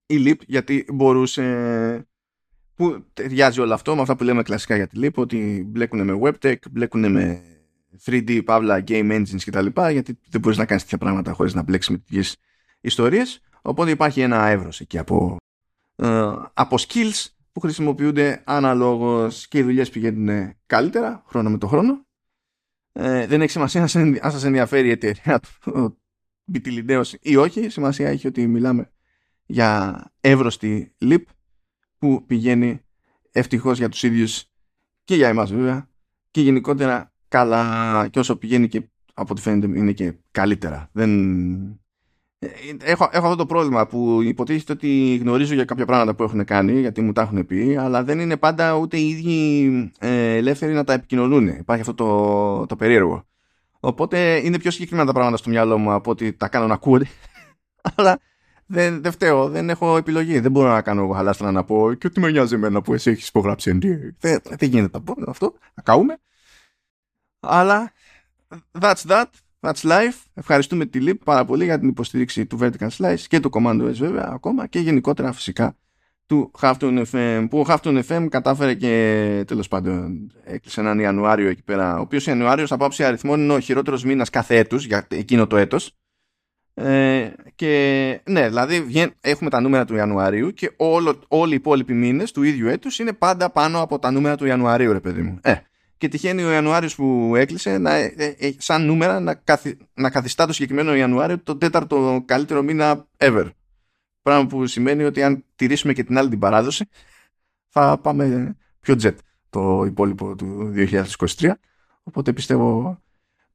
η 0.05 0.23
Leap 0.25 0.39
γιατί 0.47 0.85
μπορούσε. 0.93 2.07
Που 2.75 3.05
ταιριάζει 3.13 3.61
όλο 3.61 3.73
αυτό 3.73 3.95
με 3.95 4.01
αυτά 4.01 4.15
που 4.15 4.23
λέμε 4.23 4.43
κλασικά 4.43 4.75
για 4.75 4.87
τη 4.87 4.99
Leap, 5.01 5.13
ότι 5.13 5.65
μπλέκουν 5.67 6.03
με 6.03 6.19
WebTech, 6.21 6.55
μπλέκουν 6.71 7.11
με 7.11 7.41
3D, 8.05 8.43
Pavla, 8.45 8.83
Game 8.87 9.11
Engines 9.11 9.41
κτλ. 9.45 9.65
Γιατί 9.91 10.19
δεν 10.29 10.41
μπορείς 10.41 10.57
να 10.57 10.65
κάνεις 10.65 10.83
τέτοια 10.83 10.97
πράγματα 10.97 11.33
χωρίς 11.33 11.53
να 11.53 11.63
μπλέξεις 11.63 11.91
με 11.91 11.97
τέτοιες 11.97 12.35
ιστορίες. 12.81 13.41
Οπότε 13.61 13.91
υπάρχει 13.91 14.21
ένα 14.21 14.47
εύρος 14.47 14.79
εκεί 14.79 14.97
από, 14.97 15.37
ε, 15.95 16.33
από 16.53 16.77
skills 16.79 17.25
που 17.51 17.59
χρησιμοποιούνται 17.59 18.41
αναλόγως 18.45 19.47
και 19.47 19.57
οι 19.57 19.63
δουλειές 19.63 19.89
πηγαίνουν 19.89 20.53
καλύτερα 20.65 21.23
χρόνο 21.27 21.49
με 21.49 21.57
το 21.57 21.67
χρόνο 21.67 22.05
ε, 22.97 23.27
δεν 23.27 23.41
έχει 23.41 23.51
σημασία 23.51 23.81
αν 24.21 24.31
σας 24.31 24.43
ενδιαφέρει 24.43 24.87
η 24.87 24.91
εταιρεία 24.91 25.39
μπιτιλιντέωση 26.45 27.17
ή 27.21 27.35
όχι. 27.35 27.69
Σημασία 27.69 28.09
έχει 28.09 28.27
ότι 28.27 28.47
μιλάμε 28.47 28.91
για 29.45 30.01
εύρωστη 30.21 30.93
λιπ 30.97 31.27
που 31.97 32.25
πηγαίνει 32.25 32.81
ευτυχώς 33.31 33.77
για 33.77 33.89
τους 33.89 34.03
ίδιους 34.03 34.45
και 35.03 35.15
για 35.15 35.27
εμάς 35.27 35.53
βέβαια 35.53 35.89
και 36.31 36.41
γενικότερα 36.41 37.13
καλά 37.27 38.07
και 38.07 38.19
όσο 38.19 38.35
πηγαίνει 38.35 38.67
και 38.67 38.89
από 39.13 39.31
ό,τι 39.31 39.41
φαίνεται 39.41 39.79
είναι 39.79 39.91
και 39.91 40.13
καλύτερα. 40.31 40.89
Δεν... 40.91 41.79
Ε, 42.39 42.47
έχω, 42.83 43.09
έχω 43.11 43.25
αυτό 43.25 43.35
το 43.35 43.45
πρόβλημα 43.45 43.87
που 43.87 44.21
υποτίθεται 44.21 44.71
ότι 44.71 45.15
γνωρίζω 45.15 45.53
για 45.53 45.65
κάποια 45.65 45.85
πράγματα 45.85 46.15
που 46.15 46.23
έχουν 46.23 46.45
κάνει 46.45 46.79
γιατί 46.79 47.01
μου 47.01 47.11
τα 47.11 47.21
έχουν 47.21 47.45
πει 47.45 47.75
αλλά 47.79 48.03
δεν 48.03 48.19
είναι 48.19 48.37
πάντα 48.37 48.73
ούτε 48.73 48.97
οι 48.97 49.09
ίδιοι 49.09 49.91
ε, 49.99 50.35
ελεύθεροι 50.35 50.73
να 50.73 50.83
τα 50.83 50.93
επικοινωνούν. 50.93 51.47
Υπάρχει 51.47 51.81
αυτό 51.81 51.93
το, 51.93 52.65
το 52.65 52.75
περίεργο. 52.75 53.25
Οπότε 53.79 54.41
είναι 54.43 54.59
πιο 54.59 54.71
συγκεκριμένα 54.71 55.07
τα 55.07 55.13
πράγματα 55.13 55.37
στο 55.37 55.49
μυαλό 55.49 55.77
μου 55.77 55.91
από 55.91 56.11
ότι 56.11 56.33
τα 56.33 56.47
κάνω 56.47 56.67
να 56.67 56.73
ακούω. 56.73 56.99
αλλά 57.95 58.19
δεν, 58.65 59.01
δεν 59.01 59.11
φταίω, 59.11 59.49
δεν 59.49 59.69
έχω 59.69 59.97
επιλογή. 59.97 60.39
Δεν 60.39 60.51
μπορώ 60.51 60.69
να 60.69 60.81
κάνω 60.81 61.01
εγώ 61.01 61.13
χαλάστρα 61.13 61.51
να 61.51 61.63
πω 61.63 61.93
και 61.93 62.07
ότι 62.07 62.19
με 62.19 62.31
νοιάζει 62.31 62.55
εμένα 62.55 62.81
που 62.81 62.93
εσύ 62.93 63.11
έχεις 63.11 63.27
υπογράψει 63.27 63.71
NDA. 63.81 63.97
Δεν, 64.19 64.39
δεν 64.43 64.69
γίνεται 64.69 64.97
να 64.97 65.03
πω 65.03 65.15
αυτό, 65.27 65.53
να 65.73 65.83
καούμε. 65.83 66.17
Αλλά 67.39 67.91
that's 68.79 69.01
that, 69.07 69.25
that's 69.65 69.91
life. 69.91 70.23
Ευχαριστούμε 70.33 70.85
τη 70.85 70.99
LIP 71.01 71.17
πάρα 71.23 71.45
πολύ 71.45 71.63
για 71.63 71.79
την 71.79 71.87
υποστήριξη 71.87 72.45
του 72.45 72.59
Vertical 72.61 72.89
Slice 72.97 73.19
και 73.27 73.39
του 73.39 73.49
Commando 73.53 73.89
S 73.89 73.93
βέβαια 73.93 74.29
ακόμα 74.33 74.67
και 74.67 74.79
γενικότερα 74.79 75.31
φυσικά 75.31 75.77
του 76.25 76.51
Halftone 76.61 77.03
FM 77.11 77.47
που 77.49 77.59
ο 77.59 77.65
Halftone 77.67 78.01
FM 78.07 78.27
κατάφερε 78.29 78.73
και 78.73 79.43
τέλος 79.47 79.67
πάντων 79.67 80.31
έκλεισε 80.43 80.79
έναν 80.79 80.99
Ιανουάριο 80.99 81.49
εκεί 81.49 81.63
πέρα 81.63 81.97
ο 81.97 82.01
οποίος 82.01 82.27
Ιανουάριος 82.27 82.71
από 82.71 82.85
άψη 82.85 83.03
αριθμών 83.03 83.41
είναι 83.41 83.53
ο 83.53 83.59
χειρότερος 83.59 84.03
μήνας 84.03 84.29
κάθε 84.29 84.57
έτους 84.57 84.85
για 84.85 85.07
εκείνο 85.09 85.47
το 85.47 85.57
έτος 85.57 85.95
ε, 86.77 87.33
και 87.55 88.21
ναι, 88.25 88.47
δηλαδή 88.47 88.85
έχουμε 89.21 89.49
τα 89.49 89.59
νούμερα 89.61 89.85
του 89.85 89.95
Ιανουαρίου 89.95 90.51
και 90.51 90.71
όλο, 90.77 91.19
όλοι 91.27 91.51
οι 91.51 91.55
υπόλοιποι 91.55 91.93
μήνες 91.93 92.31
του 92.31 92.43
ίδιου 92.43 92.67
έτους 92.67 92.99
είναι 92.99 93.13
πάντα 93.13 93.49
πάνω 93.49 93.81
από 93.81 93.99
τα 93.99 94.11
νούμερα 94.11 94.35
του 94.35 94.45
Ιανουαρίου, 94.45 94.91
ρε 94.91 94.99
παιδί 94.99 95.21
μου. 95.21 95.39
Ε, 95.41 95.53
και 95.97 96.07
τυχαίνει 96.07 96.43
ο 96.43 96.51
Ιανουάριος 96.51 96.95
που 96.95 97.33
έκλεισε 97.35 97.77
να, 97.77 97.93
ε, 97.93 98.13
ε, 98.17 98.35
ε 98.37 98.55
σαν 98.57 98.85
νούμερα 98.85 99.19
να, 99.19 99.33
καθι, 99.33 99.77
να 99.93 100.09
καθιστά 100.09 100.45
το 100.45 100.53
συγκεκριμένο 100.53 100.95
Ιανουάριο 100.95 101.39
το 101.39 101.57
τέταρτο 101.57 102.23
καλύτερο 102.25 102.61
μήνα 102.61 103.07
ever. 103.17 103.49
Πράγμα 104.21 104.47
που 104.47 104.67
σημαίνει 104.67 105.03
ότι 105.03 105.23
αν 105.23 105.45
τηρήσουμε 105.55 105.93
και 105.93 106.03
την 106.03 106.17
άλλη 106.17 106.29
την 106.29 106.39
παράδοση 106.39 106.85
θα 107.69 107.97
πάμε 107.97 108.55
πιο 108.79 108.95
jet 109.01 109.15
το 109.49 109.83
υπόλοιπο 109.85 110.35
του 110.35 110.73
2023. 110.75 111.51
Οπότε 112.03 112.33
πιστεύω 112.33 112.99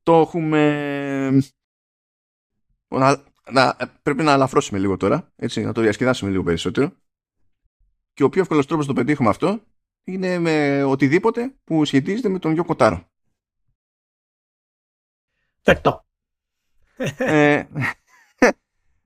το 0.03 0.20
έχουμε 0.20 1.30
να, 2.88 3.22
να, 3.51 3.76
πρέπει 4.03 4.22
να 4.22 4.32
αλαφρώσουμε 4.32 4.78
λίγο 4.78 4.97
τώρα, 4.97 5.32
έτσι, 5.36 5.62
να 5.62 5.72
το 5.72 5.80
διασκεδάσουμε 5.80 6.30
λίγο 6.30 6.43
περισσότερο. 6.43 6.93
Και 8.12 8.22
ο 8.22 8.28
πιο 8.28 8.41
εύκολος 8.41 8.66
τρόπος 8.66 8.86
να 8.86 8.95
το 8.95 9.01
πετύχουμε 9.01 9.28
αυτό 9.28 9.61
είναι 10.13 10.39
με 10.39 10.83
οτιδήποτε 10.83 11.55
που 11.65 11.85
σχετίζεται 11.85 12.29
με 12.29 12.39
τον 12.39 12.53
Γιώκο 12.53 12.69
Κοτάρο. 12.69 13.09
Δεκτό. 15.63 16.05
Ε, 17.17 17.65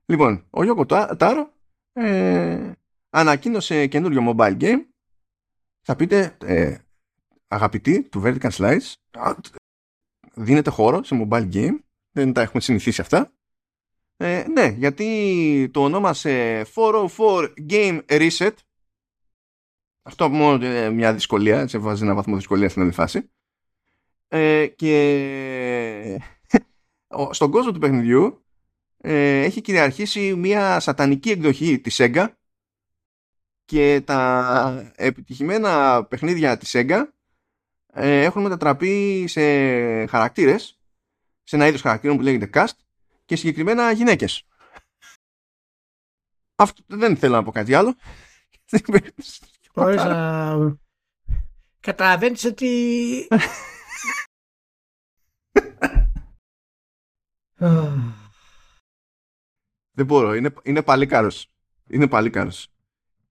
λοιπόν, 0.07 0.47
ο 0.51 0.65
Γιώκο 0.65 0.87
Τάρο 0.87 1.53
ε, 1.93 2.73
ανακοίνωσε 3.11 3.87
καινούριο 3.87 4.35
mobile 4.37 4.61
game. 4.61 4.79
Θα 5.81 5.97
πείτε, 5.97 6.37
ε, 6.45 6.79
αγαπητοί 7.49 8.03
του 8.03 8.23
Vertical 8.25 8.51
Slice, 8.51 8.93
δίνεται 10.35 10.71
χώρο 10.71 11.03
σε 11.03 11.27
mobile 11.29 11.53
game. 11.53 11.79
Δεν 12.11 12.33
τα 12.33 12.41
έχουμε 12.41 12.61
συνηθίσει 12.61 13.01
αυτά. 13.01 13.33
Ε, 14.17 14.45
ναι, 14.49 14.67
γιατί 14.67 15.71
το 15.73 15.83
ονόμασε 15.83 16.65
404 16.75 17.55
Game 17.69 18.01
Reset. 18.07 18.53
Αυτό 20.07 20.29
μόνο 20.29 20.67
είναι 20.67 20.91
μια 20.91 21.13
δυσκολία, 21.13 21.61
έτσι 21.61 21.79
βάζει 21.79 22.03
ένα 22.03 22.15
βαθμό 22.15 22.37
δυσκολίας 22.37 22.71
στην 22.71 22.83
άλλη 22.83 22.93
φάση. 22.93 23.31
Ε, 24.29 24.67
και 24.67 26.21
στον 27.31 27.51
κόσμο 27.51 27.73
του 27.73 27.79
παιχνιδιού 27.79 28.45
ε, 28.99 29.43
έχει 29.43 29.61
κυριαρχήσει 29.61 30.35
μια 30.35 30.81
σατανική 30.81 31.31
εκδοχή 31.31 31.81
της 31.81 31.97
Sega 31.99 32.29
και 33.65 34.03
τα 34.05 34.93
επιτυχημένα 34.97 36.05
παιχνίδια 36.05 36.59
της 36.59 36.71
Sega 36.75 37.05
ε, 37.93 38.23
έχουν 38.23 38.43
μετατραπεί 38.43 39.27
σε 39.27 39.43
χαρακτήρες, 40.07 40.79
σε 41.43 41.57
ένα 41.57 41.67
είδος 41.67 41.81
χαρακτήρων 41.81 42.17
που 42.17 42.23
λέγεται 42.23 42.51
cast 42.55 42.77
και 43.25 43.37
συγκεκριμένα 43.37 43.91
γυναίκες. 43.91 44.47
Αυτό 46.55 46.83
δεν 46.87 47.17
θέλω 47.17 47.35
να 47.35 47.43
πω 47.43 47.51
κάτι 47.51 47.75
άλλο. 47.75 47.95
Μπορείς 49.75 50.05
να... 50.05 50.57
Καταλαβαίνεις 51.81 52.45
ότι... 52.45 52.69
δεν 59.97 60.07
μπορώ. 60.07 60.35
Είναι, 60.35 60.55
είναι 60.63 60.83
παλικάρος. 60.83 61.51
Είναι 61.89 62.09
παλικάρος. 62.09 62.69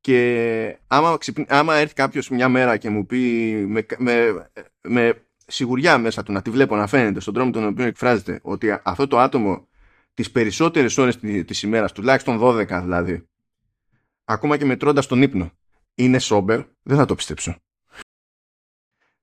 Και 0.02 0.80
άμα, 0.88 1.18
άμα 1.48 1.76
έρθει 1.76 1.94
κάποιος 1.94 2.30
μια 2.30 2.50
μέρα 2.50 2.78
και 2.78 2.90
μου 2.90 3.06
πει 3.06 3.54
με, 3.68 3.86
με, 3.98 4.50
με 4.82 5.26
σιγουριά 5.48 5.98
μέσα 5.98 6.24
του 6.24 6.32
να 6.32 6.42
τη 6.42 6.50
βλέπω 6.50 6.76
να 6.76 6.88
φαίνεται 6.88 7.20
στον 7.20 7.34
τρόπο 7.34 7.52
τον 7.52 7.68
οποίο 7.68 7.86
εκφράζεται 7.86 8.40
ότι 8.44 8.80
αυτό 8.84 9.08
το 9.08 9.20
άτομο 9.20 9.68
τις 10.14 10.32
περισσότερες 10.32 10.98
ώρες 10.98 11.20
της 11.20 11.62
ημέρας, 11.62 11.92
τουλάχιστον 11.92 12.40
12 12.42 12.80
δηλαδή, 12.82 13.28
ακόμα 14.24 14.58
και 14.58 14.66
μετρώντας 14.66 15.08
τον 15.08 15.22
ύπνο, 15.22 15.52
είναι 15.96 16.20
sober, 16.22 16.68
δεν 16.82 16.98
θα 16.98 17.06
το 17.06 17.16
πιστέψω. 17.16 17.56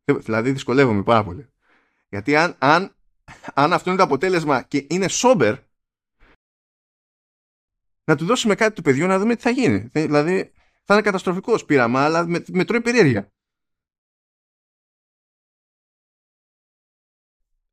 Δηλαδή 0.04 0.52
δυσκολεύομαι 0.52 1.02
πάρα 1.02 1.24
πολύ. 1.24 1.48
Γιατί 2.08 2.36
αν, 2.36 2.56
αν, 2.58 2.96
αν 3.54 3.72
αυτό 3.72 3.88
είναι 3.88 3.98
το 3.98 4.04
αποτέλεσμα 4.04 4.62
και 4.62 4.86
είναι 4.90 5.06
sober, 5.08 5.58
να 8.04 8.16
του 8.16 8.24
δώσουμε 8.24 8.54
κάτι 8.54 8.74
του 8.74 8.82
παιδιού 8.82 9.06
να 9.06 9.18
δούμε 9.18 9.36
τι 9.36 9.42
θα 9.42 9.50
γίνει. 9.50 9.78
Δηλαδή 9.78 10.52
θα 10.84 10.94
είναι 10.94 11.02
καταστροφικός 11.02 11.64
πείραμα, 11.64 12.04
αλλά 12.04 12.26
με, 12.26 12.44
με 12.48 12.64
τρώει 12.64 12.80
περίεργεια. 12.80 13.32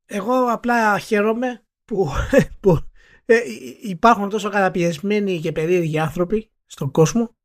Εγώ 0.04 0.52
απλά 0.52 0.98
χαίρομαι 0.98 1.66
που, 1.84 2.08
που 2.60 2.78
ε, 3.24 3.40
υπάρχουν 3.82 4.28
τόσο 4.28 4.50
καταπιεσμένοι 4.50 5.40
και 5.40 5.52
περίεργοι 5.52 5.98
άνθρωποι 5.98 6.50
στον 6.66 6.90
κόσμο 6.90 7.37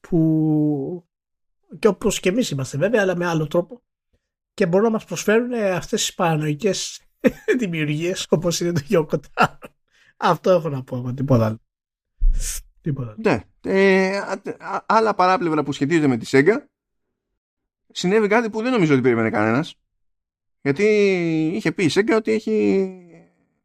που 0.00 1.08
και 1.78 1.88
όπως 1.88 2.20
και 2.20 2.28
εμείς 2.28 2.50
είμαστε 2.50 2.78
βέβαια 2.78 3.02
αλλά 3.02 3.16
με 3.16 3.26
άλλο 3.26 3.46
τρόπο 3.46 3.82
και 4.54 4.66
μπορούν 4.66 4.86
να 4.86 4.92
μας 4.92 5.04
προσφέρουν 5.04 5.52
αυτές 5.52 6.00
τις 6.00 6.14
παρανοϊκές 6.14 7.00
δημιουργίες 7.58 8.26
όπως 8.28 8.60
είναι 8.60 8.72
το 8.72 8.80
Γιώκοτα. 8.84 9.58
Αυτό 10.16 10.50
έχω 10.50 10.68
να 10.68 10.82
πω 10.82 10.96
εγώ, 10.96 11.14
τίποτα 11.14 11.46
άλλο. 11.46 11.60
Τίποτα 12.80 13.10
άλλο. 13.10 13.18
Ναι. 13.24 13.42
Ε, 13.72 14.20
άλλα 14.86 15.14
παράπλευρα 15.14 15.62
που 15.62 15.72
σχετίζονται 15.72 16.06
με 16.06 16.16
τη 16.16 16.26
Σέγγα 16.26 16.68
συνέβη 17.92 18.28
κάτι 18.28 18.50
που 18.50 18.62
δεν 18.62 18.72
νομίζω 18.72 18.92
ότι 18.92 19.02
περίμενε 19.02 19.30
κανένας 19.30 19.74
γιατί 20.62 20.84
είχε 21.54 21.72
πει 21.72 21.84
η 21.84 21.88
Σέγγα 21.88 22.16
ότι 22.16 22.32
έχει 22.32 22.90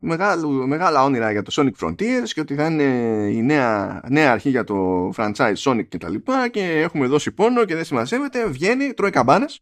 μεγάλο, 0.03 0.49
μεγάλα 0.49 1.03
όνειρα 1.03 1.31
για 1.31 1.41
το 1.41 1.51
Sonic 1.55 1.85
Frontiers 1.85 2.27
και 2.33 2.39
ότι 2.39 2.55
θα 2.55 2.65
είναι 2.65 2.83
η 3.31 3.41
νέα, 3.41 4.01
νέα 4.09 4.31
αρχή 4.31 4.49
για 4.49 4.63
το 4.63 5.09
franchise 5.17 5.55
Sonic 5.57 5.87
και 5.87 5.97
τα 5.97 6.09
λοιπά 6.09 6.49
και 6.49 6.81
έχουμε 6.81 7.07
δώσει 7.07 7.31
πόνο 7.31 7.65
και 7.65 7.75
δεν 7.75 7.85
σημασέβεται, 7.85 8.47
βγαίνει, 8.47 8.93
τρώει 8.93 9.09
καμπάνες 9.09 9.61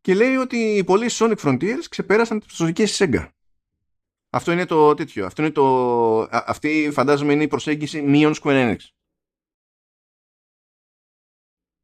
και 0.00 0.14
λέει 0.14 0.36
ότι 0.36 0.56
οι 0.56 0.84
πολλοί 0.84 1.06
Sonic 1.10 1.36
Frontiers 1.36 1.84
ξεπέρασαν 1.90 2.38
τις 2.38 2.46
προσωπικές 2.46 2.96
της 2.96 3.08
Sega. 3.08 3.28
Αυτό 4.30 4.52
είναι 4.52 4.64
το 4.64 4.94
τέτοιο. 4.94 5.26
Αυτό 5.26 5.42
είναι 5.42 5.50
το, 5.50 6.20
αυτή 6.30 6.90
φαντάζομαι 6.92 7.32
είναι 7.32 7.42
η 7.42 7.48
προσέγγιση 7.48 8.02
μείον 8.02 8.34
Square 8.42 8.74
Enix. 8.74 8.78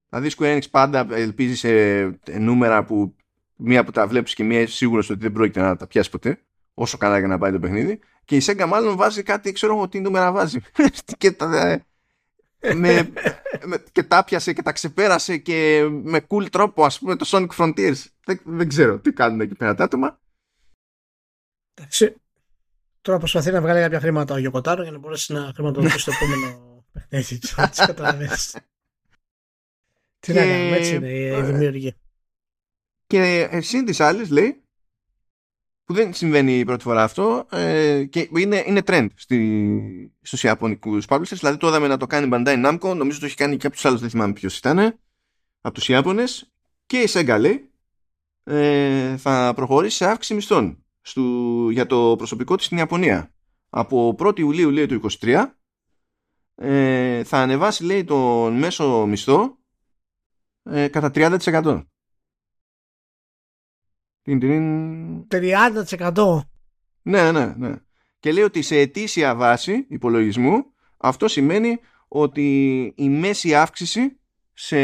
Δηλαδή 0.08 0.34
Square 0.38 0.58
Enix 0.58 0.70
πάντα 0.70 1.06
ελπίζει 1.14 1.56
σε 1.56 2.02
νούμερα 2.38 2.84
που 2.84 3.16
μία 3.56 3.84
που 3.84 3.90
τα 3.90 4.06
βλέπεις 4.06 4.34
και 4.34 4.44
μία 4.44 4.60
είσαι 4.60 4.76
σίγουρος 4.76 5.10
ότι 5.10 5.20
δεν 5.20 5.32
πρόκειται 5.32 5.60
να 5.60 5.76
τα 5.76 5.86
πιάσει 5.86 6.10
ποτέ, 6.10 6.40
όσο 6.74 6.96
καλά 6.96 7.18
για 7.18 7.28
να 7.28 7.38
πάει 7.38 7.52
το 7.52 7.58
παιχνίδι. 7.58 8.00
Και 8.24 8.36
η 8.36 8.42
Sega 8.46 8.64
μάλλον 8.68 8.96
βάζει 8.96 9.22
κάτι, 9.22 9.52
ξέρω 9.52 9.74
εγώ 9.74 9.88
τι 9.88 10.00
νούμερα 10.00 10.32
βάζει. 10.32 10.60
και, 11.18 11.32
τα, 11.32 11.82
ε, 12.58 12.74
με, 12.74 13.12
με, 13.64 13.84
και 13.92 14.02
τα 14.02 14.24
πιασε 14.24 14.52
και 14.52 14.62
τα 14.62 14.72
ξεπέρασε 14.72 15.36
και 15.36 15.88
με 15.90 16.26
cool 16.28 16.50
τρόπο, 16.50 16.84
ας 16.84 16.98
πούμε, 16.98 17.16
το 17.16 17.26
Sonic 17.28 17.48
Frontiers. 17.56 18.04
Δεν, 18.24 18.40
δεν 18.44 18.68
ξέρω 18.68 18.98
τι 18.98 19.12
κάνουν 19.12 19.40
εκεί 19.40 19.54
πέρα 19.54 19.74
τα 19.74 19.84
άτομα. 19.84 20.20
Εντάξει. 21.74 22.14
Τώρα 23.00 23.18
προσπαθεί 23.18 23.50
να 23.50 23.60
βγάλει 23.60 23.80
κάποια 23.80 24.00
χρήματα 24.00 24.34
ο 24.34 24.38
Γιωκοτάρο 24.38 24.82
για 24.82 24.92
να 24.92 24.98
μπορέσει 24.98 25.32
να 25.32 25.52
χρηματοδοτήσει 25.54 26.04
το 26.04 26.12
επόμενο 26.16 26.84
παιχνίδι. 26.92 27.38
Τις 27.38 27.54
καταλαβαίνεις. 27.86 28.56
Τι 30.20 30.32
να 30.32 30.40
κάνουμε, 30.40 30.76
έτσι 30.76 30.94
είναι 30.94 31.10
η 31.10 31.42
δημιουργία. 31.42 31.94
Και 33.06 33.48
εσύ 33.50 33.84
της 33.84 34.00
άλλης 34.00 34.30
λέει 34.30 34.64
που 35.84 35.94
δεν 35.94 36.14
συμβαίνει 36.14 36.58
η 36.58 36.64
πρώτη 36.64 36.82
φορά 36.82 37.02
αυτό 37.02 37.46
ε, 37.50 38.04
και 38.04 38.28
είναι, 38.36 38.64
είναι 38.66 38.82
trend 38.86 39.06
στη, 39.14 40.12
στους 40.22 40.42
Ιαπωνικούς 40.42 41.04
publishers. 41.08 41.36
Δηλαδή 41.38 41.56
το 41.56 41.68
είδαμε 41.68 41.86
να 41.88 41.96
το 41.96 42.06
κάνει 42.06 42.28
Bandai 42.32 42.66
Namco 42.66 42.96
νομίζω 42.96 43.18
το 43.20 43.26
έχει 43.26 43.36
κάνει 43.36 43.56
και 43.56 43.66
από 43.66 43.74
τους 43.74 43.84
άλλους 43.84 44.00
δεν 44.00 44.10
θυμάμαι 44.10 44.32
ποιος 44.32 44.58
ήταν 44.58 44.78
από 45.60 45.74
τους 45.74 45.88
Ιάπωνες. 45.88 46.52
Και 46.86 46.98
η 46.98 47.08
Sega 47.08 47.36
λέει 47.40 47.70
ε, 48.44 49.16
θα 49.16 49.52
προχωρήσει 49.54 49.96
σε 49.96 50.06
αύξηση 50.06 50.34
μισθών 50.34 50.84
στου, 51.00 51.68
για 51.70 51.86
το 51.86 52.14
προσωπικό 52.16 52.56
της 52.56 52.64
στην 52.64 52.78
Ιαπωνία. 52.78 53.34
Από 53.70 54.16
1η 54.18 54.38
Ιουλίου 54.38 54.70
λέει 54.70 54.86
του 54.86 55.00
23 55.20 55.44
ε, 56.54 57.24
θα 57.24 57.38
ανεβάσει 57.38 57.84
λέει 57.84 58.04
τον 58.04 58.58
μέσο 58.58 59.06
μισθό 59.06 59.58
ε, 60.62 60.88
κατά 60.88 61.10
30%. 61.14 61.84
30%. 64.26 66.40
Ναι, 67.02 67.32
ναι, 67.32 67.54
ναι. 67.56 67.74
Και 68.20 68.32
λέει 68.32 68.42
ότι 68.42 68.62
σε 68.62 68.78
ετήσια 68.78 69.34
βάση 69.34 69.86
υπολογισμού 69.88 70.72
αυτό 70.96 71.28
σημαίνει 71.28 71.80
ότι 72.08 72.82
η 72.96 73.08
μέση 73.08 73.54
αύξηση 73.54 74.20
σε 74.52 74.76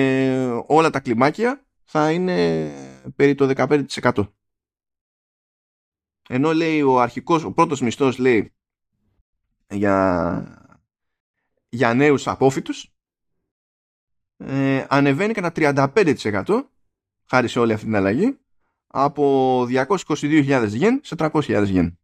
όλα 0.66 0.90
τα 0.90 1.00
κλιμάκια 1.00 1.64
θα 1.84 2.12
είναι 2.12 2.70
περί 3.16 3.34
το 3.34 3.52
15%. 4.02 4.28
Ενώ 6.28 6.52
λέει 6.52 6.82
ο 6.82 7.00
αρχικός, 7.00 7.44
ο 7.44 7.52
πρώτος 7.52 7.80
μισθός 7.80 8.18
λέει 8.18 8.54
για, 9.68 10.84
για 11.68 11.94
νέους 11.94 12.28
απόφοιτους 12.28 12.94
ε, 14.36 14.86
ανεβαίνει 14.88 15.32
κατά 15.32 15.74
35% 15.74 16.62
χάρη 17.24 17.48
σε 17.48 17.58
όλη 17.58 17.72
αυτή 17.72 17.84
την 17.84 17.96
αλλαγή 17.96 18.38
από 18.90 19.62
222.000 19.70 20.66
γεν 20.68 21.00
σε 21.02 21.14
300.000 21.18 21.64
γεν. 21.66 21.98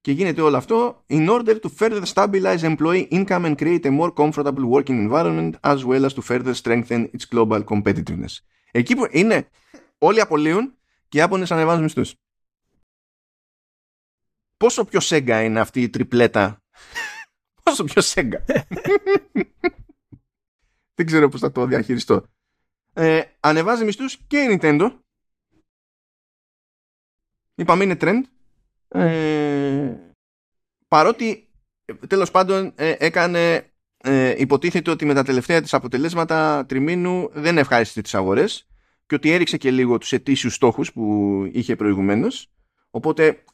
Και 0.00 0.12
γίνεται 0.12 0.40
όλο 0.40 0.56
αυτό 0.56 1.04
in 1.06 1.28
order 1.28 1.60
to 1.60 1.68
further 1.78 2.02
stabilize 2.04 2.58
employee 2.58 3.08
income 3.10 3.44
and 3.44 3.56
create 3.56 3.84
a 3.84 3.90
more 4.00 4.12
comfortable 4.14 4.68
working 4.70 5.08
environment 5.10 5.52
as 5.60 5.84
well 5.84 6.04
as 6.04 6.12
to 6.12 6.20
further 6.20 6.54
strengthen 6.54 7.08
its 7.12 7.24
global 7.34 7.64
competitiveness. 7.64 8.38
Εκεί 8.70 8.96
που 8.96 9.06
είναι 9.10 9.48
όλοι 9.98 10.20
απολύουν 10.20 10.74
και 11.08 11.18
οι 11.18 11.20
Άπωνες 11.20 11.50
ανεβάζουν 11.50 11.82
μισθούς. 11.82 12.14
Πόσο 14.56 14.84
πιο 14.84 15.00
σέγγα 15.00 15.42
είναι 15.42 15.60
αυτή 15.60 15.82
η 15.82 15.90
τριπλέτα; 15.90 16.62
Πόσο 17.62 17.84
πιο 17.84 18.02
σέγγα; 18.02 18.44
Δεν 20.94 21.06
ξέρω 21.06 21.28
πώς 21.28 21.40
θα 21.40 21.52
το 21.52 21.66
διαχειριστώ. 21.66 22.24
Ε, 22.92 23.22
ανεβάζει 23.40 23.84
μισθούς 23.84 24.16
και 24.26 24.38
η 24.38 24.58
Nintendo 24.60 24.98
Είπαμε 27.54 27.84
είναι 27.84 27.96
trend. 28.00 28.20
Ε, 28.88 29.94
παρότι 30.88 31.48
τέλος 32.06 32.30
πάντων 32.30 32.72
ε, 32.74 32.94
έκανε 32.98 33.70
ε, 33.96 34.34
υποτίθεται 34.38 34.90
ότι 34.90 35.04
με 35.04 35.14
τα 35.14 35.22
τελευταία 35.22 35.60
της 35.60 35.74
αποτελέσματα 35.74 36.66
τριμήνου 36.68 37.30
δεν 37.32 37.58
ευχάρισε 37.58 38.02
τις 38.02 38.14
αγορές 38.14 38.66
και 39.06 39.14
ότι 39.14 39.30
έριξε 39.30 39.56
και 39.56 39.70
λίγο 39.70 39.98
τους 39.98 40.12
ετήσιους 40.12 40.54
στόχους 40.54 40.92
που 40.92 41.42
είχε 41.52 41.76
προηγουμένως 41.76 42.50
οπότε 42.90 43.44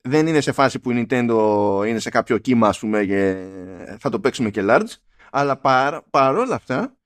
δεν 0.00 0.26
είναι 0.26 0.40
σε 0.40 0.52
φάση 0.52 0.78
που 0.78 0.90
η 0.90 1.06
Nintendo 1.08 1.84
είναι 1.86 1.98
σε 1.98 2.10
κάποιο 2.10 2.38
κύμα 2.38 2.68
ας 2.68 2.78
πούμε 2.78 3.04
και 3.04 3.46
θα 3.98 4.10
το 4.10 4.20
παίξουμε 4.20 4.50
και 4.50 4.62
large 4.64 4.92
αλλά 5.30 5.56
παρ, 5.56 6.02
παρόλα 6.10 6.54
αυτά 6.54 6.96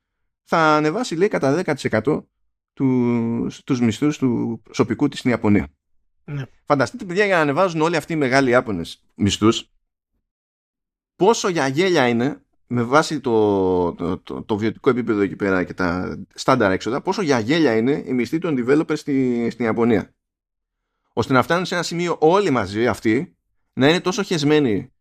θα 0.45 0.59
ανεβάσει 0.77 1.17
λέει 1.17 1.29
κατά 1.29 1.63
10% 1.65 2.25
τους, 2.73 3.63
τους 3.65 3.81
μισθούς 3.81 4.19
του 4.19 4.61
προσωπικού 4.65 5.09
της 5.09 5.19
στην 5.19 5.31
Ιαπωνία. 5.31 5.69
Ναι. 6.25 6.43
Φανταστείτε, 6.65 7.05
παιδιά, 7.05 7.25
για 7.25 7.37
να 7.37 7.41
ανεβάζουν 7.41 7.81
όλοι 7.81 7.97
αυτοί 7.97 8.13
οι 8.13 8.17
μεγάλοι 8.17 8.55
Άπωνε 8.55 8.83
μισθούς, 9.15 9.71
πόσο 11.17 11.49
για 11.49 11.67
γέλια 11.69 12.09
είναι 12.09 12.43
με 12.67 12.83
βάση 12.83 13.21
το, 13.21 13.93
το, 13.93 14.19
το, 14.19 14.43
το, 14.43 14.57
βιωτικό 14.57 14.91
επίπεδο 14.91 15.21
εκεί 15.21 15.37
πέρα 15.37 15.65
και 15.65 15.75
τα 15.75 16.19
στάνταρ 16.35 16.73
έξοδα, 16.73 17.01
πόσο 17.01 17.23
για 17.23 17.39
γέλια 17.39 17.77
είναι 17.77 18.03
οι 18.07 18.13
μισθοί 18.13 18.39
των 18.39 18.57
developers 18.59 18.99
στη, 18.99 19.49
στην 19.51 19.65
Ιαπωνία. 19.65 20.15
Ώστε 21.13 21.33
να 21.33 21.43
φτάνουν 21.43 21.65
σε 21.65 21.75
ένα 21.75 21.83
σημείο 21.83 22.17
όλοι 22.21 22.51
μαζί 22.51 22.87
αυτοί 22.87 23.37
να 23.73 23.89
είναι 23.89 24.01
τόσο 24.01 24.23
χεσμένοι 24.23 24.93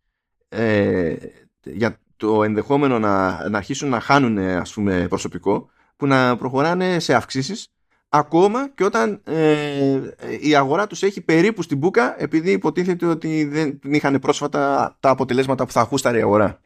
ε, 0.50 1.16
για 1.64 2.00
το 2.18 2.44
ενδεχόμενο 2.44 3.00
να, 3.00 3.50
να 3.50 3.58
αρχίσουν 3.58 3.90
να 3.90 4.00
χάνουν 4.00 4.38
ας 4.38 4.74
πούμε, 4.74 5.08
προσωπικό 5.08 5.70
που 5.96 6.08
να 6.08 6.38
προχωράνε 6.38 7.00
σε 7.00 7.14
αυξήσεις 7.14 7.68
ακόμα 8.10 8.70
και 8.70 8.84
όταν 8.84 9.22
ε, 9.24 10.02
η 10.42 10.56
αγορά 10.56 10.88
τους 10.88 11.04
έχει 11.04 11.22
περίπου 11.22 11.62
στην 11.62 11.78
μπουκα 11.78 12.22
επειδή 12.22 12.52
υποτίθεται 12.52 13.06
ότι 13.06 13.44
δεν 13.44 13.80
είχαν 13.84 14.20
πρόσφατα 14.20 14.96
τα 15.00 15.10
αποτελέσματα 15.10 15.66
που 15.66 15.72
θα 15.72 15.84
χούσταρε 15.84 16.18
η 16.18 16.22
αγορά. 16.22 16.62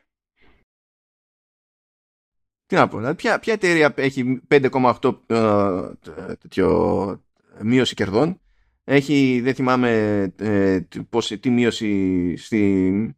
Τι 2.65 2.75
να 2.75 2.87
πω, 2.87 2.97
δηλαδή 2.97 3.15
ποια, 3.15 3.39
ποια 3.39 3.53
εταιρεία 3.53 3.93
έχει 3.95 4.41
5,8 4.47 5.17
ε, 5.27 6.35
τέτοιο 6.39 7.23
μείωση 7.61 7.95
κερδών; 7.95 8.39
Έχει, 8.83 9.41
δεν 9.43 9.55
θυμάμαι 9.55 10.21
ε, 10.37 10.79
πώς, 11.09 11.27
τι 11.27 11.49
μείωση 11.49 12.35
στη, 12.37 13.15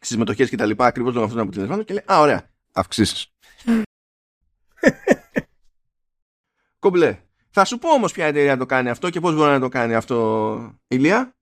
στις 0.00 0.16
μετοχές 0.16 0.48
και 0.48 0.56
τα 0.56 0.66
λοιπά 0.66 0.86
ακριβώς 0.86 1.12
λόγω 1.12 1.24
αυτών 1.24 1.38
των 1.38 1.48
αποτελεσμάτων 1.48 1.84
και 1.84 1.92
λέει 1.92 2.04
«Α, 2.06 2.20
ωραία, 2.20 2.50
αυξήσεις». 2.72 3.32
Κομπλέ. 6.78 7.22
Θα 7.50 7.64
σου 7.64 7.78
πω 7.78 7.90
όμως 7.90 8.12
ποια 8.12 8.26
εταιρεία 8.26 8.56
το 8.56 8.66
κάνει 8.66 8.88
αυτό 8.88 9.10
και 9.10 9.20
πώς 9.20 9.34
μπορεί 9.34 9.50
να 9.50 9.60
το 9.60 9.68
κάνει 9.68 9.94
αυτό, 9.94 10.78
Ηλία. 10.88 11.36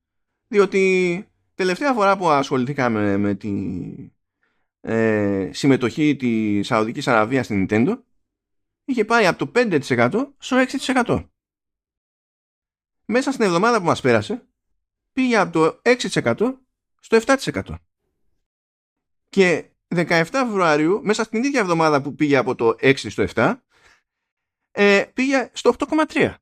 Διότι 0.49 1.27
τελευταία 1.55 1.93
φορά 1.93 2.17
που 2.17 2.29
ασχοληθήκαμε 2.29 3.17
με 3.17 3.35
τη 3.35 3.53
ε, 4.81 5.51
συμμετοχή 5.53 6.17
της 6.17 6.67
Σαουδικής 6.67 7.09
Αραβίας 7.09 7.45
στην 7.45 7.67
Nintendo 7.69 7.99
είχε 8.85 9.05
πάει 9.05 9.27
από 9.27 9.47
το 9.47 9.53
5% 9.55 10.27
στο 10.39 10.57
6%. 11.05 11.25
Μέσα 13.05 13.33
στην 13.33 13.45
εβδομάδα 13.45 13.79
που 13.79 13.85
μας 13.85 14.01
πέρασε 14.01 14.47
πήγε 15.13 15.37
από 15.37 15.53
το 15.53 15.81
6% 15.83 16.55
στο 17.01 17.19
7%. 17.27 17.63
Και 19.29 19.65
17 19.95 20.05
Φεβρουαρίου, 20.31 21.01
μέσα 21.05 21.25
στην 21.25 21.45
ίδια 21.45 21.61
εβδομάδα 21.61 22.03
που 22.03 22.15
πήγε 22.15 22.37
από 22.37 22.55
το 22.55 22.77
6% 22.81 22.95
στο 22.97 23.25
7%, 23.35 23.55
ε, 24.79 25.05
πήγε 25.15 25.51
στο 25.53 25.75
8,3. 25.79 26.35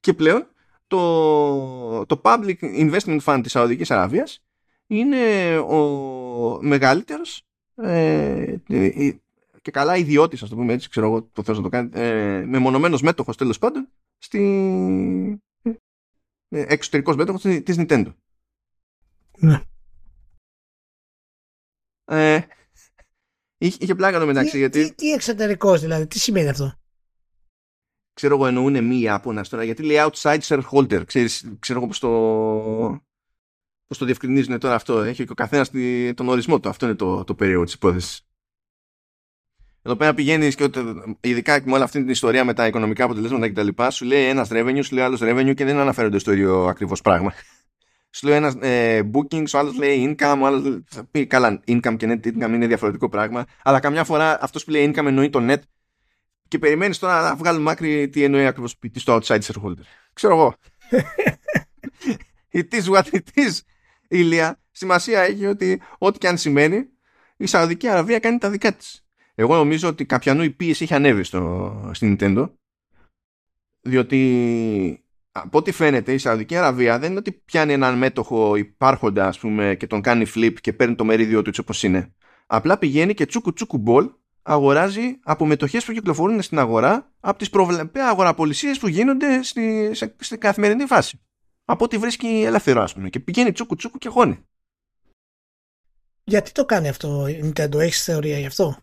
Και 0.00 0.14
πλέον 0.14 0.46
το, 0.86 2.06
το 2.06 2.20
Public 2.24 2.54
Investment 2.60 3.20
Fund 3.24 3.40
της 3.42 3.52
Σαουδικής 3.52 3.90
Αραβίας 3.90 4.44
είναι 4.86 5.58
ο 5.58 6.62
μεγαλύτερος 6.62 7.42
ε, 7.74 8.56
ε 8.66 9.12
και 9.62 9.70
καλά 9.70 9.96
ιδιώτης, 9.96 10.42
ας 10.42 10.48
το 10.48 10.56
πούμε 10.56 10.72
έτσι, 10.72 10.88
ξέρω 10.88 11.06
εγώ 11.06 11.22
το 11.22 11.42
θέλω 11.42 11.56
να 11.56 11.62
το 11.62 11.68
κάνει, 11.68 11.90
ε, 11.92 12.44
μεμονωμένος 12.46 13.02
μέτοχος 13.02 13.36
τέλος 13.36 13.58
πάντων, 13.58 13.88
στη, 14.18 14.40
ε, 16.48 16.64
εξωτερικός 16.68 17.16
μέτοχος 17.16 17.42
της 17.42 17.76
Nintendo. 17.78 18.14
Ναι. 19.38 19.62
Ε, 22.04 22.40
Είχε 23.66 23.94
πλάκα 23.94 24.18
το 24.18 24.26
μεταξύ. 24.26 24.50
Τι, 24.50 24.58
γιατί... 24.58 24.84
τι, 24.84 24.94
τι 24.94 25.12
εξωτερικός 25.12 25.80
δηλαδή, 25.80 26.06
τι 26.06 26.18
σημαίνει 26.18 26.48
αυτό; 26.48 26.74
Ξέρω 28.14 28.34
εγώ 28.34 28.46
εννοούν 28.46 28.84
μη 28.84 29.00
Ιάπωνας 29.00 29.48
τώρα, 29.48 29.64
γιατί 29.64 29.82
λέει 29.82 29.96
outside 30.00 30.40
shareholder. 30.40 31.02
Ξέρεις, 31.06 31.52
ξέρω 31.58 31.78
εγώ 31.78 31.88
πώς 31.88 31.98
το, 31.98 32.08
πώς 33.86 33.98
το 33.98 34.04
διευκρινίζουν 34.04 34.58
τώρα 34.58 34.74
αυτό. 34.74 35.00
Έχει 35.00 35.24
και 35.24 35.32
ο 35.32 35.34
καθένας 35.34 35.70
τον 36.14 36.28
ορισμό 36.28 36.60
του. 36.60 36.68
Αυτό 36.68 36.86
είναι 36.86 36.94
το, 36.94 37.24
το 37.24 37.34
περίεργο 37.34 37.64
της 37.64 37.74
υπόθεσης. 37.74 38.26
Εδώ 39.82 39.96
πέρα 39.96 40.14
πηγαίνεις 40.14 40.54
και 40.54 40.70
ειδικά 41.20 41.62
με 41.64 41.72
όλη 41.72 41.82
αυτή 41.82 41.98
την 41.98 42.08
ιστορία 42.08 42.44
με 42.44 42.54
τα 42.54 42.66
οικονομικά 42.66 43.04
αποτελέσματα 43.04 43.50
κτλ. 43.50 43.68
Σου 43.90 44.04
λέει 44.04 44.24
ένας 44.24 44.48
revenue, 44.52 44.84
σου 44.84 44.94
λέει 44.94 45.04
άλλος 45.04 45.20
revenue 45.22 45.54
και 45.54 45.64
δεν 45.64 45.76
αναφέρονται 45.76 46.18
στο 46.18 46.32
ίδιο 46.32 46.64
ακριβώς 46.64 47.00
πράγμα 47.00 47.32
σου 48.14 48.26
λέει 48.26 48.36
ένας 48.36 48.54
ε, 48.60 49.10
booking, 49.12 49.44
ο 49.54 49.58
άλλος 49.58 49.76
λέει 49.76 50.16
income, 50.18 50.38
ο 50.42 50.46
άλλος 50.46 50.82
θα 50.86 51.04
πει 51.10 51.26
καλά, 51.26 51.60
income 51.66 51.96
και 51.96 52.06
net 52.08 52.26
income 52.26 52.48
είναι 52.48 52.66
διαφορετικό 52.66 53.08
πράγμα. 53.08 53.44
Αλλά 53.62 53.80
καμιά 53.80 54.04
φορά 54.04 54.38
αυτός 54.42 54.64
που 54.64 54.70
λέει 54.70 54.92
income 54.94 55.06
εννοεί 55.06 55.30
το 55.30 55.38
net 55.42 55.60
και 56.48 56.58
περιμένεις 56.58 56.98
τώρα 56.98 57.22
να 57.22 57.36
βγάλουμε 57.36 57.70
άκρη 57.70 58.08
τι 58.08 58.24
εννοεί 58.24 58.46
ακριβώς 58.46 58.78
τι 58.78 59.00
στο 59.00 59.18
outside 59.22 59.40
shareholder. 59.40 59.82
Ξέρω 60.12 60.34
εγώ. 60.34 60.54
it 62.60 62.74
is 62.74 62.84
what 62.94 63.04
it 63.12 63.26
is. 63.34 63.60
Ηλία, 64.08 64.60
σημασία 64.70 65.20
έχει 65.20 65.46
ότι 65.46 65.82
ό,τι 65.98 66.18
και 66.18 66.28
αν 66.28 66.38
σημαίνει, 66.38 66.88
η 67.36 67.46
Σαουδική 67.46 67.88
Αραβία 67.88 68.18
κάνει 68.18 68.38
τα 68.38 68.50
δικά 68.50 68.74
της. 68.74 69.06
Εγώ 69.34 69.56
νομίζω 69.56 69.88
ότι 69.88 70.04
καπιανού 70.04 70.42
η 70.42 70.50
πίεση 70.50 70.82
έχει 70.84 70.94
ανέβει 70.94 71.22
στο, 71.22 71.90
στην 71.94 72.16
Nintendo 72.18 72.50
διότι 73.80 75.01
από 75.32 75.58
ό,τι 75.58 75.72
φαίνεται 75.72 76.12
η 76.12 76.18
Σαουδική 76.18 76.56
Αραβία 76.56 76.98
δεν 76.98 77.10
είναι 77.10 77.18
ότι 77.18 77.32
πιάνει 77.32 77.72
έναν 77.72 77.98
μέτοχο 77.98 78.56
υπάρχοντα 78.56 79.26
ας 79.26 79.38
πούμε 79.38 79.74
και 79.78 79.86
τον 79.86 80.00
κάνει 80.00 80.26
flip 80.34 80.54
και 80.60 80.72
παίρνει 80.72 80.94
το 80.94 81.04
μερίδιο 81.04 81.38
τους 81.38 81.48
έτσι 81.48 81.60
όπως 81.60 81.82
είναι. 81.82 82.14
Απλά 82.46 82.78
πηγαίνει 82.78 83.14
και 83.14 83.26
τσούκου 83.26 83.52
τσούκου 83.52 83.78
μπολ 83.78 84.10
αγοράζει 84.42 85.18
από 85.22 85.46
μετοχές 85.46 85.84
που 85.84 85.92
κυκλοφορούν 85.92 86.42
στην 86.42 86.58
αγορά 86.58 87.12
από 87.20 87.38
τις 87.38 87.50
προβλεπέ 87.50 88.02
αγοραπολισίες 88.02 88.78
που 88.78 88.88
γίνονται 88.88 89.42
στη, 89.42 89.90
σε, 89.94 90.16
στη 90.18 90.38
καθημερινή 90.38 90.86
φάση. 90.86 91.20
Από 91.64 91.84
ό,τι 91.84 91.98
βρίσκει 91.98 92.26
ελεύθερο, 92.26 92.82
ας 92.82 92.94
πούμε. 92.94 93.08
Και 93.08 93.20
πηγαίνει 93.20 93.52
τσούκου 93.52 93.74
τσούκου 93.74 93.98
και 93.98 94.08
χώνει. 94.08 94.46
Γιατί 96.24 96.52
το 96.52 96.64
κάνει 96.64 96.88
αυτό 96.88 97.26
η 97.26 97.40
Nintendo, 97.44 97.78
έχεις 97.78 98.02
θεωρία 98.02 98.38
γι' 98.38 98.46
αυτό; 98.46 98.81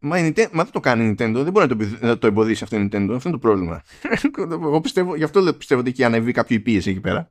Μα, 0.00 0.18
η 0.18 0.28
Nintendo, 0.28 0.48
μα 0.52 0.62
δεν 0.62 0.72
το 0.72 0.80
κάνει 0.80 1.04
η 1.04 1.10
Nintendo, 1.10 1.32
δεν 1.34 1.52
μπορεί 1.52 1.68
να 1.68 1.76
το, 1.76 2.06
να 2.06 2.18
το 2.18 2.26
εμποδίσει 2.26 2.64
αυτό 2.64 2.76
η 2.76 2.82
Nintendo. 2.82 3.10
Αυτό 3.14 3.28
είναι 3.28 3.38
το 3.38 3.38
πρόβλημα. 3.38 3.82
Εγώ 4.50 4.80
πιστεύω, 4.80 5.16
γι' 5.16 5.24
αυτό 5.24 5.54
πιστεύω 5.54 5.80
ότι 5.80 5.90
έχει 5.90 6.04
ανεβεί 6.04 6.32
κάποιο 6.32 6.60
πίεση 6.60 6.90
εκεί 6.90 7.00
πέρα. 7.00 7.30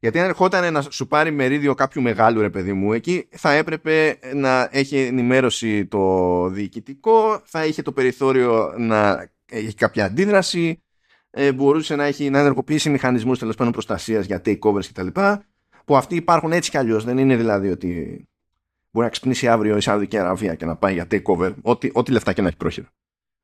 Γιατί 0.00 0.18
αν 0.18 0.24
ερχόταν 0.24 0.72
να 0.72 0.82
σου 0.82 1.06
πάρει 1.06 1.30
μερίδιο 1.30 1.74
κάποιου 1.74 2.02
μεγάλου 2.02 2.40
ρε 2.40 2.50
παιδί 2.50 2.72
μου, 2.72 2.92
εκεί 2.92 3.28
θα 3.30 3.52
έπρεπε 3.52 4.18
να 4.34 4.68
έχει 4.72 4.96
ενημέρωση 4.96 5.86
το 5.86 6.48
διοικητικό, 6.48 7.40
θα 7.44 7.64
είχε 7.64 7.82
το 7.82 7.92
περιθώριο 7.92 8.74
να 8.78 9.30
έχει 9.46 9.74
κάποια 9.74 10.04
αντίδραση, 10.04 10.82
ε, 11.30 11.52
μπορούσε 11.52 11.96
να, 11.96 12.04
έχει, 12.04 12.30
να 12.30 12.38
ενεργοποιήσει 12.38 12.90
μηχανισμούς 12.90 13.38
τέλος 13.38 13.56
πάντων 13.56 13.72
προστασίας 13.72 14.26
για 14.26 14.42
takeovers 14.44 14.84
κτλ. 14.92 15.06
Που 15.84 15.96
αυτοί 15.96 16.16
υπάρχουν 16.16 16.52
έτσι 16.52 16.70
κι 16.70 16.76
αλλιώς, 16.76 17.04
δεν 17.04 17.18
είναι 17.18 17.36
δηλαδή 17.36 17.70
ότι 17.70 18.24
μπορεί 18.90 19.06
να 19.06 19.12
ξυπνήσει 19.12 19.48
αύριο 19.48 19.76
η 19.76 19.80
Σαουδική 19.80 20.18
Αραβία 20.18 20.54
και 20.54 20.64
να 20.64 20.76
πάει 20.76 20.92
για 20.92 21.06
takeover, 21.10 21.54
ό,τι, 21.62 21.90
ό,τι 21.92 22.12
λεφτά 22.12 22.32
και 22.32 22.42
να 22.42 22.48
έχει 22.48 22.56
πρόχειρο. 22.56 22.86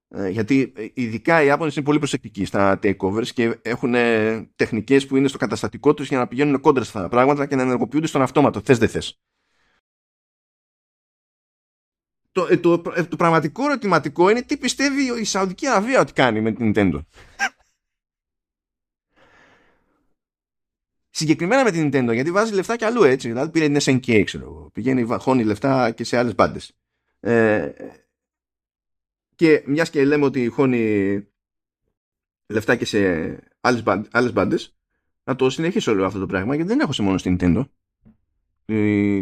Ε, 0.08 0.28
γιατί 0.28 0.72
ε, 0.76 0.86
ειδικά 0.94 1.42
οι 1.42 1.46
Ιάπωνες 1.46 1.76
είναι 1.76 1.84
πολύ 1.84 1.98
προσεκτικοί 1.98 2.44
στα 2.44 2.78
takeovers 2.82 3.26
και 3.26 3.58
έχουν 3.62 3.94
ε, 3.94 4.42
τεχνικές 4.56 5.06
που 5.06 5.16
είναι 5.16 5.28
στο 5.28 5.38
καταστατικό 5.38 5.94
τους 5.94 6.08
για 6.08 6.18
να 6.18 6.26
πηγαίνουν 6.26 6.60
κόντρα 6.60 6.84
στα 6.84 7.08
πράγματα 7.08 7.46
και 7.46 7.56
να 7.56 7.62
ενεργοποιούνται 7.62 8.06
στον 8.06 8.22
αυτόματο. 8.22 8.60
Θες 8.60 8.78
δεν 8.78 8.88
θες. 8.88 9.20
Το, 12.32 12.60
το, 12.60 12.78
το, 12.80 13.16
πραγματικό 13.16 13.64
ερωτηματικό 13.64 14.30
είναι 14.30 14.42
τι 14.42 14.56
πιστεύει 14.56 15.20
η 15.20 15.24
Σαουδική 15.24 15.66
Αραβία 15.66 16.00
ότι 16.00 16.12
κάνει 16.12 16.40
με 16.40 16.52
την 16.52 16.72
Nintendo. 16.74 17.00
Συγκεκριμένα 21.16 21.64
με 21.64 21.70
την 21.70 21.88
Nintendo, 21.88 22.12
γιατί 22.12 22.30
βάζει 22.30 22.54
λεφτά 22.54 22.76
και 22.76 22.84
αλλού 22.84 23.02
έτσι. 23.02 23.28
Δηλαδή 23.28 23.50
πήρε 23.50 23.68
την 23.68 23.76
SNK, 23.80 24.22
ξέρω 24.24 24.44
εγώ. 24.44 24.70
Πηγαίνει, 24.72 25.02
χώνει 25.02 25.44
λεφτά 25.44 25.90
και 25.90 26.04
σε 26.04 26.16
άλλες 26.16 26.34
μπάντες. 26.34 26.76
Ε, 27.20 27.72
και 29.34 29.64
μιας 29.66 29.90
και 29.90 30.04
λέμε 30.04 30.24
ότι 30.24 30.48
χώνει 30.48 31.26
λεφτά 32.46 32.76
και 32.76 32.84
σε 32.84 32.98
άλλες 34.10 34.32
μπάντες, 34.32 34.76
να 35.24 35.36
το 35.36 35.50
συνεχίσω 35.50 35.92
όλο 35.92 36.06
αυτό 36.06 36.18
το 36.18 36.26
πράγμα 36.26 36.54
γιατί 36.54 36.70
δεν 36.70 36.80
έχω 36.80 36.92
σε 36.92 37.02
μόνο 37.02 37.18
στην 37.18 37.36
Nintendo 37.40 37.64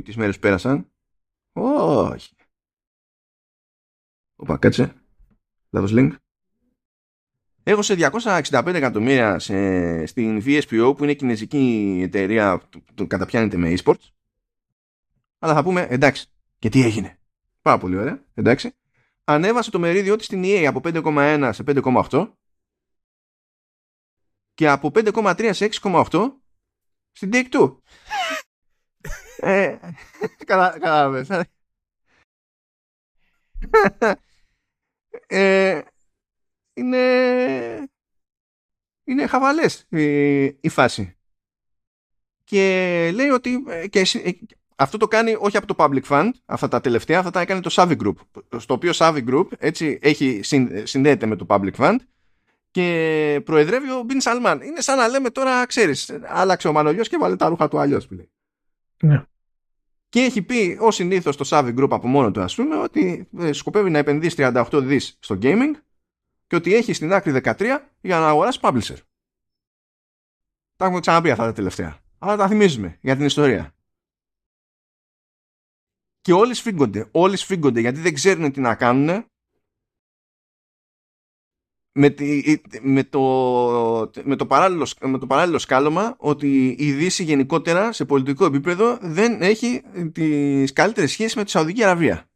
τις 0.05 0.16
μέρες 0.16 0.34
που 0.34 0.40
πέρασαν. 0.40 0.90
Όχι. 1.53 2.34
Οπα, 4.36 4.57
κάτσε. 4.57 4.95
Λάθος 5.70 5.93
link. 5.95 6.12
Έχω 7.62 7.82
σε 7.82 7.94
265 7.98 8.66
εκατομμύρια 8.74 9.38
σε, 9.38 10.06
στην 10.06 10.42
VSPO 10.46 10.94
που 10.96 11.04
είναι 11.04 11.14
κινέζικη 11.14 12.00
εταιρεία 12.04 12.62
που 12.94 13.06
καταπιάνεται 13.06 13.56
με 13.56 13.74
eSports. 13.76 14.10
Αλλά 15.38 15.54
θα 15.54 15.62
πούμε 15.62 15.86
εντάξει. 15.90 16.26
Και 16.58 16.68
τι 16.68 16.82
έγινε. 16.82 17.18
Πάρα 17.62 17.78
πολύ 17.78 17.96
ωραία. 17.96 18.24
Εντάξει. 18.34 18.74
Ανέβασε 19.24 19.70
το 19.70 19.78
μερίδιο 19.78 20.16
της 20.16 20.26
στην 20.26 20.42
EA 20.44 20.64
από 20.64 20.80
5,1 20.84 21.50
σε 21.52 21.64
5,8 21.66 22.32
και 24.54 24.68
από 24.68 24.90
5,3 24.94 25.50
σε 25.52 25.68
6,8 25.82 26.32
στην 27.12 27.30
Take-Two. 27.32 27.76
ε, 29.36 29.76
καλά, 30.46 31.24
ε, 35.26 35.80
είναι, 36.83 37.89
είναι 39.05 39.26
χαβαλές 39.26 39.87
η, 39.89 40.43
η 40.45 40.68
φάση. 40.68 41.16
Και 42.45 43.11
λέει 43.14 43.28
ότι 43.28 43.64
ε, 43.68 43.89
και, 43.89 44.01
ε, 44.01 44.30
αυτό 44.76 44.97
το 44.97 45.09
κάνει 45.09 45.37
όχι 45.39 45.57
από 45.57 45.66
το 45.66 45.74
Public 45.78 46.03
Fund, 46.09 46.30
αυτά 46.45 46.68
τα 46.68 46.80
τελευταία, 46.80 47.18
αυτά 47.18 47.30
τα 47.30 47.41
έκανε 47.41 47.61
το 47.61 47.70
Savvy 47.72 47.97
Group. 47.97 48.43
Στο 48.57 48.74
οποίο 48.74 48.91
Savvy 48.95 49.28
Group 49.28 49.47
έτσι 49.59 49.99
έχει, 50.03 50.41
συνδέεται 50.83 51.26
με 51.26 51.37
το 51.37 51.47
Public 51.49 51.72
Fund 51.76 51.97
και 52.70 53.41
προεδρεύει 53.45 53.91
ο 53.91 54.03
Μπιν 54.03 54.20
Σαλμάν. 54.20 54.61
Είναι 54.61 54.80
σαν 54.80 54.97
να 54.97 55.09
λέμε 55.09 55.30
τώρα, 55.30 55.66
ξέρεις, 55.66 56.12
άλλαξε 56.26 56.68
ο 56.68 56.72
Μανολιός 56.72 57.09
και 57.09 57.16
βάλε 57.16 57.37
τα 57.37 57.49
ρούχα 57.49 57.68
του 57.68 57.78
αλλιώς 57.78 58.07
που 58.07 58.14
λέει. 58.14 58.30
Ναι. 59.03 59.24
Και 60.09 60.20
έχει 60.20 60.43
πει 60.43 60.76
ως 60.80 60.95
συνήθως 60.95 61.37
το 61.37 61.45
Savvy 61.49 61.78
Group 61.78 61.91
από 61.91 62.09
μόνο 62.09 62.30
του, 62.30 62.41
ας 62.41 62.55
πούμε, 62.55 62.76
ότι 62.76 63.28
ε, 63.39 63.53
σκοπεύει 63.53 63.91
να 63.91 63.99
επενδύσει 63.99 64.37
38 64.39 64.64
δις 64.72 65.16
στο 65.20 65.39
gaming 65.43 65.70
και 66.53 66.59
ότι 66.59 66.74
έχει 66.74 66.92
στην 66.92 67.12
άκρη 67.12 67.40
13 67.44 67.78
για 68.00 68.18
να 68.18 68.28
αγοράσει 68.28 68.59
publisher. 68.62 68.96
Τα 70.76 70.84
έχουμε 70.84 71.00
ξαναπεί 71.00 71.30
αυτά 71.30 71.44
τα 71.44 71.53
τελευταία. 71.53 71.98
Αλλά 72.18 72.36
τα 72.36 72.48
θυμίζουμε 72.48 72.98
για 73.00 73.16
την 73.16 73.24
ιστορία. 73.24 73.74
Και 76.20 76.32
όλοι 76.32 76.55
σφίγγονται. 76.55 77.09
Όλοι 77.12 77.36
σφίγγονται 77.36 77.80
γιατί 77.80 78.00
δεν 78.00 78.14
ξέρουν 78.14 78.53
τι 78.53 78.61
να 78.61 78.74
κάνουν 78.74 79.24
με, 81.92 82.11
τη, 82.11 82.61
με, 82.80 83.05
το, 83.05 83.20
με, 84.24 84.36
το 84.36 84.46
παράλληλο, 84.46 84.88
με 85.00 85.18
το 85.18 85.26
παράλληλο 85.26 85.59
σκάλωμα 85.59 86.16
ότι 86.18 86.76
η 86.78 86.92
Δύση 86.92 87.24
γενικότερα 87.24 87.92
σε 87.92 88.05
πολιτικό 88.05 88.44
επίπεδο 88.44 88.98
δεν 89.00 89.42
έχει 89.42 89.82
τις 90.12 90.72
καλύτερες 90.72 91.11
σχέσεις 91.11 91.36
με 91.36 91.44
τη 91.44 91.50
Σαουδική 91.50 91.82
Αραβία. 91.82 92.30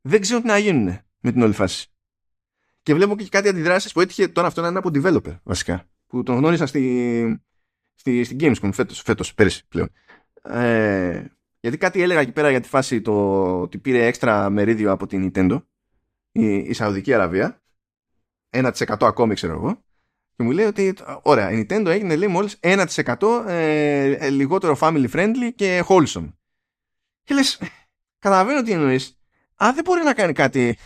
Δεν 0.00 0.20
ξέρουν 0.20 0.42
τι 0.42 0.48
να 0.48 0.58
γίνουν 0.58 0.98
με 1.18 1.32
την 1.32 1.42
όλη 1.42 1.52
φάση. 1.52 1.93
Και 2.84 2.94
βλέπω 2.94 3.16
και 3.16 3.28
κάτι 3.28 3.48
αντιδράσεις 3.48 3.92
που 3.92 4.00
έτυχε 4.00 4.28
τώρα 4.28 4.46
αυτό 4.46 4.60
να 4.60 4.68
είναι 4.68 4.78
από 4.78 4.90
developer 4.94 5.38
βασικά. 5.42 5.88
Που 6.06 6.22
τον 6.22 6.36
γνώρισα 6.36 6.66
στη, 6.66 7.42
στη, 7.94 8.24
στη 8.24 8.36
Gamescom 8.40 8.70
φέτος, 8.72 9.00
φέτος 9.00 9.34
πέρυσι 9.34 9.66
πλέον. 9.68 9.90
Ε, 10.42 11.24
γιατί 11.60 11.76
κάτι 11.76 12.02
έλεγα 12.02 12.20
εκεί 12.20 12.32
πέρα 12.32 12.50
για 12.50 12.60
τη 12.60 12.68
φάση 12.68 13.00
το, 13.00 13.60
ότι 13.60 13.78
πήρε 13.78 14.06
έξτρα 14.06 14.50
μερίδιο 14.50 14.92
από 14.92 15.06
την 15.06 15.32
Nintendo 15.34 15.62
η, 16.32 16.56
η 16.56 16.72
Σαουδική 16.72 17.14
Αραβία. 17.14 17.62
1% 18.50 18.72
ακόμη 19.00 19.34
ξέρω 19.34 19.52
εγώ. 19.52 19.84
Και 20.36 20.42
μου 20.42 20.50
λέει 20.50 20.66
ότι 20.66 20.94
ωραία 21.22 21.50
η 21.50 21.66
Nintendo 21.68 21.86
έγινε 21.86 22.16
λέει 22.16 22.28
μόλις 22.28 22.58
1% 22.60 22.86
ε, 23.46 24.10
ε, 24.10 24.30
λιγότερο 24.30 24.76
family 24.80 25.10
friendly 25.10 25.50
και 25.54 25.84
wholesome. 25.88 26.32
Και 27.22 27.34
λες 27.34 27.60
καταλαβαίνω 28.18 28.62
τι 28.62 28.72
εννοείς. 28.72 29.18
Αν 29.54 29.74
δεν 29.74 29.84
μπορεί 29.84 30.02
να 30.02 30.14
κάνει 30.14 30.32
κάτι 30.32 30.78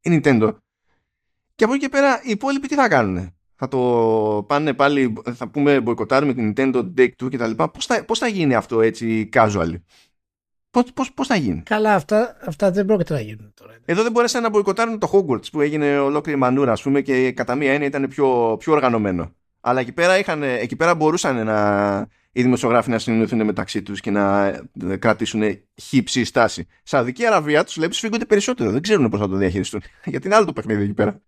η 0.00 0.20
Nintendo 0.22 0.56
και 1.62 1.68
από 1.68 1.76
εκεί 1.76 1.86
και 1.86 1.90
πέρα 1.92 2.20
οι 2.22 2.30
υπόλοιποι 2.30 2.68
τι 2.68 2.74
θα 2.74 2.88
κάνουν 2.88 3.34
θα 3.54 3.68
το 3.68 4.44
πάνε 4.48 4.74
πάλι, 4.74 5.12
θα 5.34 5.48
πούμε 5.48 5.80
μποϊκοτάρουμε 5.80 6.34
την 6.34 6.52
Nintendo 6.56 6.92
Deck 6.98 7.08
2 7.22 7.28
και 7.30 7.36
τα 7.36 7.46
λοιπά. 7.46 7.70
Πώς 7.70 7.86
θα, 7.86 8.04
πώς 8.04 8.18
θα 8.18 8.26
γίνει 8.26 8.54
αυτό 8.54 8.80
έτσι 8.80 9.28
casual. 9.32 9.74
Πώς, 10.70 10.92
πώς, 10.94 11.12
πώς 11.12 11.26
θα 11.26 11.36
γίνει; 11.36 11.62
Καλά, 11.62 11.94
αυτά, 11.94 12.36
αυτά 12.46 12.70
δεν 12.70 12.86
πρόκειται 12.86 13.14
να 13.14 13.20
γίνουν 13.20 13.52
τώρα. 13.54 13.72
Εδώ 13.84 14.02
δεν 14.02 14.12
μπορέσαν 14.12 14.42
να 14.42 14.48
μποϊκοτάρουν 14.48 14.98
το 14.98 15.10
Hogwarts 15.12 15.50
που 15.52 15.60
έγινε 15.60 15.98
ολόκληρη 15.98 16.38
μανούρα, 16.38 16.72
ας 16.72 16.82
πούμε, 16.82 17.00
και 17.00 17.32
κατά 17.32 17.54
μία 17.54 17.72
έννοια 17.72 17.86
ήταν 17.86 18.08
πιο, 18.08 18.56
πιο 18.58 18.72
οργανωμένο. 18.72 19.32
Αλλά 19.60 19.80
εκεί 19.80 19.92
πέρα, 19.92 20.18
είχαν, 20.18 20.42
εκεί 20.42 20.76
πέρα 20.76 20.94
μπορούσαν 20.94 21.44
να, 21.44 21.98
οι 22.32 22.42
δημοσιογράφοι 22.42 22.90
να 22.90 22.98
συνεννοηθούν 22.98 23.44
μεταξύ 23.44 23.82
τους 23.82 24.00
και 24.00 24.10
να 24.10 24.52
κρατήσουν 24.98 25.42
χύψη 25.82 26.24
στάση. 26.24 26.66
Σαουδική 26.82 27.26
Αραβία 27.26 27.64
τους 27.64 27.76
λέει 27.76 27.88
σφίγγονται 27.92 28.24
περισσότερο. 28.24 28.70
Δεν 28.70 28.82
ξέρουν 28.82 29.08
πώς 29.08 29.20
θα 29.20 29.28
το 29.28 29.36
διαχειριστούν. 29.36 29.82
Γιατί 30.04 30.26
είναι 30.26 30.36
άλλο 30.36 30.44
το 30.44 30.52
παιχνίδι 30.52 30.82
εκεί 30.82 30.94
πέρα. 30.94 31.20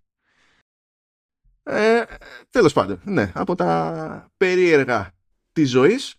Ε, 1.66 2.04
τέλος 2.50 2.72
πάντων, 2.72 3.00
ναι, 3.04 3.32
από 3.34 3.54
τα 3.54 4.32
περίεργα 4.36 5.12
της 5.52 5.70
ζωής 5.70 6.14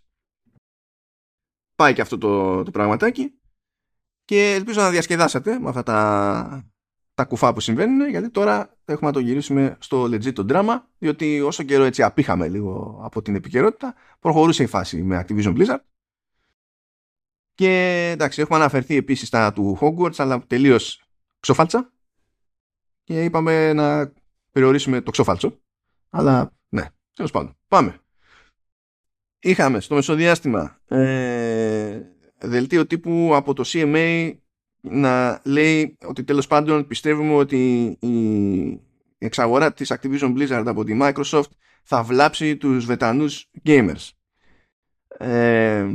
πάει 1.76 1.94
και 1.94 2.02
αυτό 2.02 2.18
το, 2.18 2.64
το 2.64 2.72
πραγματάκι 2.72 3.40
και 4.26 4.54
ελπίζω 4.54 4.82
να 4.82 4.90
διασκεδάσατε 4.90 5.60
με 5.60 5.70
αυτά 5.70 5.84
τα, 5.84 6.70
τα 7.14 7.26
κουφά 7.26 7.54
που 7.54 7.60
συμβαίνουν 7.60 8.10
γιατί 8.10 8.30
τώρα 8.30 8.78
έχουμε 8.86 9.08
να 9.08 9.14
το 9.16 9.20
γυρίσουμε 9.20 9.78
στο 9.80 10.04
legit 10.04 10.34
το 10.34 10.46
drama 10.50 10.82
διότι 10.98 11.42
όσο 11.42 11.64
καιρό 11.64 11.84
έτσι 11.84 12.04
απήχαμε 12.04 12.48
λίγο 12.48 13.00
από 13.04 13.22
την 13.22 13.36
επικαιρότητα 13.36 13.96
προχωρούσε 14.20 14.64
η 14.64 14.68
φάση 14.68 15.04
με 15.04 15.26
Activision 15.28 15.58
Blizzard. 15.58 15.80
Και 17.54 17.70
εντάξει 18.14 18.42
έχουμε 18.42 18.58
αναφερθεί 18.58 18.96
επίσης 18.96 19.28
στα 19.28 19.54
του 19.54 19.78
Hogwarts 19.82 20.16
αλλά 20.18 20.46
τελείως 20.48 21.04
ξοφάλτσα. 21.40 21.94
Και 23.04 23.24
είπαμε 23.24 23.74
να 23.74 24.14
περιορίσουμε 24.56 25.02
το 25.02 25.12
ξόφαλτσο. 25.12 25.60
Αλλά 26.10 26.52
ναι, 26.70 26.86
τέλος 27.14 27.32
πάντων. 27.32 27.58
Πάμε. 27.68 28.00
Είχαμε 29.40 29.80
στο 29.80 29.96
μεσοδιάστημα 29.96 30.80
ε, 30.88 32.02
δελτίο 32.38 32.86
τύπου 32.86 33.32
από 33.34 33.54
το 33.54 33.64
CMA 33.68 34.34
να 34.82 35.42
λέει 35.44 35.98
ότι 36.06 36.24
τέλος 36.24 36.48
πάντων 36.48 36.88
πιστεύουμε 36.88 37.34
ότι 37.34 37.84
η 38.00 38.82
εξαγορά 39.18 39.74
της 39.74 39.94
Activision 39.94 40.38
Blizzard 40.38 40.64
από 40.66 40.84
τη 40.84 40.98
Microsoft 41.02 41.50
θα 41.84 42.04
βλάψει 42.04 42.58
τους 42.58 42.86
βετανούς 42.86 43.50
gamers. 43.66 44.10
Ε, 45.08 45.88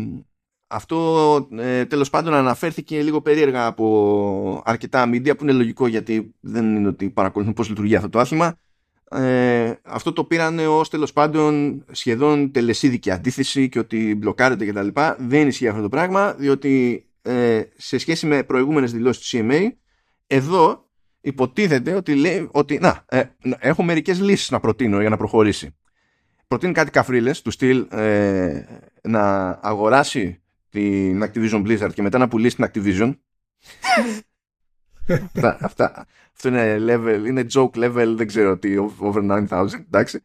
αυτό 0.73 1.49
ε, 1.59 1.85
τέλος 1.85 2.11
πάντων 2.11 2.35
αναφέρθηκε 2.35 3.03
λίγο 3.03 3.21
περίεργα 3.21 3.67
από 3.67 4.63
αρκετά 4.65 5.11
media 5.11 5.37
που 5.37 5.43
είναι 5.43 5.53
λογικό 5.53 5.87
γιατί 5.87 6.35
δεν 6.41 6.77
είναι 6.77 6.89
ότι 6.89 7.11
παρακολουθούν 7.11 7.55
πώς 7.55 7.69
λειτουργεί 7.69 7.97
αυτό 7.97 8.09
το 8.09 8.19
άθλημα. 8.19 8.59
Ε, 9.11 9.73
αυτό 9.83 10.13
το 10.13 10.25
πήραν 10.25 10.59
ως 10.59 10.91
τέλος 10.91 11.13
πάντων 11.13 11.85
σχεδόν 11.91 12.53
τελεσίδικη 12.53 13.11
αντίθεση 13.11 13.69
και 13.69 13.79
ότι 13.79 14.15
μπλοκάρεται 14.15 14.67
κτλ. 14.67 14.89
Δεν 15.19 15.49
ισχύει 15.49 15.69
αυτό 15.69 15.83
το 15.83 15.89
πράγμα 15.89 16.33
διότι 16.33 17.05
ε, 17.23 17.63
σε 17.77 17.99
σχέση 17.99 18.27
με 18.27 18.43
προηγούμενες 18.43 18.93
δηλώσεις 18.93 19.31
του 19.31 19.39
CMA 19.39 19.69
εδώ 20.27 20.89
υποτίθεται 21.21 21.95
ότι 21.95 22.15
λέει 22.15 22.49
ότι 22.53 22.79
να, 22.79 23.05
ε, 23.09 23.23
έχω 23.59 23.83
μερικές 23.83 24.21
λύσεις 24.21 24.51
να 24.51 24.61
προτείνω 24.61 25.01
για 25.01 25.09
να 25.09 25.17
προχωρήσει. 25.17 25.77
Προτείνει 26.47 26.73
κάτι 26.73 26.91
καφρίλες 26.91 27.43
του 27.43 27.51
στυλ 27.51 27.87
ε, 27.91 28.63
να 29.03 29.49
αγοράσει 29.63 30.41
την 30.71 31.25
Activision 31.25 31.67
Blizzard 31.67 31.93
και 31.95 32.03
μετά 32.03 32.19
να 32.19 32.29
πουλήσει 32.29 32.57
την 32.57 32.71
Activision. 32.73 33.17
αυτά, 35.35 35.59
αυτά, 35.61 36.07
αυτό 36.35 36.49
είναι 36.49 36.77
level, 36.81 37.25
είναι 37.27 37.47
joke 37.53 37.75
level, 37.75 38.15
δεν 38.17 38.27
ξέρω 38.27 38.59
τι, 38.59 38.77
over 38.77 39.47
9000, 39.51 39.67
εντάξει. 39.87 40.23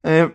Ε, 0.00 0.26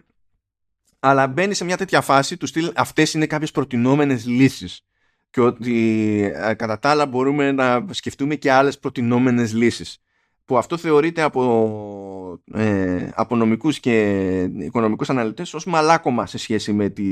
αλλά 0.99 1.27
μπαίνει 1.27 1.53
σε 1.53 1.65
μια 1.65 1.77
τέτοια 1.77 2.01
φάση 2.01 2.37
του 2.37 2.45
στυλ 2.45 2.71
αυτές 2.75 3.13
είναι 3.13 3.25
κάποιες 3.25 3.51
προτινόμενες 3.51 4.25
λύσεις 4.25 4.85
και 5.29 5.41
ότι 5.41 6.31
ε, 6.35 6.53
κατά 6.53 6.79
τα 6.79 6.89
άλλα 6.89 7.05
μπορούμε 7.05 7.51
να 7.51 7.85
σκεφτούμε 7.89 8.35
και 8.35 8.51
άλλες 8.51 8.79
προτινόμενες 8.79 9.53
λύσεις 9.53 10.02
που 10.45 10.57
αυτό 10.57 10.77
θεωρείται 10.77 11.21
από, 11.21 12.41
ε, 12.53 13.09
από 13.15 13.35
νομικούς 13.35 13.79
και 13.79 14.41
οικονομικούς 14.57 15.09
αναλυτές 15.09 15.53
ως 15.53 15.65
μαλάκωμα 15.65 16.25
σε 16.25 16.37
σχέση 16.37 16.73
με, 16.73 16.89
τη, 16.89 17.03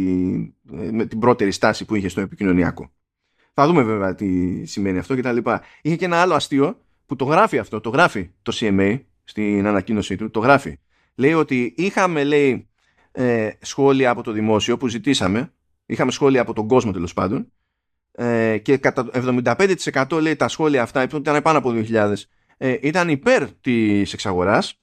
ε, 0.74 0.92
με 0.92 1.06
την 1.06 1.20
πρώτερη 1.20 1.52
στάση 1.52 1.86
που 1.86 1.96
είχε 1.96 2.08
στο 2.08 2.22
επικοινωνιακό. 2.22 2.92
Θα 3.54 3.68
δούμε 3.68 3.84
βέβαια 3.84 4.16
τι 4.16 4.66
σημαίνει 4.66 4.98
αυτό 4.98 5.16
και 5.16 5.22
τα 5.22 5.32
λοιπά. 5.32 5.62
Είχε 5.82 5.96
και 5.96 6.06
ένα 6.06 6.22
άλλο 6.22 6.34
αστείο 6.34 6.78
που 7.06 7.16
το 7.16 7.26
γράφει 7.26 7.58
αυτό, 7.58 7.82
το 7.82 7.90
γράφει 7.90 8.32
το 8.42 8.58
CMA 8.60 9.00
στην 9.24 9.68
ανακοίνωσή 9.68 10.16
του, 10.16 10.30
το 10.30 10.40
γράφει. 10.40 10.80
Λέει 11.16 11.34
ότι 11.34 11.74
είχαμε, 11.78 12.24
λέει, 12.24 12.68
ε, 13.12 13.50
σχόλια 13.60 14.10
από 14.10 14.24
το 14.24 14.32
δημόσιο 14.32 14.78
που 14.78 14.88
ζητήσαμε, 14.88 15.54
είχαμε 15.86 16.12
σχόλια 16.12 16.42
από 16.42 16.54
τον 16.54 16.68
κόσμο 16.68 16.92
τέλος 16.92 17.14
πάντων, 17.14 17.52
ε, 18.12 18.58
και 18.58 18.78
κατά 18.78 19.10
75% 19.14 20.22
λέει 20.22 20.36
τα 20.36 20.48
σχόλια 20.48 20.82
αυτά, 20.82 21.04
ήταν 21.04 21.42
πάνω 21.42 21.58
από 21.58 21.72
2.000, 21.72 22.14
ε, 22.64 22.78
ήταν 22.82 23.10
υπέρ 23.10 23.52
της 23.52 24.14
εξαγοράς 24.14 24.82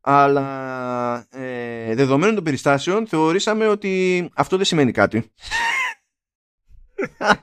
αλλά 0.00 1.26
ε, 1.30 1.94
δεδομένων 1.94 2.34
των 2.34 2.44
περιστάσεων 2.44 3.06
θεωρήσαμε 3.06 3.66
ότι 3.66 4.28
αυτό 4.34 4.56
δεν 4.56 4.64
σημαίνει 4.64 4.92
κάτι. 4.92 5.32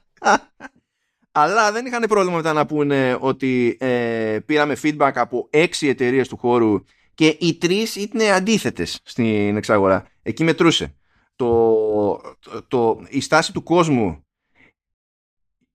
αλλά 1.32 1.72
δεν 1.72 1.86
είχαν 1.86 2.06
πρόβλημα 2.08 2.36
μετά 2.36 2.54
να 2.54 2.66
πούνε 2.66 3.18
ότι 3.20 3.78
ε, 3.80 4.40
πήραμε 4.46 4.78
feedback 4.84 5.12
από 5.16 5.48
έξι 5.50 5.88
εταιρείες 5.88 6.28
του 6.28 6.38
χώρου 6.38 6.84
και 7.14 7.38
οι 7.40 7.58
τρεις 7.58 7.96
ήταν 7.96 8.32
αντίθετες 8.34 9.00
στην 9.04 9.58
εξαγορά. 9.58 10.08
Εκεί 10.22 10.44
μετρούσε. 10.44 10.96
Το, 11.36 12.36
το, 12.68 13.06
η 13.10 13.22
στάση 13.22 13.54
του 13.54 13.64
κόσμου 13.64 14.26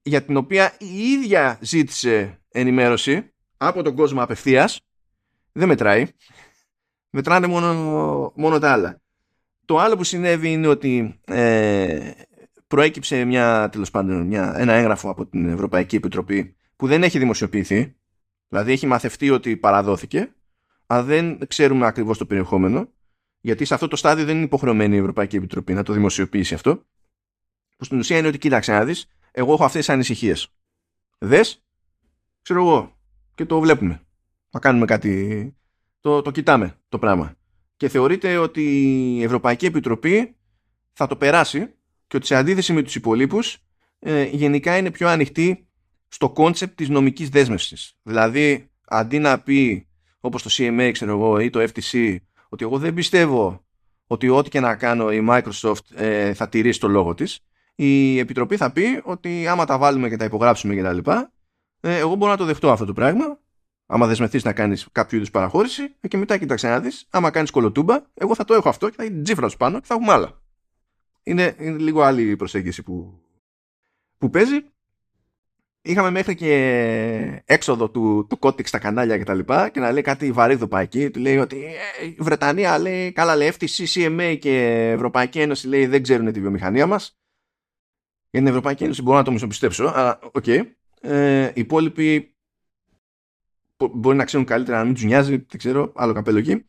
για 0.03 0.23
την 0.23 0.37
οποία 0.37 0.77
η 0.79 0.99
ίδια 0.99 1.59
ζήτησε 1.61 2.41
ενημέρωση 2.51 3.33
από 3.59 3.83
τον 3.83 3.95
κόσμο 3.95 4.23
απευθείας 4.23 4.81
δεν 5.53 5.69
μετράει. 5.69 6.07
Μετράνε 7.11 7.47
μόνο, 7.47 8.33
μόνο 8.37 8.59
τα 8.59 8.73
άλλα. 8.73 9.01
Το 9.65 9.79
άλλο 9.79 9.97
που 9.97 10.05
συνέβη 10.05 10.53
είναι 10.53 10.67
ότι 10.67 11.21
ε, 11.25 12.11
προέκυψε 12.67 13.25
μια, 13.25 13.69
τέλος 13.69 13.91
πάντων, 13.91 14.27
μια, 14.27 14.55
ένα 14.57 14.73
έγγραφο 14.73 15.11
από 15.11 15.27
την 15.27 15.49
Ευρωπαϊκή 15.49 15.97
Επιτροπή 15.97 16.57
που 16.77 16.87
δεν 16.87 17.03
έχει 17.03 17.19
δημοσιοποιηθεί. 17.19 17.97
Δηλαδή 18.49 18.73
έχει 18.73 18.87
μαθευτεί 18.87 19.31
ότι 19.31 19.57
παραδόθηκε, 19.57 20.35
αλλά 20.87 21.03
δεν 21.03 21.39
ξέρουμε 21.47 21.87
ακριβώς 21.87 22.19
το 22.19 22.27
περιεχόμενο, 22.27 22.93
γιατί 23.41 23.65
σε 23.65 23.75
αυτό 23.75 23.89
το 23.89 23.97
στάδιο 23.97 24.25
δεν 24.25 24.37
είναι 24.37 24.45
υποχρεωμένη 24.45 24.97
η 24.97 24.99
Ευρωπαϊκή 24.99 25.37
Επιτροπή 25.37 25.73
να 25.73 25.83
το 25.83 25.93
δημοσιοποιήσει 25.93 26.55
αυτό. 26.55 26.87
Που 27.77 27.85
στην 27.85 27.99
ουσία 27.99 28.19
είναι 28.19 28.29
ότι 28.29 28.39
κοίταξε 28.39 28.73
να 28.73 28.85
δεις, 28.85 29.07
εγώ 29.31 29.53
έχω 29.53 29.65
αυτές 29.65 29.85
τις 29.85 29.95
ανησυχίες. 29.95 30.49
Δες, 31.19 31.65
ξέρω 32.43 32.61
εγώ, 32.61 32.98
και 33.39 33.45
το 33.45 33.61
βλέπουμε. 33.61 34.01
Να 34.51 34.61
κάνουμε 34.61 34.85
κάτι. 34.85 35.57
Το, 36.01 36.23
το 36.23 36.31
κοιτάμε 36.31 36.79
το 36.89 36.99
πράγμα. 36.99 37.35
Και 37.77 37.89
θεωρείται 37.89 38.37
ότι 38.37 38.63
η 39.17 39.23
Ευρωπαϊκή 39.23 39.67
Επιτροπή 39.67 40.37
θα 40.93 41.07
το 41.07 41.17
περάσει 41.17 41.75
και 42.07 42.17
ότι 42.17 42.27
σε 42.27 42.35
αντίθεση 42.35 42.73
με 42.73 42.83
τους 42.83 42.95
υπολοίπους 42.95 43.59
ε, 43.99 44.23
γενικά 44.23 44.77
είναι 44.77 44.91
πιο 44.91 45.09
ανοιχτή 45.09 45.67
στο 46.09 46.31
κόνσεπτ 46.31 46.77
της 46.77 46.89
νομικής 46.89 47.29
δέσμευσης. 47.29 47.99
Δηλαδή, 48.03 48.71
αντί 48.85 49.19
να 49.19 49.41
πει 49.41 49.89
όπως 50.21 50.43
το 50.43 50.51
CMA 50.53 50.91
ξέρω 50.93 51.13
εγώ, 51.13 51.39
ή 51.39 51.51
το 51.51 51.61
FTC 51.61 52.17
ότι 52.49 52.65
εγώ 52.65 52.79
δεν 52.79 52.95
πιστεύω 52.95 53.65
ότι 54.07 54.29
ό,τι 54.29 54.49
και 54.49 54.61
να 54.61 54.77
κάνω 54.77 55.13
η 55.13 55.27
Microsoft 55.31 55.95
ε, 55.95 56.35
θα 56.35 56.49
τηρήσει 56.49 56.81
το 56.81 56.89
λόγο 56.89 57.15
της 57.15 57.41
η 57.75 58.19
Επιτροπή 58.19 58.57
θα 58.57 58.73
πει 58.73 59.01
ότι 59.05 59.47
άμα 59.47 59.65
τα 59.65 59.79
βάλουμε 59.79 60.09
και 60.09 60.17
τα 60.17 60.25
υπογράψουμε 60.25 60.75
και 60.75 60.83
τα 60.83 60.93
λοιπά 60.93 61.33
ε, 61.81 61.99
εγώ 61.99 62.15
μπορώ 62.15 62.31
να 62.31 62.37
το 62.37 62.45
δεχτώ 62.45 62.71
αυτό 62.71 62.85
το 62.85 62.93
πράγμα. 62.93 63.39
Άμα 63.87 64.07
δεσμευτείς 64.07 64.45
να 64.45 64.53
κάνεις 64.53 64.89
κάποιο 64.93 65.17
είδους 65.17 65.31
παραχώρηση, 65.31 65.95
ε, 66.01 66.09
και 66.09 66.17
μετά 66.17 66.39
κοίταξε 66.39 66.69
να 66.69 66.81
δεις, 66.81 67.07
άμα 67.11 67.31
κάνεις 67.31 67.51
κολοτούμπα, 67.51 68.03
εγώ 68.15 68.35
θα 68.35 68.45
το 68.45 68.55
έχω 68.55 68.69
αυτό 68.69 68.89
και 68.89 68.95
θα 68.97 69.05
είναι 69.05 69.23
τζίφρας 69.23 69.53
του 69.53 69.59
πάνω 69.59 69.81
και 69.81 69.87
θα 69.87 69.95
έχουμε 69.95 70.13
άλλα. 70.13 70.41
Είναι, 71.23 71.55
είναι 71.59 71.79
λίγο 71.79 72.03
άλλη 72.03 72.31
η 72.31 72.37
προσέγγιση 72.37 72.83
που, 72.83 73.23
που 74.19 74.31
παίζει. 74.31 74.65
Είχαμε 75.83 76.11
μέχρι 76.11 76.35
και 76.35 77.43
έξοδο 77.45 77.91
του, 77.91 78.27
του 78.29 78.39
Κότιξ 78.39 78.69
στα 78.69 78.79
κανάλια 78.79 79.19
και 79.19 79.25
τα 79.25 79.35
λοιπά 79.35 79.69
και 79.69 79.81
να 79.81 79.93
λέει 79.93 80.03
κάτι 80.03 80.33
βαρύδοπα 80.33 80.81
εκεί. 80.81 81.11
Του 81.11 81.21
λέει 81.21 81.37
ότι 81.37 81.65
ε, 81.65 82.05
η 82.05 82.17
Βρετανία 82.19 82.79
λέει 82.79 83.13
καλά 83.13 83.37
λέει 83.37 83.53
FTC, 83.59 83.85
CMA 83.95 84.37
και 84.41 84.91
Ευρωπαϊκή 84.91 85.41
Ένωση 85.41 85.69
λέει 85.69 85.87
δεν 85.87 86.03
ξέρουν 86.03 86.33
τη 86.33 86.41
βιομηχανία 86.41 86.87
μας. 86.87 87.19
Για 88.31 88.41
την 88.41 88.49
Ευρωπαϊκή 88.49 88.85
Ένωση 88.85 89.03
μπορώ 89.03 89.19
να 89.19 89.25
το 89.25 89.33
μισοπιστέψω, 89.33 89.93
αλλά 89.95 90.19
ok. 90.23 90.45
Okay 90.47 90.63
ε, 91.01 91.47
οι 91.47 91.61
υπόλοιποι 91.61 92.35
μπορεί 93.77 94.17
να 94.17 94.25
ξέρουν 94.25 94.47
καλύτερα 94.47 94.79
να 94.79 94.85
μην 94.85 94.95
τους 94.95 95.05
νοιάζει, 95.05 95.31
δεν 95.31 95.59
ξέρω, 95.59 95.93
άλλο 95.97 96.13
καπέλο 96.13 96.39
εκεί. 96.39 96.69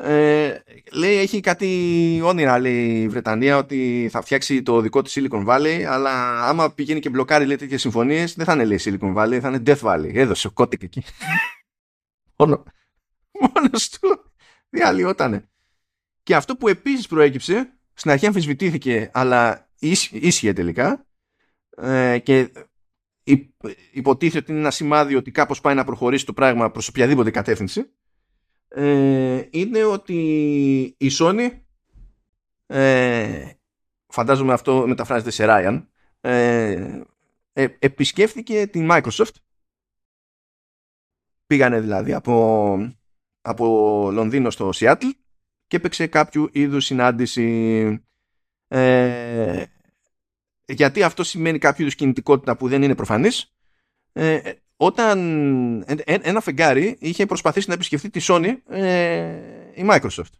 Ε, 0.00 0.62
λέει 0.92 1.16
έχει 1.16 1.40
κάτι 1.40 2.20
όνειρα 2.24 2.58
λέει 2.58 3.02
η 3.02 3.08
Βρετανία 3.08 3.56
ότι 3.56 4.08
θα 4.10 4.22
φτιάξει 4.22 4.62
το 4.62 4.80
δικό 4.80 5.02
της 5.02 5.18
Silicon 5.18 5.46
Valley 5.46 5.82
αλλά 5.82 6.44
άμα 6.44 6.72
πηγαίνει 6.72 7.00
και 7.00 7.08
μπλοκάρει 7.08 7.46
λέει 7.46 7.56
τέτοιες 7.56 7.80
συμφωνίες 7.80 8.34
δεν 8.34 8.44
θα 8.44 8.52
είναι 8.52 8.64
λέει 8.64 8.80
Silicon 8.84 9.14
Valley 9.16 9.38
θα 9.40 9.48
είναι 9.48 9.62
Death 9.66 9.80
Valley. 9.80 10.14
Έδωσε 10.14 10.46
ο 10.46 10.50
Kotick 10.50 10.82
εκεί. 10.82 11.02
Μόνο. 12.38 12.62
Μόνος 13.40 13.88
του. 13.88 14.32
Διαλυότανε 14.70 15.48
και 16.28 16.34
αυτό 16.34 16.56
που 16.56 16.68
επίσης 16.68 17.06
προέκυψε 17.06 17.72
στην 17.92 18.10
αρχή 18.10 18.26
αμφισβητήθηκε 18.26 19.10
αλλά 19.12 19.68
ίσχυε 20.10 20.52
τελικά 20.52 21.06
ε, 21.76 22.18
και 22.18 22.52
υποτίθεται 23.92 24.38
ότι 24.38 24.50
είναι 24.50 24.60
ένα 24.60 24.70
σημάδι 24.70 25.14
ότι 25.14 25.30
κάπως 25.30 25.60
πάει 25.60 25.74
να 25.74 25.84
προχωρήσει 25.84 26.26
το 26.26 26.32
πράγμα 26.32 26.70
προς 26.70 26.88
οποιαδήποτε 26.88 27.30
κατεύθυνση. 27.30 27.90
Ε, 28.68 29.42
είναι 29.50 29.84
ότι 29.84 30.14
η 30.98 31.10
Sony 31.18 31.50
ε, 32.66 33.50
φαντάζομαι 34.06 34.52
αυτό 34.52 34.86
μεταφράζεται 34.86 35.30
σε 35.30 35.44
Ryan 35.48 35.82
ε, 36.20 37.02
ε, 37.52 37.66
επισκέφθηκε 37.78 38.66
την 38.66 38.88
Microsoft. 38.90 39.34
Πήγανε 41.46 41.80
δηλαδή 41.80 42.12
από, 42.12 42.76
από 43.40 43.66
Λονδίνο 44.12 44.50
στο 44.50 44.70
Seattle 44.74 45.10
και 45.66 45.76
έπαιξε 45.76 46.06
κάποιο 46.06 46.48
είδους 46.52 46.84
συνάντηση. 46.84 48.04
Ε, 48.68 49.64
γιατί 50.68 51.02
αυτό 51.02 51.24
σημαίνει 51.24 51.58
κάποιο 51.58 51.82
είδους 51.82 51.94
κινητικότητα 51.94 52.56
που 52.56 52.68
δεν 52.68 52.82
είναι 52.82 52.94
προφανής. 52.94 53.52
Ε, 54.12 54.52
όταν 54.76 55.18
ένα 56.06 56.40
φεγγάρι 56.40 56.96
είχε 57.00 57.26
προσπαθήσει 57.26 57.68
να 57.68 57.74
επισκεφθεί 57.74 58.10
τη 58.10 58.20
Sony 58.22 58.56
ε, 58.68 59.40
η 59.74 59.86
Microsoft 59.90 60.32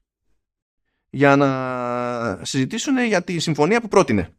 για 1.10 1.36
να 1.36 2.44
συζητήσουν 2.44 3.04
για 3.04 3.22
τη 3.22 3.38
συμφωνία 3.38 3.80
που 3.80 3.88
πρότεινε. 3.88 4.32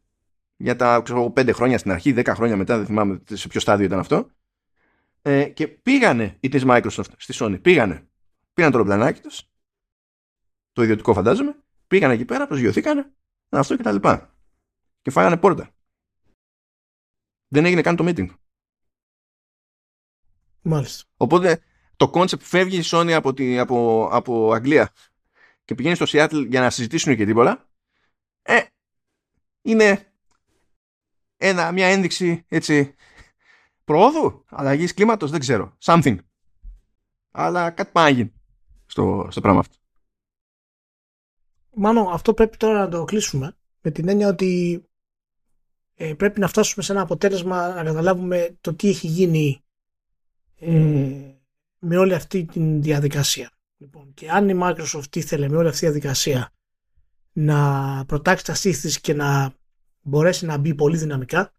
Για 0.58 0.76
τα 0.76 1.02
ξέρω, 1.02 1.34
5 1.36 1.50
χρόνια 1.54 1.78
στην 1.78 1.92
αρχή, 1.92 2.14
10 2.18 2.26
χρόνια 2.26 2.58
μετά, 2.58 2.78
δεν 2.78 2.86
θυμάμαι 2.86 3.22
σε 3.32 3.48
ποιο 3.48 3.60
στάδιο 3.60 3.86
ήταν 3.86 4.00
αυτό. 4.00 4.30
Ε, 5.22 5.44
και 5.44 5.68
πήγανε 5.68 6.38
οι 6.40 6.50
της 6.50 6.64
Microsoft 6.68 7.12
στη 7.18 7.34
Sony, 7.40 7.62
πήγανε. 7.62 8.08
Πήραν 8.54 8.72
το 8.72 8.78
ρομπλανάκι 8.78 9.22
τους 9.22 9.44
το 10.74 10.86
ιδιωτικό 10.86 11.14
φαντάζομαι 11.14 11.56
πήγανε 11.88 12.14
εκεί 12.14 12.26
πέρα, 12.26 12.48
προσγειωθήκανε 12.48 13.12
αυτό 13.50 13.76
και 13.76 13.84
τα 13.84 13.92
λοιπά. 13.92 14.36
Και 15.02 15.12
φάγανε 15.12 15.38
πόρτα 15.38 15.70
δεν 17.50 17.66
έγινε 17.66 17.82
καν 17.82 17.96
το 17.96 18.06
meeting. 18.08 18.30
Μάλιστα. 20.62 21.04
Οπότε 21.18 21.62
το 21.96 22.12
concept 22.14 22.40
φεύγει 22.40 22.78
η 22.78 22.84
Sony 22.86 23.12
από, 23.12 23.34
τη, 23.34 23.60
από, 23.60 24.08
από 24.12 24.54
Αγγλία 24.54 24.94
και 25.66 25.76
πηγαίνει 25.76 25.96
στο 25.96 26.06
Seattle 26.08 26.46
για 26.50 26.62
να 26.62 26.70
συζητήσουν 26.70 27.16
και 27.16 27.26
τίποτα. 27.26 27.70
Ε, 28.42 28.62
είναι 29.62 30.14
ένα, 31.38 31.72
μια 31.72 31.88
ένδειξη 31.88 32.46
έτσι 32.48 32.96
προόδου, 33.84 34.46
αλλαγής 34.50 34.94
κλίματος, 34.94 35.32
δεν 35.32 35.40
ξέρω. 35.40 35.78
Something. 35.82 36.18
Αλλά 37.32 37.72
κάτι 37.72 37.92
πάει 37.92 38.32
στο, 38.86 39.28
στο 39.32 39.42
πράγμα 39.42 39.60
αυτό. 39.60 39.76
Μάλλον 41.76 42.14
αυτό 42.14 42.34
πρέπει 42.34 42.58
τώρα 42.58 42.80
να 42.80 42.90
το 42.90 43.04
κλείσουμε 43.04 43.58
με 43.82 43.92
την 43.92 44.08
έννοια 44.08 44.28
ότι 44.28 44.84
ε, 46.02 46.14
πρέπει 46.14 46.40
να 46.40 46.48
φτάσουμε 46.48 46.84
σε 46.84 46.92
ένα 46.92 47.02
αποτέλεσμα 47.02 47.74
να 47.74 47.84
καταλάβουμε 47.84 48.58
το 48.62 48.74
τι 48.74 48.90
έχει 48.90 49.08
γίνει 49.08 49.64
ε, 50.56 50.70
με 51.80 51.98
όλη 51.98 52.14
αυτή 52.14 52.46
τη 52.46 52.60
διαδικασία. 52.60 53.52
Λοιπόν, 53.78 54.14
και 54.14 54.30
αν 54.30 54.50
η 54.50 54.60
Microsoft 54.62 55.16
ήθελε 55.16 55.50
με 55.50 55.58
όλη 55.58 55.68
αυτή 55.68 55.80
τη 55.80 55.86
διαδικασία 55.86 56.52
να 57.32 58.04
προτάξει 58.06 58.46
τα 58.46 58.54
στήθης 58.54 59.00
και 59.00 59.14
να 59.14 59.54
μπορέσει 60.02 60.46
να 60.46 60.58
μπει 60.58 60.76
πολύ 60.76 60.98
δυναμικά 60.98 61.54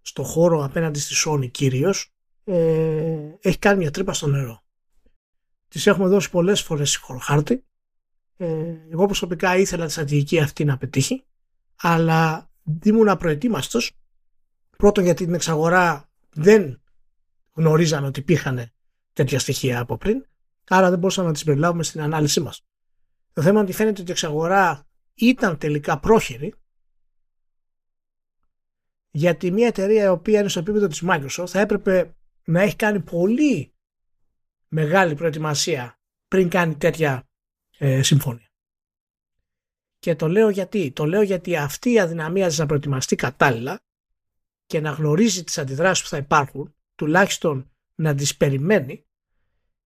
στο 0.00 0.22
χώρο 0.22 0.64
απέναντι 0.64 0.98
στη 0.98 1.14
Sony 1.26 1.50
κυρίως 1.50 2.12
ε, 2.44 3.36
έχει 3.40 3.58
κάνει 3.58 3.78
μια 3.78 3.90
τρύπα 3.90 4.12
στο 4.12 4.26
νερό. 4.26 4.62
Τις 5.68 5.86
έχουμε 5.86 6.08
δώσει 6.08 6.30
πολλές 6.30 6.62
φορές 6.62 7.00
χάρτη. 7.20 7.64
Ε, 8.36 8.74
εγώ 8.90 9.06
προσωπικά 9.06 9.56
ήθελα 9.56 9.86
τη 9.86 9.92
στρατηγική 9.92 10.40
αυτή 10.40 10.64
να 10.64 10.76
πετύχει 10.76 11.24
αλλά 11.76 12.49
ήμουν 12.82 13.08
απροετοίμαστος 13.08 13.92
πρώτον 14.76 15.04
γιατί 15.04 15.24
την 15.24 15.34
εξαγορά 15.34 16.08
δεν 16.32 16.82
γνωρίζαμε 17.52 18.06
ότι 18.06 18.20
υπήρχαν 18.20 18.70
τέτοια 19.12 19.38
στοιχεία 19.38 19.80
από 19.80 19.96
πριν 19.96 20.24
άρα 20.68 20.90
δεν 20.90 20.98
μπορούσαμε 20.98 21.26
να 21.26 21.32
τις 21.32 21.44
περιλάβουμε 21.44 21.82
στην 21.82 22.00
ανάλυση 22.00 22.40
μας. 22.40 22.64
Το 23.32 23.42
θέμα 23.42 23.54
είναι 23.54 23.68
ότι 23.68 23.72
φαίνεται 23.72 24.00
ότι 24.00 24.10
η 24.10 24.12
εξαγορά 24.12 24.86
ήταν 25.14 25.58
τελικά 25.58 25.98
πρόχειρη 25.98 26.54
γιατί 29.10 29.50
μια 29.50 29.66
εταιρεία 29.66 30.04
η 30.04 30.08
οποία 30.08 30.40
είναι 30.40 30.48
στο 30.48 30.60
επίπεδο 30.60 30.86
της 30.86 31.02
Microsoft 31.06 31.46
θα 31.46 31.60
έπρεπε 31.60 32.14
να 32.44 32.60
έχει 32.60 32.76
κάνει 32.76 33.00
πολύ 33.00 33.74
μεγάλη 34.68 35.14
προετοιμασία 35.14 35.98
πριν 36.28 36.48
κάνει 36.48 36.74
τέτοια 36.74 37.28
ε, 37.78 38.02
συμφωνία. 38.02 38.49
Και 40.00 40.16
το 40.16 40.28
λέω 40.28 40.48
γιατί. 40.48 40.90
Το 40.90 41.04
λέω 41.04 41.22
γιατί 41.22 41.56
αυτή 41.56 41.90
η 41.90 42.00
αδυναμία 42.00 42.48
της 42.48 42.58
να 42.58 42.66
προετοιμαστεί 42.66 43.16
κατάλληλα 43.16 43.80
και 44.66 44.80
να 44.80 44.90
γνωρίζει 44.90 45.44
τις 45.44 45.58
αντιδράσεις 45.58 46.02
που 46.04 46.10
θα 46.10 46.16
υπάρχουν, 46.16 46.74
τουλάχιστον 46.94 47.70
να 47.94 48.14
τις 48.14 48.36
περιμένει, 48.36 49.04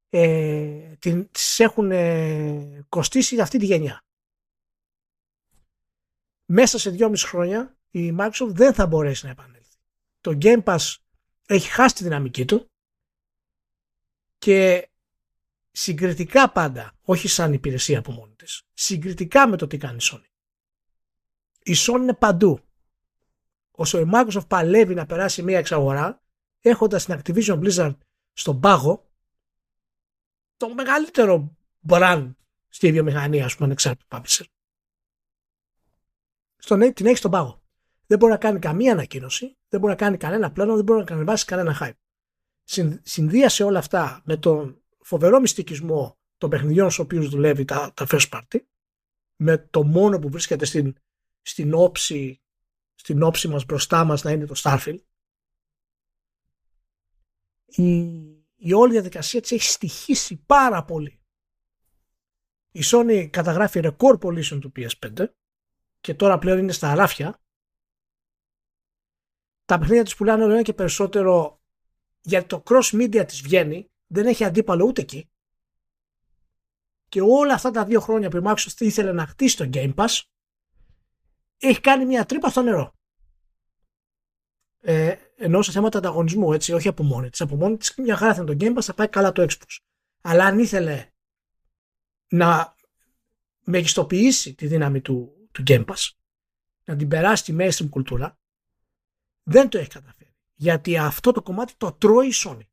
ε, 0.09 0.97
τις 1.31 1.61
έχουν 1.61 1.91
ε, 1.91 2.85
κοστίσει 2.89 3.41
αυτή 3.41 3.59
τη 3.59 3.67
γενιά. 3.67 4.03
Μέσα 6.45 6.79
σε 6.79 6.91
δυόμιση 6.91 7.27
χρόνια 7.27 7.77
η 7.91 8.17
Microsoft 8.19 8.51
δεν 8.51 8.75
θα 8.75 8.87
μπορέσει 8.87 9.25
να 9.25 9.31
επανέλθει. 9.31 9.77
Το 10.21 10.39
Game 10.41 10.63
Pass 10.63 10.95
έχει 11.47 11.69
χάσει 11.69 11.95
τη 11.95 12.03
δυναμική 12.03 12.45
του 12.45 12.71
και 14.39 14.89
συγκριτικά 15.77 16.51
πάντα, 16.51 16.93
όχι 17.03 17.29
σαν 17.29 17.53
υπηρεσία 17.53 17.99
από 17.99 18.13
μόνη 18.13 18.35
της, 18.35 18.63
συγκριτικά 18.75 19.49
με 19.49 19.57
το 19.57 19.67
τι 19.67 19.77
κάνει 19.77 19.97
η 19.97 20.03
Sony. 20.03 20.29
Η 21.63 21.75
Sony 21.77 22.01
είναι 22.01 22.15
παντού. 22.15 22.61
Όσο 23.71 24.01
η 24.01 24.11
Microsoft 24.13 24.49
παλεύει 24.49 24.95
να 24.95 25.07
περάσει 25.07 25.43
μια 25.43 25.59
εξαγορά, 25.59 26.23
έχοντας 26.61 27.05
την 27.05 27.21
Activision 27.21 27.63
Blizzard 27.63 27.97
στον 28.33 28.61
πάγο, 28.61 29.11
το 30.57 30.75
μεγαλύτερο 30.75 31.57
brand 31.89 32.35
στη 32.69 32.93
βιομηχανία, 32.93 33.45
ας 33.45 33.55
πούμε, 33.55 33.67
ανεξάρτητο 33.67 34.07
publisher. 34.17 34.45
Στον, 36.57 36.93
την 36.93 37.07
έχει 37.07 37.17
στον 37.17 37.31
πάγο 37.31 37.63
δεν 38.07 38.19
μπορεί 38.19 38.33
να 38.33 38.39
κάνει 38.39 38.59
καμία 38.59 38.93
ανακοίνωση, 38.93 39.57
δεν 39.69 39.81
μπορεί 39.81 39.93
να 39.93 39.99
κάνει 39.99 40.17
κανένα 40.17 40.53
πλάνο, 40.53 40.75
δεν 40.75 40.85
μπορεί 40.85 40.99
να 40.99 41.05
κανεβάσει 41.05 41.45
κανένα 41.45 41.79
hype. 41.81 41.99
Συνδύασε 43.03 43.65
όλα 43.65 43.79
αυτά 43.79 44.23
με 44.25 44.37
τον 44.37 44.84
φοβερό 45.05 45.41
μυστικισμό 45.41 46.19
των 46.37 46.51
παιχνιδιών 46.51 46.91
στους 46.91 47.05
οποίους 47.05 47.29
δουλεύει 47.29 47.65
τα, 47.65 47.93
τα 47.95 48.07
first 48.09 48.29
party, 48.31 48.59
με 49.37 49.59
το 49.59 49.85
μόνο 49.85 50.19
που 50.19 50.29
βρίσκεται 50.29 50.65
στην, 50.65 50.97
στην 51.43 51.75
όψη 51.75 52.39
στην 52.95 53.23
όψη 53.23 53.49
μας 53.49 53.65
μπροστά 53.65 54.05
μας 54.05 54.23
να 54.23 54.31
είναι 54.31 54.47
το 54.47 54.55
Starfield. 54.57 54.99
Η, 57.65 58.03
η 58.57 58.73
όλη 58.73 58.93
διαδικασία 58.93 59.41
της 59.41 59.53
έχει 59.53 59.71
στοιχήσει 59.71 60.37
πάρα 60.37 60.85
πολύ. 60.85 61.21
Η 62.71 62.81
Sony 62.85 63.29
καταγράφει 63.31 63.81
ρεκόρ 63.81 64.19
πωλήσεων 64.19 64.61
του 64.61 64.73
PS5 64.77 65.27
και 66.01 66.15
τώρα 66.15 66.39
πλέον 66.39 66.59
είναι 66.59 66.73
στα 66.73 66.91
αράφια 66.91 67.43
τα 69.65 69.79
παιχνίδια 69.79 70.05
της 70.05 70.17
πουλάνε 70.17 70.45
όλο 70.45 70.63
και 70.63 70.73
περισσότερο 70.73 71.63
γιατί 72.21 72.47
το 72.47 72.63
cross 72.67 73.03
media 73.03 73.25
της 73.27 73.43
βγαίνει, 73.43 73.91
δεν 74.15 74.27
έχει 74.27 74.45
αντίπαλο 74.45 74.85
ούτε 74.85 75.01
εκεί. 75.01 75.31
Και 77.09 77.21
όλα 77.21 77.55
αυτά 77.55 77.71
τα 77.71 77.85
δύο 77.85 78.01
χρόνια 78.01 78.31
που 78.31 78.37
η 78.37 78.41
Microsoft 78.45 78.81
ήθελε 78.81 79.13
να 79.13 79.27
χτίσει 79.27 79.57
το 79.57 79.71
Game 79.73 79.95
Pass, 79.95 80.21
έχει 81.59 81.81
κάνει 81.81 82.05
μια 82.05 82.27
τρύπα 82.27 82.49
στο 82.49 82.63
νερό. 82.63 82.95
Ε, 84.81 85.15
ενώ 85.37 85.63
σε 85.63 85.73
θέματα 85.73 85.99
ανταγωνισμού, 85.99 86.53
έτσι, 86.53 86.73
όχι 86.73 86.89
από 86.89 87.03
μόνη 87.03 87.31
της. 87.31 87.41
Από 87.41 87.57
μόνη 87.57 87.77
της, 87.77 87.95
μια 87.97 88.17
χαρά 88.17 88.35
θα 88.35 88.45
το 88.45 88.57
Game 88.61 88.77
Pass, 88.77 88.83
θα 88.83 88.95
πάει 88.95 89.09
καλά 89.09 89.33
το 89.33 89.43
Xbox. 89.43 89.77
Αλλά 90.21 90.45
αν 90.45 90.59
ήθελε 90.59 91.13
να 92.29 92.75
μεγιστοποιήσει 93.61 94.55
τη 94.55 94.67
δύναμη 94.67 95.01
του, 95.01 95.49
του 95.53 95.63
Game 95.67 95.85
Pass, 95.85 96.11
να 96.85 96.97
την 96.97 97.09
περάσει 97.09 97.45
τη 97.45 97.57
mainstream 97.59 97.89
κουλτούρα, 97.89 98.39
δεν 99.43 99.69
το 99.69 99.79
έχει 99.79 99.89
καταφέρει. 99.89 100.37
Γιατί 100.55 100.99
αυτό 100.99 101.33
το 101.33 101.43
κομμάτι 101.43 101.75
το 101.77 101.93
τρώει 101.93 102.29
η 102.29 102.33
Sony 102.45 102.67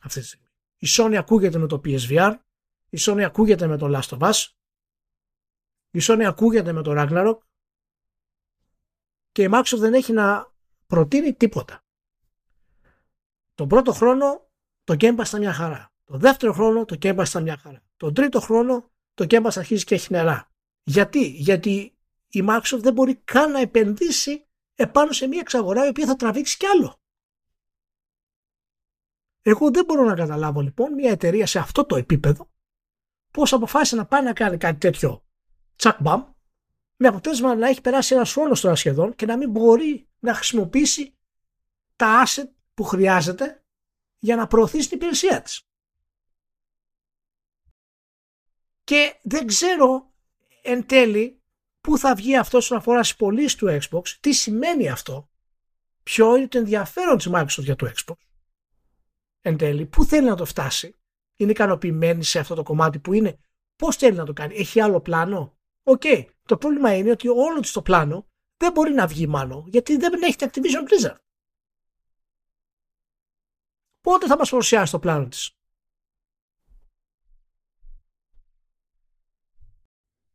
αυτή 0.00 0.20
τη 0.20 0.26
στιγμή. 0.26 0.43
Η 0.84 0.86
Sony 0.88 1.14
ακούγεται 1.14 1.58
με 1.58 1.66
το 1.66 1.80
PSVR, 1.84 2.34
η 2.88 2.98
Sony 3.00 3.20
ακούγεται 3.20 3.66
με 3.66 3.76
το 3.76 3.86
Last 3.98 4.18
of 4.18 4.30
Us, 4.30 4.46
η 5.90 5.98
Sony 6.02 6.22
ακούγεται 6.22 6.72
με 6.72 6.82
το 6.82 6.92
Ragnarok 6.96 7.38
και 9.32 9.42
η 9.42 9.48
Microsoft 9.52 9.78
δεν 9.78 9.94
έχει 9.94 10.12
να 10.12 10.52
προτείνει 10.86 11.34
τίποτα. 11.34 11.84
Τον 13.54 13.68
πρώτο 13.68 13.92
χρόνο 13.92 14.50
το 14.84 14.94
Game 14.98 15.16
Pass 15.16 15.26
ήταν 15.26 15.40
μια 15.40 15.52
χαρά. 15.52 15.92
Το 16.04 16.18
δεύτερο 16.18 16.52
χρόνο 16.52 16.84
το 16.84 16.96
Game 17.00 17.16
Pass 17.16 17.28
ήταν 17.28 17.42
μια 17.42 17.56
χαρά. 17.56 17.82
Τον 17.96 18.14
τρίτο 18.14 18.40
χρόνο 18.40 18.90
το 19.14 19.26
Game 19.28 19.46
Pass 19.46 19.56
αρχίζει 19.56 19.84
και 19.84 19.94
έχει 19.94 20.12
νερά. 20.12 20.50
Γιατί; 20.82 21.26
Γιατί 21.26 21.98
η 22.28 22.44
Microsoft 22.48 22.80
δεν 22.80 22.92
μπορεί 22.92 23.14
καν 23.14 23.50
να 23.50 23.60
επενδύσει 23.60 24.46
επάνω 24.74 25.12
σε 25.12 25.26
μια 25.26 25.40
εξαγορά 25.40 25.86
η 25.86 25.88
οποία 25.88 26.06
θα 26.06 26.16
τραβήξει 26.16 26.56
κι 26.56 26.66
άλλο. 26.66 26.98
Εγώ 29.46 29.70
δεν 29.70 29.84
μπορώ 29.84 30.04
να 30.04 30.14
καταλάβω 30.14 30.60
λοιπόν 30.60 30.92
μια 30.92 31.10
εταιρεία 31.10 31.46
σε 31.46 31.58
αυτό 31.58 31.84
το 31.84 31.96
επίπεδο 31.96 32.50
πώς 33.30 33.52
αποφάσισε 33.52 33.96
να 33.96 34.06
πάει 34.06 34.22
να 34.22 34.32
κάνει 34.32 34.56
κάτι 34.56 34.78
τέτοιο 34.78 35.24
τσακ 35.76 36.00
μπαμ 36.00 36.24
με 36.96 37.08
αποτέλεσμα 37.08 37.54
να 37.54 37.68
έχει 37.68 37.80
περάσει 37.80 38.14
ένας 38.14 38.32
χρόνος 38.32 38.60
τώρα 38.60 38.74
σχεδόν 38.74 39.14
και 39.14 39.26
να 39.26 39.36
μην 39.36 39.50
μπορεί 39.50 40.08
να 40.18 40.34
χρησιμοποιήσει 40.34 41.16
τα 41.96 42.24
asset 42.26 42.48
που 42.74 42.84
χρειάζεται 42.84 43.64
για 44.18 44.36
να 44.36 44.46
προωθήσει 44.46 44.88
την 44.88 44.96
υπηρεσία 44.96 45.42
της. 45.42 45.68
Και 48.84 49.18
δεν 49.22 49.46
ξέρω 49.46 50.12
εν 50.62 50.86
τέλει 50.86 51.42
πού 51.80 51.98
θα 51.98 52.14
βγει 52.14 52.36
αυτό 52.36 52.58
όσον 52.58 52.78
αφορά 52.78 53.02
στις 53.02 53.16
πωλήσεις 53.16 53.54
του 53.54 53.78
Xbox, 53.80 54.08
τι 54.20 54.32
σημαίνει 54.32 54.88
αυτό, 54.88 55.30
ποιο 56.02 56.36
είναι 56.36 56.48
το 56.48 56.58
ενδιαφέρον 56.58 57.16
της 57.16 57.28
Microsoft 57.32 57.64
για 57.64 57.76
το 57.76 57.92
Xbox. 57.96 58.16
Εν 59.46 59.56
τέλει, 59.56 59.86
πού 59.86 60.04
θέλει 60.04 60.26
να 60.26 60.36
το 60.36 60.44
φτάσει, 60.44 60.94
είναι 61.36 61.50
ικανοποιημένη 61.50 62.24
σε 62.24 62.38
αυτό 62.38 62.54
το 62.54 62.62
κομμάτι 62.62 62.98
που 62.98 63.12
είναι, 63.12 63.38
πώς 63.76 63.96
θέλει 63.96 64.16
να 64.16 64.24
το 64.24 64.32
κάνει, 64.32 64.54
έχει 64.54 64.80
άλλο 64.80 65.00
πλάνο. 65.00 65.56
Ok. 65.82 66.02
Okay. 66.04 66.24
Το 66.42 66.56
πρόβλημα 66.56 66.96
είναι 66.96 67.10
ότι 67.10 67.28
όλο 67.28 67.60
της 67.60 67.72
το 67.72 67.82
πλάνο 67.82 68.26
δεν 68.56 68.72
μπορεί 68.72 68.92
να 68.92 69.06
βγει 69.06 69.26
μάλλον, 69.26 69.64
γιατί 69.66 69.96
δεν 69.96 70.22
έχει 70.22 70.36
την 70.36 70.50
Activision 70.50 70.82
Blizzard. 70.88 71.16
Πότε 74.00 74.26
θα 74.26 74.36
μας 74.36 74.50
παρουσιάσει 74.50 74.92
το 74.92 74.98
πλάνο 74.98 75.28
της. 75.28 75.56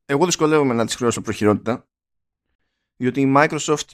εγώ 0.09 0.25
δυσκολεύομαι 0.25 0.73
να 0.73 0.85
της 0.85 0.95
χρεώσω 0.95 1.21
προχειρότητα 1.21 1.89
διότι 2.95 3.21
η 3.21 3.33
Microsoft 3.37 3.89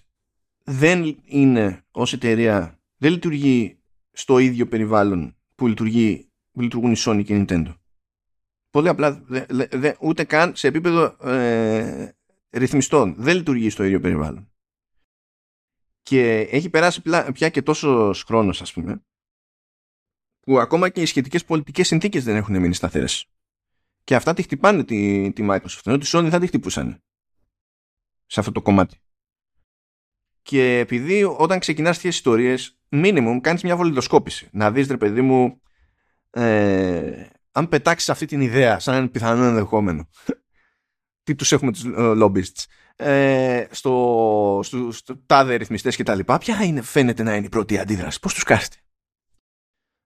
δεν 0.63 1.19
είναι 1.23 1.85
ως 1.91 2.13
εταιρεία 2.13 2.79
δεν 2.97 3.11
λειτουργεί 3.11 3.79
στο 4.15 4.37
ίδιο 4.37 4.67
περιβάλλον 4.67 5.37
που, 5.55 5.67
λειτουργεί, 5.67 6.31
που 6.51 6.61
λειτουργούν 6.61 6.91
η 6.91 6.95
Sony 6.97 7.23
και 7.25 7.35
η 7.35 7.45
Nintendo. 7.47 7.75
Πολύ 8.69 8.89
απλά 8.89 9.23
δε, 9.27 9.45
δε, 9.71 9.93
ούτε 9.99 10.23
καν 10.23 10.55
σε 10.55 10.67
επίπεδο 10.67 11.29
ε, 11.29 12.09
ρυθμιστών 12.49 13.15
δεν 13.17 13.35
λειτουργεί 13.35 13.69
στο 13.69 13.83
ίδιο 13.83 13.99
περιβάλλον. 13.99 14.49
Και 16.01 16.39
έχει 16.39 16.69
περάσει 16.69 17.01
πια 17.33 17.49
και 17.49 17.61
τόσο 17.61 18.13
χρόνος, 18.25 18.61
ας 18.61 18.73
πούμε, 18.73 19.03
που 20.39 20.59
ακόμα 20.59 20.89
και 20.89 21.01
οι 21.01 21.05
σχετικές 21.05 21.45
πολιτικές 21.45 21.87
συνθήκες 21.87 22.23
δεν 22.23 22.35
έχουν 22.35 22.59
μείνει 22.59 22.73
σταθερές. 22.73 23.29
Και 24.03 24.15
αυτά 24.15 24.33
τη 24.33 24.41
χτυπάνε 24.41 24.83
τη, 24.83 25.31
τη 25.33 25.45
Microsoft. 25.49 25.81
Ενώ 25.85 25.97
τη 25.97 26.09
Sony 26.13 26.27
θα 26.31 26.39
τη 26.39 26.47
χτυπούσαν. 26.47 27.03
Σε 28.25 28.39
αυτό 28.39 28.51
το 28.51 28.61
κομμάτι. 28.61 28.99
Και 30.45 30.77
επειδή 30.77 31.23
όταν 31.23 31.59
ξεκινάς 31.59 31.95
τέτοιες 31.95 32.15
ιστορίες 32.15 32.77
minimum 32.89 33.38
κάνεις 33.41 33.63
μια 33.63 33.76
βολιδοσκόπηση. 33.76 34.49
Να 34.51 34.72
δεις 34.72 34.88
ρε 34.88 34.97
παιδί 34.97 35.22
μου 35.22 35.61
ε, 36.30 37.26
αν 37.51 37.69
πετάξεις 37.69 38.09
αυτή 38.09 38.26
την 38.26 38.41
ιδέα 38.41 38.80
σαν 38.80 39.11
πιθανό 39.11 39.43
ενδεχόμενο 39.43 40.09
τι 41.23 41.35
τους 41.35 41.51
έχουμε 41.51 41.72
τους 41.72 41.84
lobbyists 41.95 42.65
ε, 42.95 43.65
στο, 43.72 44.59
στο, 44.63 44.91
στο 44.91 45.17
τάδε 45.26 45.55
ρυθμιστές 45.55 45.95
και 45.95 46.03
τα 46.03 46.15
λοιπά 46.15 46.38
ποια 46.38 46.63
είναι, 46.63 46.81
φαίνεται 46.81 47.23
να 47.23 47.35
είναι 47.35 47.45
η 47.45 47.49
πρώτη 47.49 47.77
αντίδραση 47.77 48.19
πώς 48.19 48.34
τους 48.34 48.43
κάθεται; 48.43 48.77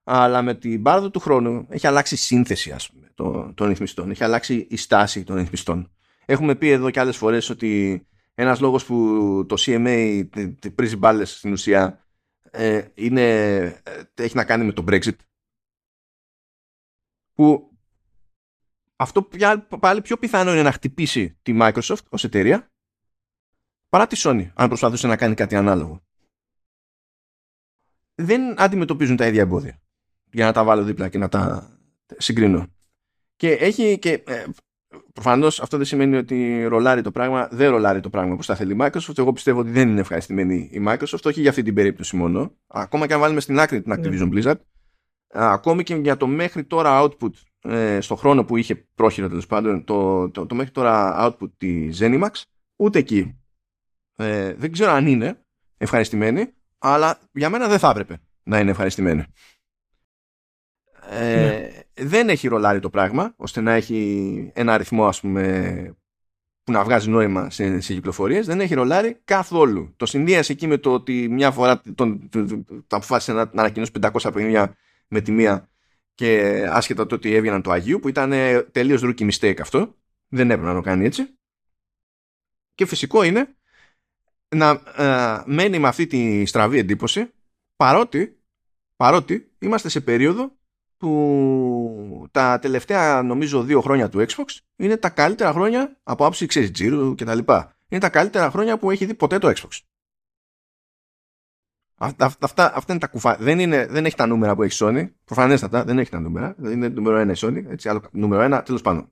Αλλά 0.03 0.41
με 0.41 0.55
την 0.55 0.81
πάροδο 0.81 1.09
του 1.09 1.19
χρόνου 1.19 1.65
έχει 1.69 1.87
αλλάξει 1.87 2.13
η 2.13 2.17
σύνθεση 2.17 2.71
ας 2.71 2.89
πούμε, 2.89 3.11
των, 3.15 3.53
των 3.53 3.67
ρυθμιστών 3.67 4.11
έχει 4.11 4.23
αλλάξει 4.23 4.67
η 4.69 4.77
στάση 4.77 5.23
των 5.23 5.35
ρυθμιστών. 5.35 5.91
Έχουμε 6.25 6.55
πει 6.55 6.69
εδώ 6.69 6.89
και 6.89 6.99
άλλες 6.99 7.17
φορές 7.17 7.49
ότι 7.49 8.03
ένας 8.41 8.59
λόγος 8.59 8.85
που 8.85 8.95
το 9.47 9.55
CMA 9.59 10.27
πρίζει 10.75 10.95
μπάλες 10.95 11.37
στην 11.37 11.51
ουσία 11.51 12.05
ε, 12.51 12.87
είναι, 12.93 13.57
ε, 13.83 14.03
έχει 14.15 14.35
να 14.35 14.45
κάνει 14.45 14.65
με 14.65 14.71
το 14.71 14.83
Brexit 14.87 15.15
που 17.33 17.77
αυτό 18.95 19.29
πάλι 19.79 20.01
πιο 20.01 20.17
πιθανό 20.17 20.51
είναι 20.51 20.61
να 20.61 20.71
χτυπήσει 20.71 21.37
τη 21.41 21.57
Microsoft 21.61 22.03
ως 22.09 22.23
εταιρεία 22.23 22.71
παρά 23.89 24.07
τη 24.07 24.21
Sony 24.23 24.51
αν 24.53 24.67
προσπαθούσε 24.67 25.07
να 25.07 25.17
κάνει 25.17 25.35
κάτι 25.35 25.55
ανάλογο. 25.55 26.03
Δεν 28.15 28.61
αντιμετωπίζουν 28.61 29.15
τα 29.15 29.27
ίδια 29.27 29.41
εμπόδια 29.41 29.81
για 30.31 30.45
να 30.45 30.51
τα 30.53 30.63
βάλω 30.63 30.83
δίπλα 30.83 31.09
και 31.09 31.17
να 31.17 31.29
τα 31.29 31.73
συγκρίνω. 32.17 32.67
Και 33.35 33.51
έχει 33.51 33.99
και 33.99 34.23
ε, 34.25 34.45
Προφανώς 35.13 35.59
αυτό 35.61 35.77
δεν 35.77 35.85
σημαίνει 35.85 36.15
ότι 36.15 36.63
ρολάρει 36.63 37.01
το 37.01 37.11
πράγμα, 37.11 37.47
δεν 37.51 37.69
ρολάρει 37.69 37.99
το 37.99 38.09
πράγμα 38.09 38.35
που 38.35 38.43
θα 38.43 38.55
θέλει 38.55 38.73
η 38.73 38.77
Microsoft. 38.79 39.17
Εγώ 39.17 39.33
πιστεύω 39.33 39.59
ότι 39.59 39.69
δεν 39.69 39.89
είναι 39.89 39.99
ευχαριστημένη 39.99 40.69
η 40.71 40.83
Microsoft, 40.87 41.23
όχι 41.23 41.41
για 41.41 41.49
αυτή 41.49 41.61
την 41.61 41.73
περίπτωση 41.73 42.15
μόνο. 42.15 42.55
Ακόμα 42.67 43.07
και 43.07 43.13
αν 43.13 43.19
βάλουμε 43.19 43.39
στην 43.39 43.59
άκρη 43.59 43.81
την 43.81 43.93
Activision 43.93 44.29
ναι. 44.29 44.41
Blizzard, 44.41 44.59
ακόμη 45.27 45.83
και 45.83 45.95
για 45.95 46.17
το 46.17 46.27
μέχρι 46.27 46.63
τώρα 46.63 47.01
output 47.03 47.31
ε, 47.61 48.01
στο 48.01 48.15
χρόνο 48.15 48.43
που 48.45 48.57
είχε 48.57 48.75
πρόχειρο 48.75 49.27
τέλος 49.27 49.45
πάντων, 49.45 49.83
το, 49.83 50.29
το, 50.29 50.45
το, 50.45 50.55
μέχρι 50.55 50.71
τώρα 50.71 51.15
output 51.19 51.51
της 51.57 51.99
Zenimax, 52.01 52.31
ούτε 52.75 52.99
εκεί. 52.99 53.39
Ε, 54.15 54.53
δεν 54.53 54.71
ξέρω 54.71 54.91
αν 54.91 55.07
είναι 55.07 55.43
ευχαριστημένη, 55.77 56.53
αλλά 56.77 57.19
για 57.31 57.49
μένα 57.49 57.67
δεν 57.67 57.79
θα 57.79 57.89
έπρεπε 57.89 58.21
να 58.43 58.59
είναι 58.59 58.71
ευχαριστημένη. 58.71 59.23
Ε, 61.09 61.35
ναι 61.35 61.78
δεν 62.01 62.29
έχει 62.29 62.47
ρολάρει 62.47 62.79
το 62.79 62.89
πράγμα 62.89 63.33
ώστε 63.35 63.61
να 63.61 63.73
έχει 63.73 64.51
ένα 64.53 64.73
αριθμό 64.73 65.07
ας 65.07 65.19
πούμε 65.19 65.93
που 66.63 66.71
να 66.71 66.83
βγάζει 66.83 67.09
νόημα 67.09 67.49
σε, 67.49 67.79
σε 67.79 67.93
κυκλοφορίες 67.93 68.45
δεν 68.45 68.61
έχει 68.61 68.73
ρολάρει 68.73 69.21
καθόλου. 69.25 69.93
Το 69.95 70.05
συνδύασε 70.05 70.51
εκεί 70.51 70.67
με 70.67 70.77
το 70.77 70.93
ότι 70.93 71.27
μια 71.29 71.51
φορά 71.51 71.81
τον, 71.95 72.29
τον, 72.29 72.47
τον, 72.65 72.85
αποφάσισε 72.87 73.33
να, 73.33 73.49
να 73.53 73.61
ανακοινώσει 73.61 73.91
500 74.01 74.11
παιχνίδια 74.21 74.75
με 75.07 75.21
τη 75.21 75.31
μία 75.31 75.69
και 76.15 76.63
άσχετα 76.69 77.05
το 77.05 77.15
ότι 77.15 77.33
έβγαιναν 77.33 77.61
το 77.61 77.71
Αγίου 77.71 77.99
που 77.99 78.07
ήταν 78.07 78.31
τελείως 78.71 79.01
rookie 79.03 79.29
mistake 79.31 79.59
αυτό. 79.61 79.95
Δεν 80.27 80.51
έπρεπε 80.51 80.69
να 80.69 80.75
το 80.75 80.81
κάνει 80.81 81.05
έτσι. 81.05 81.37
Και 82.75 82.85
φυσικό 82.85 83.23
είναι 83.23 83.55
να 84.55 84.81
ε, 84.97 85.43
μένει 85.45 85.79
με 85.79 85.87
αυτή 85.87 86.07
τη 86.07 86.45
στραβή 86.45 86.77
εντύπωση 86.77 87.31
παρότι, 87.75 88.39
παρότι 88.95 89.51
είμαστε 89.59 89.89
σε 89.89 90.01
περίοδο 90.01 90.58
που 90.99 92.27
τα 92.31 92.59
τελευταία 92.59 93.21
νομίζω 93.21 93.63
δύο 93.63 93.81
χρόνια 93.81 94.09
του 94.09 94.25
Xbox 94.27 94.57
είναι 94.75 94.97
τα 94.97 95.09
καλύτερα 95.09 95.51
χρόνια 95.51 95.97
από 96.03 96.25
άψη 96.25 96.45
ξέρεις 96.45 96.71
τζίρου 96.71 97.15
και 97.15 97.25
τα 97.25 97.35
λοιπά. 97.35 97.75
Είναι 97.87 98.01
τα 98.01 98.09
καλύτερα 98.09 98.49
χρόνια 98.49 98.77
που 98.77 98.91
έχει 98.91 99.05
δει 99.05 99.13
ποτέ 99.13 99.37
το 99.37 99.47
Xbox. 99.47 99.79
Αυτά, 101.95 102.33
αυτά, 102.39 102.75
αυτά 102.75 102.91
είναι 102.91 103.01
τα 103.01 103.07
κουφά. 103.07 103.35
Δεν, 103.39 103.59
είναι, 103.59 103.85
δεν 103.85 104.05
έχει 104.05 104.15
τα 104.15 104.25
νούμερα 104.25 104.55
που 104.55 104.63
έχει 104.63 104.77
Sony. 104.81 105.09
Προφανέστατα 105.25 105.83
δεν 105.83 105.99
έχει 105.99 106.09
τα 106.09 106.19
νούμερα. 106.19 106.55
Δεν 106.57 106.71
είναι 106.71 106.87
νούμερο 106.87 107.17
ένα 107.17 107.31
η 107.31 107.35
Sony. 107.37 107.63
Έτσι, 107.69 107.89
άλλο, 107.89 108.01
νούμερο 108.11 108.41
ένα, 108.41 108.63
τέλος 108.63 108.81
πάντων. 108.81 109.11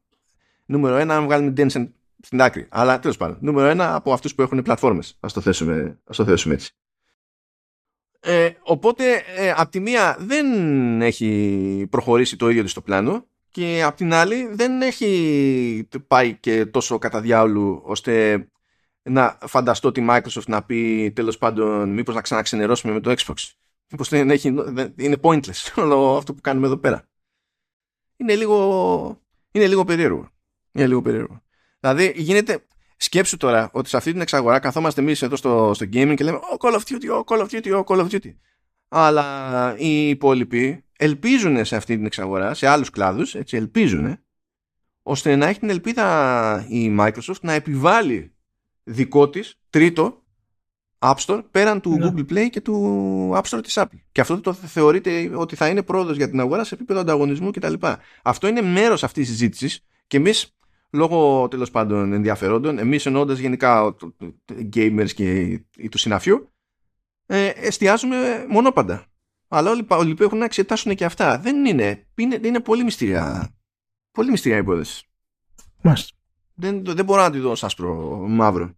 Νούμερο 0.66 0.96
ένα, 0.96 1.16
αν 1.16 1.24
βγάλουμε 1.24 1.54
Tencent 1.58 1.90
στην 2.22 2.42
άκρη. 2.42 2.68
Αλλά 2.70 3.00
τέλος 3.00 3.18
πάντων. 3.18 3.38
Νούμερο 3.42 3.68
ένα 3.68 3.96
από 3.96 4.14
αυτούς 4.14 4.36
που 4.36 4.42
έχουν 4.42 4.62
πλατφόρμες. 4.62 5.18
Α 5.20 5.28
το, 5.34 5.42
θέσουμε, 5.42 6.00
το 6.04 6.26
θέσουμε 6.26 6.54
έτσι. 6.54 6.72
Ε, 8.20 8.50
οπότε 8.62 9.24
ε, 9.36 9.52
από 9.52 9.70
τη 9.70 9.80
μία 9.80 10.18
δεν 10.20 11.02
έχει 11.02 11.88
προχωρήσει 11.90 12.36
το 12.36 12.50
ίδιο 12.50 12.64
της 12.64 12.72
στο 12.72 12.82
πλάνο 12.82 13.28
και 13.52 13.84
από 13.84 13.98
την 13.98 14.14
άλλη 14.14 14.48
δεν 14.52 14.82
έχει 14.82 15.88
πάει 16.08 16.36
και 16.36 16.66
τόσο 16.66 16.98
κατά 16.98 17.22
διάολου 17.22 17.82
ώστε 17.84 18.48
να 19.04 19.38
φανταστώ 19.46 19.92
τη 19.92 20.06
Microsoft 20.10 20.46
να 20.48 20.64
πει 20.64 21.12
τέλος 21.16 21.38
πάντων 21.38 21.90
μήπως 21.90 22.16
να 22.16 22.22
ξαναξενερώσουμε 22.22 22.94
με 22.94 23.00
το 23.00 23.14
Xbox. 23.18 23.52
Μήπως 23.92 24.10
δεν 24.10 24.30
έχει, 24.30 24.48
είναι 24.96 25.18
pointless 25.22 25.72
όλο 25.84 26.16
αυτό 26.18 26.34
που 26.34 26.42
κάνουμε 26.42 26.66
εδώ 26.66 26.78
πέρα. 26.78 27.08
Είναι 28.18 28.36
λίγο, 28.36 29.22
είναι 29.52 29.68
λίγο 29.68 29.84
περίεργο. 29.84 30.30
Είναι 30.72 30.88
λίγο 30.88 31.02
περίεργο. 31.02 31.42
Δηλαδή 31.80 32.14
γίνεται, 32.16 32.66
Σκέψου 32.98 33.38
τώρα 33.38 33.70
ότι 33.74 33.90
σε 33.90 33.98
αυτή 33.98 34.12
την 34.12 34.22
εξαγορά 34.22 34.60
καθόμαστε 34.60 35.02
εμείς 35.02 35.22
εδώ 35.22 35.36
στο, 35.36 35.72
στο 35.74 35.86
gaming 35.94 36.14
και 36.16 36.24
λέμε 36.24 36.40
Oh, 36.60 36.68
Call 36.68 36.74
of 36.74 36.80
Duty, 36.80 37.20
oh, 37.20 37.24
Call 37.24 37.48
of 37.48 37.48
Duty, 37.50 37.74
oh, 37.74 37.84
Call 37.84 38.00
of 38.00 38.10
Duty. 38.10 38.36
Αλλά 38.88 39.76
οι 39.78 40.10
υπόλοιποι 40.10 40.86
ελπίζουν 40.98 41.66
σε 41.66 41.76
αυτή 41.76 41.96
την 41.96 42.06
εξαγορά, 42.06 42.54
σε 42.54 42.68
άλλους 42.68 42.90
κλάδους, 42.90 43.36
έτσι, 43.36 43.58
ελπίζουν, 43.58 44.18
ώστε 45.02 45.36
να 45.36 45.48
έχει 45.48 45.60
την 45.60 45.70
ελπίδα 45.70 46.66
η 46.70 46.96
Microsoft 47.00 47.40
να 47.42 47.54
επιβάλλει 47.54 48.34
δικό 48.84 49.30
της 49.30 49.60
τρίτο 49.70 50.22
App 51.00 51.16
Store 51.16 51.44
πέραν 51.52 51.82
του 51.82 51.98
ναι. 51.98 52.06
Google 52.06 52.32
Play 52.32 52.50
και 52.50 52.62
του 52.62 53.32
App 53.34 53.42
Store 53.42 53.64
της 53.64 53.78
Apple. 53.78 54.00
Και 54.12 54.22
αυτό 54.22 54.42
το 54.42 54.54
θεωρείται 54.54 55.32
ότι 55.36 55.56
θα 55.56 55.68
είναι 55.68 55.84
πρόοδος 55.84 56.18
για 56.18 56.30
την 56.30 56.40
αγορά 56.40 56.64
σε 56.64 56.76
επίπεδο 56.76 57.00
ανταγωνισμού 57.00 57.52
κτλ. 57.52 57.74
Αυτό 58.24 58.48
είναι 58.48 58.62
μέρος 58.62 59.04
αυτής 59.04 59.28
της 59.28 59.38
συζήτησης 59.38 59.86
και 60.08 60.18
εμείς 60.18 60.57
λόγω 60.90 61.48
τέλος 61.48 61.72
πάντων 61.72 62.14
ενδιαφερόντων, 62.14 62.78
εμείς 62.78 63.06
εννοώντας 63.06 63.38
γενικά 63.38 63.96
gamers 64.74 65.12
και 65.16 65.60
του 65.92 65.98
συναφιού, 65.98 66.52
ε, 67.26 67.48
εστιάζουμε 67.48 68.46
μονόπαντα. 68.50 69.06
Αλλά 69.48 69.72
όλοι, 69.72 69.86
όλοι 69.90 70.14
που 70.14 70.24
έχουν 70.24 70.38
να 70.38 70.46
εξετάσουν 70.46 70.96
και 70.96 71.06
αυτά. 71.06 71.40
Δεν 71.40 71.66
είναι. 71.66 72.08
Είναι, 72.16 72.40
είναι 72.44 72.60
πολύ 72.60 72.84
μυστήρια. 72.84 73.50
Πολύ 74.12 74.32
μυστήρια 74.32 74.58
υπόθεση. 74.58 75.08
Μάλιστα. 75.82 76.16
Δεν, 76.54 76.86
δεν 76.86 77.06
μπορώ 77.06 77.22
να 77.22 77.32
τη 77.32 77.40
δω 77.40 77.52
άσπρο 77.62 78.18
μαύρο. 78.28 78.76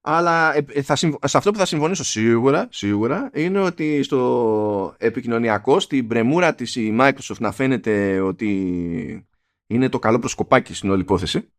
Αλλά 0.00 0.54
ε, 0.54 0.64
ε, 0.68 0.82
θα, 0.82 0.96
σε 0.96 1.36
αυτό 1.36 1.50
που 1.50 1.58
θα 1.58 1.66
συμφωνήσω 1.66 2.04
σίγουρα, 2.04 2.68
σίγουρα 2.70 3.30
είναι 3.34 3.60
ότι 3.60 4.02
στο 4.02 4.94
επικοινωνιακό, 4.98 5.80
στην 5.80 6.06
πρεμούρα 6.06 6.54
της 6.54 6.76
η 6.76 6.96
Microsoft 7.00 7.38
να 7.38 7.52
φαίνεται 7.52 8.20
ότι 8.20 9.26
είναι 9.68 9.88
το 9.88 9.98
καλό 9.98 10.18
προσκοπάκι 10.18 10.74
στην 10.74 10.90
όλη 10.90 11.00
υπόθεση. 11.00 11.52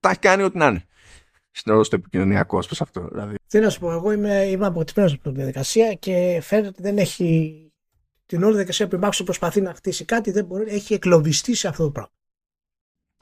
Τα 0.00 0.10
έχει 0.10 0.18
κάνει 0.18 0.42
ό,τι 0.42 0.58
να 0.58 0.66
είναι. 0.66 0.86
Στο, 1.50 1.84
στο 1.84 1.96
επικοινωνιακό, 1.96 2.58
προ 2.58 2.76
αυτό. 2.80 3.08
Δηλαδή. 3.08 3.34
Τι 3.46 3.58
να 3.58 3.70
σου 3.70 3.80
πω, 3.80 3.92
εγώ 3.92 4.12
είμαι, 4.12 4.44
είμαι 4.44 4.66
αποτυπημένος 4.66 5.14
από 5.14 5.22
την 5.22 5.34
διαδικασία 5.34 5.94
και 5.94 6.40
φαίνεται 6.42 6.68
ότι 6.68 6.82
δεν 6.82 6.98
έχει 6.98 7.58
την 8.26 8.42
όλη 8.42 8.52
διαδικασία 8.52 8.88
που 8.88 8.96
η 8.96 8.98
Microsoft 9.02 9.24
προσπαθεί 9.24 9.60
να 9.60 9.74
χτίσει 9.74 10.04
κάτι, 10.04 10.30
δεν 10.30 10.44
μπορεί, 10.44 10.70
έχει 10.70 10.94
εκλοβιστεί 10.94 11.54
σε 11.54 11.68
αυτό 11.68 11.84
το 11.84 11.90
πράγμα. 11.90 12.12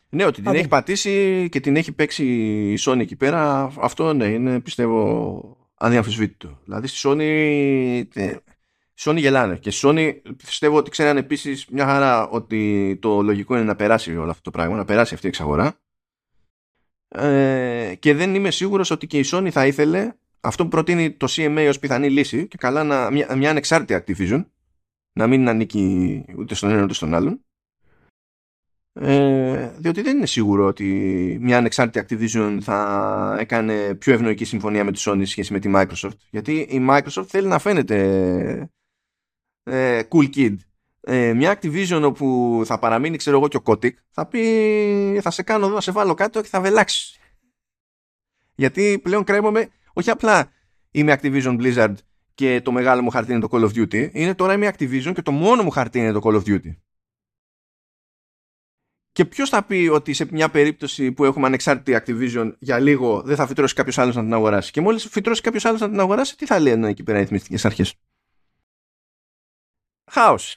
Ναι, 0.09 0.25
ότι 0.25 0.43
την 0.43 0.55
έχει 0.55 0.69
πατήσει 0.69 1.49
και 1.49 1.61
την 1.61 1.77
έχει 1.77 1.93
παίξει 1.93 2.25
η 2.73 2.79
Sony 2.81 2.99
εκεί 2.99 3.17
πέρα, 3.17 3.73
αυτό 3.79 4.13
ναι, 4.13 4.27
είναι 4.27 4.61
πιστεύω 4.61 5.71
αδιαμφισβήτητο. 5.75 6.59
Δηλαδή 6.65 6.87
στη 6.87 7.09
Sony 7.09 8.05
Sony 9.05 9.17
γελάνε. 9.17 9.57
Και 9.57 9.73
Sony 9.75 10.21
πιστεύω 10.37 10.77
ότι 10.77 10.91
ξέραν 10.91 11.17
επίσης 11.17 11.67
μια 11.67 11.85
χαρά 11.85 12.29
ότι 12.29 12.99
το 13.01 13.23
λογικό 13.23 13.55
είναι 13.55 13.65
να 13.65 13.77
περάσει 13.77 14.17
όλο 14.17 14.31
αυτό 14.31 14.43
το 14.43 14.51
πράγμα, 14.51 14.77
να 14.77 14.85
περάσει 14.85 15.15
αυτή 15.15 15.27
η 15.27 15.29
εξαγορά. 15.29 15.79
Ε, 17.09 17.95
και 17.99 18.15
δεν 18.15 18.35
είμαι 18.35 18.51
σίγουρος 18.51 18.91
ότι 18.91 19.07
και 19.07 19.19
η 19.19 19.25
Sony 19.27 19.49
θα 19.51 19.67
ήθελε 19.67 20.13
αυτό 20.41 20.63
που 20.63 20.69
προτείνει 20.69 21.11
το 21.11 21.27
CMA 21.31 21.67
ως 21.69 21.79
πιθανή 21.79 22.11
λύση 22.11 22.49
και 22.49 22.57
καλά 22.57 22.85
να, 22.85 23.11
μια, 23.11 23.37
μια 23.37 23.51
ανεξάρτητη 23.51 24.05
Activision 24.07 24.45
να 25.13 25.27
μην 25.27 25.49
ανήκει 25.49 26.25
ούτε 26.39 26.55
στον 26.55 26.71
ένα 26.71 26.83
ούτε 26.83 26.95
στον 26.95 27.15
άλλον 27.15 27.45
ε, 28.93 29.73
διότι 29.79 30.03
δεν 30.03 30.17
είναι 30.17 30.27
σίγουρο 30.27 30.67
ότι 30.67 30.85
μια 31.41 31.59
ανεξάρτητη 31.59 32.07
Activision 32.17 32.59
θα 32.61 33.37
έκανε 33.39 33.95
πιο 33.95 34.13
ευνοϊκή 34.13 34.45
συμφωνία 34.45 34.85
με 34.85 34.93
τη 34.93 35.03
Sony 35.05 35.23
σχέση 35.25 35.53
με 35.53 35.59
τη 35.59 35.71
Microsoft 35.75 36.17
γιατί 36.31 36.53
η 36.53 36.87
Microsoft 36.91 37.27
θέλει 37.27 37.47
να 37.47 37.59
φαίνεται 37.59 38.71
ε, 39.63 40.03
cool 40.11 40.35
kid. 40.35 40.57
Ε, 41.01 41.33
μια 41.33 41.59
Activision 41.59 42.03
όπου 42.05 42.63
θα 42.65 42.79
παραμείνει 42.79 43.17
ξέρω 43.17 43.37
εγώ 43.37 43.49
και 43.49 43.57
ο 43.57 43.63
Kotick 43.65 43.93
θα 44.11 44.27
πει 44.27 45.21
θα 45.23 45.31
σε 45.31 45.43
κάνω 45.43 45.67
εδώ, 45.67 45.75
θα 45.75 45.81
σε 45.81 45.93
βάλω 45.93 46.15
κάτω 46.15 46.41
και 46.41 46.49
θα 46.49 46.61
βελάξεις. 46.61 47.19
Γιατί 48.55 49.01
πλέον 49.03 49.25
κρέμομαι 49.25 49.69
όχι 49.93 50.11
απλά 50.11 50.51
είμαι 50.91 51.19
Activision 51.21 51.61
Blizzard 51.61 51.95
και 52.35 52.61
το 52.61 52.73
μεγάλο 52.73 53.03
μου 53.03 53.11
χαρτί 53.11 53.33
είναι 53.33 53.41
το 53.41 53.49
Call 53.51 53.65
of 53.69 53.75
Duty 53.75 54.11
είναι 54.13 54.35
τώρα 54.35 54.53
είμαι 54.53 54.73
Activision 54.73 55.13
και 55.15 55.23
το 55.23 55.33
μόνο 55.33 55.63
μου 55.63 55.71
χαρτί 55.71 55.99
είναι 55.99 56.13
το 56.13 56.21
Call 56.23 56.35
of 56.35 56.45
Duty. 56.45 56.77
Και 59.13 59.25
ποιος 59.25 59.49
θα 59.49 59.63
πει 59.63 59.89
ότι 59.93 60.13
σε 60.13 60.29
μια 60.31 60.49
περίπτωση 60.51 61.13
που 61.13 61.25
έχουμε 61.25 61.47
ανεξάρτητη 61.47 62.01
Activision 62.01 62.53
για 62.59 62.79
λίγο 62.79 63.23
δεν 63.23 63.37
θα 63.37 63.47
φυτρώσει 63.47 63.75
κάποιος 63.75 63.99
άλλος 63.99 64.15
να 64.15 64.23
την 64.23 64.33
αγοράσει; 64.33 64.71
Και 64.71 64.81
μόλις 64.81 65.07
φυτρώσει 65.07 65.41
κάποιος 65.41 65.65
άλλος 65.65 65.81
να 65.81 65.89
την 65.89 66.01
αγοράσει, 66.01 66.37
τι 66.37 66.47
θα 66.47 66.59
λένε 66.59 66.89
εκεί 66.89 67.03
πέρα 67.03 67.19
οι 67.19 67.21
ρυθμιστικές 67.21 67.65
αρχές; 67.65 67.95
Χάος. 70.11 70.57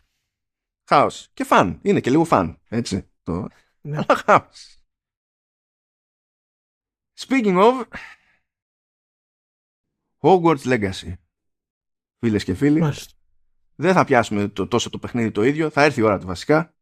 Χάος. 0.89 1.29
Και 1.33 1.43
φαν. 1.43 1.79
Είναι 1.81 1.99
και 1.99 2.09
λίγο 2.09 2.23
φαν. 2.23 2.59
Έτσι. 2.67 3.09
Το... 3.23 3.47
Ναι. 3.81 3.97
Αλλά 3.97 4.15
χάος. 4.25 4.77
Speaking 7.19 7.57
of 7.57 7.87
Hogwarts 10.19 10.63
Legacy. 10.63 11.13
Φίλες 12.19 12.43
και 12.43 12.53
φίλοι. 12.53 12.79
Μάλιστα. 12.79 13.13
Δεν 13.75 13.93
θα 13.93 14.05
πιάσουμε 14.05 14.47
το, 14.47 14.67
τόσο 14.67 14.89
το 14.89 14.99
παιχνίδι 14.99 15.31
το 15.31 15.43
ίδιο. 15.43 15.69
Θα 15.69 15.83
έρθει 15.83 15.99
η 15.99 16.03
ώρα 16.03 16.19
του 16.19 16.27
βασικά. 16.27 16.75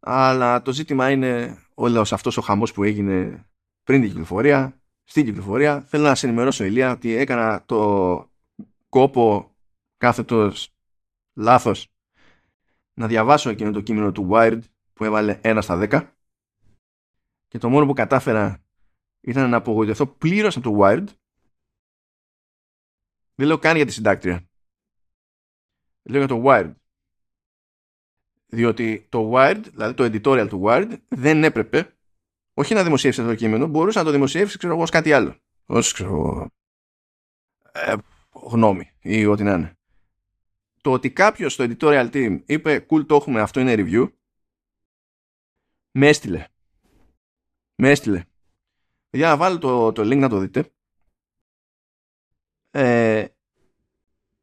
Αλλά 0.00 0.62
το 0.62 0.72
ζήτημα 0.72 1.10
είναι 1.10 1.62
όλος 1.74 2.12
αυτός 2.12 2.36
ο 2.36 2.40
χαμός 2.40 2.72
που 2.72 2.82
έγινε 2.82 3.46
πριν 3.82 4.00
την 4.00 4.10
κυκλοφορία, 4.10 4.82
στην 5.04 5.24
κυκλοφορία. 5.24 5.82
Θέλω 5.82 6.04
να 6.04 6.14
σε 6.14 6.26
ενημερώσω 6.26 6.64
Ηλία 6.64 6.92
ότι 6.92 7.12
έκανα 7.12 7.64
το 7.64 8.30
κόπο 8.88 9.54
κάθετος 9.96 10.71
λάθος. 11.34 11.88
Να 12.94 13.06
διαβάσω 13.06 13.50
εκείνο 13.50 13.70
το 13.70 13.80
κείμενο 13.80 14.12
του 14.12 14.28
Wired 14.32 14.60
που 14.92 15.04
έβαλε 15.04 15.40
1 15.42 15.58
στα 15.62 15.78
10 15.90 16.10
και 17.48 17.58
το 17.58 17.68
μόνο 17.68 17.86
που 17.86 17.92
κατάφερα 17.92 18.64
ήταν 19.20 19.50
να 19.50 19.56
απογοητευτώ 19.56 20.06
πλήρως 20.06 20.56
από 20.56 20.70
το 20.70 20.78
Wired. 20.80 21.06
Δεν 23.34 23.46
λέω 23.46 23.58
καν 23.58 23.76
για 23.76 23.86
τη 23.86 23.92
συντάκτρια. 23.92 24.48
Λέω 26.02 26.18
για 26.18 26.28
το 26.28 26.42
Wired. 26.44 26.74
Διότι 28.46 29.06
το 29.08 29.32
Wired, 29.34 29.62
δηλαδή 29.70 29.94
το 29.94 30.04
editorial 30.04 30.46
του 30.48 30.62
Wired, 30.64 30.98
δεν 31.08 31.44
έπρεπε 31.44 31.96
όχι 32.54 32.74
να 32.74 32.82
δημοσιεύσει 32.82 33.20
αυτό 33.20 33.32
το 33.32 33.38
κείμενο, 33.38 33.66
μπορούσε 33.66 33.98
να 33.98 34.04
το 34.04 34.10
δημοσιεύσει 34.10 34.58
ξέρω 34.58 34.72
εγώ, 34.72 34.82
ως 34.82 34.90
κάτι 34.90 35.12
άλλο. 35.12 35.36
Ως 35.66 35.92
ξέρω, 35.92 36.48
ε, 37.72 37.94
γνώμη 38.30 38.90
ή 39.00 39.26
ό,τι 39.26 39.42
να 39.42 39.54
είναι. 39.54 39.76
Το 40.82 40.92
ότι 40.92 41.10
κάποιος 41.10 41.52
στο 41.52 41.66
editorial 41.68 42.10
team 42.10 42.42
είπε 42.46 42.86
cool 42.90 43.06
το 43.06 43.14
έχουμε, 43.14 43.40
αυτό 43.40 43.60
είναι 43.60 43.74
review, 43.76 44.12
με 45.90 46.08
έστειλε. 46.08 46.46
Με 47.74 47.90
έστειλε. 47.90 48.24
Για 49.10 49.28
να 49.28 49.36
βάλω 49.36 49.58
το, 49.58 49.92
το 49.92 50.02
link 50.02 50.18
να 50.18 50.28
το 50.28 50.38
δείτε. 50.38 50.72
Ε, 52.70 53.26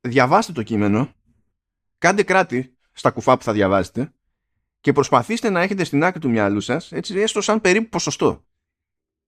διαβάστε 0.01 0.51
το 0.51 0.63
κείμενο, 0.63 1.13
κάντε 1.97 2.23
κράτη 2.23 2.77
στα 2.91 3.11
κουφά 3.11 3.37
που 3.37 3.43
θα 3.43 3.53
διαβάζετε 3.53 4.13
και 4.79 4.93
προσπαθήστε 4.93 5.49
να 5.49 5.61
έχετε 5.61 5.83
στην 5.83 6.03
άκρη 6.03 6.19
του 6.19 6.29
μυαλού 6.29 6.61
σας, 6.61 6.91
έτσι 6.91 7.19
έστω 7.19 7.41
σαν 7.41 7.61
περίπου 7.61 7.89
ποσοστό. 7.89 8.45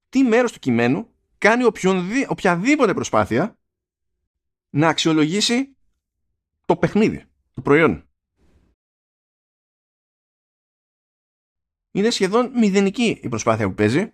Τι 0.09 0.23
μέρος 0.23 0.51
του 0.51 0.59
κειμένου 0.59 1.13
κάνει 1.37 1.63
οποιαδήποτε 2.27 2.93
προσπάθεια 2.93 3.59
να 4.69 4.87
αξιολογήσει 4.87 5.75
το 6.71 6.77
παιχνίδι, 6.77 7.25
το 7.53 7.61
προϊόν. 7.61 8.09
Είναι 11.91 12.09
σχεδόν 12.09 12.51
μηδενική 12.59 13.19
η 13.23 13.29
προσπάθεια 13.29 13.67
που 13.67 13.73
παίζει 13.73 14.13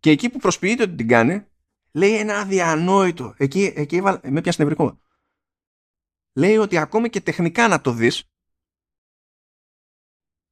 και 0.00 0.10
εκεί 0.10 0.30
που 0.30 0.38
προσποιείται 0.38 0.82
ότι 0.82 0.94
την 0.94 1.08
κάνει 1.08 1.46
λέει 1.92 2.18
ένα 2.18 2.38
αδιανόητο. 2.38 3.34
Εκεί, 3.36 3.72
εκεί 3.76 4.00
με 4.22 4.40
πιάσει 4.40 4.60
νευρικό. 4.60 5.00
Λέει 6.32 6.56
ότι 6.56 6.78
ακόμη 6.78 7.08
και 7.10 7.20
τεχνικά 7.20 7.68
να 7.68 7.80
το 7.80 7.92
δεις 7.92 8.30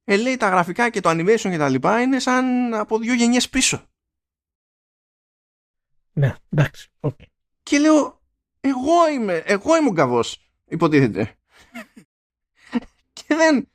ε, 0.03 0.17
λέει 0.17 0.37
τα 0.37 0.49
γραφικά 0.49 0.89
και 0.89 0.99
το 0.99 1.09
animation 1.09 1.49
και 1.49 1.57
τα 1.57 1.69
λοιπά 1.69 2.01
είναι 2.01 2.19
σαν 2.19 2.73
από 2.73 2.97
δύο 2.97 3.13
γενιές 3.13 3.49
πίσω. 3.49 3.89
Ναι, 6.13 6.35
εντάξει. 6.49 6.91
Okay. 6.99 7.25
Και 7.63 7.79
λέω, 7.79 8.21
εγώ 8.59 9.09
είμαι, 9.09 9.37
εγώ 9.37 9.77
είμαι 9.77 9.89
ο 9.89 9.91
γκαβός, 9.91 10.46
υποτίθεται. 10.67 11.35
και 13.13 13.35
δεν, 13.35 13.69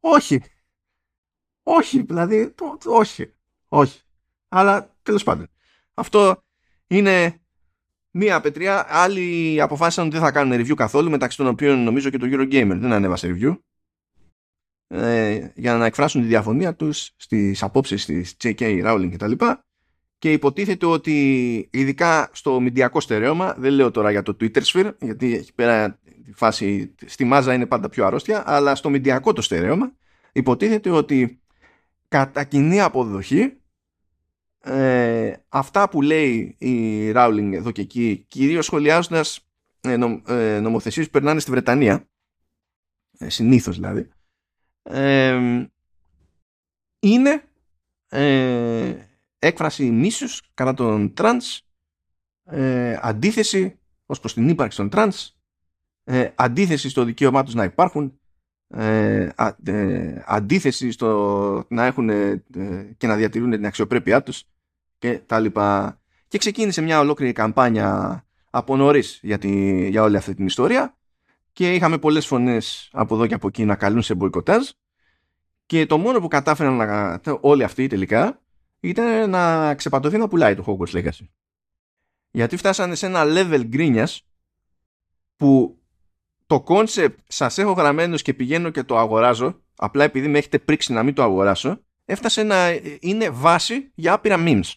όχι. 0.00 0.42
Όχι, 1.62 2.02
δηλαδή, 2.02 2.50
το, 2.50 2.78
όχι. 2.84 3.32
Όχι. 3.68 4.00
Αλλά 4.48 4.96
τέλος 5.02 5.22
πάντων. 5.22 5.48
Αυτό 5.94 6.42
είναι 6.86 7.40
μία 8.10 8.40
πετριά. 8.40 8.86
Άλλοι 8.88 9.60
αποφάσισαν 9.60 10.06
ότι 10.06 10.14
δεν 10.14 10.24
θα 10.24 10.32
κάνουν 10.32 10.60
review 10.60 10.74
καθόλου, 10.74 11.10
μεταξύ 11.10 11.36
των 11.36 11.46
οποίων 11.46 11.84
νομίζω 11.84 12.10
και 12.10 12.18
το 12.18 12.26
Eurogamer 12.30 12.76
δεν 12.80 12.92
ανέβασε 12.92 13.36
review 13.36 13.56
ε, 14.88 15.50
για 15.54 15.76
να 15.76 15.86
εκφράσουν 15.86 16.20
τη 16.20 16.26
διαφωνία 16.26 16.74
τους 16.74 17.10
στις 17.16 17.62
απόψεις 17.62 18.04
της 18.04 18.36
J.K. 18.42 18.86
Rowling 18.86 19.10
κτλ. 19.12 19.30
Και, 19.30 19.56
και 20.18 20.32
υποτίθεται 20.32 20.86
ότι 20.86 21.68
ειδικά 21.72 22.30
στο 22.32 22.60
μηντιακό 22.60 23.00
στερέωμα, 23.00 23.54
δεν 23.58 23.72
λέω 23.72 23.90
τώρα 23.90 24.10
για 24.10 24.22
το 24.22 24.36
Twitter 24.40 24.62
sphere, 24.62 24.92
γιατί 25.00 25.34
έχει 25.34 25.54
πέρα 25.54 25.98
τη 26.28 26.34
φάση, 26.34 26.94
στη 27.06 27.24
μάζα 27.24 27.54
είναι 27.54 27.66
πάντα 27.66 27.88
πιο 27.88 28.06
αρρώστια, 28.06 28.42
αλλά 28.46 28.74
στο 28.74 28.90
μηντιακό 28.90 29.32
το 29.32 29.42
στερέωμα, 29.42 29.92
υποτίθεται 30.32 30.90
ότι 30.90 31.40
κατά 32.08 32.44
κοινή 32.44 32.80
αποδοχή 32.80 33.56
ε, 34.60 35.32
αυτά 35.48 35.88
που 35.88 36.02
λέει 36.02 36.56
η 36.58 37.12
Rowling 37.14 37.50
εδώ 37.52 37.70
και 37.70 37.80
εκεί, 37.80 38.24
κυρίως 38.28 38.64
σχολιάζοντας 38.64 39.40
ε, 39.80 39.96
νομ, 39.96 40.20
ε, 40.26 40.60
νομοθεσίες 40.60 41.06
που 41.06 41.12
περνάνε 41.12 41.40
στη 41.40 41.50
Βρετανία, 41.50 42.08
ε, 43.18 43.28
συνήθως 43.28 43.76
δηλαδή, 43.76 44.08
είναι 47.00 47.42
ε, 48.08 48.94
έκφραση 49.38 49.90
μίσους 49.90 50.42
κατά 50.54 50.74
τον 50.74 51.14
τρανς 51.14 51.62
ε, 52.44 52.98
αντίθεση 53.00 53.78
ως 54.06 54.20
προς 54.20 54.34
την 54.34 54.48
ύπαρξη 54.48 54.76
των 54.76 54.88
τρανς 54.88 55.37
ε, 56.10 56.32
αντίθεση 56.34 56.88
στο 56.88 57.04
δικαίωμά 57.04 57.42
τους 57.42 57.54
να 57.54 57.64
υπάρχουν 57.64 58.20
ε, 58.68 59.28
ε, 59.64 60.22
αντίθεση 60.26 60.90
στο 60.90 61.66
να 61.68 61.84
έχουν 61.84 62.08
και 62.96 63.06
να 63.06 63.16
διατηρούν 63.16 63.50
την 63.50 63.66
αξιοπρέπειά 63.66 64.22
τους 64.22 64.44
και 64.98 65.18
τα 65.26 65.40
λοιπά 65.40 66.00
και 66.28 66.38
ξεκίνησε 66.38 66.80
μια 66.80 67.00
ολόκληρη 67.00 67.32
καμπάνια 67.32 68.22
από 68.50 68.76
νωρίς 68.76 69.20
για, 69.22 69.38
για 69.88 70.02
όλη 70.02 70.16
αυτή 70.16 70.34
την 70.34 70.46
ιστορία 70.46 70.96
και 71.52 71.74
είχαμε 71.74 71.98
πολλές 71.98 72.26
φωνές 72.26 72.88
από 72.92 73.14
εδώ 73.14 73.26
και 73.26 73.34
από 73.34 73.46
εκεί 73.48 73.64
να 73.64 73.76
καλούν 73.76 74.02
σε 74.02 74.14
μποϊκοτάζ 74.14 74.68
και 75.66 75.86
το 75.86 75.98
μόνο 75.98 76.20
που 76.20 76.28
κατάφεραν 76.28 76.76
να, 76.76 77.20
όλοι 77.40 77.64
αυτοί 77.64 77.86
τελικά 77.86 78.42
ήταν 78.80 79.30
να 79.30 79.74
ξεπατωθεί 79.74 80.16
να 80.16 80.28
πουλάει 80.28 80.54
το 80.54 80.64
Hogwarts 80.66 80.98
Legacy. 80.98 81.26
Γιατί 82.30 82.56
φτάσανε 82.56 82.94
σε 82.94 83.06
ένα 83.06 83.22
level 83.24 83.62
γκρίνιας 83.64 84.22
που 85.36 85.77
το 86.48 86.64
concept 86.66 87.14
σας 87.26 87.58
έχω 87.58 87.72
γραμμένος 87.72 88.22
και 88.22 88.34
πηγαίνω 88.34 88.70
και 88.70 88.82
το 88.82 88.98
αγοράζω 88.98 89.62
απλά 89.76 90.04
επειδή 90.04 90.28
με 90.28 90.38
έχετε 90.38 90.58
πρίξει 90.58 90.92
να 90.92 91.02
μην 91.02 91.14
το 91.14 91.22
αγοράσω 91.22 91.80
έφτασε 92.04 92.42
να 92.42 92.70
είναι 93.00 93.30
βάση 93.30 93.92
για 93.94 94.12
άπειρα 94.12 94.36
memes. 94.38 94.72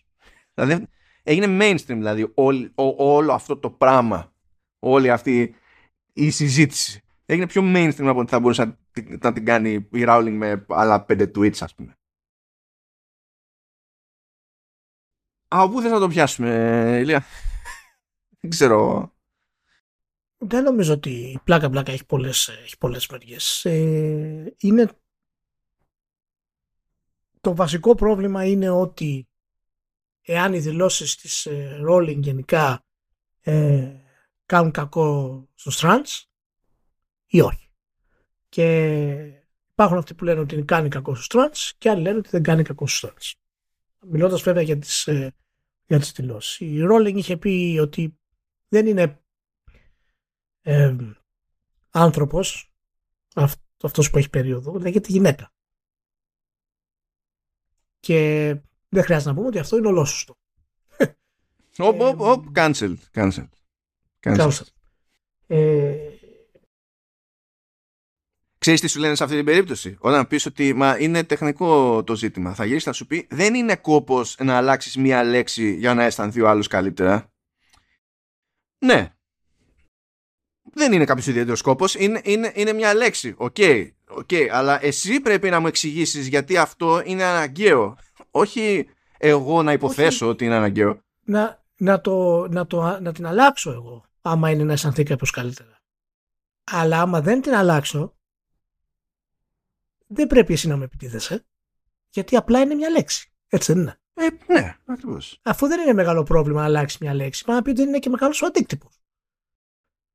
Δηλαδή 0.54 0.88
έγινε 1.24 1.48
mainstream 1.60 1.86
δηλαδή 1.86 2.32
όλο 2.96 3.34
αυτό 3.34 3.58
το 3.58 3.70
πράγμα 3.70 4.34
όλη 4.80 5.12
αυτή 5.12 5.56
η 6.14 6.30
συζήτηση 6.30 7.02
έγινε 7.26 7.48
πιο 7.48 7.62
mainstream 7.66 8.06
από 8.06 8.20
ότι 8.20 8.30
θα 8.30 8.40
μπορούσε 8.40 8.78
να, 9.22 9.34
την 9.34 9.46
κάνει 9.46 9.70
η 9.72 10.04
Rowling 10.08 10.36
με 10.38 10.66
άλλα 10.70 11.06
πέντε 11.06 11.32
tweets 11.36 11.58
ας 11.60 11.76
πούμε. 11.76 11.96
Από 15.48 15.70
πού 15.72 15.82
θες 15.82 15.92
να 15.92 16.00
το 16.00 16.08
πιάσουμε, 16.08 16.50
Ηλία; 17.02 17.26
Δεν 18.40 18.50
ξέρω. 18.50 19.12
Δεν 20.44 20.64
νομίζω 20.64 20.94
ότι 20.94 21.10
η 21.10 21.40
πλάκα 21.44 21.70
πλάκα 21.70 21.92
έχει 21.92 22.06
πολλές, 22.06 22.48
έχει 22.48 22.78
πολλές 22.78 23.08
μεριές. 23.08 23.66
Ε, 23.66 24.56
είναι... 24.58 24.90
Το 27.42 27.56
βασικό 27.56 27.96
πρόβλημα 27.96 28.46
είναι 28.46 28.70
ότι 28.70 29.30
εάν 30.22 30.54
οι 30.54 30.60
δηλώσεις 30.60 31.16
της 31.16 31.46
ε, 31.46 31.82
Rowling 31.90 32.20
γενικά 32.20 32.86
ε, 33.42 33.96
κάνουν 34.46 34.72
κακό 34.72 35.48
στους 35.54 35.80
τρανς 35.82 36.24
ή 37.26 37.42
όχι. 37.42 37.72
Και 38.50 38.88
υπάρχουν 39.72 39.98
αυτοί 39.98 40.14
που 40.14 40.24
λένε 40.24 40.40
ότι 40.40 40.64
κάνει 40.64 40.90
κακό 40.90 41.16
στους 41.16 41.28
τρανς 41.28 41.74
και 41.78 41.90
άλλοι 41.90 42.02
λένε 42.02 42.18
ότι 42.18 42.30
δεν 42.30 42.44
κάνει 42.44 42.64
κακό 42.64 42.88
στους 42.88 43.00
τρανς. 43.00 43.36
Μιλώντας 44.00 44.42
βέβαια 44.42 44.64
για 44.64 44.78
τις, 44.78 45.08
ε, 45.08 45.36
για 45.88 46.00
τις 46.00 46.12
δηλώσεις. 46.12 46.60
Η 46.60 46.88
Rowling 46.90 47.16
είχε 47.16 47.38
πει 47.38 47.78
ότι 47.82 48.20
δεν 48.68 48.88
είναι 48.88 49.21
ε, 50.62 50.96
άνθρωπος 51.90 52.74
αυτός 53.84 54.10
που 54.10 54.18
έχει 54.18 54.30
περίοδο, 54.30 54.80
λέγεται 54.80 55.12
γυναίκα. 55.12 55.54
Και 58.00 58.50
δεν 58.90 59.04
χρειάζεται 59.04 59.30
να 59.30 59.36
πούμε 59.36 59.48
ότι 59.48 59.60
αυτό 59.60 59.78
είναι 59.78 59.88
ολόσωστο. 59.88 60.36
Οπ, 61.78 62.02
οπ, 62.02 62.22
οπ, 62.22 62.46
cancelled, 62.56 62.98
cancelled. 63.14 63.50
Ε, 65.48 66.12
Ξέρεις 68.58 68.82
τι 68.82 68.88
σου 68.88 69.00
λένε 69.00 69.16
σε 69.16 69.24
αυτή 69.24 69.36
την 69.36 69.46
περίπτωση; 69.46 69.98
Όταν 70.00 70.28
πεις 70.28 70.46
ότι 70.46 70.74
μα 70.74 71.00
είναι 71.00 71.24
τεχνικό 71.24 72.04
το 72.04 72.16
ζήτημα, 72.16 72.54
θα 72.54 72.66
γυρίσεις 72.66 72.84
θα 72.84 72.94
σου 72.94 73.06
πει 73.06 73.28
δεν 73.30 73.54
είναι 73.54 73.76
κόπος 73.76 74.38
να 74.40 74.58
αλλάξεις 74.58 74.98
μία 74.98 75.24
λέξη 75.24 75.76
για 75.76 75.94
να 75.94 76.04
αισθανθεί 76.04 76.42
ο 76.42 76.50
άλλος 76.50 76.68
καλύτερα. 76.68 77.34
Ναι. 78.78 79.16
Δεν 80.64 80.94
είναι 80.94 81.06
κάποιος 81.06 81.28
ιδιαίτερος 81.28 81.62
κόπος. 81.62 81.86
Είναι, 81.98 82.22
είναι, 82.24 82.52
είναι 82.56 82.74
μια 82.74 82.94
λέξη. 82.94 83.34
Ok. 83.38 83.56
Okay. 83.58 83.92
Okay. 84.20 84.48
Αλλά 84.52 84.86
εσύ 84.86 85.20
πρέπει 85.20 85.50
να 85.50 85.60
μου 85.60 85.68
εξηγήσεις 85.68 86.28
γιατί 86.28 86.58
αυτό 86.58 87.02
είναι 87.06 87.24
αναγκαίο. 87.24 87.98
Όχι 88.32 88.90
εγώ 89.18 89.64
να 89.64 89.72
υποθέσω 89.72 90.28
ότι 90.28 90.46
είναι 90.46 90.56
αναγκαίο. 90.56 91.02
Να, 91.24 91.64
να, 91.78 92.02
το, 92.02 92.48
να, 92.48 92.68
το, 92.68 93.00
να 93.02 93.12
την 93.12 93.26
αλλάξω 93.26 93.72
εγώ. 93.72 94.06
Άμα 94.22 94.50
είναι 94.50 94.64
να 94.64 94.74
αισθανθεί 94.74 95.04
κάποιος 95.04 95.32
καλύτερα. 95.32 95.82
Αλλά 96.64 97.02
άμα 97.02 97.22
δεν 97.22 97.42
την 97.42 97.54
αλλάξω, 97.54 98.16
δεν 100.08 100.28
πρέπει 100.28 100.54
εσύ 100.54 100.68
να 100.68 100.78
με 100.78 100.84
επιτίθεσαι, 100.84 101.46
γιατί 102.10 102.36
απλά 102.36 102.60
είναι 102.60 102.76
μια 102.76 102.90
λέξη. 102.90 103.32
Έτσι 103.48 103.74
δεν 103.74 103.82
είναι. 103.82 104.00
Ε, 104.14 104.54
ναι, 104.54 104.78
ακριβώς. 104.86 105.40
Αφού 105.42 105.68
δεν 105.68 105.80
είναι 105.80 105.94
μεγάλο 105.94 106.24
πρόβλημα 106.24 106.60
να 106.60 106.66
αλλάξεις 106.66 107.00
μια 107.00 107.14
λέξη, 107.14 107.44
μα 107.48 107.54
να 107.54 107.62
πει 107.62 107.70
ότι 107.70 107.80
δεν 107.80 107.88
είναι 107.88 108.00
και 108.00 108.10
μεγάλος 108.10 108.42
ο 108.42 108.46
αντίκτυπος. 108.46 109.01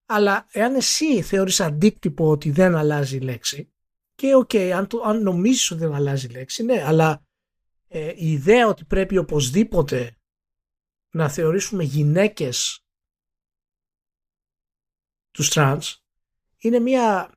Αλλά 0.06 0.46
εάν 0.50 0.74
εσύ 0.74 1.22
θεωρείς 1.22 1.60
αντίκτυπο 1.60 2.28
ότι 2.28 2.50
δεν 2.50 2.74
αλλάζει 2.74 3.16
η 3.16 3.20
λέξη, 3.20 3.72
και 4.14 4.34
ok, 4.34 4.50
okay, 4.52 4.70
αν, 4.70 4.88
αν 5.04 5.22
νομίζεις 5.22 5.70
ότι 5.70 5.80
δεν 5.80 5.94
αλλάζει 5.94 6.26
η 6.26 6.30
λέξη, 6.30 6.62
ναι, 6.62 6.82
αλλά 6.82 7.22
ε, 7.88 8.12
η 8.16 8.32
ιδέα 8.32 8.66
ότι 8.66 8.84
πρέπει 8.84 9.16
οπωσδήποτε 9.16 10.16
να 11.10 11.28
θεωρήσουμε 11.28 11.82
γυναίκες 11.82 12.84
τους 15.30 15.48
τρανς 15.48 16.04
είναι 16.58 16.78
μια 16.78 17.30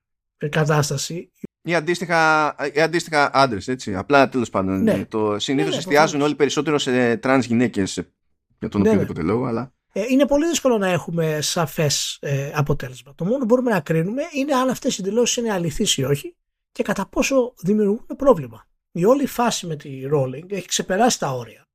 κατάσταση 0.50 1.32
ή 1.62 1.76
αντίστοιχα, 1.76 2.56
ή 2.74 2.82
αντίστοιχα 2.82 3.30
άντρες, 3.34 3.68
έτσι. 3.68 3.96
Απλά 3.96 4.30
τέλος 4.30 4.50
πάντων. 4.50 4.84
Ναι. 4.84 5.06
Το 5.06 5.40
συνήθως 5.40 5.70
ναι, 5.70 5.76
ναι, 5.76 5.82
εστιάζουν 5.82 6.22
όλοι 6.22 6.36
περισσότερο 6.36 6.78
σε 6.78 7.18
τρανς 7.18 7.46
γυναίκες 7.46 7.94
για 8.60 8.70
τον 8.70 8.82
ναι, 8.82 8.90
οποιοδήποτε 8.90 9.22
λόγο, 9.22 9.46
αλλά. 9.46 9.74
Ε, 9.92 10.06
είναι 10.10 10.26
πολύ 10.26 10.48
δύσκολο 10.48 10.78
να 10.78 10.88
έχουμε 10.88 11.42
σαφές 11.42 12.18
ε, 12.22 12.52
αποτέλεσμα. 12.56 13.16
Το 13.16 13.26
μόνο 13.26 13.38
που 13.38 13.46
μπορούμε 13.46 13.72
να 13.72 13.80
κρίνουμε 13.80 14.22
είναι 14.34 14.54
αν 14.54 14.70
αυτές 14.70 14.98
οι 14.98 15.02
δηλώσεις 15.02 15.36
είναι 15.36 15.52
αληθείς 15.52 15.98
ή 15.98 16.04
όχι 16.04 16.36
και 16.72 16.84
κατά 16.84 17.08
πόσο 17.08 17.54
δημιουργούν 17.58 18.06
πρόβλημα. 18.18 18.68
Η 18.92 19.06
όλη 19.06 19.26
φάση 19.26 19.68
με 19.68 19.76
τη 19.76 20.02
Rolling 20.14 20.52
έχει 20.52 20.68
ξεπεράσει 20.68 21.20
τα 21.20 21.32
όρια. 21.32 21.68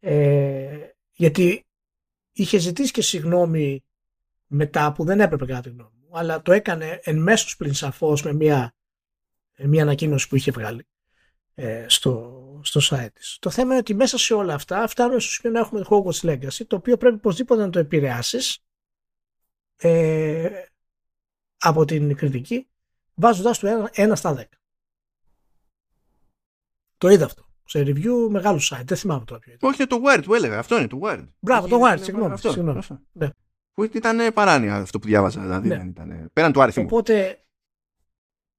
Ε, 0.00 0.88
γιατί 1.12 1.66
είχε 2.32 2.58
ζητήσει 2.58 2.92
και 2.92 3.02
συγγνώμη 3.02 3.84
μετά 4.46 4.92
που 4.92 5.04
δεν 5.04 5.20
έπρεπε 5.20 5.46
κατά 5.46 5.60
τη 5.60 5.68
γνώμη 5.68 5.98
αλλά 6.10 6.42
το 6.42 6.52
έκανε 6.52 7.00
εν 7.02 7.18
μέσω 7.18 7.56
πλην 7.56 7.74
σαφώς 7.74 8.22
με 8.22 8.32
μια, 8.32 8.74
μια 9.58 9.82
ανακοίνωση 9.82 10.28
που 10.28 10.36
είχε 10.36 10.50
βγάλει 10.50 10.86
ε, 11.54 11.84
στο, 11.88 12.37
στο 12.62 12.80
site 12.82 13.12
της. 13.12 13.38
Το 13.40 13.50
θέμα 13.50 13.68
είναι 13.68 13.78
ότι 13.78 13.94
μέσα 13.94 14.18
σε 14.18 14.34
όλα 14.34 14.54
αυτά 14.54 14.86
φτάνουμε 14.86 15.20
στο 15.20 15.30
σημείο 15.30 15.52
να 15.52 15.64
έχουμε 15.64 15.82
το 15.82 15.88
Hogwarts 15.90 16.28
Legacy, 16.28 16.66
το 16.66 16.76
οποίο 16.76 16.96
πρέπει 16.96 17.14
οπωσδήποτε 17.14 17.62
να 17.62 17.70
το 17.70 17.78
επηρεάσεις 17.78 18.58
ε, 19.76 20.62
από 21.58 21.84
την 21.84 22.16
κριτική, 22.16 22.68
βάζοντα 23.14 23.50
το 23.50 23.88
1 23.94 24.12
στα 24.14 24.36
10. 24.38 24.42
Το 26.98 27.08
είδα 27.08 27.24
αυτό. 27.24 27.46
Σε 27.64 27.80
review 27.80 28.28
μεγάλου 28.30 28.62
site. 28.62 28.82
Δεν 28.84 28.96
θυμάμαι 28.96 29.24
τώρα 29.24 29.40
ποιο 29.40 29.56
Όχι, 29.60 29.86
το 29.86 30.00
Word 30.04 30.22
που 30.24 30.34
έλεγα. 30.34 30.58
Αυτό 30.58 30.78
είναι 30.78 30.86
το 30.86 30.98
Word. 31.02 31.28
Μπράβο, 31.38 31.68
το 31.68 31.80
Word. 31.82 31.98
Συγγνώμη. 32.00 32.38
συγγνώμη. 32.38 32.80
Ναι. 33.12 33.28
Που 33.72 33.84
ήταν 33.84 34.32
παράνοια 34.32 34.76
αυτό 34.76 34.98
που 34.98 35.06
διάβαζα. 35.06 35.40
Δηλαδή, 35.40 35.68
ναι. 35.68 35.84
ήταν, 35.88 36.30
πέραν 36.32 36.52
του 36.52 36.62
αριθμού. 36.62 36.84
Οπότε 36.84 37.44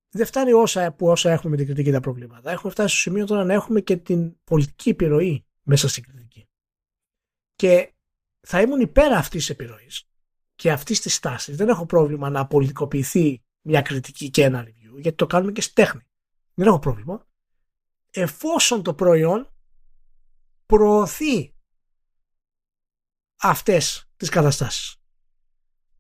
δεν 0.09 0.25
φτάνει 0.25 0.51
όσα, 0.53 0.93
που 0.93 1.07
όσα 1.07 1.31
έχουμε 1.31 1.49
με 1.49 1.57
την 1.57 1.65
κριτική 1.65 1.91
τα 1.91 1.99
προβλήματα. 1.99 2.51
Έχουμε 2.51 2.71
φτάσει 2.71 2.93
στο 2.93 3.01
σημείο 3.01 3.25
τώρα 3.25 3.43
να 3.43 3.53
έχουμε 3.53 3.81
και 3.81 3.97
την 3.97 4.43
πολιτική 4.43 4.89
επιρροή 4.89 5.45
μέσα 5.61 5.87
στην 5.87 6.03
κριτική. 6.03 6.49
Και 7.55 7.93
θα 8.39 8.61
ήμουν 8.61 8.79
υπέρ 8.79 9.13
αυτής 9.13 9.39
της 9.39 9.49
επιρροής 9.49 10.09
και 10.55 10.71
αυτής 10.71 11.01
της 11.01 11.19
τάση. 11.19 11.53
Δεν 11.53 11.69
έχω 11.69 11.85
πρόβλημα 11.85 12.29
να 12.29 12.47
πολιτικοποιηθεί 12.47 13.43
μια 13.61 13.81
κριτική 13.81 14.29
και 14.29 14.43
ένα 14.43 14.63
review, 14.63 14.99
γιατί 14.99 15.17
το 15.17 15.25
κάνουμε 15.25 15.51
και 15.51 15.61
στη 15.61 15.73
τέχνη. 15.73 16.01
Δεν 16.53 16.67
έχω 16.67 16.79
πρόβλημα. 16.79 17.27
Εφόσον 18.09 18.83
το 18.83 18.93
προϊόν 18.93 19.53
προωθεί 20.65 21.53
αυτές 23.35 24.09
τις 24.17 24.29
καταστάσεις 24.29 24.99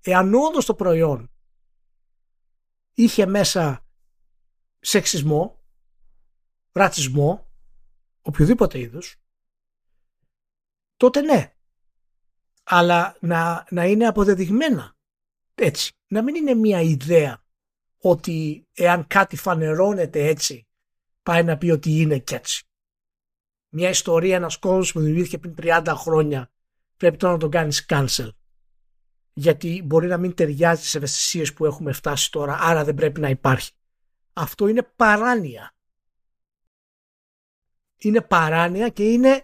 εάν 0.01 0.33
όντως 0.33 0.65
το 0.65 0.75
προϊόν 0.75 1.31
είχε 2.93 3.25
μέσα 3.25 3.85
σεξισμό, 4.79 5.63
ρατσισμό, 6.71 7.51
οποιοδήποτε 8.21 8.79
είδους, 8.79 9.21
τότε 10.97 11.21
ναι. 11.21 11.53
Αλλά 12.63 13.17
να, 13.19 13.65
να 13.69 13.85
είναι 13.85 14.07
αποδεδειγμένα 14.07 14.97
έτσι. 15.55 15.91
Να 16.07 16.23
μην 16.23 16.35
είναι 16.35 16.53
μια 16.53 16.81
ιδέα 16.81 17.43
ότι 17.97 18.67
εάν 18.73 19.07
κάτι 19.07 19.35
φανερώνεται 19.35 20.27
έτσι, 20.27 20.67
πάει 21.23 21.43
να 21.43 21.57
πει 21.57 21.69
ότι 21.69 21.91
είναι 21.91 22.19
και 22.19 22.35
έτσι. 22.35 22.63
Μια 23.69 23.89
ιστορία, 23.89 24.35
ένας 24.35 24.57
κόσμος 24.57 24.91
που 24.91 24.99
δημιουργήθηκε 24.99 25.37
πριν 25.37 25.55
30 25.57 25.93
χρόνια, 25.95 26.51
πρέπει 26.97 27.17
τώρα 27.17 27.33
να 27.33 27.39
τον 27.39 27.51
κάνεις 27.51 27.85
cancel 27.89 28.29
γιατί 29.39 29.81
μπορεί 29.85 30.07
να 30.07 30.17
μην 30.17 30.33
ταιριάζει 30.33 30.79
στις 30.79 30.95
ευαισθησίες 30.95 31.53
που 31.53 31.65
έχουμε 31.65 31.91
φτάσει 31.91 32.31
τώρα, 32.31 32.57
άρα 32.61 32.83
δεν 32.83 32.95
πρέπει 32.95 33.19
να 33.19 33.29
υπάρχει. 33.29 33.71
Αυτό 34.33 34.67
είναι 34.67 34.83
παράνοια. 34.95 35.73
Είναι 37.97 38.21
παράνοια 38.21 38.89
και 38.89 39.03
είναι, 39.11 39.43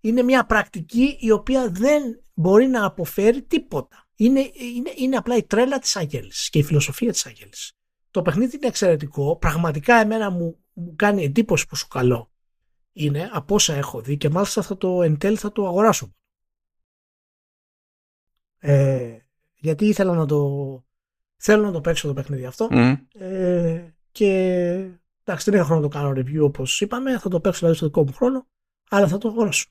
είναι 0.00 0.22
μια 0.22 0.46
πρακτική 0.46 1.16
η 1.20 1.30
οποία 1.30 1.70
δεν 1.70 2.02
μπορεί 2.34 2.66
να 2.66 2.84
αποφέρει 2.84 3.42
τίποτα. 3.42 4.08
Είναι, 4.14 4.40
είναι, 4.40 4.92
είναι 4.96 5.16
απλά 5.16 5.36
η 5.36 5.42
τρέλα 5.42 5.78
της 5.78 5.96
Αγέλης 5.96 6.50
και 6.50 6.58
η 6.58 6.62
φιλοσοφία 6.62 7.12
της 7.12 7.26
Αγέλης. 7.26 7.72
Το 8.10 8.22
παιχνίδι 8.22 8.56
είναι 8.56 8.66
εξαιρετικό. 8.66 9.36
Πραγματικά 9.36 9.94
εμένα 9.94 10.30
μου, 10.30 10.58
μου 10.72 10.94
κάνει 10.96 11.24
εντύπωση 11.24 11.66
πόσο 11.66 11.86
καλό 11.86 12.30
είναι 12.92 13.30
από 13.32 13.54
όσα 13.54 13.74
έχω 13.74 14.00
δει 14.00 14.16
και 14.16 14.28
μάλιστα 14.28 14.62
θα 14.62 14.76
το 14.76 15.02
εν 15.02 15.18
τέλει 15.18 15.36
θα 15.36 15.52
το 15.52 15.66
αγοράσω. 15.66 16.14
Ε, 18.58 19.18
γιατί 19.54 19.86
ήθελα 19.86 20.14
να 20.14 20.26
το 20.26 20.84
θέλω 21.36 21.64
να 21.64 21.72
το 21.72 21.80
παίξω 21.80 22.06
το 22.08 22.14
παιχνίδι 22.14 22.44
αυτό 22.44 22.68
ε, 23.14 23.89
και 24.12 24.28
εντάξει 25.24 25.50
δεν 25.50 25.58
έχω 25.58 25.66
χρόνο 25.66 25.80
να 25.80 25.88
το 25.88 25.98
κάνω 25.98 26.10
review 26.10 26.40
όπως 26.40 26.80
είπαμε. 26.80 27.18
Θα 27.18 27.28
το 27.28 27.40
παίξω 27.40 27.58
δηλαδή 27.58 27.76
στο 27.76 27.86
δικό 27.86 28.04
μου 28.04 28.12
χρόνο 28.12 28.46
αλλά 28.90 29.08
θα 29.08 29.18
το 29.18 29.28
αγοράσω. 29.28 29.66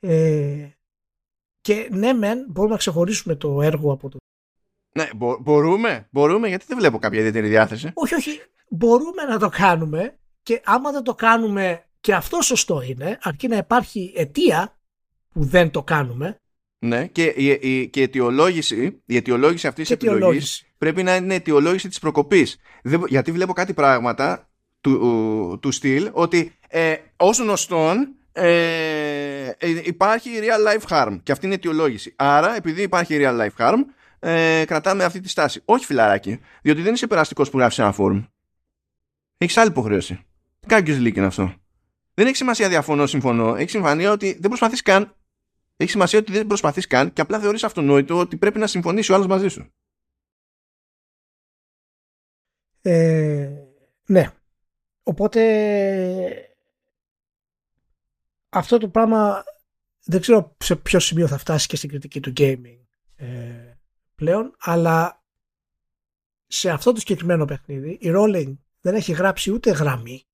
Ε, 0.00 0.68
και 1.60 1.88
ναι 1.90 2.12
μεν 2.12 2.46
μπορούμε 2.48 2.72
να 2.72 2.78
ξεχωρίσουμε 2.78 3.34
το 3.34 3.62
έργο 3.62 3.92
από 3.92 4.08
το 4.08 4.16
ναι, 4.94 5.08
μπο- 5.16 5.38
μπορούμε, 5.40 6.08
μπορούμε, 6.10 6.48
γιατί 6.48 6.64
δεν 6.68 6.78
βλέπω 6.78 6.98
κάποια 6.98 7.18
ιδιαίτερη 7.18 7.48
διάθεση. 7.48 7.90
Όχι, 7.94 8.14
όχι, 8.14 8.40
μπορούμε 8.68 9.22
να 9.28 9.38
το 9.38 9.48
κάνουμε 9.48 10.18
και 10.42 10.60
άμα 10.64 10.90
δεν 10.92 11.02
το 11.02 11.14
κάνουμε 11.14 11.84
και 12.00 12.14
αυτό 12.14 12.40
σωστό 12.40 12.82
είναι, 12.82 13.18
αρκεί 13.22 13.48
να 13.48 13.56
υπάρχει 13.56 14.12
αιτία 14.16 14.78
που 15.32 15.44
δεν 15.44 15.70
το 15.70 15.82
κάνουμε, 15.82 16.40
ναι, 16.78 17.06
και 17.06 17.24
η, 17.24 17.58
η, 17.60 17.88
και 17.88 18.00
η 18.00 18.02
αιτιολόγηση, 18.02 19.02
η 19.06 19.16
αιτιολόγηση 19.16 19.66
αυτής 19.66 19.88
της 19.88 19.96
επιλογής 19.96 20.64
πρέπει 20.82 21.02
να 21.02 21.16
είναι 21.16 21.34
αιτιολόγηση 21.34 21.88
της 21.88 21.98
προκοπής. 21.98 22.60
γιατί 23.08 23.32
βλέπω 23.32 23.52
κάτι 23.52 23.74
πράγματα 23.74 24.50
του, 24.80 25.58
του 25.62 25.70
στυλ 25.70 26.10
ότι 26.12 26.52
ε, 26.68 26.94
ως 27.16 27.38
γνωστόν 27.38 28.14
ε, 28.32 29.50
ε, 29.58 29.80
υπάρχει 29.84 30.30
real 30.40 30.72
life 30.72 30.86
harm 30.88 31.18
και 31.22 31.32
αυτή 31.32 31.44
είναι 31.44 31.54
η 31.54 31.56
αιτιολόγηση. 31.56 32.14
Άρα 32.16 32.56
επειδή 32.56 32.82
υπάρχει 32.82 33.16
real 33.20 33.40
life 33.40 33.66
harm 33.66 33.78
ε, 34.18 34.64
κρατάμε 34.66 35.04
αυτή 35.04 35.20
τη 35.20 35.28
στάση. 35.28 35.62
Όχι 35.64 35.84
φιλαράκι, 35.84 36.40
διότι 36.62 36.82
δεν 36.82 36.94
είσαι 36.94 37.06
περαστικός 37.06 37.50
που 37.50 37.58
γράφεις 37.58 37.78
ένα 37.78 37.92
φόρουμ. 37.92 38.24
Έχεις 39.38 39.56
άλλη 39.56 39.70
υποχρέωση. 39.70 40.20
Κάποιος 40.66 40.98
λύκει 40.98 41.18
είναι 41.18 41.26
αυτό. 41.26 41.54
Δεν 42.14 42.26
έχει 42.26 42.36
σημασία 42.36 42.68
διαφωνώ, 42.68 43.06
συμφωνώ. 43.06 43.54
Έχει 43.54 43.70
συμφωνία 43.70 44.10
ότι 44.10 44.32
δεν 44.40 44.48
προσπαθείς 44.48 44.82
καν 44.82 45.14
έχει 45.76 45.90
σημασία 45.90 46.18
ότι 46.18 46.32
δεν 46.32 46.46
προσπαθείς 46.46 46.86
καν 46.86 47.12
και 47.12 47.20
απλά 47.20 47.38
θεωρείς 47.38 47.64
αυτονόητο 47.64 48.18
ότι 48.18 48.36
πρέπει 48.36 48.58
να 48.58 48.66
συμφωνήσει 48.66 49.12
ο 49.12 49.14
άλλος 49.14 49.26
μαζί 49.26 49.48
σου. 49.48 49.72
Ε, 52.82 53.50
ναι. 54.06 54.32
Οπότε 55.02 55.42
αυτό 58.48 58.78
το 58.78 58.88
πράγμα 58.88 59.44
δεν 60.04 60.20
ξέρω 60.20 60.56
σε 60.58 60.76
ποιο 60.76 61.00
σημείο 61.00 61.28
θα 61.28 61.38
φτάσει 61.38 61.66
και 61.66 61.76
στην 61.76 61.88
κριτική 61.88 62.20
του 62.20 62.32
gaming 62.36 62.80
ε, 63.16 63.72
πλέον, 64.14 64.54
αλλά 64.58 65.24
σε 66.46 66.70
αυτό 66.70 66.92
το 66.92 67.00
συγκεκριμένο 67.00 67.44
παιχνίδι 67.44 67.98
η 68.00 68.12
Rolling 68.14 68.56
δεν 68.80 68.94
έχει 68.94 69.12
γράψει 69.12 69.50
ούτε 69.50 69.70
γραμμή 69.70 70.26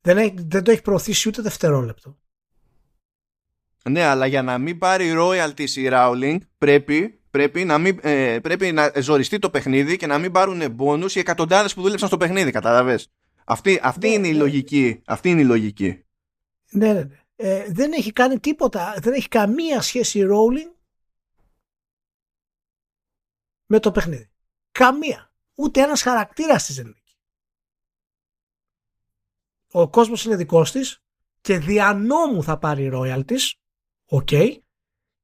δεν, 0.00 0.34
δεν 0.48 0.64
το 0.64 0.70
έχει 0.70 0.82
προωθήσει 0.82 1.28
ούτε 1.28 1.42
δευτερόλεπτο 1.42 2.18
ναι, 3.90 4.02
αλλά 4.02 4.26
για 4.26 4.42
να 4.42 4.58
μην 4.58 4.78
πάρει 4.78 5.12
royalties 5.16 5.70
η 5.70 5.88
Rowling 5.90 6.38
πρέπει, 6.58 7.20
πρέπει 7.36 7.64
να, 7.64 7.78
μην, 7.78 7.98
ε, 8.02 8.38
πρέπει 8.42 8.72
να 8.72 8.92
ζοριστεί 9.00 9.38
το 9.38 9.50
παιχνίδι 9.50 9.96
και 9.96 10.06
να 10.06 10.18
μην 10.18 10.32
πάρουν 10.32 10.70
μπόνους 10.70 11.14
οι 11.14 11.18
εκατοντάδες 11.18 11.74
που 11.74 11.82
δούλεψαν 11.82 12.08
στο 12.08 12.16
παιχνίδι, 12.16 12.50
κατάλαβες; 12.50 13.08
Αυτή, 13.44 13.80
αυτή, 13.82 14.08
Ναι, 14.08 14.14
είναι, 14.14 14.28
η 14.28 14.32
ναι. 14.32 14.38
λογική, 14.38 15.02
αυτή 15.06 15.30
είναι 15.30 15.40
η 15.40 15.44
λογική. 15.44 16.04
Ναι, 16.70 16.92
ναι, 16.92 17.02
ναι. 17.02 17.24
Ε, 17.36 17.66
δεν 17.72 17.92
έχει 17.92 18.12
κάνει 18.12 18.40
τίποτα, 18.40 18.94
δεν 18.98 19.12
έχει 19.12 19.28
καμία 19.28 19.80
σχέση 19.80 20.18
η 20.18 20.26
Rowling 20.30 20.74
με 23.66 23.80
το 23.80 23.90
παιχνίδι. 23.90 24.30
Καμία. 24.72 25.32
Ούτε 25.54 25.80
ένας 25.80 26.02
χαρακτήρας 26.02 26.64
της 26.64 26.74
δεν 26.76 26.86
είναι 26.86 26.94
εκεί. 26.98 27.16
Ο 29.70 29.88
κόσμος 29.90 30.24
είναι 30.24 30.36
δικός 30.36 30.70
της 30.72 31.02
και 31.40 31.58
δια 31.58 31.92
νόμου 31.92 32.42
θα 32.42 32.58
πάρει 32.58 32.90
royalties. 32.92 33.52
Ok. 34.04 34.28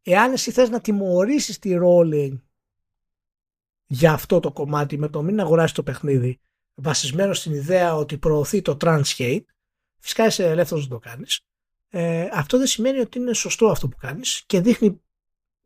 Εάν 0.02 0.32
εσύ 0.32 0.50
θες 0.50 0.70
να 0.70 0.80
τιμωρήσεις 0.80 1.58
τη 1.58 1.76
Rowling 1.82 2.40
για 3.86 4.12
αυτό 4.12 4.40
το 4.40 4.52
κομμάτι 4.52 4.98
με 4.98 5.08
το 5.08 5.22
μην 5.22 5.40
αγοράσεις 5.40 5.72
το 5.72 5.82
παιχνίδι 5.82 6.40
βασισμένος 6.74 7.38
στην 7.38 7.52
ιδέα 7.52 7.96
ότι 7.96 8.18
προωθεί 8.18 8.62
το 8.62 8.76
trans 8.80 9.16
hate 9.18 9.44
φυσικά 9.98 10.26
είσαι 10.26 10.50
ελεύθερος 10.50 10.88
να 10.88 10.90
το 10.90 10.98
κάνεις 10.98 11.40
ε, 11.94 12.28
αυτό 12.32 12.58
δεν 12.58 12.66
σημαίνει 12.66 12.98
ότι 12.98 13.18
είναι 13.18 13.32
σωστό 13.32 13.66
αυτό 13.66 13.88
που 13.88 13.96
κάνεις 13.96 14.42
και 14.46 14.60
δείχνει, 14.60 15.00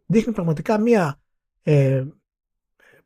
δείχνει 0.06 0.32
πραγματικά 0.32 0.78
μία 0.78 1.20
ε, 1.62 2.04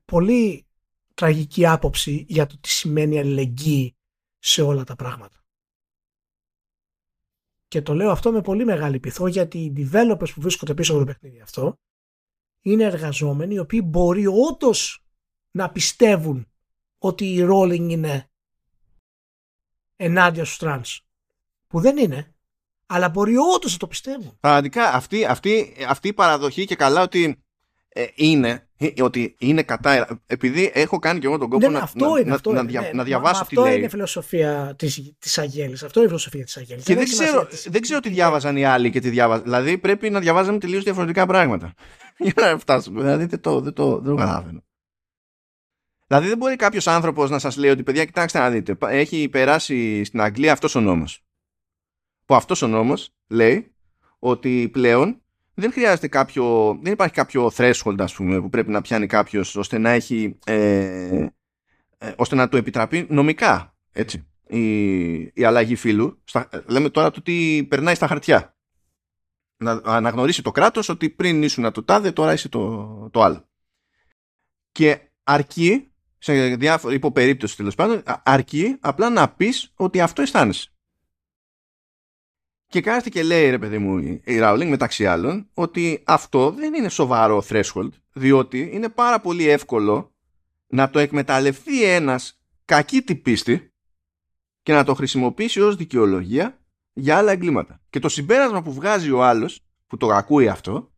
πολύ 0.05 0.67
τραγική 1.15 1.67
άποψη 1.67 2.25
για 2.29 2.47
το 2.47 2.59
τι 2.61 2.69
σημαίνει 2.69 3.19
αλληλεγγύη 3.19 3.97
σε 4.39 4.63
όλα 4.63 4.85
τα 4.85 4.97
πράγματα. 4.97 5.40
Και 7.71 7.83
το 7.83 7.95
λέω 7.95 8.11
αυτό 8.11 8.33
με 8.33 8.41
πολύ 8.41 8.65
μεγάλη 8.65 9.01
πειθό 9.01 9.27
γιατί 9.27 9.59
οι 9.59 9.73
developers 9.77 10.33
που 10.35 10.41
βρίσκονται 10.41 10.75
πίσω 10.75 10.93
από 10.93 11.01
το 11.01 11.07
παιχνίδι 11.07 11.41
αυτό 11.41 11.79
είναι 12.61 12.85
εργαζόμενοι 12.85 13.55
οι 13.55 13.59
οποίοι 13.59 13.83
μπορεί 13.85 14.27
όντως 14.27 15.05
να 15.51 15.71
πιστεύουν 15.71 16.53
ότι 16.99 17.25
η 17.25 17.47
Rowling 17.51 17.89
είναι 17.89 18.31
ενάντια 19.97 20.45
στους 20.45 20.59
τρανς. 20.59 21.01
Που 21.67 21.81
δεν 21.81 21.97
είναι. 21.97 22.35
Αλλά 22.87 23.09
μπορεί 23.09 23.37
όντως 23.37 23.73
να 23.73 23.79
το 23.79 23.87
πιστεύουν. 23.87 24.37
Πραγματικά 24.41 24.93
αυτή, 24.93 25.25
αυτή, 25.25 25.77
αυτή 25.89 26.09
η 26.09 26.13
παραδοχή 26.13 26.65
και 26.65 26.77
καλά 26.77 27.03
ότι 27.03 27.45
ε, 27.89 28.07
είναι, 28.15 28.51
ε, 28.51 28.70
ότι 29.03 29.35
είναι 29.39 29.63
κατά. 29.63 30.21
Επειδή 30.27 30.71
έχω 30.75 30.99
κάνει 30.99 31.19
και 31.21 31.27
εγώ 31.27 31.39
τον 31.39 31.49
κόπο 31.49 31.67
Ναι, 31.71 31.79
να, 31.79 31.83
αυτό 31.83 32.05
να, 32.11 32.19
είναι, 32.21 32.29
να, 32.29 32.35
αυτό 32.35 32.53
να, 32.53 32.59
είναι, 32.61 32.69
δια- 32.69 32.81
ναι. 32.81 32.89
να 32.89 32.95
Μα- 32.95 33.05
διαβάσω 33.05 33.41
μα 33.41 33.47
τι 33.47 33.55
αυτό 33.57 33.63
λέει. 33.69 33.77
είναι 33.77 33.87
η 33.87 33.89
φιλοσοφία 33.89 34.75
της, 34.79 35.15
της 35.19 35.39
αγέλης. 35.39 35.83
Αυτό 35.83 35.99
είναι 35.99 36.05
η 36.07 36.09
φιλοσοφία 36.09 36.45
της 36.45 36.57
αγέλης. 36.57 36.85
Και 36.85 36.95
δεν 36.95 37.03
έχει 37.03 37.13
ξέρω, 37.13 37.29
σημασία 37.31 37.49
της- 37.51 37.69
δεν 37.71 37.81
ξέρω 37.81 38.01
τι 38.01 38.09
διάβαζαν 38.09 38.57
οι 38.57 38.65
άλλοι 38.65 38.91
και 38.91 39.01
τι 39.01 39.11
διάβαζαν. 39.11 39.45
Δηλαδή 39.45 39.79
πρέπει 39.79 40.11
να 40.11 40.21
διαβάζαμε 40.21 40.59
τελείως 40.59 40.83
διαφορετικά 40.85 41.27
πράγματα. 41.27 41.75
Για 42.19 42.33
να 42.37 42.59
φτάσουμε. 42.59 43.01
Δηλαδή 43.01 43.25
δεν 43.25 43.41
το, 43.41 43.61
δεν 43.61 43.73
το, 43.73 43.99
δεν 43.99 44.11
το 44.11 44.15
καταλαβαίνω. 44.15 44.63
Δηλαδή 46.07 46.29
δεν 46.29 46.39
μπορεί 46.39 46.57
κάποιος 46.57 46.87
άνθρωπος 46.87 47.31
να 47.31 47.39
σας 47.39 47.57
λέει 47.57 47.71
ότι 47.71 47.83
παιδιά, 47.83 48.05
κοιτάξτε 48.05 48.39
να 48.39 48.51
δείτε, 48.51 48.75
πα- 48.75 48.91
έχει 48.91 49.29
περάσει 49.29 50.05
στην 50.05 50.21
Αγγλία 50.21 50.53
αυτός 50.53 50.75
ο 50.75 50.81
νόμος. 50.81 51.25
Που 52.25 52.35
αυτός 52.35 52.63
ο 52.63 52.67
νόμος 52.67 53.11
λέει 53.29 53.75
ότι 54.19 54.69
πλέον 54.73 55.23
δεν 55.61 55.73
χρειάζεται 55.73 56.09
κάποιο. 56.09 56.79
Δεν 56.83 56.93
υπάρχει 56.93 57.15
κάποιο 57.15 57.51
threshold, 57.57 57.97
ας 57.99 58.15
πούμε, 58.15 58.41
που 58.41 58.49
πρέπει 58.49 58.71
να 58.71 58.81
πιάνει 58.81 59.07
κάποιος 59.07 59.57
ώστε 59.57 59.79
να 59.79 59.91
έχει. 59.91 60.39
Ε, 60.45 61.27
ε, 61.99 62.13
ώστε 62.17 62.35
να 62.35 62.49
του 62.49 62.57
επιτραπεί 62.57 63.07
νομικά. 63.09 63.77
Έτσι. 63.93 64.27
Η, 64.47 65.19
η 65.21 65.45
αλλαγή 65.45 65.75
φύλου. 65.75 66.21
Στα, 66.25 66.49
ε, 66.53 66.61
λέμε 66.67 66.89
τώρα 66.89 67.11
το 67.11 67.23
τι 67.23 67.67
περνάει 67.69 67.95
στα 67.95 68.07
χαρτιά. 68.07 68.55
Να 69.57 69.81
αναγνωρίσει 69.85 70.43
το 70.43 70.51
κράτος 70.51 70.89
ότι 70.89 71.11
πριν 71.11 71.43
ήσουν 71.43 71.73
το 71.73 71.85
τάδε, 71.85 72.13
τώρα 72.13 72.33
είσαι 72.33 72.49
το, 72.49 73.09
το 73.13 73.23
άλλο. 73.23 73.49
Και 74.73 75.01
αρκεί, 75.23 75.91
σε 76.19 76.55
διάφορα 76.57 76.95
υποπερίπτωση 76.95 77.57
τέλος 77.57 77.75
πάντων, 77.75 78.03
α- 78.05 78.23
αρκεί 78.25 78.77
απλά 78.81 79.11
να 79.11 79.29
πεις 79.29 79.73
ότι 79.77 80.01
αυτό 80.01 80.23
αισθάνεσαι. 80.23 80.73
Και 82.71 82.81
κάθεται 82.81 83.09
και 83.09 83.23
λέει, 83.23 83.51
ρε 83.51 83.59
παιδί 83.59 83.79
μου, 83.79 83.99
η 83.99 84.23
η 84.25 84.39
Rowling 84.43 84.67
μεταξύ 84.69 85.07
άλλων, 85.07 85.49
ότι 85.55 86.03
αυτό 86.07 86.51
δεν 86.51 86.75
είναι 86.75 86.89
σοβαρό 86.89 87.45
threshold, 87.49 87.89
διότι 88.13 88.71
είναι 88.73 88.89
πάρα 88.89 89.21
πολύ 89.21 89.49
εύκολο 89.49 90.15
να 90.67 90.91
το 90.91 90.99
εκμεταλλευτεί 90.99 91.85
ένας 91.85 92.41
κακή 92.65 93.03
την 93.03 93.23
πίστη 93.23 93.73
και 94.63 94.73
να 94.73 94.85
το 94.85 94.95
χρησιμοποιήσει 94.95 95.61
ως 95.61 95.77
δικαιολογία 95.77 96.59
για 96.93 97.17
άλλα 97.17 97.33
εγκλήματα. 97.33 97.81
Και 97.91 97.99
το 97.99 98.09
συμπέρασμα 98.09 98.63
που 98.63 98.73
βγάζει 98.73 99.11
ο 99.11 99.25
άλλος, 99.25 99.61
που 99.87 99.97
το 99.97 100.09
ακούει 100.09 100.49
αυτό, 100.49 100.93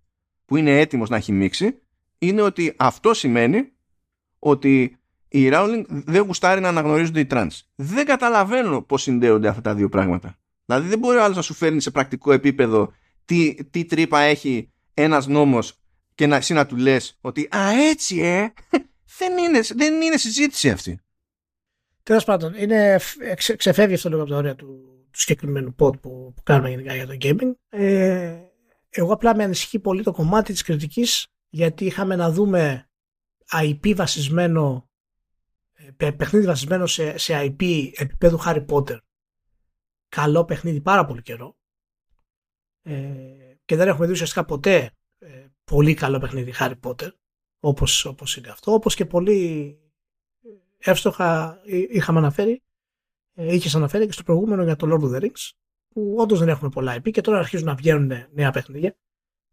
που 0.44 0.56
είναι 0.56 0.80
έτοιμος 0.80 1.08
να 1.08 1.16
έχει 1.16 1.32
μίξει, 1.32 1.82
είναι 2.18 2.42
ότι 2.42 2.74
αυτό 2.78 3.14
σημαίνει 3.14 3.72
ότι 4.38 4.98
η 5.28 5.48
Rowling 5.52 5.84
δεν 5.88 6.22
γουστάρει 6.22 6.60
να 6.60 6.68
αναγνωρίζονται 6.68 7.20
οι 7.20 7.26
τρανς. 7.26 7.70
Δεν 7.74 8.06
καταλαβαίνω 8.06 8.82
πώς 8.82 9.02
συνδέονται 9.02 9.48
αυτά 9.48 9.60
τα 9.60 9.74
δύο 9.74 9.88
πράγματα. 9.88 10.36
Δηλαδή 10.74 10.88
δεν 10.88 10.98
μπορεί 10.98 11.16
ο 11.16 11.24
άλλος 11.24 11.36
να 11.36 11.42
σου 11.42 11.54
φέρνει 11.54 11.80
σε 11.80 11.90
πρακτικό 11.90 12.32
επίπεδο 12.32 12.92
τι, 13.24 13.54
τι 13.70 13.84
τρύπα 13.84 14.20
έχει 14.20 14.72
ένας 14.94 15.26
νόμος 15.26 15.80
και 16.14 16.26
να, 16.26 16.36
εσύ 16.36 16.52
να 16.52 16.66
του 16.66 16.76
λες 16.76 17.18
ότι 17.20 17.48
«Α, 17.56 17.70
έτσι 17.90 18.20
ε, 18.20 18.52
δεν 19.18 19.38
είναι, 19.38 19.60
δεν 19.74 20.02
είναι 20.02 20.16
συζήτηση 20.16 20.70
αυτή». 20.70 21.00
Τέλος 22.02 22.24
πάντων, 22.24 22.54
είναι, 22.56 22.98
ξε, 23.36 23.56
ξεφεύγει 23.56 23.94
αυτό 23.94 24.08
λίγο 24.08 24.20
από 24.20 24.30
τα 24.30 24.36
όρια 24.36 24.54
του, 24.54 24.66
του 25.10 25.20
συγκεκριμένου 25.20 25.74
pod 25.78 26.00
που, 26.00 26.32
που 26.34 26.42
κάνουμε 26.42 26.68
γενικά 26.68 26.94
για 26.94 27.06
το 27.06 27.16
gaming. 27.20 27.52
Ε, 27.68 28.36
εγώ 28.90 29.12
απλά 29.12 29.36
με 29.36 29.44
ανησυχεί 29.44 29.78
πολύ 29.78 30.02
το 30.02 30.12
κομμάτι 30.12 30.52
της 30.52 30.62
κριτικής 30.62 31.26
γιατί 31.48 31.84
είχαμε 31.84 32.16
να 32.16 32.30
δούμε 32.30 32.90
IP 33.52 33.94
βασισμένο 33.96 34.90
ε, 35.72 35.90
παι- 35.96 36.16
παιχνίδι 36.16 36.46
βασισμένο 36.46 36.86
σε, 36.86 37.18
σε 37.18 37.40
IP 37.42 37.90
επίπεδου 37.96 38.38
Harry 38.44 38.66
Potter 38.66 38.96
καλό 40.16 40.44
παιχνίδι 40.44 40.80
πάρα 40.80 41.04
πολύ 41.04 41.22
καιρό 41.22 41.56
ε, 42.82 43.54
και 43.64 43.76
δεν 43.76 43.88
έχουμε 43.88 44.06
δει 44.06 44.12
ουσιαστικά 44.12 44.44
ποτέ 44.44 44.90
ε, 45.18 45.46
πολύ 45.64 45.94
καλό 45.94 46.18
παιχνίδι 46.18 46.52
Harry 46.58 46.74
Potter 46.82 47.08
όπως, 47.60 48.04
όπως 48.04 48.36
είναι 48.36 48.48
αυτό 48.48 48.72
όπως 48.72 48.94
και 48.94 49.06
πολύ 49.06 49.76
εύστοχα 50.78 51.60
εί- 51.64 51.88
είχαμε 51.94 52.18
αναφέρει 52.18 52.62
ε, 53.34 53.54
είχες 53.54 53.74
αναφέρει 53.74 54.06
και 54.06 54.12
στο 54.12 54.22
προηγούμενο 54.22 54.62
για 54.64 54.76
το 54.76 54.86
Lord 54.90 55.04
of 55.04 55.16
the 55.16 55.22
Rings 55.22 55.50
που 55.88 56.14
όντως 56.18 56.38
δεν 56.38 56.48
έχουμε 56.48 56.70
πολλά 56.70 56.96
IP 56.96 57.10
και 57.10 57.20
τώρα 57.20 57.38
αρχίζουν 57.38 57.66
να 57.66 57.74
βγαίνουν 57.74 58.12
νέα 58.32 58.50
παιχνίδια 58.50 58.96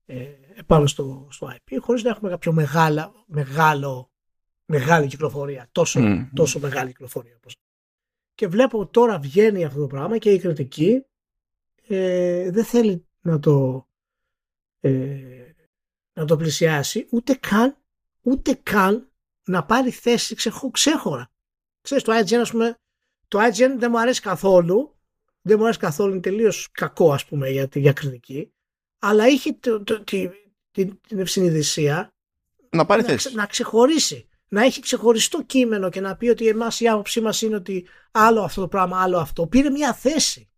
ε, 0.05 0.25
επάνω 0.55 0.87
στο, 0.87 1.27
στο 1.31 1.51
IP 1.53 1.77
χωρίς 1.79 2.03
να 2.03 2.09
έχουμε 2.09 2.29
κάποιο 2.29 2.51
μεγάλα, 2.53 3.11
μεγάλο, 3.27 4.11
μεγάλη 4.65 5.07
κυκλοφορία 5.07 5.67
τόσο, 5.71 5.99
Μμμ. 5.99 6.29
τόσο 6.33 6.59
μεγάλη 6.59 6.87
κυκλοφορία 6.89 7.35
όπως. 7.35 7.55
Και 8.39 8.47
βλέπω 8.47 8.79
ότι 8.79 8.91
τώρα 8.91 9.19
βγαίνει 9.19 9.65
αυτό 9.65 9.79
το 9.79 9.87
πράγμα 9.87 10.17
και 10.17 10.31
η 10.31 10.39
κριτική 10.39 11.05
ε, 11.87 12.51
δεν 12.51 12.63
θέλει 12.65 13.05
να 13.21 13.39
το 13.39 13.87
ε, 14.79 15.51
να 16.13 16.25
το 16.25 16.37
πλησιάσει 16.37 17.07
ούτε 17.11 17.33
καν 17.33 17.77
ούτε 18.21 18.53
καν 18.63 19.11
να 19.43 19.65
πάρει 19.65 19.91
θέση 19.91 20.35
ξεχω, 20.35 20.71
ξέχωρα 20.71 21.31
ξέρεις 21.81 22.03
το 22.03 22.17
IGN 22.17 22.33
ας 22.33 22.51
πούμε 22.51 22.77
το 23.27 23.39
IGN 23.39 23.75
δεν 23.77 23.87
μου 23.91 23.99
αρέσει 23.99 24.21
καθόλου 24.21 24.97
δεν 25.41 25.57
μου 25.57 25.63
αρέσει 25.63 25.79
καθόλου 25.79 26.11
είναι 26.11 26.21
τελείως 26.21 26.69
κακό 26.71 27.13
ας 27.13 27.25
πούμε 27.25 27.49
για, 27.49 27.67
τη- 27.67 27.79
για 27.79 27.93
κριτική 27.93 28.51
αλλά 28.99 29.27
είχε 29.27 29.53
το, 29.53 29.83
το, 29.83 30.03
τη, 30.03 30.29
την, 30.71 30.99
την 31.07 31.19
ευσυνειδησία 31.19 32.13
Να 32.69 32.85
πάρει 32.85 33.01
να, 33.01 33.07
θέση. 33.07 33.17
ξε- 33.17 33.33
να 33.35 33.45
ξεχωρίσει 33.45 34.28
να 34.49 34.63
έχει 34.63 34.81
ξεχωριστό 34.81 35.43
κείμενο 35.43 35.89
και 35.89 36.01
να 36.01 36.15
πει 36.15 36.29
ότι 36.29 36.47
εμάς 36.47 36.79
η 36.79 36.87
άποψή 36.87 37.21
μας 37.21 37.41
είναι 37.41 37.55
ότι 37.55 37.87
άλλο 38.11 38.41
αυτό 38.41 38.61
το 38.61 38.67
πράγμα, 38.67 39.01
άλλο 39.01 39.17
αυτό. 39.17 39.47
Πήρε 39.47 39.69
μια 39.69 39.93
θέση 39.93 40.49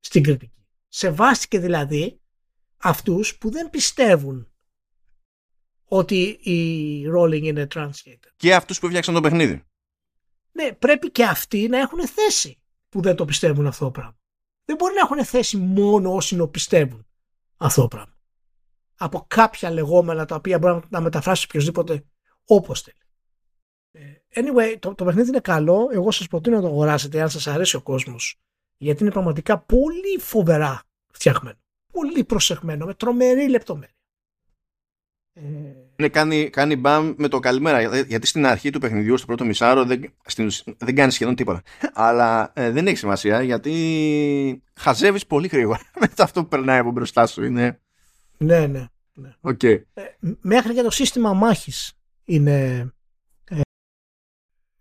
στην 0.00 0.22
κριτική. 0.22 0.66
Σεβάστηκε 0.88 1.58
δηλαδή 1.58 2.20
αυτούς 2.76 3.38
που 3.38 3.50
δεν 3.50 3.70
πιστεύουν 3.70 4.48
ότι 5.84 6.22
η 6.28 7.04
Rowling 7.16 7.42
είναι 7.42 7.66
transgender. 7.74 8.30
Και 8.36 8.54
αυτούς 8.54 8.78
που 8.78 8.86
φτιάξαν 8.86 9.14
το 9.14 9.20
παιχνίδι. 9.20 9.64
Ναι, 10.52 10.72
πρέπει 10.72 11.10
και 11.10 11.24
αυτοί 11.24 11.68
να 11.68 11.78
έχουν 11.78 12.08
θέση 12.08 12.62
που 12.88 13.00
δεν 13.00 13.16
το 13.16 13.24
πιστεύουν 13.24 13.66
αυτό 13.66 13.84
το 13.84 13.90
πράγμα. 13.90 14.18
Δεν 14.64 14.76
μπορεί 14.76 14.94
να 14.94 15.00
έχουν 15.00 15.24
θέση 15.24 15.56
μόνο 15.56 16.14
όσοι 16.14 16.36
το 16.36 16.48
πιστεύουν 16.48 17.06
αυτό 17.56 17.80
το 17.80 17.88
πράγμα. 17.88 18.16
Από 18.96 19.24
κάποια 19.28 19.70
λεγόμενα 19.70 20.24
τα 20.24 20.34
οποία 20.34 20.58
μπορεί 20.58 20.80
να 20.88 21.00
μεταφράσει 21.00 21.44
οποιοδήποτε 21.44 22.04
όπως 22.44 22.82
θέλει. 22.82 22.96
Ε, 23.92 24.12
Anyway, 24.36 24.76
το, 24.78 24.94
το 24.94 25.04
παιχνίδι 25.04 25.28
είναι 25.28 25.40
καλό. 25.40 25.88
Εγώ 25.92 26.10
σας 26.10 26.26
προτείνω 26.28 26.56
να 26.56 26.62
το 26.62 26.68
αγοράσετε 26.68 27.20
αν 27.22 27.30
σας 27.30 27.46
αρέσει 27.46 27.76
ο 27.76 27.82
κόσμος. 27.82 28.36
Γιατί 28.76 29.02
είναι 29.02 29.12
πραγματικά 29.12 29.58
πολύ 29.58 30.18
φοβερά 30.20 30.82
φτιαχμένο. 31.12 31.56
Πολύ 31.92 32.24
προσεχμένο, 32.24 32.86
με 32.86 32.94
τρομερή 32.94 33.48
λεπτομέρεια. 33.48 33.94
Ε, 35.32 35.40
Ναι, 35.96 36.08
κάνει, 36.08 36.50
κάνει 36.50 36.76
μπαμ 36.76 37.14
με 37.16 37.28
το 37.28 37.38
καλημέρα. 37.38 37.80
Για- 37.80 38.00
Γιατί 38.00 38.26
στην 38.26 38.46
αρχή 38.46 38.70
του 38.70 38.78
παιχνιδιού, 38.80 39.16
στο 39.16 39.26
πρώτο 39.26 39.44
μισάρο, 39.44 39.84
δεν, 39.84 40.14
στην 40.24 40.46
ουσία- 40.46 40.74
δεν 40.78 40.94
κάνει 40.94 41.12
σχεδόν 41.12 41.34
τίποτα. 41.34 41.62
Αλλά 41.92 42.52
ε, 42.54 42.70
δεν 42.70 42.86
έχει 42.86 42.96
σημασία 42.96 43.42
γιατί 43.42 44.62
χαζεύεις 44.74 45.26
πολύ 45.26 45.46
γρήγορα 45.46 45.80
με 46.00 46.08
αυτό 46.18 46.42
που 46.42 46.48
περνάει 46.48 46.78
από 46.78 46.90
μπροστά 46.90 47.26
σου. 47.26 47.44
Είναι... 47.44 47.80
ναι, 48.38 48.66
ναι. 48.66 48.86
ναι. 49.14 49.34
Okay. 49.42 49.82
Ε, 49.94 50.02
μέχρι 50.40 50.74
και 50.74 50.82
το 50.82 50.90
σύστημα 50.90 51.32
μάχης 51.32 51.92
είναι, 52.24 52.88
ε, 53.44 53.60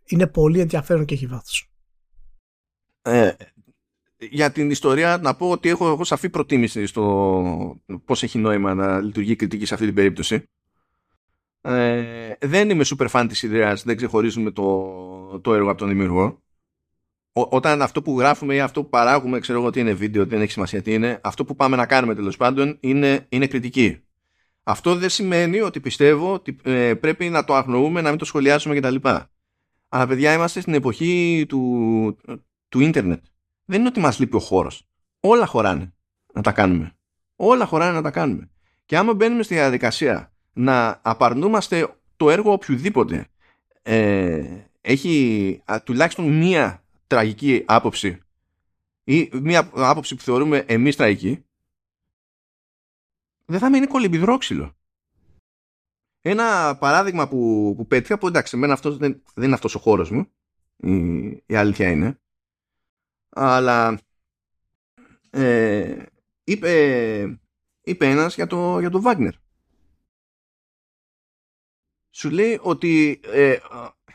είναι 0.05 0.27
πολύ 0.27 0.59
ενδιαφέρον 0.59 1.05
και 1.05 1.13
έχει 1.13 1.27
βάθος. 1.27 1.71
Ε, 3.01 3.31
για 4.17 4.51
την 4.51 4.69
ιστορία 4.69 5.17
να 5.17 5.35
πω 5.35 5.49
ότι 5.49 5.69
έχω, 5.69 5.89
έχω 5.89 6.03
σαφή 6.03 6.29
προτίμηση 6.29 6.85
στο 6.85 7.81
πώς 8.05 8.23
έχει 8.23 8.37
νόημα 8.37 8.73
να 8.73 8.99
λειτουργεί 8.99 9.31
η 9.31 9.35
κριτική 9.35 9.65
σε 9.65 9.73
αυτή 9.73 9.85
την 9.85 9.95
περίπτωση. 9.95 10.43
Ε, 11.61 12.33
δεν 12.39 12.69
είμαι 12.69 12.83
super 12.87 13.07
fan 13.07 13.25
της 13.29 13.43
ιδέας, 13.43 13.83
δεν 13.83 13.95
ξεχωρίζουμε 13.95 14.51
το, 14.51 15.39
το 15.39 15.53
έργο 15.53 15.69
από 15.69 15.79
τον 15.79 15.87
δημιουργό. 15.87 16.41
όταν 17.33 17.81
αυτό 17.81 18.01
που 18.01 18.19
γράφουμε 18.19 18.55
ή 18.55 18.59
αυτό 18.59 18.83
που 18.83 18.89
παράγουμε, 18.89 19.39
ξέρω 19.39 19.59
εγώ 19.59 19.69
τι 19.69 19.79
είναι 19.79 19.93
βίντεο, 19.93 20.25
δεν 20.25 20.41
έχει 20.41 20.51
σημασία 20.51 20.81
τι 20.81 20.93
είναι, 20.93 21.19
αυτό 21.23 21.45
που 21.45 21.55
πάμε 21.55 21.75
να 21.75 21.85
κάνουμε 21.85 22.15
τέλος 22.15 22.37
πάντων 22.37 22.77
είναι, 22.79 23.25
είναι 23.29 23.47
κριτική. 23.47 24.03
Αυτό 24.63 24.95
δεν 24.95 25.09
σημαίνει 25.09 25.59
ότι 25.59 25.79
πιστεύω 25.79 26.33
ότι 26.33 26.57
ε, 26.63 26.93
πρέπει 26.93 27.29
να 27.29 27.43
το 27.43 27.55
αγνοούμε, 27.55 28.01
να 28.01 28.09
μην 28.09 28.17
το 28.17 28.25
σχολιάσουμε 28.25 28.79
κτλ. 28.79 28.95
Αλλά 29.89 30.07
παιδιά 30.07 30.33
είμαστε 30.33 30.61
στην 30.61 30.73
εποχή 30.73 31.45
του, 31.47 32.17
του 32.69 32.79
ίντερνετ. 32.79 33.23
Δεν 33.65 33.79
είναι 33.79 33.87
ότι 33.87 33.99
μας 33.99 34.19
λείπει 34.19 34.35
ο 34.35 34.39
χώρος. 34.39 34.87
Όλα 35.19 35.45
χωράνε 35.45 35.93
να 36.33 36.41
τα 36.41 36.51
κάνουμε. 36.51 36.91
Όλα 37.35 37.65
χωράνε 37.65 37.91
να 37.91 38.01
τα 38.01 38.11
κάνουμε. 38.11 38.49
Και 38.85 38.97
άμα 38.97 39.13
μπαίνουμε 39.13 39.43
στη 39.43 39.53
διαδικασία 39.53 40.33
να 40.53 40.99
απαρνούμαστε 41.03 41.95
το 42.15 42.29
έργο 42.29 42.51
οποιοδήποτε 42.51 43.27
ε, 43.81 44.43
έχει 44.81 45.61
τουλάχιστον 45.83 46.37
μία 46.37 46.83
τραγική 47.07 47.63
άποψη 47.65 48.17
ή 49.03 49.29
μία 49.33 49.69
άποψη 49.73 50.15
που 50.15 50.21
θεωρούμε 50.21 50.57
εμείς 50.57 50.95
τραγική 50.95 51.45
δεν 53.53 53.61
θα 53.61 53.69
μείνει 53.69 53.87
κολυμπιδρόξυλο. 53.87 54.75
Ένα 56.21 56.77
παράδειγμα 56.77 57.27
που, 57.27 57.73
που 57.77 57.87
πέτυχα 57.87 58.17
που 58.17 58.27
εντάξει, 58.27 58.57
εμένα 58.57 58.73
αυτός 58.73 58.97
δεν, 58.97 59.23
δεν 59.33 59.43
είναι 59.43 59.53
αυτός 59.53 59.75
ο 59.75 59.79
χώρος 59.79 60.11
μου 60.11 60.27
η, 60.75 61.27
η 61.45 61.55
αλήθεια 61.55 61.89
είναι 61.89 62.19
αλλά 63.29 63.99
ε, 65.29 66.03
είπε, 66.43 67.39
είπε 67.81 68.09
ένας 68.09 68.35
για 68.35 68.47
το, 68.47 68.79
για 68.79 68.89
το 68.89 69.01
Wagner 69.05 69.31
σου 72.09 72.29
λέει 72.29 72.59
ότι 72.61 73.19
ε, 73.23 73.57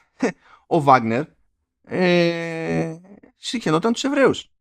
ο 0.66 0.82
Βάγνερ 0.82 1.24
ε, 1.82 2.98
συγχαινόταν 3.36 3.92
τους 3.92 4.04
Εβραίους. 4.04 4.52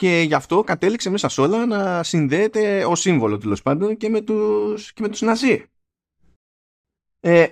Και 0.00 0.24
γι' 0.26 0.34
αυτό 0.34 0.62
κατέληξε 0.62 1.10
μέσα 1.10 1.28
σε 1.28 1.40
όλα 1.40 1.66
να 1.66 2.02
συνδέεται 2.02 2.84
ως 2.84 3.00
σύμβολο 3.00 3.38
τέλος 3.38 3.62
πάντων 3.62 3.96
και 3.96 4.08
με 4.08 4.20
τους, 4.20 4.92
και 4.92 5.02
με 5.02 5.08
τους 5.08 5.20
Ναζί. 5.20 5.64
Ε, 7.20 7.46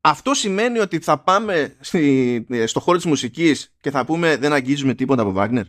αυτό 0.00 0.34
σημαίνει 0.34 0.78
ότι 0.78 0.98
θα 0.98 1.18
πάμε 1.18 1.76
στη, 1.80 2.46
στο 2.66 2.80
χώρο 2.80 2.96
της 2.96 3.06
μουσικής 3.06 3.74
και 3.80 3.90
θα 3.90 4.04
πούμε 4.04 4.36
δεν 4.36 4.52
αγγίζουμε 4.52 4.94
τίποτα 4.94 5.22
από 5.22 5.32
Βάγνερ. 5.32 5.64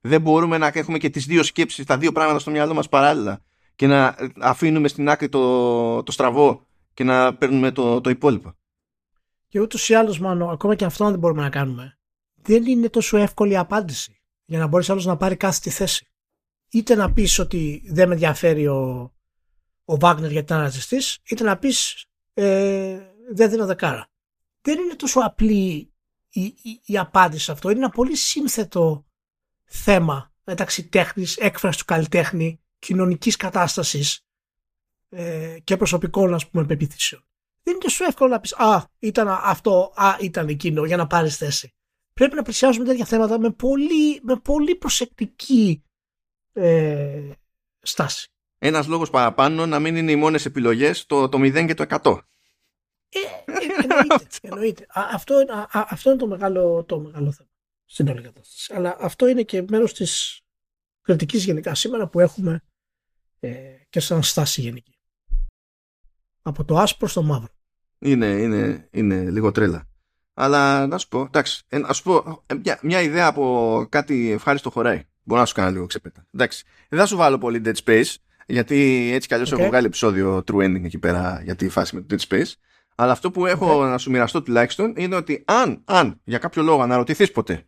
Δεν 0.00 0.20
μπορούμε 0.20 0.58
να 0.58 0.70
έχουμε 0.74 0.98
και 0.98 1.10
τις 1.10 1.26
δύο 1.26 1.42
σκέψεις, 1.42 1.84
τα 1.84 1.98
δύο 1.98 2.12
πράγματα 2.12 2.38
στο 2.38 2.50
μυαλό 2.50 2.74
μας 2.74 2.88
παράλληλα 2.88 3.44
και 3.76 3.86
να 3.86 4.16
αφήνουμε 4.40 4.88
στην 4.88 5.08
άκρη 5.08 5.28
το, 5.28 6.02
το 6.02 6.12
στραβό 6.12 6.66
και 6.94 7.04
να 7.04 7.34
παίρνουμε 7.34 7.70
το, 7.70 8.00
το 8.00 8.10
υπόλοιπο. 8.10 8.52
Και 9.48 9.60
ούτως 9.60 9.88
ή 9.88 9.94
άλλως, 9.94 10.20
μάλλον, 10.20 10.50
ακόμα 10.50 10.74
και 10.74 10.84
αυτό 10.84 11.10
δεν 11.10 11.18
μπορούμε 11.18 11.42
να 11.42 11.50
κάνουμε, 11.50 11.98
δεν 12.42 12.66
είναι 12.66 12.88
τόσο 12.88 13.16
εύκολη 13.16 13.52
η 13.52 13.56
απάντηση 13.56 14.19
για 14.50 14.58
να 14.58 14.66
μπορείς 14.66 14.90
άλλος 14.90 15.04
να 15.04 15.16
πάρει 15.16 15.36
κάθε 15.36 15.60
τη 15.62 15.70
θέση. 15.70 16.06
Είτε 16.70 16.94
να 16.94 17.12
πεις 17.12 17.38
ότι 17.38 17.82
δεν 17.86 18.08
με 18.08 18.14
ενδιαφέρει 18.14 18.66
ο, 18.66 19.12
ο 19.84 19.96
Βάγνερ 19.96 20.30
γιατί 20.30 20.52
ήταν 20.52 20.60
ρατσιστή, 20.60 20.96
είτε 21.28 21.44
να 21.44 21.58
πεις 21.58 22.06
ε, 22.34 22.98
δεν 23.32 23.50
δίνω 23.50 23.66
δεκάρα. 23.66 24.10
Δεν 24.60 24.78
είναι 24.78 24.94
τόσο 24.94 25.20
απλή 25.20 25.92
η, 26.28 26.42
η, 26.44 26.80
η 26.84 26.98
απάντηση 26.98 27.44
σε 27.44 27.52
αυτό. 27.52 27.70
Είναι 27.70 27.78
ένα 27.78 27.90
πολύ 27.90 28.16
σύνθετο 28.16 29.06
θέμα 29.64 30.32
μεταξύ 30.44 30.88
τέχνης, 30.88 31.36
έκφρασης 31.36 31.80
του 31.80 31.86
καλλιτέχνη 31.86 32.60
κοινωνικής 32.78 33.36
κατάστασης 33.36 34.26
ε, 35.08 35.58
και 35.64 35.76
προσωπικών 35.76 36.34
ας 36.34 36.48
πούμε 36.48 36.64
πεπιθήσεων. 36.64 37.24
Δεν 37.62 37.74
είναι 37.74 37.82
τόσο 37.82 38.04
εύκολο 38.04 38.30
να 38.30 38.40
πεις 38.40 38.54
«Α, 38.54 38.84
ήταν 38.98 39.28
αυτό, 39.28 39.92
α, 39.94 40.16
ήταν 40.20 40.48
εκείνο» 40.48 40.84
για 40.84 40.96
να 40.96 41.06
πάρεις 41.06 41.36
θέση. 41.36 41.74
Πρέπει 42.20 42.34
να 42.34 42.42
πλησιάζουμε 42.42 42.84
τέτοια 42.84 43.04
θέματα 43.04 43.38
με 43.38 43.50
πολύ, 43.50 44.20
με 44.22 44.36
πολύ 44.36 44.74
προσεκτική 44.74 45.82
ε, 46.52 47.30
στάση. 47.80 48.28
Ένας 48.58 48.86
λόγος 48.86 49.10
παραπάνω 49.10 49.66
να 49.66 49.78
μην 49.78 49.96
είναι 49.96 50.12
οι 50.12 50.16
μόνες 50.16 50.44
επιλογές 50.44 51.06
το, 51.06 51.28
το 51.28 51.38
0 51.38 51.66
και 51.66 51.74
το 51.74 51.84
100. 52.02 52.18
Ε, 53.08 53.18
εννοείται, 53.82 54.26
εννοείται. 54.48 54.86
αυτό, 54.88 55.44
αυτό 55.72 56.10
είναι 56.10 56.18
το 56.18 56.26
μεγάλο, 56.26 56.84
το 56.84 57.00
μεγάλο 57.00 57.32
θέμα 57.32 57.48
στην 57.84 58.08
όλη 58.08 58.22
κατάσταση. 58.22 58.74
Αλλά 58.74 58.96
αυτό 59.00 59.26
είναι 59.26 59.42
και 59.42 59.64
μέρος 59.68 59.94
της 59.94 60.40
κριτικής 61.00 61.44
γενικά 61.44 61.74
σήμερα 61.74 62.08
που 62.08 62.20
έχουμε 62.20 62.62
ε, 63.40 63.76
και 63.88 64.00
σαν 64.00 64.22
στάση 64.22 64.60
γενική. 64.60 64.98
Από 66.42 66.64
το 66.64 66.78
άσπρο 66.78 67.08
στο 67.08 67.22
μαύρο. 67.22 67.54
Είναι, 67.98 68.26
είναι, 68.26 68.88
είναι 68.90 69.30
λίγο 69.30 69.50
τρέλα. 69.50 69.89
Αλλά 70.34 70.86
να 70.86 70.98
σου 70.98 71.08
πω, 71.08 71.20
εντάξει, 71.20 71.62
ε, 71.68 71.78
να 71.78 71.92
σου 71.92 72.02
πω 72.02 72.42
ε, 72.46 72.54
μια, 72.54 72.78
μια, 72.82 73.00
ιδέα 73.00 73.26
από 73.26 73.86
κάτι 73.88 74.30
ευχάριστο 74.30 74.70
χωράει. 74.70 75.04
Μπορώ 75.22 75.40
να 75.40 75.46
σου 75.46 75.54
κάνω 75.54 75.70
λίγο 75.70 75.86
ξεπέτα. 75.86 76.26
Εντάξει, 76.34 76.64
δεν 76.88 76.98
θα 76.98 77.06
σου 77.06 77.16
βάλω 77.16 77.38
πολύ 77.38 77.62
Dead 77.64 77.74
Space, 77.84 78.14
γιατί 78.46 79.10
έτσι 79.12 79.28
κι 79.28 79.34
αλλιώς 79.34 79.52
έχω 79.52 79.66
βγάλει 79.66 79.86
επεισόδιο 79.86 80.44
True 80.46 80.64
Ending 80.64 80.84
εκεί 80.84 80.98
πέρα 80.98 81.40
για 81.44 81.56
τη 81.56 81.68
φάση 81.68 81.94
με 81.94 82.00
το 82.00 82.16
Dead 82.16 82.28
Space. 82.28 82.52
Αλλά 82.94 83.12
αυτό 83.12 83.30
που 83.30 83.46
έχω 83.46 83.84
να 83.84 83.98
σου 83.98 84.10
μοιραστώ 84.10 84.42
τουλάχιστον 84.42 84.94
είναι 84.96 85.16
ότι 85.16 85.42
αν, 85.46 85.82
αν 85.84 86.20
για 86.24 86.38
κάποιο 86.38 86.62
λόγο 86.62 86.82
αναρωτηθείς 86.82 87.32
ποτέ 87.32 87.64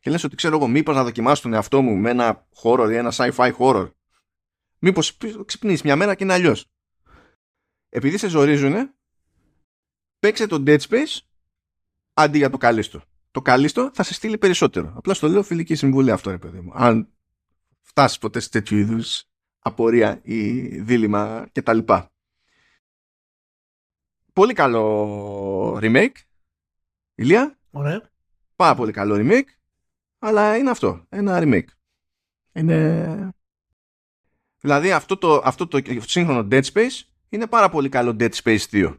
και 0.00 0.10
λες 0.10 0.24
ότι 0.24 0.36
ξέρω 0.36 0.56
εγώ 0.56 0.66
μήπως 0.66 0.94
να 0.94 1.04
δοκιμάσω 1.04 1.42
τον 1.42 1.52
εαυτό 1.52 1.82
μου 1.82 1.96
με 1.96 2.10
ένα 2.10 2.46
horror 2.62 2.88
ή 2.90 2.96
ένα 2.96 3.12
sci-fi 3.16 3.52
horror 3.58 3.90
Μήπως 4.78 5.16
ξυπνήσει 5.44 5.82
μια 5.84 5.96
μέρα 5.96 6.14
και 6.14 6.24
είναι 6.24 6.32
αλλιώς. 6.32 6.66
Επειδή 7.88 8.18
σε 8.18 8.28
ζορίζουνε, 8.28 8.94
παίξε 10.18 10.46
το 10.46 10.62
Dead 10.66 10.78
Space 10.78 11.18
αντί 12.14 12.38
για 12.38 12.50
το 12.50 12.56
καλύστο. 12.56 13.02
Το 13.30 13.42
καλύστο 13.42 13.90
θα 13.94 14.02
σε 14.02 14.14
στείλει 14.14 14.38
περισσότερο. 14.38 14.92
Απλά 14.96 15.14
στο 15.14 15.28
λέω 15.28 15.42
φιλική 15.42 15.74
συμβουλή 15.74 16.10
αυτό, 16.10 16.30
ρε 16.30 16.38
παιδί 16.38 16.60
μου. 16.60 16.70
Αν 16.74 17.08
φτάσεις 17.80 18.18
ποτέ 18.18 18.40
σε 18.40 18.48
τέτοιου 18.48 18.78
είδους 18.78 19.24
απορία 19.58 20.20
ή 20.22 20.60
δίλημα 20.80 21.48
κτλ. 21.52 21.78
Πολύ 24.32 24.52
καλό 24.52 25.78
remake. 25.82 26.14
Ηλία; 27.14 27.58
Ωραία. 27.70 28.10
Πάρα 28.56 28.74
πολύ 28.74 28.92
καλό 28.92 29.16
remake. 29.18 29.48
Αλλά 30.18 30.56
είναι 30.56 30.70
αυτό. 30.70 31.06
Ένα 31.08 31.38
remake. 31.42 31.68
Είναι 32.52 33.34
Δηλαδή 34.64 34.92
αυτό 34.92 35.16
το, 35.16 35.40
αυτό 35.44 35.66
το 35.66 35.80
σύγχρονο 35.98 36.48
Dead 36.50 36.62
Space 36.72 37.02
είναι 37.28 37.46
πάρα 37.46 37.68
πολύ 37.68 37.88
καλό 37.88 38.16
Dead 38.18 38.30
Space 38.42 38.60
2. 38.72 38.98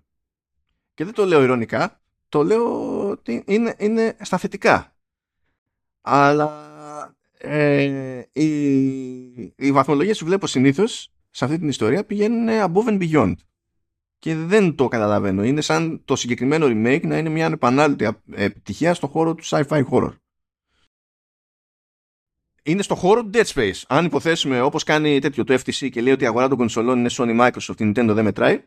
Και 0.94 1.04
δεν 1.04 1.14
το 1.14 1.26
λέω 1.26 1.42
ηρωνικά, 1.42 2.02
το 2.30 2.44
λέω 2.44 2.95
ότι 3.28 3.44
είναι, 3.46 3.76
είναι 3.78 4.18
στα 4.22 4.38
θετικά. 4.38 4.96
Αλλά 6.02 6.52
ε, 7.38 8.22
οι, 8.32 8.46
οι 9.56 9.72
βαθμολογίες 9.72 10.20
που 10.20 10.26
βλέπω 10.26 10.48
συνήθως 10.48 11.14
σε 11.30 11.46
αυτή 11.46 11.58
την 11.58 11.68
ιστορία 11.68 12.06
πηγαίνουν 12.06 12.48
above 12.50 12.88
and 12.88 13.02
beyond. 13.02 13.34
Και 14.20 14.36
δεν 14.36 14.76
το 14.76 14.88
καταλαβαίνω. 14.88 15.44
Είναι 15.44 15.62
σαν 15.62 16.02
το 16.06 16.16
συγκεκριμένο 16.16 16.66
remake 16.66 17.02
να 17.04 17.18
είναι 17.18 17.30
μια 17.30 17.46
επανάληπτη 17.46 18.10
επιτυχία 18.32 18.94
στον 18.94 19.10
χώρο 19.10 19.36
του 19.36 19.44
sci-fi 19.46 19.84
horror 19.90 20.14
είναι 22.68 22.82
στο 22.82 22.96
χώρο 22.96 23.24
του 23.24 23.30
Dead 23.34 23.46
Space. 23.46 23.82
Αν 23.88 24.06
υποθέσουμε 24.06 24.62
όπως 24.62 24.84
κάνει 24.84 25.20
τέτοιο 25.20 25.44
το 25.44 25.54
FTC 25.54 25.90
και 25.90 26.02
λέει 26.02 26.14
ότι 26.14 26.24
η 26.24 26.28
αγορά 26.28 26.48
των 26.48 26.58
κονσολών 26.58 27.00
είναι 27.00 27.10
Sony 27.12 27.40
Microsoft, 27.40 27.80
η 27.80 27.92
Nintendo 27.96 28.10
δεν 28.14 28.24
μετράει, 28.24 28.64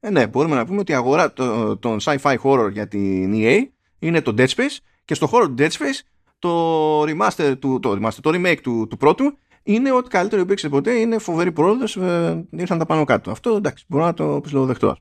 ε, 0.00 0.10
ναι, 0.10 0.26
μπορούμε 0.26 0.54
να 0.54 0.66
πούμε 0.66 0.78
ότι 0.78 0.92
η 0.92 0.94
αγορά 0.94 1.32
των 1.78 1.98
sci-fi 2.02 2.36
horror 2.42 2.68
για 2.72 2.88
την 2.88 3.32
EA 3.34 3.66
είναι 4.02 4.20
το 4.20 4.34
Dead 4.36 4.48
Space 4.48 4.76
και 5.04 5.14
στο 5.14 5.26
χώρο 5.26 5.48
του 5.48 5.54
Dead 5.58 5.70
Space 5.70 6.00
το 6.38 7.02
remaster, 7.02 7.54
του, 7.58 7.78
το, 7.80 7.90
remaster, 7.90 8.18
το 8.20 8.30
remake 8.34 8.60
του, 8.62 8.86
του 8.90 8.96
πρώτου 8.96 9.38
είναι 9.62 9.92
ότι 9.92 10.08
καλύτερο 10.08 10.42
υπήρξε 10.42 10.68
ποτέ, 10.68 10.92
είναι 10.92 11.18
φοβερή 11.18 11.52
πρόοδος, 11.52 11.96
ε, 11.96 12.46
ήρθαν 12.50 12.78
τα 12.78 12.86
πάνω 12.86 13.04
κάτω. 13.04 13.30
Αυτό 13.30 13.56
εντάξει, 13.56 13.84
μπορώ 13.88 14.04
να 14.04 14.14
το 14.14 14.40
δεχτώ. 14.64 14.96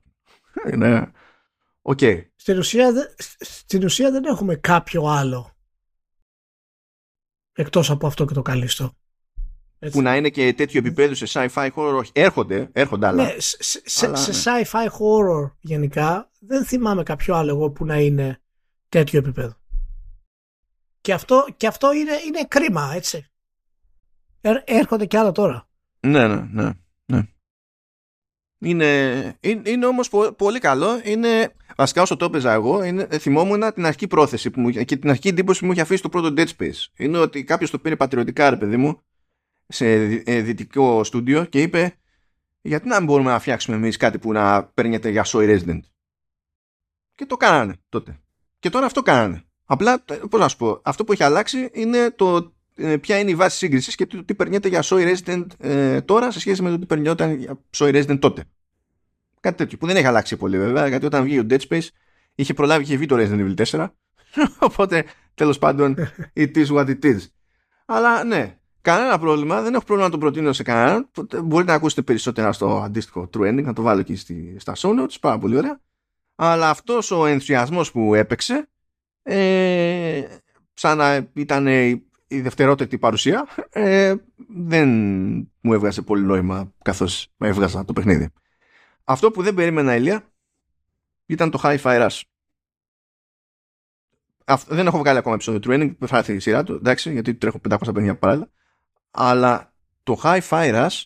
Είναι... 0.73 1.11
Okay. 1.82 2.22
Στην, 2.36 2.57
ουσία, 2.57 2.91
στην 3.40 3.84
ουσία 3.84 4.11
δεν 4.11 4.23
έχουμε 4.23 4.56
κάποιο 4.56 5.03
άλλο 5.03 5.56
εκτός 7.53 7.90
από 7.90 8.07
αυτό 8.07 8.26
και 8.26 8.34
το 8.34 8.41
καλύστο. 8.41 8.91
Έτσι. 9.80 9.98
Που 9.98 10.03
να 10.03 10.15
είναι 10.15 10.30
και 10.30 10.53
τέτοιο 10.53 10.80
επίπεδο 10.80 11.14
σε 11.14 11.26
sci-fi 11.30 11.69
horror, 11.76 11.95
όχι. 11.98 12.11
Έρχονται, 12.14 12.69
έρχονται 12.72 13.07
άλλα. 13.07 13.23
Ναι, 13.23 13.34
σε, 13.38 13.82
σε, 13.86 14.07
ναι. 14.07 14.18
sci-fi 14.44 14.86
horror 14.86 15.52
γενικά 15.60 16.32
δεν 16.40 16.65
θυμάμαι 16.65 17.03
κάποιο 17.03 17.36
άλλο 17.36 17.49
εγώ 17.49 17.69
που 17.69 17.86
να 17.86 17.99
είναι 17.99 18.41
τέτοιο 18.92 19.20
επίπεδο. 19.20 19.56
Και 21.02 21.14
αυτό, 21.14 21.48
και 21.58 21.68
αυτό 21.68 21.94
είναι, 21.94 22.12
είναι 22.28 22.46
κρίμα, 22.48 22.92
έτσι. 22.94 23.26
έρχονται 24.66 25.06
και 25.06 25.18
άλλα 25.18 25.32
τώρα. 25.32 25.68
Ναι, 26.00 26.28
ναι, 26.28 26.48
ναι. 26.52 26.72
ναι. 27.06 27.22
Είναι, 28.58 29.22
είναι, 29.40 29.70
είναι 29.70 29.86
όμως 29.86 30.10
πολύ 30.38 30.60
καλό. 30.60 31.02
Είναι, 31.04 31.54
βασικά 31.76 32.02
όσο 32.02 32.18
το 32.18 32.26
έπαιζα 32.26 32.52
εγώ, 32.52 32.84
είναι, 32.84 33.08
θυμόμουν 33.20 33.74
την 33.74 33.86
αρχική 33.86 34.08
πρόθεση 34.08 34.50
που 34.50 34.62
μου, 34.62 34.70
και 34.70 34.98
την 34.98 35.10
αρχική 35.10 35.28
εντύπωση 35.28 35.60
που 35.60 35.66
μου 35.66 35.72
είχε 35.72 35.82
αφήσει 35.82 36.02
το 36.02 36.10
πρώτο 36.10 36.34
Dead 36.38 36.48
Space. 36.58 36.86
Είναι 36.98 37.18
ότι 37.18 37.44
κάποιος 37.44 37.72
το 37.72 37.80
πήρε 37.80 37.96
πατριωτικά, 37.96 38.50
ρε 38.50 38.58
παιδί 38.58 38.78
μου, 38.78 39.02
σε 39.68 39.86
ε, 40.26 40.42
δυτικό 40.42 41.04
στούντιο 41.04 41.46
και 41.46 41.62
είπε 41.62 41.96
γιατί 42.62 42.88
να 42.88 42.98
μην 42.98 43.06
μπορούμε 43.06 43.32
να 43.32 43.40
φτιάξουμε 43.40 43.76
εμείς 43.76 43.98
κάτι 43.98 44.20
που 44.20 44.32
να 44.32 44.64
παίρνετε 44.64 45.10
για 45.10 45.26
Soy 45.28 45.60
Resident; 45.60 45.80
Και 47.16 47.26
το 47.26 47.38
κάνανε 47.38 47.76
τότε. 47.90 48.20
Και 48.62 48.70
τώρα 48.70 48.86
αυτό 48.86 49.02
κάνανε. 49.02 49.44
Απλά, 49.66 50.04
πώς 50.30 50.40
να 50.40 50.48
σου 50.48 50.58
πω, 50.58 50.80
αυτό 50.84 51.04
που 51.04 51.12
έχει 51.12 51.24
αλλάξει 51.24 51.70
είναι 51.74 52.12
το 52.12 52.54
ε, 52.76 52.98
ποια 52.98 53.20
είναι 53.20 53.32
η 53.32 53.36
βάση 53.36 53.58
σύγκρισης 53.58 53.96
και 53.96 54.06
το 54.06 54.24
τι 54.24 54.36
περνιέται 54.36 54.68
για 54.68 54.84
Soy 54.84 55.16
Resident 55.16 55.46
ε, 55.58 56.02
τώρα 56.02 56.32
σε 56.32 56.40
σχέση 56.40 56.62
με 56.62 56.70
το 56.70 56.80
τι 56.80 56.86
περνιόταν 56.86 57.34
για 57.36 57.60
Soy 57.78 57.96
Resident 57.96 58.20
τότε. 58.20 58.44
Κάτι 59.40 59.58
τέτοιο 59.58 59.78
που 59.78 59.86
δεν 59.86 59.96
έχει 59.96 60.06
αλλάξει 60.06 60.38
πολύ 60.38 60.58
βέβαια, 60.58 60.88
γιατί 60.88 61.06
όταν 61.06 61.24
βγήκε 61.24 61.40
ο 61.40 61.46
Dead 61.50 61.68
Space 61.70 61.88
είχε 62.36 62.54
προλάβει 62.54 62.86
και 62.86 62.98
βγει 62.98 63.06
το 63.06 63.16
Resident 63.20 63.56
Evil 63.56 63.66
4. 63.66 63.88
Οπότε 64.70 65.06
τέλος 65.34 65.58
πάντων 65.58 65.96
it 66.36 66.56
is 66.56 66.68
what 66.68 66.86
it 66.86 67.04
is. 67.04 67.20
Αλλά 67.86 68.24
ναι, 68.24 68.58
κανένα 68.82 69.20
πρόβλημα, 69.20 69.62
δεν 69.62 69.74
έχω 69.74 69.84
πρόβλημα 69.84 70.10
να 70.10 70.14
το 70.14 70.18
προτείνω 70.18 70.54
σε 70.54 70.64
κανέναν. 70.64 71.10
Μπορείτε 71.44 71.72
να 71.72 71.78
ακούσετε 71.78 72.02
περισσότερα 72.02 72.52
στο 72.52 72.82
αντίστοιχο 72.82 73.30
True 73.34 73.48
Ending, 73.48 73.64
να 73.64 73.74
το 73.74 73.82
βάλω 73.82 74.00
εκεί 74.00 74.16
στη, 74.16 74.56
στα 74.60 74.76
show 74.78 75.00
notes, 75.00 75.16
πάρα 75.22 75.38
πολύ 75.38 75.58
ωραία. 75.58 75.80
Αλλά 76.36 76.70
αυτός 76.70 77.12
ο 77.12 77.26
ενθουσιασμός 77.26 77.91
που 77.91 78.14
έπαιξε, 78.14 78.70
ε, 79.24 80.38
σαν 80.74 80.98
να 80.98 81.30
ήταν 81.34 81.68
η 82.28 82.41
δευτερότερη 82.41 82.98
παρουσία, 82.98 83.48
ε, 83.70 84.16
δεν 84.48 84.90
μου 85.62 85.74
έβγαζε 85.74 86.02
πολύ 86.02 86.24
νόημα 86.24 86.74
καθώς 86.82 87.28
έβγαζα 87.38 87.86
το 87.86 87.94
παιχνίδι. 87.94 88.30
Αυτό 89.03 89.32
που 89.32 89.41
δεν 89.41 89.53
περίμενα, 89.53 89.95
Ηλία, 89.95 90.32
ήταν 91.26 91.52
το 91.52 91.60
High 91.64 91.80
Rush. 91.82 92.22
δεν 94.68 94.88
έχω 94.88 94.98
βγάλει 94.98 95.18
ακόμα 95.18 95.36
επεισόδιο 95.36 95.60
training, 95.64 96.08
θα 96.08 96.18
έρθει 96.18 96.34
η 96.34 96.40
σειρά 96.40 96.64
του, 96.64 96.74
εντάξει, 96.74 97.12
γιατί 97.12 97.36
τρέχω 97.36 97.60
550 97.70 98.16
παράλληλα. 98.20 98.49
Αλλά 99.12 99.74
το 100.03 100.20
High 100.24 100.41
Fire 100.49 100.88
Rush 100.88 101.03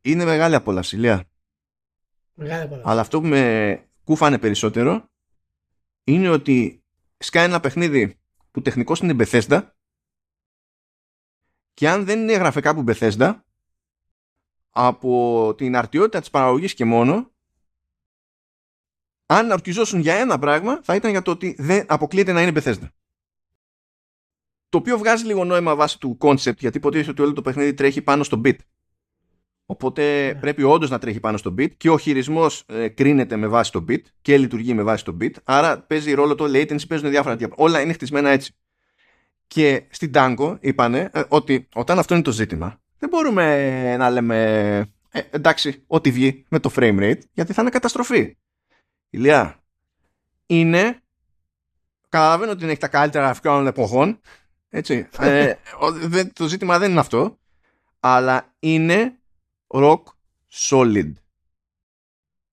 είναι 0.00 0.24
μεγάλη 0.24 0.54
απόλαυση, 0.54 0.96
Ηλία. 0.96 1.24
Μεγάλη 2.34 2.62
απόλαυση. 2.62 2.88
Αλλά 2.88 3.00
αυτό 3.00 3.20
που 3.20 3.26
με 3.26 3.84
κούφανε 4.04 4.38
περισσότερο 4.38 5.10
είναι 6.04 6.28
ότι 6.28 6.84
σκάει 7.18 7.44
ένα 7.44 7.60
παιχνίδι 7.60 8.20
που 8.50 8.62
τεχνικός 8.62 9.00
είναι 9.00 9.14
Bethesda 9.18 9.68
και 11.74 11.88
αν 11.88 12.04
δεν 12.04 12.20
είναι 12.20 12.32
γραφικά 12.32 12.74
που 12.74 12.84
Bethesda 12.86 13.40
από 14.70 15.54
την 15.56 15.76
αρτιότητα 15.76 16.20
της 16.20 16.30
παραγωγής 16.30 16.74
και 16.74 16.84
μόνο 16.84 17.30
αν 19.26 19.50
ορκιζόσουν 19.50 20.00
για 20.00 20.14
ένα 20.14 20.38
πράγμα 20.38 20.80
θα 20.82 20.94
ήταν 20.94 21.10
για 21.10 21.22
το 21.22 21.30
ότι 21.30 21.56
δεν 21.58 21.86
αποκλείεται 21.88 22.32
να 22.32 22.42
είναι 22.42 22.60
Bethesda. 22.60 22.88
Το 24.68 24.78
οποίο 24.78 24.98
βγάζει 24.98 25.24
λίγο 25.24 25.44
νόημα 25.44 25.76
βάσει 25.76 25.98
του 25.98 26.16
concept 26.20 26.56
γιατί 26.58 26.76
υποτίθεται 26.76 27.10
ότι 27.10 27.22
όλο 27.22 27.32
το 27.32 27.42
παιχνίδι 27.42 27.74
τρέχει 27.74 28.02
πάνω 28.02 28.22
στο 28.22 28.40
bit. 28.44 28.56
Οπότε 29.66 30.26
ναι. 30.26 30.40
πρέπει 30.40 30.62
όντως 30.62 30.90
να 30.90 30.98
τρέχει 30.98 31.20
πάνω 31.20 31.36
στο 31.36 31.54
bit 31.58 31.76
και 31.76 31.90
ο 31.90 31.98
χειρισμός 31.98 32.64
ε, 32.66 32.88
κρίνεται 32.88 33.36
με 33.36 33.46
βάση 33.46 33.72
το 33.72 33.84
bit 33.88 34.00
και 34.22 34.38
λειτουργεί 34.38 34.74
με 34.74 34.82
βάση 34.82 35.04
το 35.04 35.16
bit. 35.20 35.32
Άρα 35.44 35.80
παίζει 35.80 36.12
ρόλο 36.12 36.34
το 36.34 36.44
latency, 36.44 36.88
παίζουν 36.88 37.10
διάφορα 37.10 37.36
τέτοια. 37.36 37.54
Όλα 37.56 37.80
είναι 37.80 37.92
χτισμένα 37.92 38.30
έτσι. 38.30 38.54
Και 39.46 39.86
στην 39.90 40.10
Tango 40.14 40.56
είπανε 40.60 41.10
ε, 41.12 41.22
ότι 41.28 41.68
όταν 41.74 41.98
αυτό 41.98 42.14
είναι 42.14 42.22
το 42.22 42.32
ζήτημα, 42.32 42.80
δεν 42.98 43.08
μπορούμε 43.08 43.96
να 43.96 44.10
λέμε 44.10 44.92
ε, 45.14 45.20
εντάξει, 45.30 45.84
ό,τι 45.86 46.10
βγει 46.10 46.44
με 46.48 46.58
το 46.58 46.72
frame 46.76 46.98
rate, 47.00 47.20
γιατί 47.32 47.52
θα 47.52 47.62
είναι 47.62 47.70
καταστροφή. 47.70 48.36
Ηλιά, 49.10 49.62
είναι. 50.46 51.02
Καταλαβαίνω 52.08 52.50
ότι 52.50 52.60
δεν 52.60 52.68
έχει 52.68 52.78
τα 52.78 52.88
καλύτερα 52.88 53.24
γραφικά 53.24 53.50
των 53.50 53.66
εποχών. 53.66 54.20
Έτσι. 54.68 55.08
ε, 55.18 55.54
το 56.32 56.48
ζήτημα 56.48 56.78
δεν 56.78 56.90
είναι 56.90 57.00
αυτό. 57.00 57.38
Αλλά 58.00 58.54
είναι 58.58 59.18
rock 59.72 60.02
solid. 60.52 61.12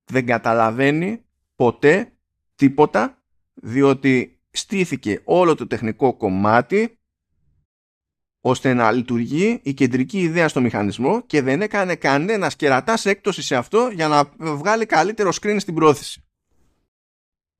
Δεν 0.03 0.25
καταλαβαίνει 0.25 1.23
ποτέ 1.55 2.13
τίποτα 2.55 3.21
διότι 3.53 4.39
στήθηκε 4.51 5.21
όλο 5.23 5.55
το 5.55 5.67
τεχνικό 5.67 6.13
κομμάτι 6.17 6.99
ώστε 8.41 8.73
να 8.73 8.91
λειτουργεί 8.91 9.59
η 9.63 9.73
κεντρική 9.73 10.19
ιδέα 10.19 10.47
στο 10.47 10.61
μηχανισμό 10.61 11.21
και 11.21 11.41
δεν 11.41 11.61
έκανε 11.61 11.95
κανένας 11.95 12.55
κερατάς 12.55 13.05
έκπτωση 13.05 13.41
σε 13.41 13.55
αυτό 13.55 13.89
για 13.93 14.07
να 14.07 14.31
βγάλει 14.39 14.85
καλύτερο 14.85 15.31
screen 15.41 15.55
στην 15.59 15.73
πρόθεση. 15.73 16.23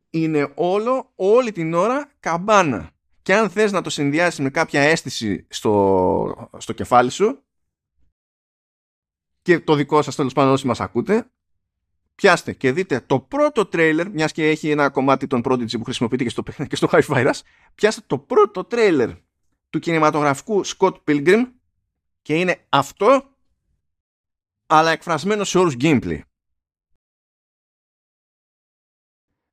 Είναι 0.10 0.52
όλο, 0.56 1.11
όλη 1.15 1.52
την 1.52 1.73
ώρα 1.73 2.11
καμπάνα. 2.19 2.91
Και 3.22 3.36
αν 3.36 3.49
θες 3.49 3.72
να 3.72 3.81
το 3.81 3.90
συνδυάσεις 3.90 4.40
με 4.40 4.49
κάποια 4.49 4.81
αίσθηση 4.81 5.45
στο, 5.49 6.49
στο 6.57 6.73
κεφάλι 6.73 7.10
σου, 7.10 7.44
και 9.41 9.59
το 9.59 9.75
δικό 9.75 10.01
σας 10.01 10.15
τέλος 10.15 10.33
πάντων 10.33 10.51
όσοι 10.51 10.67
μας 10.67 10.79
ακούτε 10.79 11.31
πιάστε 12.15 12.53
και 12.53 12.71
δείτε 12.71 12.99
το 13.01 13.19
πρώτο 13.19 13.65
τρέιλερ 13.65 14.09
μιας 14.09 14.31
και 14.31 14.49
έχει 14.49 14.69
ένα 14.69 14.89
κομμάτι 14.89 15.27
των 15.27 15.41
Prodigy 15.45 15.71
που 15.71 15.83
χρησιμοποιείται 15.83 16.23
και 16.23 16.29
στο, 16.29 16.43
και 16.67 16.75
στο 16.75 16.87
High 16.91 17.07
Virus 17.07 17.39
πιάστε 17.75 18.01
το 18.07 18.17
πρώτο 18.19 18.63
τρέιλερ 18.63 19.09
του 19.69 19.79
κινηματογραφικού 19.79 20.65
Scott 20.65 20.93
Pilgrim 21.03 21.51
και 22.21 22.39
είναι 22.39 22.65
αυτό 22.69 23.37
αλλά 24.65 24.91
εκφρασμένο 24.91 25.43
σε 25.43 25.59
όρους 25.59 25.75
gameplay. 25.79 26.19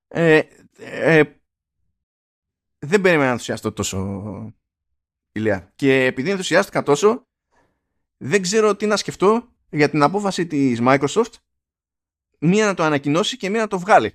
Ε, 0.09 0.43
ε, 0.79 1.23
δεν 2.79 3.01
περίμενα 3.01 3.25
να 3.25 3.31
ενθουσιαστώ 3.31 3.73
τόσο 3.73 4.55
ηλία. 5.33 5.73
Και 5.77 6.05
επειδή 6.05 6.31
ενθουσιάστηκα 6.31 6.83
τόσο 6.83 7.27
δεν 8.17 8.43
ξέρω 8.43 8.77
τι 8.77 8.87
να 8.87 8.97
σκεφτώ 8.97 9.56
για 9.71 9.91
την 9.91 10.03
απόφαση 10.03 10.47
της 10.47 10.79
Microsoft 10.83 11.33
μία 12.39 12.67
να 12.67 12.75
το 12.75 12.83
ανακοινώσει 12.83 13.37
και 13.37 13.51
μία 13.51 13.61
να 13.61 13.67
το 13.67 13.79
βγάλει. 13.79 14.15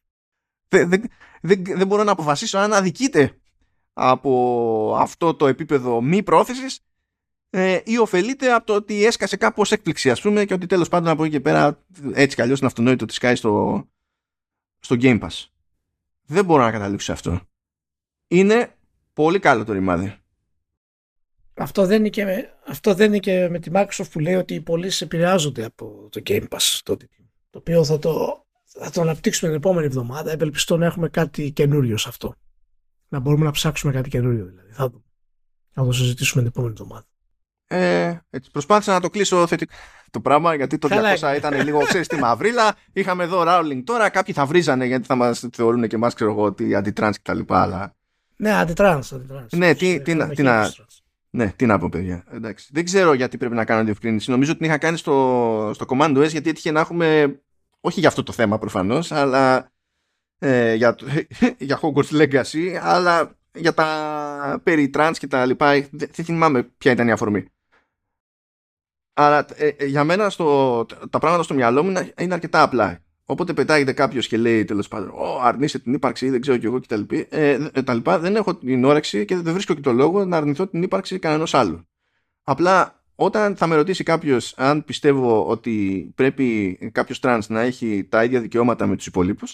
δεν, 0.68 0.88
δεν, 0.88 1.10
δεν, 1.40 1.64
δεν 1.64 1.86
μπορώ 1.86 2.04
να 2.04 2.12
αποφασίσω 2.12 2.58
αν 2.58 2.72
αδικείται 2.72 3.38
από 3.92 4.96
αυτό 4.98 5.34
το 5.34 5.46
επίπεδο 5.46 6.00
μη 6.00 6.22
πρόθεσης 6.22 6.80
ε, 7.50 7.80
ή 7.84 7.98
ωφελείται 7.98 8.52
από 8.52 8.66
το 8.66 8.74
ότι 8.74 9.04
έσκασε 9.04 9.36
κάπως 9.36 9.72
έκπληξη 9.72 10.10
ας 10.10 10.20
πούμε 10.20 10.44
και 10.44 10.54
ότι 10.54 10.66
τέλος 10.66 10.88
πάντων 10.88 11.08
από 11.08 11.24
εκεί 11.24 11.32
και 11.32 11.40
πέρα 11.40 11.84
έτσι 12.12 12.36
κι 12.36 12.42
αλλιώς 12.42 12.58
είναι 12.58 12.66
αυτονόητο 12.66 13.04
ότι 13.04 13.14
σκάει 13.14 13.34
στο, 13.34 13.84
στο 14.78 14.96
Game 14.98 15.20
Pass. 15.20 15.46
Δεν 16.22 16.44
μπορώ 16.44 16.62
να 16.62 16.70
καταλήξω 16.70 17.06
σε 17.06 17.12
αυτό. 17.12 17.40
Είναι 18.28 18.76
πολύ 19.12 19.38
καλό 19.38 19.64
το 19.64 19.72
ρημάδι. 19.72 20.17
Αυτό 21.58 21.86
δεν, 21.86 21.98
είναι 21.98 22.08
και 22.08 22.24
με, 22.24 22.54
αυτό 22.66 22.94
δεν 22.94 23.06
είναι 23.06 23.18
και 23.18 23.48
με 23.48 23.58
τη 23.58 23.70
Microsoft 23.74 24.10
που 24.12 24.18
λέει 24.18 24.34
ότι 24.34 24.54
οι 24.54 24.60
πωλήσεις 24.60 25.00
επηρεάζονται 25.00 25.64
από 25.64 26.08
το 26.10 26.22
Game 26.26 26.48
Pass. 26.48 26.80
Το, 26.82 26.96
το 27.50 27.58
οποίο 27.58 27.84
θα 27.84 27.98
το, 27.98 28.44
θα 28.64 28.90
το 28.90 29.00
αναπτύξουμε 29.00 29.50
την 29.50 29.60
επόμενη 29.60 29.86
εβδομάδα. 29.86 30.30
Ευελπιστώ 30.30 30.76
να 30.76 30.86
έχουμε 30.86 31.08
κάτι 31.08 31.50
καινούριο 31.50 31.96
σε 31.96 32.08
αυτό. 32.08 32.34
Να 33.08 33.18
μπορούμε 33.18 33.44
να 33.44 33.50
ψάξουμε 33.50 33.92
κάτι 33.92 34.08
καινούριο 34.08 34.44
δηλαδή. 34.44 34.72
Θα, 34.72 34.92
θα 35.70 35.84
το 35.84 35.92
συζητήσουμε 35.92 36.42
την 36.42 36.50
επόμενη 36.50 36.74
εβδομάδα. 36.78 37.06
Ε, 37.70 38.18
έτσι, 38.30 38.50
προσπάθησα 38.50 38.92
να 38.92 39.00
το 39.00 39.10
κλείσω 39.10 39.46
θετικό 39.46 39.74
το 40.10 40.20
πράγμα 40.20 40.54
γιατί 40.54 40.78
το 40.78 40.88
200 40.90 41.36
ήταν 41.36 41.62
λίγο 41.62 41.78
ξέρεις 41.78 42.06
τη 42.06 42.16
μαυρίλα 42.16 42.74
είχαμε 42.92 43.24
εδώ 43.24 43.44
Rowling 43.46 43.82
τώρα 43.84 44.08
κάποιοι 44.08 44.34
θα 44.34 44.46
βρίζανε 44.46 44.86
γιατί 44.86 45.06
θα 45.06 45.14
μας 45.14 45.48
θεωρούν 45.52 45.88
και 45.88 45.96
εμάς 45.96 46.14
ξέρω 46.14 46.30
εγώ 46.30 46.42
ότι 46.42 46.74
αντιτρans 46.76 47.12
και 47.12 47.20
τα 47.22 47.34
λοιπά 47.34 47.62
αλλά... 47.62 47.94
ναι 48.36 48.50
αντιτρans, 48.62 49.00
ναι 49.50 49.74
τι, 49.74 50.02
τι, 50.02 50.16
τι, 50.16 50.34
τι 50.34 50.42
να, 50.42 50.70
ναι, 51.30 51.52
τι 51.56 51.66
να 51.66 51.78
πω, 51.78 51.88
παιδιά. 51.88 52.24
Εντάξει. 52.32 52.68
Δεν 52.72 52.84
ξέρω 52.84 53.12
γιατί 53.12 53.36
πρέπει 53.36 53.54
να 53.54 53.64
κάνω 53.64 53.84
διευκρίνηση. 53.84 54.30
Νομίζω 54.30 54.50
ότι 54.50 54.60
την 54.60 54.68
είχα 54.68 54.78
κάνει 54.78 54.96
στο, 54.96 55.70
στο 55.74 55.84
Command 55.88 56.16
OS 56.16 56.28
γιατί 56.28 56.48
έτυχε 56.50 56.70
να 56.70 56.80
έχουμε. 56.80 57.38
Όχι 57.80 58.00
για 58.00 58.08
αυτό 58.08 58.22
το 58.22 58.32
θέμα 58.32 58.58
προφανώς, 58.58 59.12
αλλά. 59.12 59.72
Ε, 60.38 60.74
για, 60.74 60.96
για 61.58 61.80
Hogwarts 61.82 62.20
Legacy, 62.20 62.78
αλλά 62.82 63.36
για 63.54 63.74
τα 63.74 64.60
περί 64.62 64.90
trans 64.94 65.14
και 65.18 65.26
τα 65.26 65.46
λοιπά. 65.46 65.88
Δεν, 65.90 66.08
θυμάμαι 66.12 66.62
ποια 66.62 66.92
ήταν 66.92 67.08
η 67.08 67.12
αφορμή. 67.12 67.44
Αλλά 69.12 69.46
ε, 69.54 69.68
ε, 69.68 69.84
για 69.84 70.04
μένα 70.04 70.30
στο, 70.30 70.86
τα 71.10 71.18
πράγματα 71.18 71.42
στο 71.42 71.54
μυαλό 71.54 71.82
μου 71.82 71.90
είναι 72.18 72.34
αρκετά 72.34 72.62
απλά. 72.62 73.02
Όποτε 73.30 73.52
πετάγεται 73.52 73.92
κάποιος 73.92 74.26
και 74.28 74.36
λέει 74.36 74.64
τέλος 74.64 74.88
πάντων, 74.88 75.08
Ω, 75.08 75.40
αρνείσαι 75.42 75.78
την 75.78 75.92
ύπαρξη 75.92 76.26
ή 76.26 76.30
δεν 76.30 76.40
ξέρω 76.40 76.56
κι 76.56 76.66
εγώ 76.66 76.80
κτλ. 76.80 77.00
Ε, 77.28 77.58
ε, 77.72 77.82
τα 77.82 77.94
λοιπά, 77.94 78.18
δεν 78.18 78.36
έχω 78.36 78.56
την 78.56 78.84
όρεξη 78.84 79.24
και 79.24 79.36
δεν 79.36 79.52
βρίσκω 79.52 79.74
και 79.74 79.80
το 79.80 79.92
λόγο 79.92 80.24
να 80.24 80.36
αρνηθώ 80.36 80.66
την 80.66 80.82
ύπαρξη 80.82 81.18
κανενός 81.18 81.54
άλλου. 81.54 81.88
Απλά 82.42 83.04
όταν 83.14 83.56
θα 83.56 83.66
με 83.66 83.74
ρωτήσει 83.74 84.02
κάποιος 84.04 84.54
αν 84.56 84.84
πιστεύω 84.84 85.46
ότι 85.46 86.10
πρέπει 86.14 86.78
κάποιος 86.92 87.20
τρανς 87.20 87.48
να 87.48 87.60
έχει 87.60 88.06
τα 88.08 88.24
ίδια 88.24 88.40
δικαιώματα 88.40 88.86
με 88.86 88.96
τους 88.96 89.06
υπολοίπους, 89.06 89.46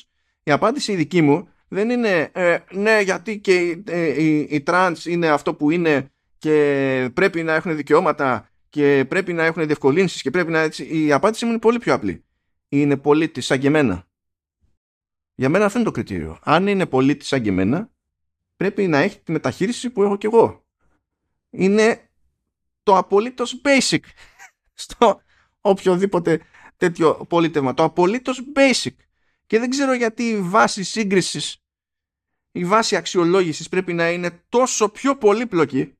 η 0.42 0.50
απάντηση 0.50 0.92
η 0.92 0.96
δική 0.96 1.22
μου 1.22 1.48
δεν 1.68 1.90
είναι 1.90 2.30
ε, 2.32 2.58
ναι, 2.72 3.00
γιατί 3.00 3.38
και 3.38 3.82
ε, 3.84 4.22
η, 4.22 4.38
η, 4.38 4.46
η 4.50 4.60
τρανς 4.60 5.06
είναι 5.06 5.28
αυτό 5.28 5.54
που 5.54 5.70
είναι 5.70 6.10
και 6.38 7.10
πρέπει 7.14 7.42
να 7.42 7.54
έχουν 7.54 7.76
δικαιώματα 7.76 8.50
και 8.68 9.04
πρέπει 9.08 9.32
να 9.32 9.44
έχουν 9.44 9.66
διευκολύνσεις 9.66 10.22
και 10.22 10.30
πρέπει 10.30 10.50
να... 10.50 10.70
Η 10.90 11.12
απάντηση 11.12 11.44
μου 11.44 11.50
είναι 11.50 11.60
πολύ 11.60 11.78
πιο 11.78 11.94
απλή. 11.94 12.23
Είναι 12.80 12.96
πολίτη 12.96 13.40
σαν 13.40 13.58
και 13.58 13.66
εμένα. 13.66 14.08
Για 15.34 15.48
μένα 15.48 15.64
αυτό 15.64 15.78
είναι 15.78 15.86
το 15.86 15.94
κριτήριο. 15.94 16.38
Αν 16.42 16.66
είναι 16.66 16.86
πολίτη 16.86 17.24
σαν 17.24 17.42
και 17.42 17.48
εμένα, 17.48 17.90
πρέπει 18.56 18.86
να 18.86 18.98
έχει 18.98 19.20
τη 19.20 19.32
μεταχείριση 19.32 19.90
που 19.90 20.02
έχω 20.02 20.16
κι 20.16 20.26
εγώ. 20.26 20.64
Είναι 21.50 22.10
το 22.82 22.96
απολύτως 22.96 23.60
basic 23.64 23.98
στο 24.84 25.20
οποιοδήποτε 25.60 26.40
τέτοιο 26.76 27.14
πολίτευμα. 27.14 27.74
Το 27.74 27.82
απολύτως 27.82 28.42
basic. 28.54 28.94
Και 29.46 29.58
δεν 29.58 29.70
ξέρω 29.70 29.92
γιατί 29.94 30.28
η 30.28 30.40
βάση 30.40 30.82
σύγκρισης, 30.82 31.64
η 32.52 32.64
βάση 32.64 32.96
αξιολόγησης 32.96 33.68
πρέπει 33.68 33.92
να 33.92 34.10
είναι 34.10 34.44
τόσο 34.48 34.88
πιο 34.88 35.16
πολύπλοκη 35.16 35.98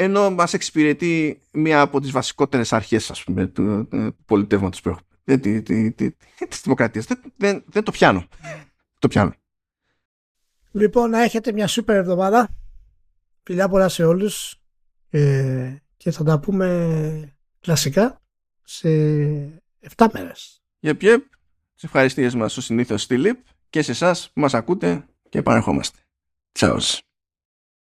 ενώ 0.00 0.30
μας 0.30 0.52
εξυπηρετεί 0.52 1.40
μία 1.52 1.80
από 1.80 2.00
τις 2.00 2.10
βασικότερες 2.10 2.72
αρχές 2.72 3.10
ας 3.10 3.24
πούμε, 3.24 3.46
του, 3.46 3.88
πολιτεύματος 4.26 4.80
που 4.80 4.88
έχουμε. 4.88 5.02
Της 6.48 6.60
δημοκρατίας. 6.62 7.06
Δεν, 7.06 7.20
δεν, 7.36 7.64
δεν 7.66 7.82
το 7.82 7.90
πιάνω. 7.90 8.28
Το 8.98 9.08
πιάνω. 9.08 9.34
Λοιπόν, 10.70 11.10
να 11.10 11.22
έχετε 11.22 11.52
μια 11.52 11.66
σούπερ 11.66 11.96
εβδομάδα. 11.96 12.56
Φιλιά 13.42 13.68
πολλά 13.68 13.88
σε 13.88 14.04
όλους. 14.04 14.60
Ε, 15.10 15.76
και 15.96 16.10
θα 16.10 16.24
τα 16.24 16.40
πούμε 16.40 17.36
κλασικά 17.60 18.22
σε 18.62 18.88
7 19.96 20.06
μέρες. 20.12 20.62
Yep, 20.80 21.00
yep. 21.00 21.18
Σε 21.74 21.86
ευχαριστίες 21.86 22.34
μας 22.34 22.56
ο 22.56 22.60
συνήθως 22.60 23.02
στη 23.02 23.18
ΛΥΠ 23.18 23.38
και 23.70 23.82
σε 23.82 23.90
εσάς 23.90 24.30
που 24.32 24.40
μας 24.40 24.54
ακούτε 24.54 25.06
και 25.28 25.38
επανερχόμαστε. 25.38 25.98
Τσάους. 26.52 27.07